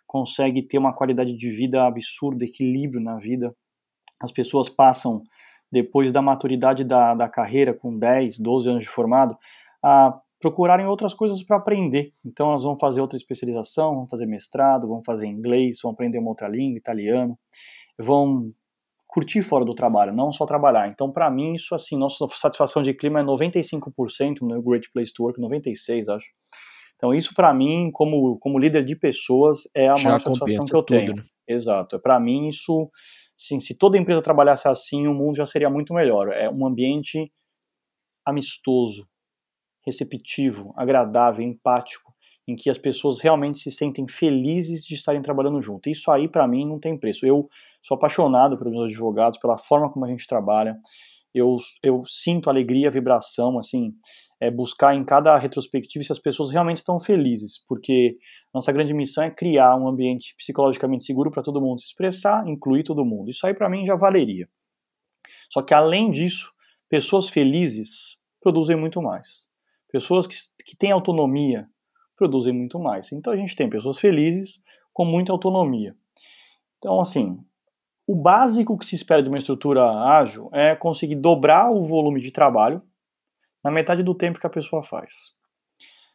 consegue 0.07 0.62
ter 0.62 0.78
uma 0.78 0.94
qualidade 0.94 1.34
de 1.34 1.50
vida 1.50 1.84
absurda, 1.84 2.44
equilíbrio 2.44 3.00
na 3.00 3.16
vida. 3.16 3.54
As 4.22 4.32
pessoas 4.32 4.68
passam, 4.68 5.22
depois 5.70 6.12
da 6.12 6.22
maturidade 6.22 6.84
da, 6.84 7.14
da 7.14 7.28
carreira, 7.28 7.74
com 7.74 7.98
10, 7.98 8.38
12 8.38 8.68
anos 8.70 8.82
de 8.84 8.88
formado, 8.88 9.36
a 9.82 10.18
procurarem 10.40 10.86
outras 10.86 11.12
coisas 11.12 11.42
para 11.42 11.57
aprender. 11.57 12.12
Então 12.24 12.50
elas 12.50 12.62
vão 12.62 12.78
fazer 12.78 13.00
outra 13.00 13.16
especialização, 13.16 13.94
vão 13.94 14.09
fazer 14.09 14.26
mestrado, 14.26 14.86
vão 14.86 15.02
fazer 15.02 15.26
inglês, 15.26 15.78
vão 15.82 15.92
aprender 15.92 16.18
uma 16.18 16.28
outra 16.28 16.48
língua, 16.48 16.78
italiano, 16.78 17.36
vão 17.98 18.52
curtir 19.07 19.42
fora 19.42 19.64
do 19.64 19.74
trabalho, 19.74 20.12
não 20.12 20.32
só 20.32 20.44
trabalhar. 20.44 20.88
Então, 20.88 21.11
para 21.11 21.30
mim, 21.30 21.54
isso 21.54 21.74
assim, 21.74 21.96
nossa 21.96 22.26
satisfação 22.28 22.82
de 22.82 22.92
clima 22.92 23.20
é 23.20 23.22
95% 23.22 24.40
no 24.42 24.61
Great 24.62 24.90
Place 24.92 25.12
to 25.12 25.22
Work, 25.22 25.40
96, 25.40 26.09
acho. 26.09 26.26
Então, 26.96 27.14
isso 27.14 27.34
para 27.34 27.52
mim, 27.52 27.90
como, 27.92 28.38
como 28.38 28.59
líder 28.59 28.84
de 28.84 28.96
pessoas, 28.96 29.68
é 29.74 29.88
a 29.88 29.96
Já 29.96 30.04
maior 30.04 30.20
satisfação 30.20 30.64
que 30.64 30.74
eu 30.74 30.83
tudo, 30.83 30.99
tenho. 30.99 31.16
Né? 31.16 31.24
Exato. 31.46 32.00
Para 32.00 32.18
mim, 32.18 32.49
isso, 32.49 32.91
sim, 33.37 33.61
se 33.61 33.74
toda 33.74 33.99
empresa 33.99 34.22
trabalhasse 34.22 34.66
assim, 34.66 35.07
o 35.07 35.14
mundo 35.14 35.37
já 35.37 35.46
seria 35.46 35.70
muito 35.70 35.92
melhor. 35.92 36.33
É 36.33 36.50
um 36.50 36.66
ambiente 36.66 37.30
amistoso, 38.24 39.07
receptivo, 39.84 40.72
agradável, 40.76 41.45
empático 41.45 42.16
em 42.47 42.55
que 42.55 42.71
as 42.71 42.79
pessoas 42.79 43.21
realmente 43.21 43.59
se 43.59 43.71
sentem 43.71 44.07
felizes 44.09 44.85
de 44.85 44.95
estarem 44.95 45.21
trabalhando 45.21 45.61
junto. 45.61 45.91
Isso 45.91 46.11
aí, 46.11 46.29
para 46.29 46.47
mim, 46.47 46.67
não 46.67 46.79
tem 46.79 46.97
preço. 46.97 47.27
Eu 47.27 47.49
sou 47.83 47.97
apaixonado 47.97 48.57
pelos 48.57 48.73
meus 48.73 48.91
advogados, 48.91 49.39
pela 49.39 49.59
forma 49.59 49.91
como 49.91 50.05
a 50.05 50.09
gente 50.09 50.27
trabalha. 50.27 50.77
Eu, 51.35 51.57
eu 51.83 52.03
sinto 52.07 52.49
alegria, 52.49 52.91
vibração, 52.91 53.59
assim, 53.59 53.93
é 54.41 54.51
buscar 54.51 54.95
em 54.95 55.05
cada 55.05 55.37
retrospectiva 55.37 56.05
se 56.05 56.13
as 56.13 56.18
pessoas 56.18 56.51
realmente 56.51 56.79
estão 56.79 56.99
felizes, 56.99 57.63
porque 57.68 58.17
nossa 58.55 58.73
grande 58.73 58.95
missão 58.95 59.25
é 59.25 59.31
criar 59.31 59.77
um 59.77 59.89
ambiente 59.89 60.35
psicologicamente 60.37 61.05
seguro 61.05 61.31
para 61.31 61.43
todo 61.43 61.61
mundo 61.61 61.81
se 61.81 61.87
expressar, 61.87 62.47
incluir 62.49 62.85
todo 62.85 63.05
mundo. 63.05 63.31
Isso 63.31 63.47
aí, 63.47 63.53
para 63.53 63.68
mim, 63.68 63.85
já 63.85 63.97
valeria. 63.97 64.49
Só 65.51 65.63
que, 65.63 65.75
além 65.75 66.11
disso, 66.11 66.57
Pessoas 66.89 67.29
felizes 67.29 68.17
produzem 68.41 68.77
muito 68.77 69.03
mais. 69.03 69.49
Pessoas 69.91 70.27
que, 70.27 70.37
que 70.64 70.77
têm 70.77 70.93
autonomia 70.93 71.68
produzem 72.17 72.53
muito 72.53 72.79
mais. 72.79 73.13
Então 73.13 73.33
a 73.33 73.37
gente 73.37 73.55
tem 73.55 73.68
pessoas 73.68 73.99
felizes 73.99 74.63
com 74.93 75.05
muita 75.05 75.33
autonomia. 75.33 75.95
Então, 76.79 77.01
assim, 77.01 77.38
o 78.07 78.14
básico 78.14 78.79
que 78.79 78.87
se 78.87 78.95
espera 78.95 79.22
de 79.22 79.29
uma 79.29 79.38
estrutura 79.38 79.84
ágil 79.91 80.49
é 80.53 80.76
conseguir 80.76 81.17
dobrar 81.17 81.71
o 81.71 81.83
volume 81.83 82.21
de 82.21 82.30
trabalho 82.30 82.83
na 83.63 83.71
metade 83.71 84.03
do 84.03 84.14
tempo 84.14 84.38
que 84.38 84.47
a 84.47 84.51
pessoa 84.51 84.83
faz. 84.83 85.13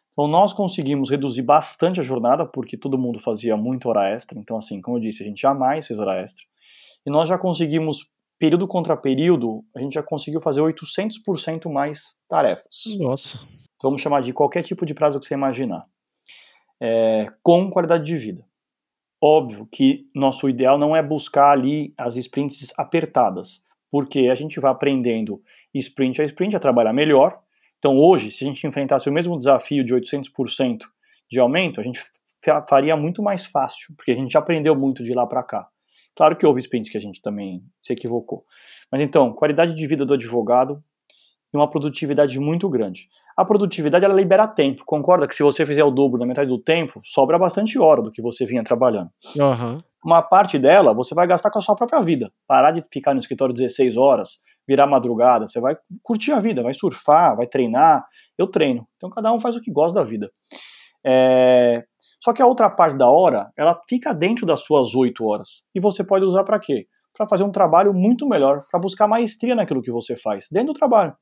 Então 0.10 0.28
nós 0.28 0.53
conseguimos 0.53 1.10
reduzir 1.10 1.41
bastante 1.41 1.99
a 1.99 2.03
jornada, 2.03 2.45
porque 2.45 2.78
todo 2.78 2.98
mundo 2.98 3.19
fazia 3.19 3.56
muita 3.56 3.90
hora 3.90 4.10
extra. 4.10 4.38
Então, 4.40 4.57
assim, 4.57 4.82
como 4.82 4.98
eu 4.98 5.02
disse, 5.02 5.23
a 5.23 5.26
gente 5.26 5.41
jamais 5.41 5.88
fez 5.88 5.99
hora 5.99 6.22
extra. 6.22 6.45
E 7.06 7.10
nós 7.10 7.28
já 7.28 7.38
conseguimos, 7.38 8.10
período 8.38 8.68
contra 8.68 8.95
período, 8.95 9.64
a 9.76 9.80
gente 9.80 9.94
já 9.94 10.03
conseguiu 10.03 10.41
fazer 10.41 10.61
800% 10.61 11.72
mais 11.72 12.19
tarefas. 12.28 12.84
Nossa. 12.99 13.40
Vamos 13.82 14.02
chamar 14.02 14.22
de 14.22 14.34
qualquer 14.34 14.64
tipo 14.64 14.86
de 14.86 14.94
prazo 14.94 15.20
que 15.20 15.26
você 15.26 15.34
imaginar. 15.34 15.86
É, 16.80 17.28
com 17.44 17.70
qualidade 17.70 18.06
de 18.06 18.18
vida. 18.18 18.45
Óbvio 19.24 19.68
que 19.72 20.10
nosso 20.16 20.49
ideal 20.49 20.80
não 20.80 20.95
é 20.95 21.03
buscar 21.03 21.52
ali 21.52 21.94
as 21.98 22.16
sprints 22.18 22.74
apertadas, 22.78 23.64
porque 23.91 24.30
a 24.30 24.36
gente 24.36 24.60
vai 24.60 24.72
aprendendo 24.72 25.41
sprint 25.76 26.22
a 26.22 26.26
sprint 26.26 26.56
a 26.56 26.60
trabalhar 26.60 26.94
melhor. 26.94 27.40
Então 27.78 27.98
hoje, 27.98 28.32
se 28.32 28.44
a 28.44 28.48
gente 28.48 28.66
enfrentasse 28.66 29.10
o 29.10 29.14
mesmo 29.14 29.38
desafio 29.38 29.84
de 29.84 29.94
800% 29.94 30.80
de 31.30 31.40
aumento, 31.40 31.80
a 31.80 31.84
gente 31.84 32.02
faria 32.68 32.98
muito 32.98 33.22
mais 33.22 33.45
fácil, 33.45 33.94
porque 33.95 34.12
a 34.12 34.16
gente 34.16 34.36
aprendeu 34.38 34.76
muito 34.76 35.03
de 35.03 35.14
lá 35.14 35.28
para 35.28 35.44
cá. 35.44 35.68
Claro 36.16 36.36
que 36.36 36.45
houve 36.45 36.60
sprints 36.60 36.91
que 36.91 36.98
a 36.98 37.02
gente 37.02 37.22
também 37.22 37.64
se 37.82 37.94
equivocou. 37.94 38.44
Mas 38.91 39.02
então, 39.02 39.34
qualidade 39.34 39.74
de 39.76 39.88
vida 39.88 40.06
do 40.06 40.14
advogado 40.14 40.84
e 41.53 41.58
uma 41.58 41.70
produtividade 41.70 42.40
muito 42.40 42.70
grande. 42.70 43.08
A 43.36 43.45
produtividade 43.45 44.06
ela 44.06 44.14
libera 44.14 44.48
tempo. 44.48 44.84
Concorda 44.86 45.28
que 45.28 45.36
se 45.36 45.44
você 45.44 45.66
fizer 45.66 45.84
o 45.84 45.91
dobro 45.91 46.20
na 46.20 46.26
metade 46.26 46.49
do 46.49 46.60
tempo, 46.60 46.99
sobra 47.03 47.38
bastante 47.40 47.80
hora 47.80 48.02
do 48.02 48.12
que 48.12 48.22
você 48.22 48.45
vinha 48.45 48.64
trabalhando. 48.64 49.10
Uhum. 49.36 49.78
Uma 50.03 50.22
parte 50.22 50.58
dela 50.58 50.94
você 50.94 51.14
vai 51.14 51.28
gastar 51.28 51.52
com 51.52 51.60
a 51.60 51.62
sua 51.62 51.76
própria 51.76 52.02
vida. 52.02 52.32
Parar 52.48 52.72
de 52.72 52.84
ficar 52.91 53.14
no 53.14 53.20
escritório 53.20 53.53
16 53.53 53.98
horas, 53.98 54.40
virar 54.68 54.88
madrugada, 54.88 55.48
você 55.48 55.60
vai 55.60 55.76
curtir 56.03 56.32
a 56.32 56.40
vida, 56.40 56.64
vai 56.64 56.74
surfar, 56.74 57.36
vai 57.36 57.48
treinar. 57.48 58.06
Eu 58.38 58.48
treino. 58.48 58.88
Então 58.98 59.10
cada 59.10 59.32
um 59.32 59.40
faz 59.40 59.56
o 59.56 59.62
que 59.62 59.72
gosta 59.72 59.99
da 59.99 60.06
vida. 60.06 60.30
É... 61.06 61.84
Só 62.24 62.34
que 62.34 62.41
a 62.41 62.45
outra 62.45 62.70
parte 62.70 62.95
da 62.98 63.10
hora, 63.10 63.52
ela 63.58 63.80
fica 63.90 64.14
dentro 64.14 64.45
das 64.45 64.62
suas 64.62 64.94
8 64.94 65.26
horas. 65.26 65.64
E 65.74 65.80
você 65.80 66.03
pode 66.03 66.24
usar 66.24 66.44
para 66.44 66.60
quê? 66.60 66.86
Para 67.18 67.28
fazer 67.28 67.44
um 67.44 67.52
trabalho 67.52 67.94
muito 67.94 68.28
melhor, 68.28 68.62
para 68.70 68.80
buscar 68.80 69.08
maestria 69.08 69.56
naquilo 69.56 69.82
que 69.82 69.91
você 69.91 70.16
faz, 70.16 70.48
dentro 70.52 70.74
do 70.74 70.78
trabalho 70.78 71.16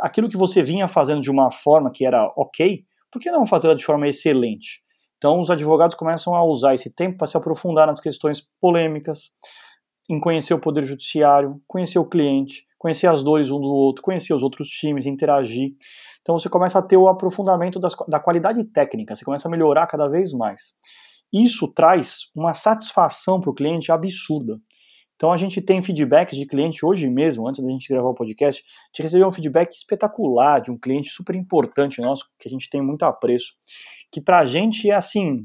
aquilo 0.00 0.28
que 0.28 0.36
você 0.36 0.62
vinha 0.62 0.88
fazendo 0.88 1.20
de 1.20 1.30
uma 1.30 1.50
forma 1.50 1.90
que 1.90 2.04
era 2.04 2.32
ok, 2.36 2.84
por 3.10 3.20
que 3.20 3.30
não 3.30 3.46
fazê-la 3.46 3.74
de 3.74 3.84
forma 3.84 4.08
excelente? 4.08 4.82
Então, 5.16 5.40
os 5.40 5.50
advogados 5.50 5.96
começam 5.96 6.34
a 6.34 6.44
usar 6.44 6.74
esse 6.74 6.90
tempo 6.90 7.18
para 7.18 7.26
se 7.26 7.36
aprofundar 7.36 7.86
nas 7.86 8.00
questões 8.00 8.46
polêmicas, 8.60 9.30
em 10.08 10.20
conhecer 10.20 10.54
o 10.54 10.60
poder 10.60 10.84
judiciário, 10.84 11.60
conhecer 11.66 11.98
o 11.98 12.08
cliente, 12.08 12.66
conhecer 12.78 13.08
as 13.08 13.22
dores 13.22 13.50
um 13.50 13.60
do 13.60 13.68
outro, 13.68 14.02
conhecer 14.02 14.32
os 14.32 14.42
outros 14.42 14.68
times, 14.68 15.06
interagir. 15.06 15.72
Então, 16.22 16.38
você 16.38 16.48
começa 16.48 16.78
a 16.78 16.82
ter 16.82 16.96
o 16.96 17.08
aprofundamento 17.08 17.80
das, 17.80 17.96
da 18.06 18.20
qualidade 18.20 18.64
técnica, 18.64 19.16
você 19.16 19.24
começa 19.24 19.48
a 19.48 19.50
melhorar 19.50 19.86
cada 19.86 20.08
vez 20.08 20.32
mais. 20.32 20.74
Isso 21.32 21.68
traz 21.68 22.30
uma 22.34 22.54
satisfação 22.54 23.40
para 23.40 23.50
o 23.50 23.54
cliente 23.54 23.92
absurda. 23.92 24.58
Então 25.18 25.32
a 25.32 25.36
gente 25.36 25.60
tem 25.60 25.82
feedbacks 25.82 26.38
de 26.38 26.46
cliente 26.46 26.86
hoje 26.86 27.10
mesmo, 27.10 27.48
antes 27.48 27.60
da 27.60 27.68
gente 27.68 27.88
gravar 27.88 28.08
o 28.08 28.14
podcast, 28.14 28.62
a 28.64 28.86
gente 28.86 29.02
recebeu 29.02 29.26
um 29.26 29.32
feedback 29.32 29.74
espetacular 29.74 30.60
de 30.60 30.70
um 30.70 30.78
cliente 30.78 31.10
super 31.10 31.34
importante 31.34 32.00
nosso, 32.00 32.30
que 32.38 32.46
a 32.46 32.50
gente 32.50 32.70
tem 32.70 32.80
muito 32.80 33.02
apreço, 33.02 33.54
que 34.12 34.20
pra 34.20 34.46
gente 34.46 34.88
é 34.88 34.94
assim, 34.94 35.44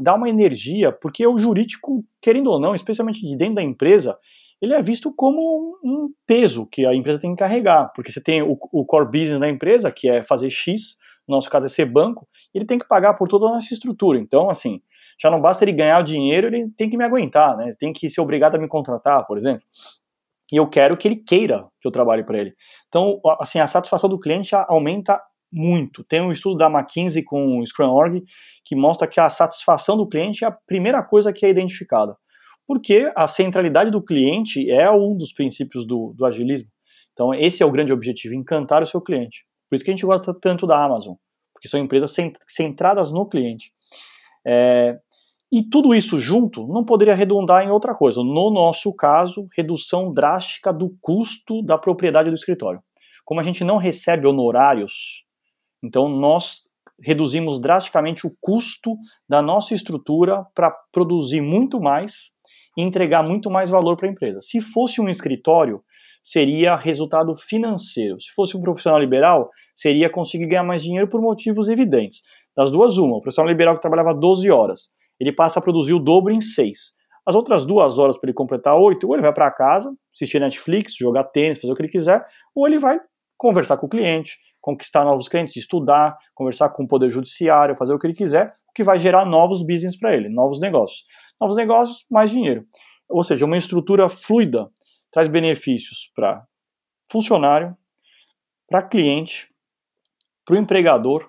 dá 0.00 0.14
uma 0.14 0.30
energia, 0.30 0.90
porque 0.90 1.26
o 1.26 1.36
jurídico, 1.36 2.02
querendo 2.18 2.50
ou 2.50 2.58
não, 2.58 2.74
especialmente 2.74 3.20
de 3.20 3.36
dentro 3.36 3.56
da 3.56 3.62
empresa, 3.62 4.16
ele 4.58 4.72
é 4.72 4.80
visto 4.80 5.12
como 5.14 5.78
um 5.84 6.08
peso 6.26 6.66
que 6.66 6.86
a 6.86 6.94
empresa 6.94 7.20
tem 7.20 7.34
que 7.34 7.40
carregar, 7.40 7.92
porque 7.94 8.10
você 8.10 8.22
tem 8.22 8.40
o, 8.40 8.56
o 8.72 8.86
core 8.86 9.04
business 9.04 9.38
da 9.38 9.50
empresa, 9.50 9.92
que 9.92 10.08
é 10.08 10.22
fazer 10.22 10.48
X, 10.48 10.96
no 11.30 11.36
nosso 11.36 11.48
caso 11.48 11.66
é 11.66 11.68
ser 11.68 11.86
banco, 11.86 12.28
ele 12.52 12.66
tem 12.66 12.78
que 12.78 12.86
pagar 12.86 13.14
por 13.14 13.28
toda 13.28 13.46
a 13.46 13.50
nossa 13.50 13.72
estrutura. 13.72 14.18
Então, 14.18 14.50
assim, 14.50 14.80
já 15.20 15.30
não 15.30 15.40
basta 15.40 15.64
ele 15.64 15.72
ganhar 15.72 16.00
o 16.00 16.04
dinheiro, 16.04 16.48
ele 16.48 16.68
tem 16.76 16.90
que 16.90 16.96
me 16.96 17.04
aguentar, 17.04 17.56
né? 17.56 17.74
Tem 17.78 17.92
que 17.92 18.08
ser 18.08 18.20
obrigado 18.20 18.56
a 18.56 18.58
me 18.58 18.66
contratar, 18.66 19.24
por 19.26 19.38
exemplo. 19.38 19.62
E 20.52 20.56
eu 20.56 20.68
quero 20.68 20.96
que 20.96 21.06
ele 21.06 21.16
queira 21.16 21.68
que 21.80 21.86
eu 21.86 21.92
trabalhe 21.92 22.24
para 22.24 22.38
ele. 22.38 22.54
Então, 22.88 23.20
assim, 23.40 23.60
a 23.60 23.68
satisfação 23.68 24.10
do 24.10 24.18
cliente 24.18 24.54
aumenta 24.68 25.22
muito. 25.52 26.02
Tem 26.04 26.20
um 26.20 26.32
estudo 26.32 26.56
da 26.56 26.68
McKinsey 26.68 27.22
com 27.22 27.60
o 27.60 27.66
Scrum 27.66 27.90
Org 27.90 28.22
que 28.64 28.74
mostra 28.74 29.06
que 29.06 29.20
a 29.20 29.30
satisfação 29.30 29.96
do 29.96 30.08
cliente 30.08 30.44
é 30.44 30.48
a 30.48 30.56
primeira 30.66 31.02
coisa 31.02 31.32
que 31.32 31.46
é 31.46 31.50
identificada. 31.50 32.16
Porque 32.66 33.10
a 33.16 33.26
centralidade 33.28 33.90
do 33.90 34.02
cliente 34.02 34.68
é 34.70 34.90
um 34.90 35.16
dos 35.16 35.32
princípios 35.32 35.86
do, 35.86 36.12
do 36.16 36.24
agilismo. 36.24 36.68
Então, 37.12 37.32
esse 37.34 37.62
é 37.62 37.66
o 37.66 37.70
grande 37.70 37.92
objetivo, 37.92 38.34
encantar 38.34 38.82
o 38.82 38.86
seu 38.86 39.00
cliente. 39.00 39.44
Por 39.70 39.76
isso 39.76 39.84
que 39.84 39.90
a 39.92 39.94
gente 39.94 40.04
gosta 40.04 40.34
tanto 40.34 40.66
da 40.66 40.84
Amazon, 40.84 41.14
porque 41.54 41.68
são 41.68 41.78
empresas 41.78 42.12
centradas 42.48 43.12
no 43.12 43.24
cliente. 43.24 43.72
É, 44.44 44.98
e 45.52 45.62
tudo 45.62 45.94
isso 45.94 46.18
junto 46.18 46.66
não 46.66 46.84
poderia 46.84 47.14
redundar 47.14 47.64
em 47.64 47.70
outra 47.70 47.94
coisa. 47.94 48.20
No 48.22 48.50
nosso 48.50 48.92
caso, 48.92 49.46
redução 49.56 50.12
drástica 50.12 50.72
do 50.72 50.96
custo 51.00 51.62
da 51.62 51.78
propriedade 51.78 52.30
do 52.30 52.34
escritório. 52.34 52.82
Como 53.24 53.40
a 53.40 53.44
gente 53.44 53.62
não 53.62 53.76
recebe 53.76 54.26
honorários, 54.26 55.24
então 55.82 56.08
nós 56.08 56.68
reduzimos 57.00 57.60
drasticamente 57.60 58.26
o 58.26 58.36
custo 58.40 58.96
da 59.28 59.40
nossa 59.40 59.72
estrutura 59.72 60.44
para 60.52 60.70
produzir 60.92 61.40
muito 61.40 61.80
mais 61.80 62.32
e 62.76 62.82
entregar 62.82 63.22
muito 63.22 63.50
mais 63.50 63.70
valor 63.70 63.96
para 63.96 64.08
a 64.08 64.10
empresa. 64.10 64.40
Se 64.40 64.60
fosse 64.60 65.00
um 65.00 65.08
escritório, 65.08 65.82
seria 66.22 66.76
resultado 66.76 67.34
financeiro. 67.36 68.20
Se 68.20 68.32
fosse 68.34 68.56
um 68.56 68.62
profissional 68.62 69.00
liberal, 69.00 69.50
seria 69.74 70.10
conseguir 70.10 70.46
ganhar 70.46 70.64
mais 70.64 70.82
dinheiro 70.82 71.08
por 71.08 71.20
motivos 71.20 71.68
evidentes. 71.68 72.22
Das 72.56 72.70
duas, 72.70 72.98
uma. 72.98 73.16
O 73.16 73.20
profissional 73.20 73.50
liberal 73.50 73.74
que 73.74 73.80
trabalhava 73.80 74.14
12 74.14 74.50
horas, 74.50 74.90
ele 75.18 75.32
passa 75.32 75.58
a 75.58 75.62
produzir 75.62 75.94
o 75.94 75.98
dobro 75.98 76.32
em 76.32 76.40
6. 76.40 76.98
As 77.26 77.34
outras 77.34 77.64
duas 77.66 77.98
horas 77.98 78.18
para 78.18 78.28
ele 78.28 78.34
completar 78.34 78.76
8, 78.76 79.06
ou 79.06 79.14
ele 79.14 79.22
vai 79.22 79.32
para 79.32 79.50
casa, 79.50 79.94
assistir 80.12 80.40
Netflix, 80.40 80.94
jogar 80.96 81.24
tênis, 81.24 81.60
fazer 81.60 81.72
o 81.72 81.76
que 81.76 81.82
ele 81.82 81.90
quiser, 81.90 82.24
ou 82.54 82.66
ele 82.66 82.78
vai 82.78 82.98
conversar 83.36 83.76
com 83.76 83.86
o 83.86 83.88
cliente, 83.88 84.36
conquistar 84.60 85.04
novos 85.04 85.28
clientes, 85.28 85.56
estudar, 85.56 86.16
conversar 86.34 86.70
com 86.70 86.82
o 86.82 86.88
poder 86.88 87.10
judiciário, 87.10 87.76
fazer 87.76 87.94
o 87.94 87.98
que 87.98 88.06
ele 88.06 88.14
quiser, 88.14 88.52
o 88.70 88.72
que 88.72 88.84
vai 88.84 88.98
gerar 88.98 89.24
novos 89.24 89.62
business 89.62 89.98
para 89.98 90.14
ele, 90.14 90.28
novos 90.28 90.60
negócios. 90.60 91.04
Novos 91.40 91.56
negócios, 91.56 92.06
mais 92.10 92.30
dinheiro. 92.30 92.64
Ou 93.08 93.22
seja, 93.22 93.44
uma 93.44 93.56
estrutura 93.56 94.08
fluida 94.08 94.70
traz 95.10 95.28
benefícios 95.28 96.10
para 96.14 96.44
funcionário, 97.10 97.76
para 98.68 98.82
cliente, 98.82 99.50
para 100.44 100.54
o 100.54 100.58
empregador 100.58 101.28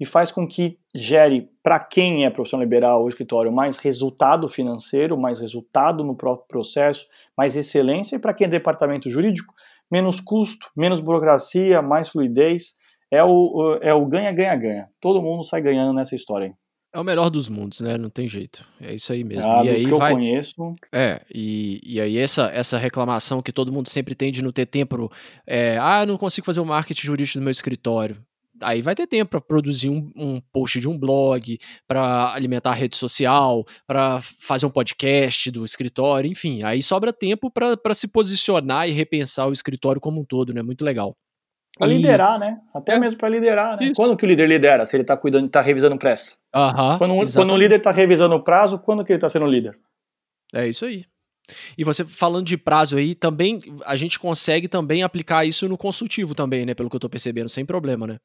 e 0.00 0.06
faz 0.06 0.32
com 0.32 0.46
que 0.46 0.78
gere 0.94 1.50
para 1.62 1.78
quem 1.78 2.24
é 2.24 2.30
profissional 2.30 2.64
liberal 2.64 3.02
ou 3.02 3.08
escritório 3.08 3.52
mais 3.52 3.78
resultado 3.78 4.48
financeiro, 4.48 5.18
mais 5.18 5.40
resultado 5.40 6.02
no 6.02 6.16
próprio 6.16 6.46
processo, 6.48 7.06
mais 7.36 7.54
excelência 7.56 8.16
e 8.16 8.18
para 8.18 8.34
quem 8.34 8.46
é 8.46 8.50
departamento 8.50 9.10
jurídico, 9.10 9.54
menos 9.90 10.20
custo, 10.20 10.70
menos 10.76 11.00
burocracia, 11.00 11.82
mais 11.82 12.08
fluidez. 12.08 12.76
É 13.14 13.24
o 13.24 13.78
é 13.80 13.94
o 13.94 14.06
ganha-ganha-ganha. 14.06 14.88
Todo 15.00 15.22
mundo 15.22 15.44
sai 15.44 15.62
ganhando 15.62 15.92
nessa 15.92 16.14
história. 16.14 16.54
É 16.94 17.00
o 17.00 17.02
melhor 17.02 17.28
dos 17.28 17.48
mundos, 17.48 17.80
né? 17.80 17.98
Não 17.98 18.08
tem 18.08 18.28
jeito. 18.28 18.64
É 18.80 18.94
isso 18.94 19.12
aí 19.12 19.24
mesmo. 19.24 19.50
Ah, 19.50 19.64
e 19.64 19.68
aí 19.68 19.84
que 19.84 19.90
eu 19.90 19.98
vai... 19.98 20.12
conheço. 20.12 20.54
É, 20.92 21.20
e, 21.34 21.80
e 21.84 22.00
aí 22.00 22.16
essa, 22.16 22.52
essa 22.54 22.78
reclamação 22.78 23.42
que 23.42 23.52
todo 23.52 23.72
mundo 23.72 23.90
sempre 23.90 24.14
tem 24.14 24.30
de 24.30 24.44
não 24.44 24.52
ter 24.52 24.66
tempo. 24.66 25.10
É, 25.44 25.76
ah, 25.76 26.06
não 26.06 26.16
consigo 26.16 26.44
fazer 26.44 26.60
o 26.60 26.64
marketing 26.64 27.04
jurídico 27.04 27.40
do 27.40 27.42
meu 27.42 27.50
escritório. 27.50 28.16
Aí 28.62 28.80
vai 28.80 28.94
ter 28.94 29.08
tempo 29.08 29.32
para 29.32 29.40
produzir 29.40 29.88
um, 29.88 30.08
um, 30.14 30.40
post 30.52 30.78
de 30.78 30.88
um 30.88 30.96
blog, 30.96 31.58
para 31.88 32.32
alimentar 32.32 32.70
a 32.70 32.74
rede 32.74 32.96
social, 32.96 33.64
para 33.88 34.20
fazer 34.22 34.64
um 34.64 34.70
podcast 34.70 35.50
do 35.50 35.64
escritório, 35.64 36.30
enfim. 36.30 36.62
Aí 36.62 36.80
sobra 36.80 37.12
tempo 37.12 37.50
para 37.50 37.92
se 37.92 38.06
posicionar 38.06 38.88
e 38.88 38.92
repensar 38.92 39.48
o 39.48 39.52
escritório 39.52 40.00
como 40.00 40.20
um 40.20 40.24
todo, 40.24 40.54
né? 40.54 40.62
Muito 40.62 40.84
legal. 40.84 41.16
Para 41.78 41.88
e... 41.88 41.96
liderar, 41.96 42.38
né? 42.38 42.60
Até 42.72 42.94
é. 42.94 42.98
mesmo 42.98 43.18
para 43.18 43.28
liderar, 43.28 43.76
né? 43.76 43.86
Isso. 43.86 43.94
Quando 43.94 44.16
que 44.16 44.24
o 44.24 44.28
líder 44.28 44.48
lidera? 44.48 44.86
Se 44.86 44.96
ele 44.96 45.02
está 45.02 45.16
cuidando, 45.16 45.46
está 45.46 45.60
revisando 45.60 45.98
pressa. 45.98 46.36
Aham. 46.54 46.98
Quando, 46.98 47.32
quando 47.32 47.52
o 47.52 47.56
líder 47.56 47.78
está 47.78 47.90
revisando 47.90 48.34
o 48.34 48.42
prazo, 48.42 48.78
quando 48.78 49.04
que 49.04 49.12
ele 49.12 49.18
está 49.18 49.28
sendo 49.28 49.46
líder? 49.46 49.78
É 50.52 50.66
isso 50.68 50.84
aí. 50.84 51.04
E 51.76 51.84
você 51.84 52.04
falando 52.04 52.46
de 52.46 52.56
prazo 52.56 52.96
aí, 52.96 53.14
também 53.14 53.60
a 53.84 53.96
gente 53.96 54.18
consegue 54.18 54.68
também 54.68 55.02
aplicar 55.02 55.44
isso 55.44 55.68
no 55.68 55.76
consultivo 55.76 56.34
também, 56.34 56.64
né? 56.64 56.74
Pelo 56.74 56.88
que 56.88 56.96
eu 56.96 56.98
estou 56.98 57.10
percebendo, 57.10 57.48
sem 57.48 57.66
problema, 57.66 58.06
né? 58.06 58.16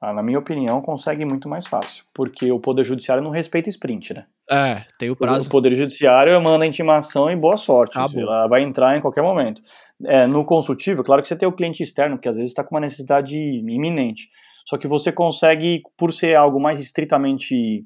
Ah, 0.00 0.12
na 0.12 0.20
minha 0.20 0.38
opinião, 0.38 0.82
consegue 0.82 1.24
muito 1.24 1.48
mais 1.48 1.68
fácil, 1.68 2.04
porque 2.12 2.50
o 2.50 2.58
Poder 2.58 2.82
Judiciário 2.82 3.22
não 3.22 3.30
respeita 3.30 3.68
sprint, 3.68 4.12
né? 4.12 4.26
É, 4.50 4.84
tem 4.98 5.10
o 5.10 5.14
prazo. 5.14 5.46
O 5.46 5.50
Poder 5.50 5.72
Judiciário 5.76 6.40
manda 6.42 6.64
a 6.64 6.66
intimação 6.66 7.30
e 7.30 7.36
boa 7.36 7.56
sorte. 7.56 7.96
Ela 7.96 8.48
vai 8.48 8.62
entrar 8.62 8.98
em 8.98 9.00
qualquer 9.00 9.22
momento. 9.22 9.62
É, 10.06 10.26
no 10.26 10.44
consultivo, 10.44 11.04
claro 11.04 11.22
que 11.22 11.28
você 11.28 11.36
tem 11.36 11.48
o 11.48 11.54
cliente 11.54 11.82
externo, 11.82 12.18
que 12.18 12.28
às 12.28 12.36
vezes 12.36 12.50
está 12.50 12.64
com 12.64 12.74
uma 12.74 12.80
necessidade 12.80 13.36
iminente. 13.36 14.28
Só 14.66 14.78
que 14.78 14.88
você 14.88 15.12
consegue, 15.12 15.82
por 15.96 16.12
ser 16.12 16.34
algo 16.34 16.60
mais 16.60 16.80
estritamente 16.80 17.84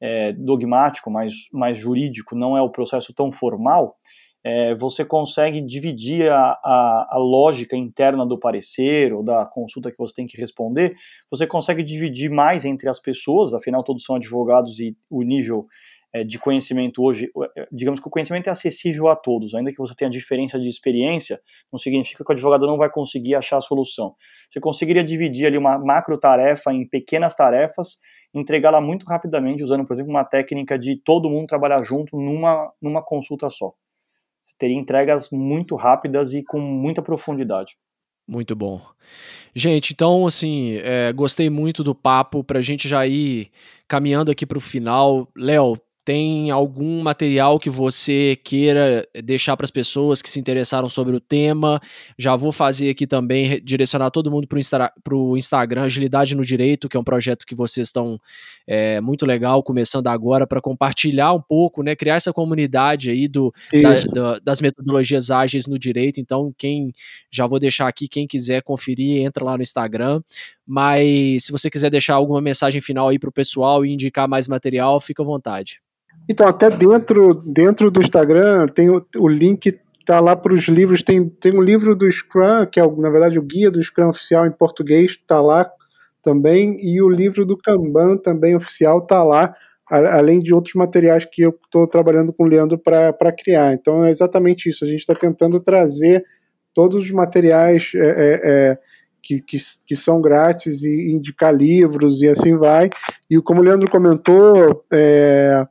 é, 0.00 0.32
dogmático, 0.32 1.10
mais, 1.10 1.32
mais 1.52 1.76
jurídico, 1.76 2.36
não 2.36 2.56
é 2.56 2.62
o 2.62 2.70
processo 2.70 3.14
tão 3.14 3.30
formal, 3.30 3.96
é, 4.44 4.74
você 4.76 5.04
consegue 5.04 5.60
dividir 5.60 6.30
a, 6.30 6.58
a, 6.64 7.08
a, 7.10 7.18
lógica 7.18 7.76
interna 7.76 8.24
do 8.24 8.38
parecer 8.38 9.12
ou 9.12 9.22
da 9.22 9.44
consulta 9.44 9.90
que 9.90 9.98
você 9.98 10.14
tem 10.14 10.26
que 10.26 10.40
responder, 10.40 10.94
você 11.30 11.46
consegue 11.46 11.82
dividir 11.82 12.30
mais 12.30 12.64
entre 12.64 12.88
as 12.88 13.00
pessoas, 13.00 13.52
afinal 13.52 13.82
todos 13.82 14.04
são 14.04 14.16
advogados 14.16 14.78
e 14.78 14.96
o 15.10 15.22
nível 15.22 15.66
é, 15.66 15.97
de 16.24 16.38
conhecimento 16.38 17.02
hoje, 17.02 17.30
é, 17.56 17.68
digamos 17.70 18.00
que 18.00 18.08
o 18.08 18.10
conhecimento 18.10 18.48
é 18.48 18.50
acessível 18.50 19.08
a 19.08 19.16
todos, 19.16 19.54
ainda 19.54 19.70
que 19.70 19.78
você 19.78 19.94
tenha 19.94 20.10
diferença 20.10 20.58
de 20.58 20.68
experiência, 20.68 21.40
não 21.72 21.78
significa 21.78 22.24
que 22.24 22.30
o 22.30 22.32
advogado 22.32 22.66
não 22.66 22.78
vai 22.78 22.90
conseguir 22.90 23.34
achar 23.34 23.58
a 23.58 23.60
solução. 23.60 24.14
Você 24.50 24.60
conseguiria 24.60 25.04
dividir 25.04 25.46
ali 25.46 25.58
uma 25.58 25.78
macro 25.78 26.18
tarefa 26.18 26.72
em 26.72 26.88
pequenas 26.88 27.34
tarefas, 27.34 27.98
entregá-la 28.34 28.80
muito 28.80 29.06
rapidamente, 29.06 29.62
usando, 29.62 29.84
por 29.84 29.92
exemplo, 29.92 30.10
uma 30.10 30.24
técnica 30.24 30.78
de 30.78 30.96
todo 30.96 31.28
mundo 31.28 31.46
trabalhar 31.46 31.82
junto 31.82 32.16
numa, 32.16 32.72
numa 32.80 33.02
consulta 33.02 33.50
só. 33.50 33.72
Você 34.40 34.54
teria 34.58 34.76
entregas 34.76 35.30
muito 35.30 35.76
rápidas 35.76 36.32
e 36.32 36.42
com 36.42 36.60
muita 36.60 37.02
profundidade. 37.02 37.76
Muito 38.26 38.54
bom. 38.54 38.80
Gente, 39.54 39.94
então, 39.94 40.26
assim, 40.26 40.74
é, 40.82 41.10
gostei 41.14 41.48
muito 41.48 41.82
do 41.82 41.94
papo. 41.94 42.44
Para 42.44 42.58
a 42.58 42.62
gente 42.62 42.86
já 42.86 43.06
ir 43.06 43.50
caminhando 43.88 44.30
aqui 44.30 44.44
para 44.44 44.58
o 44.58 44.60
final. 44.60 45.26
Léo, 45.34 45.80
tem 46.08 46.50
algum 46.50 47.02
material 47.02 47.58
que 47.58 47.68
você 47.68 48.34
queira 48.42 49.06
deixar 49.22 49.54
para 49.58 49.66
as 49.66 49.70
pessoas 49.70 50.22
que 50.22 50.30
se 50.30 50.40
interessaram 50.40 50.88
sobre 50.88 51.14
o 51.14 51.20
tema? 51.20 51.78
Já 52.16 52.34
vou 52.34 52.50
fazer 52.50 52.88
aqui 52.88 53.06
também, 53.06 53.62
direcionar 53.62 54.10
todo 54.10 54.30
mundo 54.30 54.48
para 54.48 54.56
o 54.56 54.58
Insta 54.58 54.88
Instagram, 55.36 55.82
Agilidade 55.82 56.34
no 56.34 56.42
Direito, 56.42 56.88
que 56.88 56.96
é 56.96 57.00
um 57.00 57.04
projeto 57.04 57.44
que 57.44 57.54
vocês 57.54 57.88
estão 57.88 58.18
é, 58.66 59.02
muito 59.02 59.26
legal, 59.26 59.62
começando 59.62 60.06
agora, 60.06 60.46
para 60.46 60.62
compartilhar 60.62 61.34
um 61.34 61.42
pouco, 61.42 61.82
né? 61.82 61.94
Criar 61.94 62.14
essa 62.14 62.32
comunidade 62.32 63.10
aí 63.10 63.28
do, 63.28 63.52
da, 63.70 64.00
da, 64.10 64.38
das 64.38 64.62
metodologias 64.62 65.30
ágeis 65.30 65.66
no 65.66 65.78
direito. 65.78 66.20
Então, 66.20 66.54
quem 66.56 66.90
já 67.30 67.46
vou 67.46 67.58
deixar 67.58 67.86
aqui, 67.86 68.08
quem 68.08 68.26
quiser 68.26 68.62
conferir, 68.62 69.20
entra 69.20 69.44
lá 69.44 69.58
no 69.58 69.62
Instagram. 69.62 70.22
Mas 70.66 71.44
se 71.44 71.52
você 71.52 71.68
quiser 71.68 71.90
deixar 71.90 72.14
alguma 72.14 72.40
mensagem 72.40 72.80
final 72.80 73.08
aí 73.08 73.18
para 73.18 73.28
o 73.28 73.32
pessoal 73.32 73.84
e 73.84 73.92
indicar 73.92 74.26
mais 74.26 74.48
material, 74.48 74.98
fica 75.02 75.22
à 75.22 75.26
vontade. 75.26 75.82
Então, 76.28 76.46
até 76.46 76.68
dentro, 76.68 77.34
dentro 77.34 77.90
do 77.90 78.00
Instagram 78.00 78.68
tem 78.68 78.90
o, 78.90 79.04
o 79.16 79.28
link 79.28 79.78
tá 80.08 80.20
lá 80.20 80.34
para 80.34 80.54
os 80.54 80.66
livros. 80.68 81.02
Tem, 81.02 81.28
tem 81.28 81.52
um 81.52 81.62
livro 81.62 81.94
do 81.94 82.10
Scrum, 82.10 82.64
que 82.70 82.80
é, 82.80 82.86
na 82.86 83.10
verdade, 83.10 83.38
o 83.38 83.42
guia 83.42 83.70
do 83.70 83.82
Scrum 83.82 84.08
oficial 84.08 84.46
em 84.46 84.50
português, 84.50 85.12
está 85.12 85.40
lá 85.40 85.70
também. 86.22 86.78
E 86.82 87.00
o 87.02 87.10
livro 87.10 87.44
do 87.44 87.58
Kanban 87.58 88.16
também 88.16 88.56
oficial 88.56 88.98
está 88.98 89.22
lá, 89.22 89.54
além 89.90 90.40
de 90.40 90.52
outros 90.52 90.74
materiais 90.74 91.26
que 91.30 91.42
eu 91.42 91.50
estou 91.50 91.86
trabalhando 91.86 92.32
com 92.32 92.44
o 92.44 92.46
Leandro 92.46 92.78
para 92.78 93.32
criar. 93.32 93.74
Então, 93.74 94.02
é 94.02 94.10
exatamente 94.10 94.68
isso. 94.68 94.82
A 94.82 94.88
gente 94.88 95.00
está 95.00 95.14
tentando 95.14 95.60
trazer 95.60 96.24
todos 96.72 97.04
os 97.04 97.10
materiais 97.10 97.90
é, 97.94 97.98
é, 97.98 98.40
é, 98.44 98.78
que, 99.22 99.42
que, 99.42 99.58
que, 99.86 99.96
são 99.96 100.20
grátis 100.20 100.84
e 100.84 101.12
indicar 101.12 101.54
livros 101.54 102.22
e 102.22 102.28
assim 102.28 102.56
vai. 102.56 102.88
E 103.28 103.38
como 103.42 103.60
o 103.60 103.64
Leandro 103.64 103.90
comentou, 103.90 104.86
é, 104.90 105.66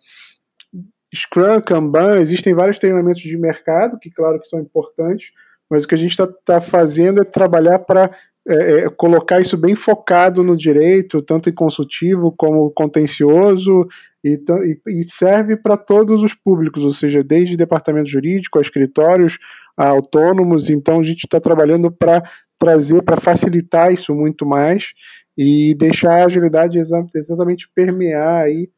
Scrum, 1.16 1.62
Kanban, 1.62 2.16
existem 2.16 2.54
vários 2.54 2.78
treinamentos 2.78 3.22
de 3.22 3.38
mercado, 3.38 3.98
que 4.00 4.12
claro 4.12 4.40
que 4.40 4.48
são 4.48 4.60
importantes, 4.60 5.28
mas 5.70 5.84
o 5.84 5.88
que 5.88 5.96
a 5.96 5.98
gente 5.98 6.12
está 6.12 6.28
tá 6.28 6.62
fazendo 6.62 7.22
é 7.22 7.24
trabalhar 7.24 7.80
para 7.80 8.12
é, 8.48 8.54
é, 8.54 8.90
colocar 8.90 9.42
isso 9.42 9.58
bem 9.58 9.76
focado 9.76 10.42
no 10.42 10.56
direito, 10.56 11.22
tanto 11.22 11.50
em 11.50 11.54
consultivo 11.54 12.34
como 12.38 12.72
contencioso, 12.72 13.86
e, 14.24 14.40
e, 14.88 15.04
serve 15.10 15.58
para 15.58 15.78
todos 15.78 16.24
os 16.24 16.34
públicos, 16.34 16.84
ou 16.84 16.92
seja, 16.92 17.24
desde 17.24 17.58
departamento 17.58 18.10
jurídico 18.10 18.58
a 18.58 18.62
escritórios, 18.62 19.38
a 19.78 19.90
autônomos, 19.90 20.70
então 20.70 21.00
a 21.00 21.04
gente 21.04 21.26
está 21.26 21.40
trabalhando 21.40 21.92
para 21.92 22.24
trazer, 22.58 23.02
para 23.04 23.18
facilitar 23.18 23.92
isso 23.92 24.14
muito 24.14 24.46
mais 24.46 24.94
e 25.38 25.76
deixar 25.76 26.22
a 26.22 26.26
agilidade 26.26 26.80
exatamente 26.80 27.70
permear 27.76 28.44
aí 28.44 28.70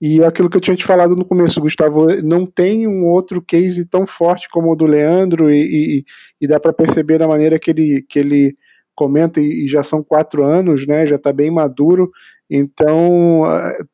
e 0.00 0.22
aquilo 0.22 0.50
que 0.50 0.56
eu 0.56 0.60
tinha 0.60 0.76
te 0.76 0.84
falado 0.84 1.16
no 1.16 1.24
começo, 1.24 1.60
Gustavo, 1.60 2.06
não 2.22 2.44
tem 2.44 2.86
um 2.86 3.06
outro 3.06 3.40
case 3.40 3.84
tão 3.86 4.06
forte 4.06 4.48
como 4.50 4.70
o 4.70 4.76
do 4.76 4.84
Leandro, 4.84 5.50
e, 5.50 6.00
e, 6.00 6.04
e 6.40 6.46
dá 6.46 6.60
para 6.60 6.72
perceber 6.72 7.18
da 7.18 7.26
maneira 7.26 7.58
que 7.58 7.70
ele, 7.70 8.02
que 8.08 8.18
ele 8.18 8.56
comenta, 8.94 9.40
e, 9.40 9.66
já 9.66 9.82
são 9.82 10.02
quatro 10.02 10.44
anos, 10.44 10.86
né, 10.86 11.06
já 11.06 11.16
está 11.16 11.32
bem 11.32 11.50
maduro. 11.50 12.10
Então, 12.48 13.42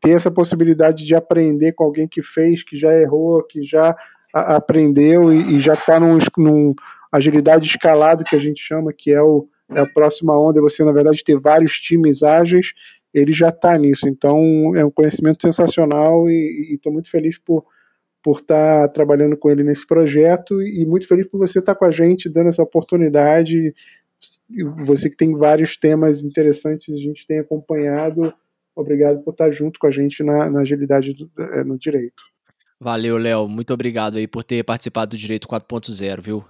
ter 0.01 0.11
essa 0.11 0.31
possibilidade 0.31 1.07
de 1.07 1.15
aprender 1.15 1.73
com 1.73 1.85
alguém 1.85 2.09
que 2.09 2.23
fez, 2.23 2.63
que 2.65 2.77
já 2.77 2.93
errou, 2.93 3.43
que 3.45 3.63
já 3.63 3.97
aprendeu 4.35 5.33
e, 5.33 5.61
já 5.61 5.75
está 5.75 6.01
num, 6.01 6.19
num 6.37 6.73
agilidade 7.13 7.67
escalado, 7.67 8.25
que 8.25 8.35
a 8.35 8.41
gente 8.41 8.61
chama, 8.61 8.93
que 8.93 9.13
é, 9.13 9.23
o, 9.23 9.47
é 9.71 9.81
a 9.81 9.87
próxima 9.87 10.39
onda, 10.39 10.59
é 10.59 10.63
você, 10.63 10.85
na 10.85 10.93
verdade, 10.93 11.23
ter 11.23 11.39
vários 11.39 11.79
times 11.79 12.23
ágeis 12.23 12.73
ele 13.13 13.33
já 13.33 13.49
está 13.49 13.77
nisso. 13.79 14.09
Então 14.09 14.39
é 14.77 14.85
um 14.85 14.91
conhecimento 14.91 15.43
sensacional 15.43 16.29
e 16.29 16.75
estou 16.75 16.93
muito 16.93 17.11
feliz 17.11 17.39
por 17.39 17.65
por 18.23 18.39
estar 18.39 18.83
tá 18.83 18.89
trabalhando 18.89 19.37
com 19.37 19.51
ele 19.51 19.65
nesse 19.65 19.87
projeto 19.87 20.63
e 20.63 20.87
muito 20.87 21.09
feliz 21.09 21.27
por 21.27 21.39
você 21.39 21.59
estar 21.59 21.75
tá 21.75 21.79
com 21.79 21.85
a 21.85 21.91
gente 21.91 22.31
dando 22.31 22.49
essa 22.49 22.63
oportunidade. 22.63 23.75
Você 24.85 25.11
que 25.11 25.17
tem 25.17 25.37
vários 25.37 25.77
temas 25.77 26.23
interessantes, 26.23 26.95
a 26.95 26.99
gente 26.99 27.27
tem 27.27 27.41
acompanhado. 27.41 28.33
Obrigado 28.77 29.23
por 29.23 29.33
estar 29.33 29.47
tá 29.47 29.51
junto 29.51 29.79
com 29.79 29.89
a 29.89 29.91
gente 29.91 30.23
na, 30.23 30.49
na 30.49 30.61
agilidade 30.61 31.13
do, 31.13 31.31
é, 31.37 31.65
no 31.65 31.77
direito. 31.77 32.23
Valeu, 32.81 33.19
Léo. 33.19 33.49
Muito 33.49 33.75
obrigado 33.75 34.17
aí 34.17 34.29
por 34.29 34.45
ter 34.45 34.65
participado 34.65 35.11
do 35.11 35.21
Direito 35.21 35.47
4.0, 35.49 36.21
viu? 36.21 36.45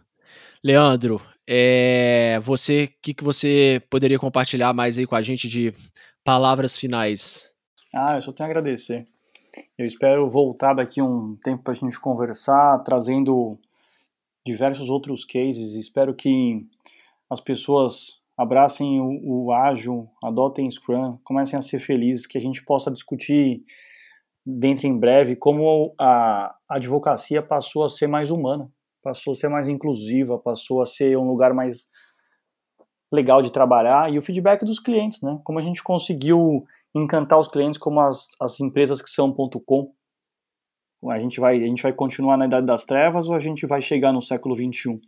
Leandro, 0.65 1.21
é, 1.47 2.39
você, 2.41 2.85
o 2.85 3.03
que, 3.03 3.13
que 3.13 3.25
você 3.25 3.83
poderia 3.91 4.19
compartilhar 4.19 4.73
mais 4.73 4.99
aí 4.99 5.07
com 5.07 5.17
a 5.17 5.23
gente 5.23 5.49
de 5.49 5.75
palavras 6.25 6.79
finais. 6.79 7.49
Ah, 7.95 8.17
eu 8.17 8.23
só 8.23 8.33
tenho 8.33 8.49
a 8.49 8.51
agradecer. 8.51 9.07
Eu 9.77 9.85
espero 9.85 10.29
voltar 10.29 10.75
daqui 10.75 11.03
um 11.03 11.37
tempo 11.37 11.63
para 11.63 11.73
a 11.73 11.77
gente 11.77 12.01
conversar, 12.01 12.79
trazendo 12.85 13.59
diversos 14.47 14.89
outros 14.89 15.25
cases. 15.25 15.75
Espero 15.75 16.15
que 16.15 16.67
as 17.31 17.41
pessoas 17.41 18.21
abracem 18.37 19.01
o, 19.01 19.47
o 19.47 19.53
ágil, 19.53 20.09
adotem 20.23 20.71
Scrum, 20.71 21.19
comecem 21.23 21.59
a 21.59 21.63
ser 21.63 21.79
felizes, 21.81 22.27
que 22.27 22.39
a 22.39 22.41
gente 22.41 22.65
possa 22.65 22.91
discutir 22.91 23.63
dentro 24.45 24.87
em 24.87 24.99
breve 24.99 25.37
como 25.37 25.95
a 25.99 26.55
advocacia 26.69 27.43
passou 27.43 27.85
a 27.85 27.89
ser 27.89 28.07
mais 28.07 28.31
humana, 28.31 28.71
passou 29.03 29.33
a 29.33 29.37
ser 29.37 29.49
mais 29.49 29.69
inclusiva, 29.69 30.39
passou 30.39 30.83
a 30.83 30.87
ser 30.87 31.17
um 31.17 31.29
lugar 31.29 31.53
mais 31.55 31.87
legal 33.13 33.43
de 33.43 33.53
trabalhar 33.53 34.11
e 34.11 34.19
o 34.19 34.23
feedback 34.23 34.65
dos 34.65 34.79
clientes, 34.79 35.21
né? 35.21 35.39
Como 35.45 35.59
a 35.59 35.63
gente 35.63 35.83
conseguiu 35.83 36.65
encantar 36.95 37.39
os 37.39 37.47
clientes 37.47 37.79
como 37.79 38.01
as, 38.01 38.29
as 38.41 38.59
empresas 38.59 39.03
que 39.03 39.11
são 39.11 39.31
.com. 39.33 39.93
A 41.11 41.19
gente 41.19 41.39
vai 41.39 41.57
a 41.57 41.67
gente 41.67 41.83
vai 41.83 41.93
continuar 41.93 42.39
na 42.39 42.47
idade 42.47 42.67
das 42.67 42.85
trevas 42.85 43.29
ou 43.29 43.35
a 43.35 43.39
gente 43.39 43.67
vai 43.67 43.83
chegar 43.83 44.13
no 44.13 44.23
século 44.23 44.57
21. 44.57 44.99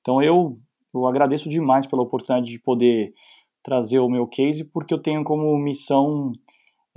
Então 0.00 0.22
eu 0.22 0.58
eu 0.94 1.06
agradeço 1.08 1.48
demais 1.48 1.86
pela 1.86 2.02
oportunidade 2.02 2.46
de 2.46 2.60
poder 2.60 3.12
trazer 3.64 3.98
o 3.98 4.08
meu 4.08 4.28
case 4.28 4.62
porque 4.64 4.94
eu 4.94 5.02
tenho 5.02 5.24
como 5.24 5.58
missão 5.58 6.30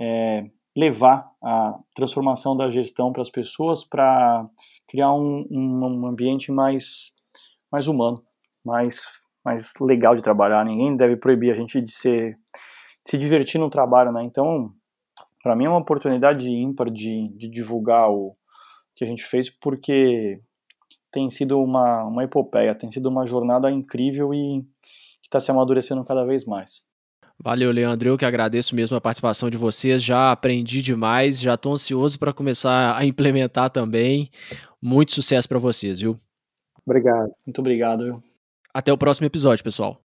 é, 0.00 0.48
levar 0.76 1.32
a 1.42 1.80
transformação 1.94 2.56
da 2.56 2.70
gestão 2.70 3.12
para 3.12 3.22
as 3.22 3.30
pessoas 3.30 3.82
para 3.82 4.48
criar 4.86 5.12
um, 5.12 5.44
um 5.50 6.06
ambiente 6.06 6.52
mais 6.52 7.12
mais 7.72 7.88
humano, 7.88 8.22
mais 8.64 9.04
mais 9.44 9.72
legal 9.80 10.14
de 10.14 10.22
trabalhar. 10.22 10.64
Ninguém 10.64 10.96
deve 10.96 11.16
proibir 11.16 11.52
a 11.52 11.54
gente 11.54 11.80
de 11.80 11.92
ser 11.92 12.38
de 13.04 13.12
se 13.12 13.18
divertir 13.18 13.58
no 13.58 13.70
trabalho, 13.70 14.12
né? 14.12 14.22
Então, 14.22 14.72
para 15.42 15.56
mim 15.56 15.64
é 15.64 15.68
uma 15.68 15.78
oportunidade 15.78 16.50
ímpar 16.50 16.90
de, 16.90 17.28
de 17.36 17.48
divulgar 17.48 18.10
o 18.10 18.36
que 18.94 19.04
a 19.04 19.06
gente 19.06 19.24
fez, 19.24 19.48
porque 19.48 20.40
tem 21.10 21.30
sido 21.30 21.62
uma, 21.62 22.04
uma 22.04 22.24
epopeia, 22.24 22.74
tem 22.74 22.90
sido 22.90 23.08
uma 23.08 23.24
jornada 23.24 23.70
incrível 23.70 24.34
e 24.34 24.62
que 25.22 25.26
está 25.28 25.40
se 25.40 25.50
amadurecendo 25.50 26.04
cada 26.04 26.24
vez 26.24 26.44
mais. 26.44 26.86
Valeu, 27.40 27.70
Leandro. 27.70 28.08
Eu 28.08 28.18
que 28.18 28.24
agradeço 28.24 28.74
mesmo 28.74 28.96
a 28.96 29.00
participação 29.00 29.48
de 29.48 29.56
vocês. 29.56 30.02
Já 30.02 30.32
aprendi 30.32 30.82
demais, 30.82 31.40
já 31.40 31.54
estou 31.54 31.72
ansioso 31.72 32.18
para 32.18 32.32
começar 32.32 32.96
a 32.96 33.04
implementar 33.06 33.70
também. 33.70 34.28
Muito 34.82 35.12
sucesso 35.12 35.48
para 35.48 35.58
vocês, 35.58 36.00
viu? 36.00 36.18
Obrigado. 36.84 37.30
Muito 37.46 37.60
obrigado. 37.60 38.22
Até 38.78 38.92
o 38.92 38.96
próximo 38.96 39.26
episódio, 39.26 39.64
pessoal. 39.64 40.07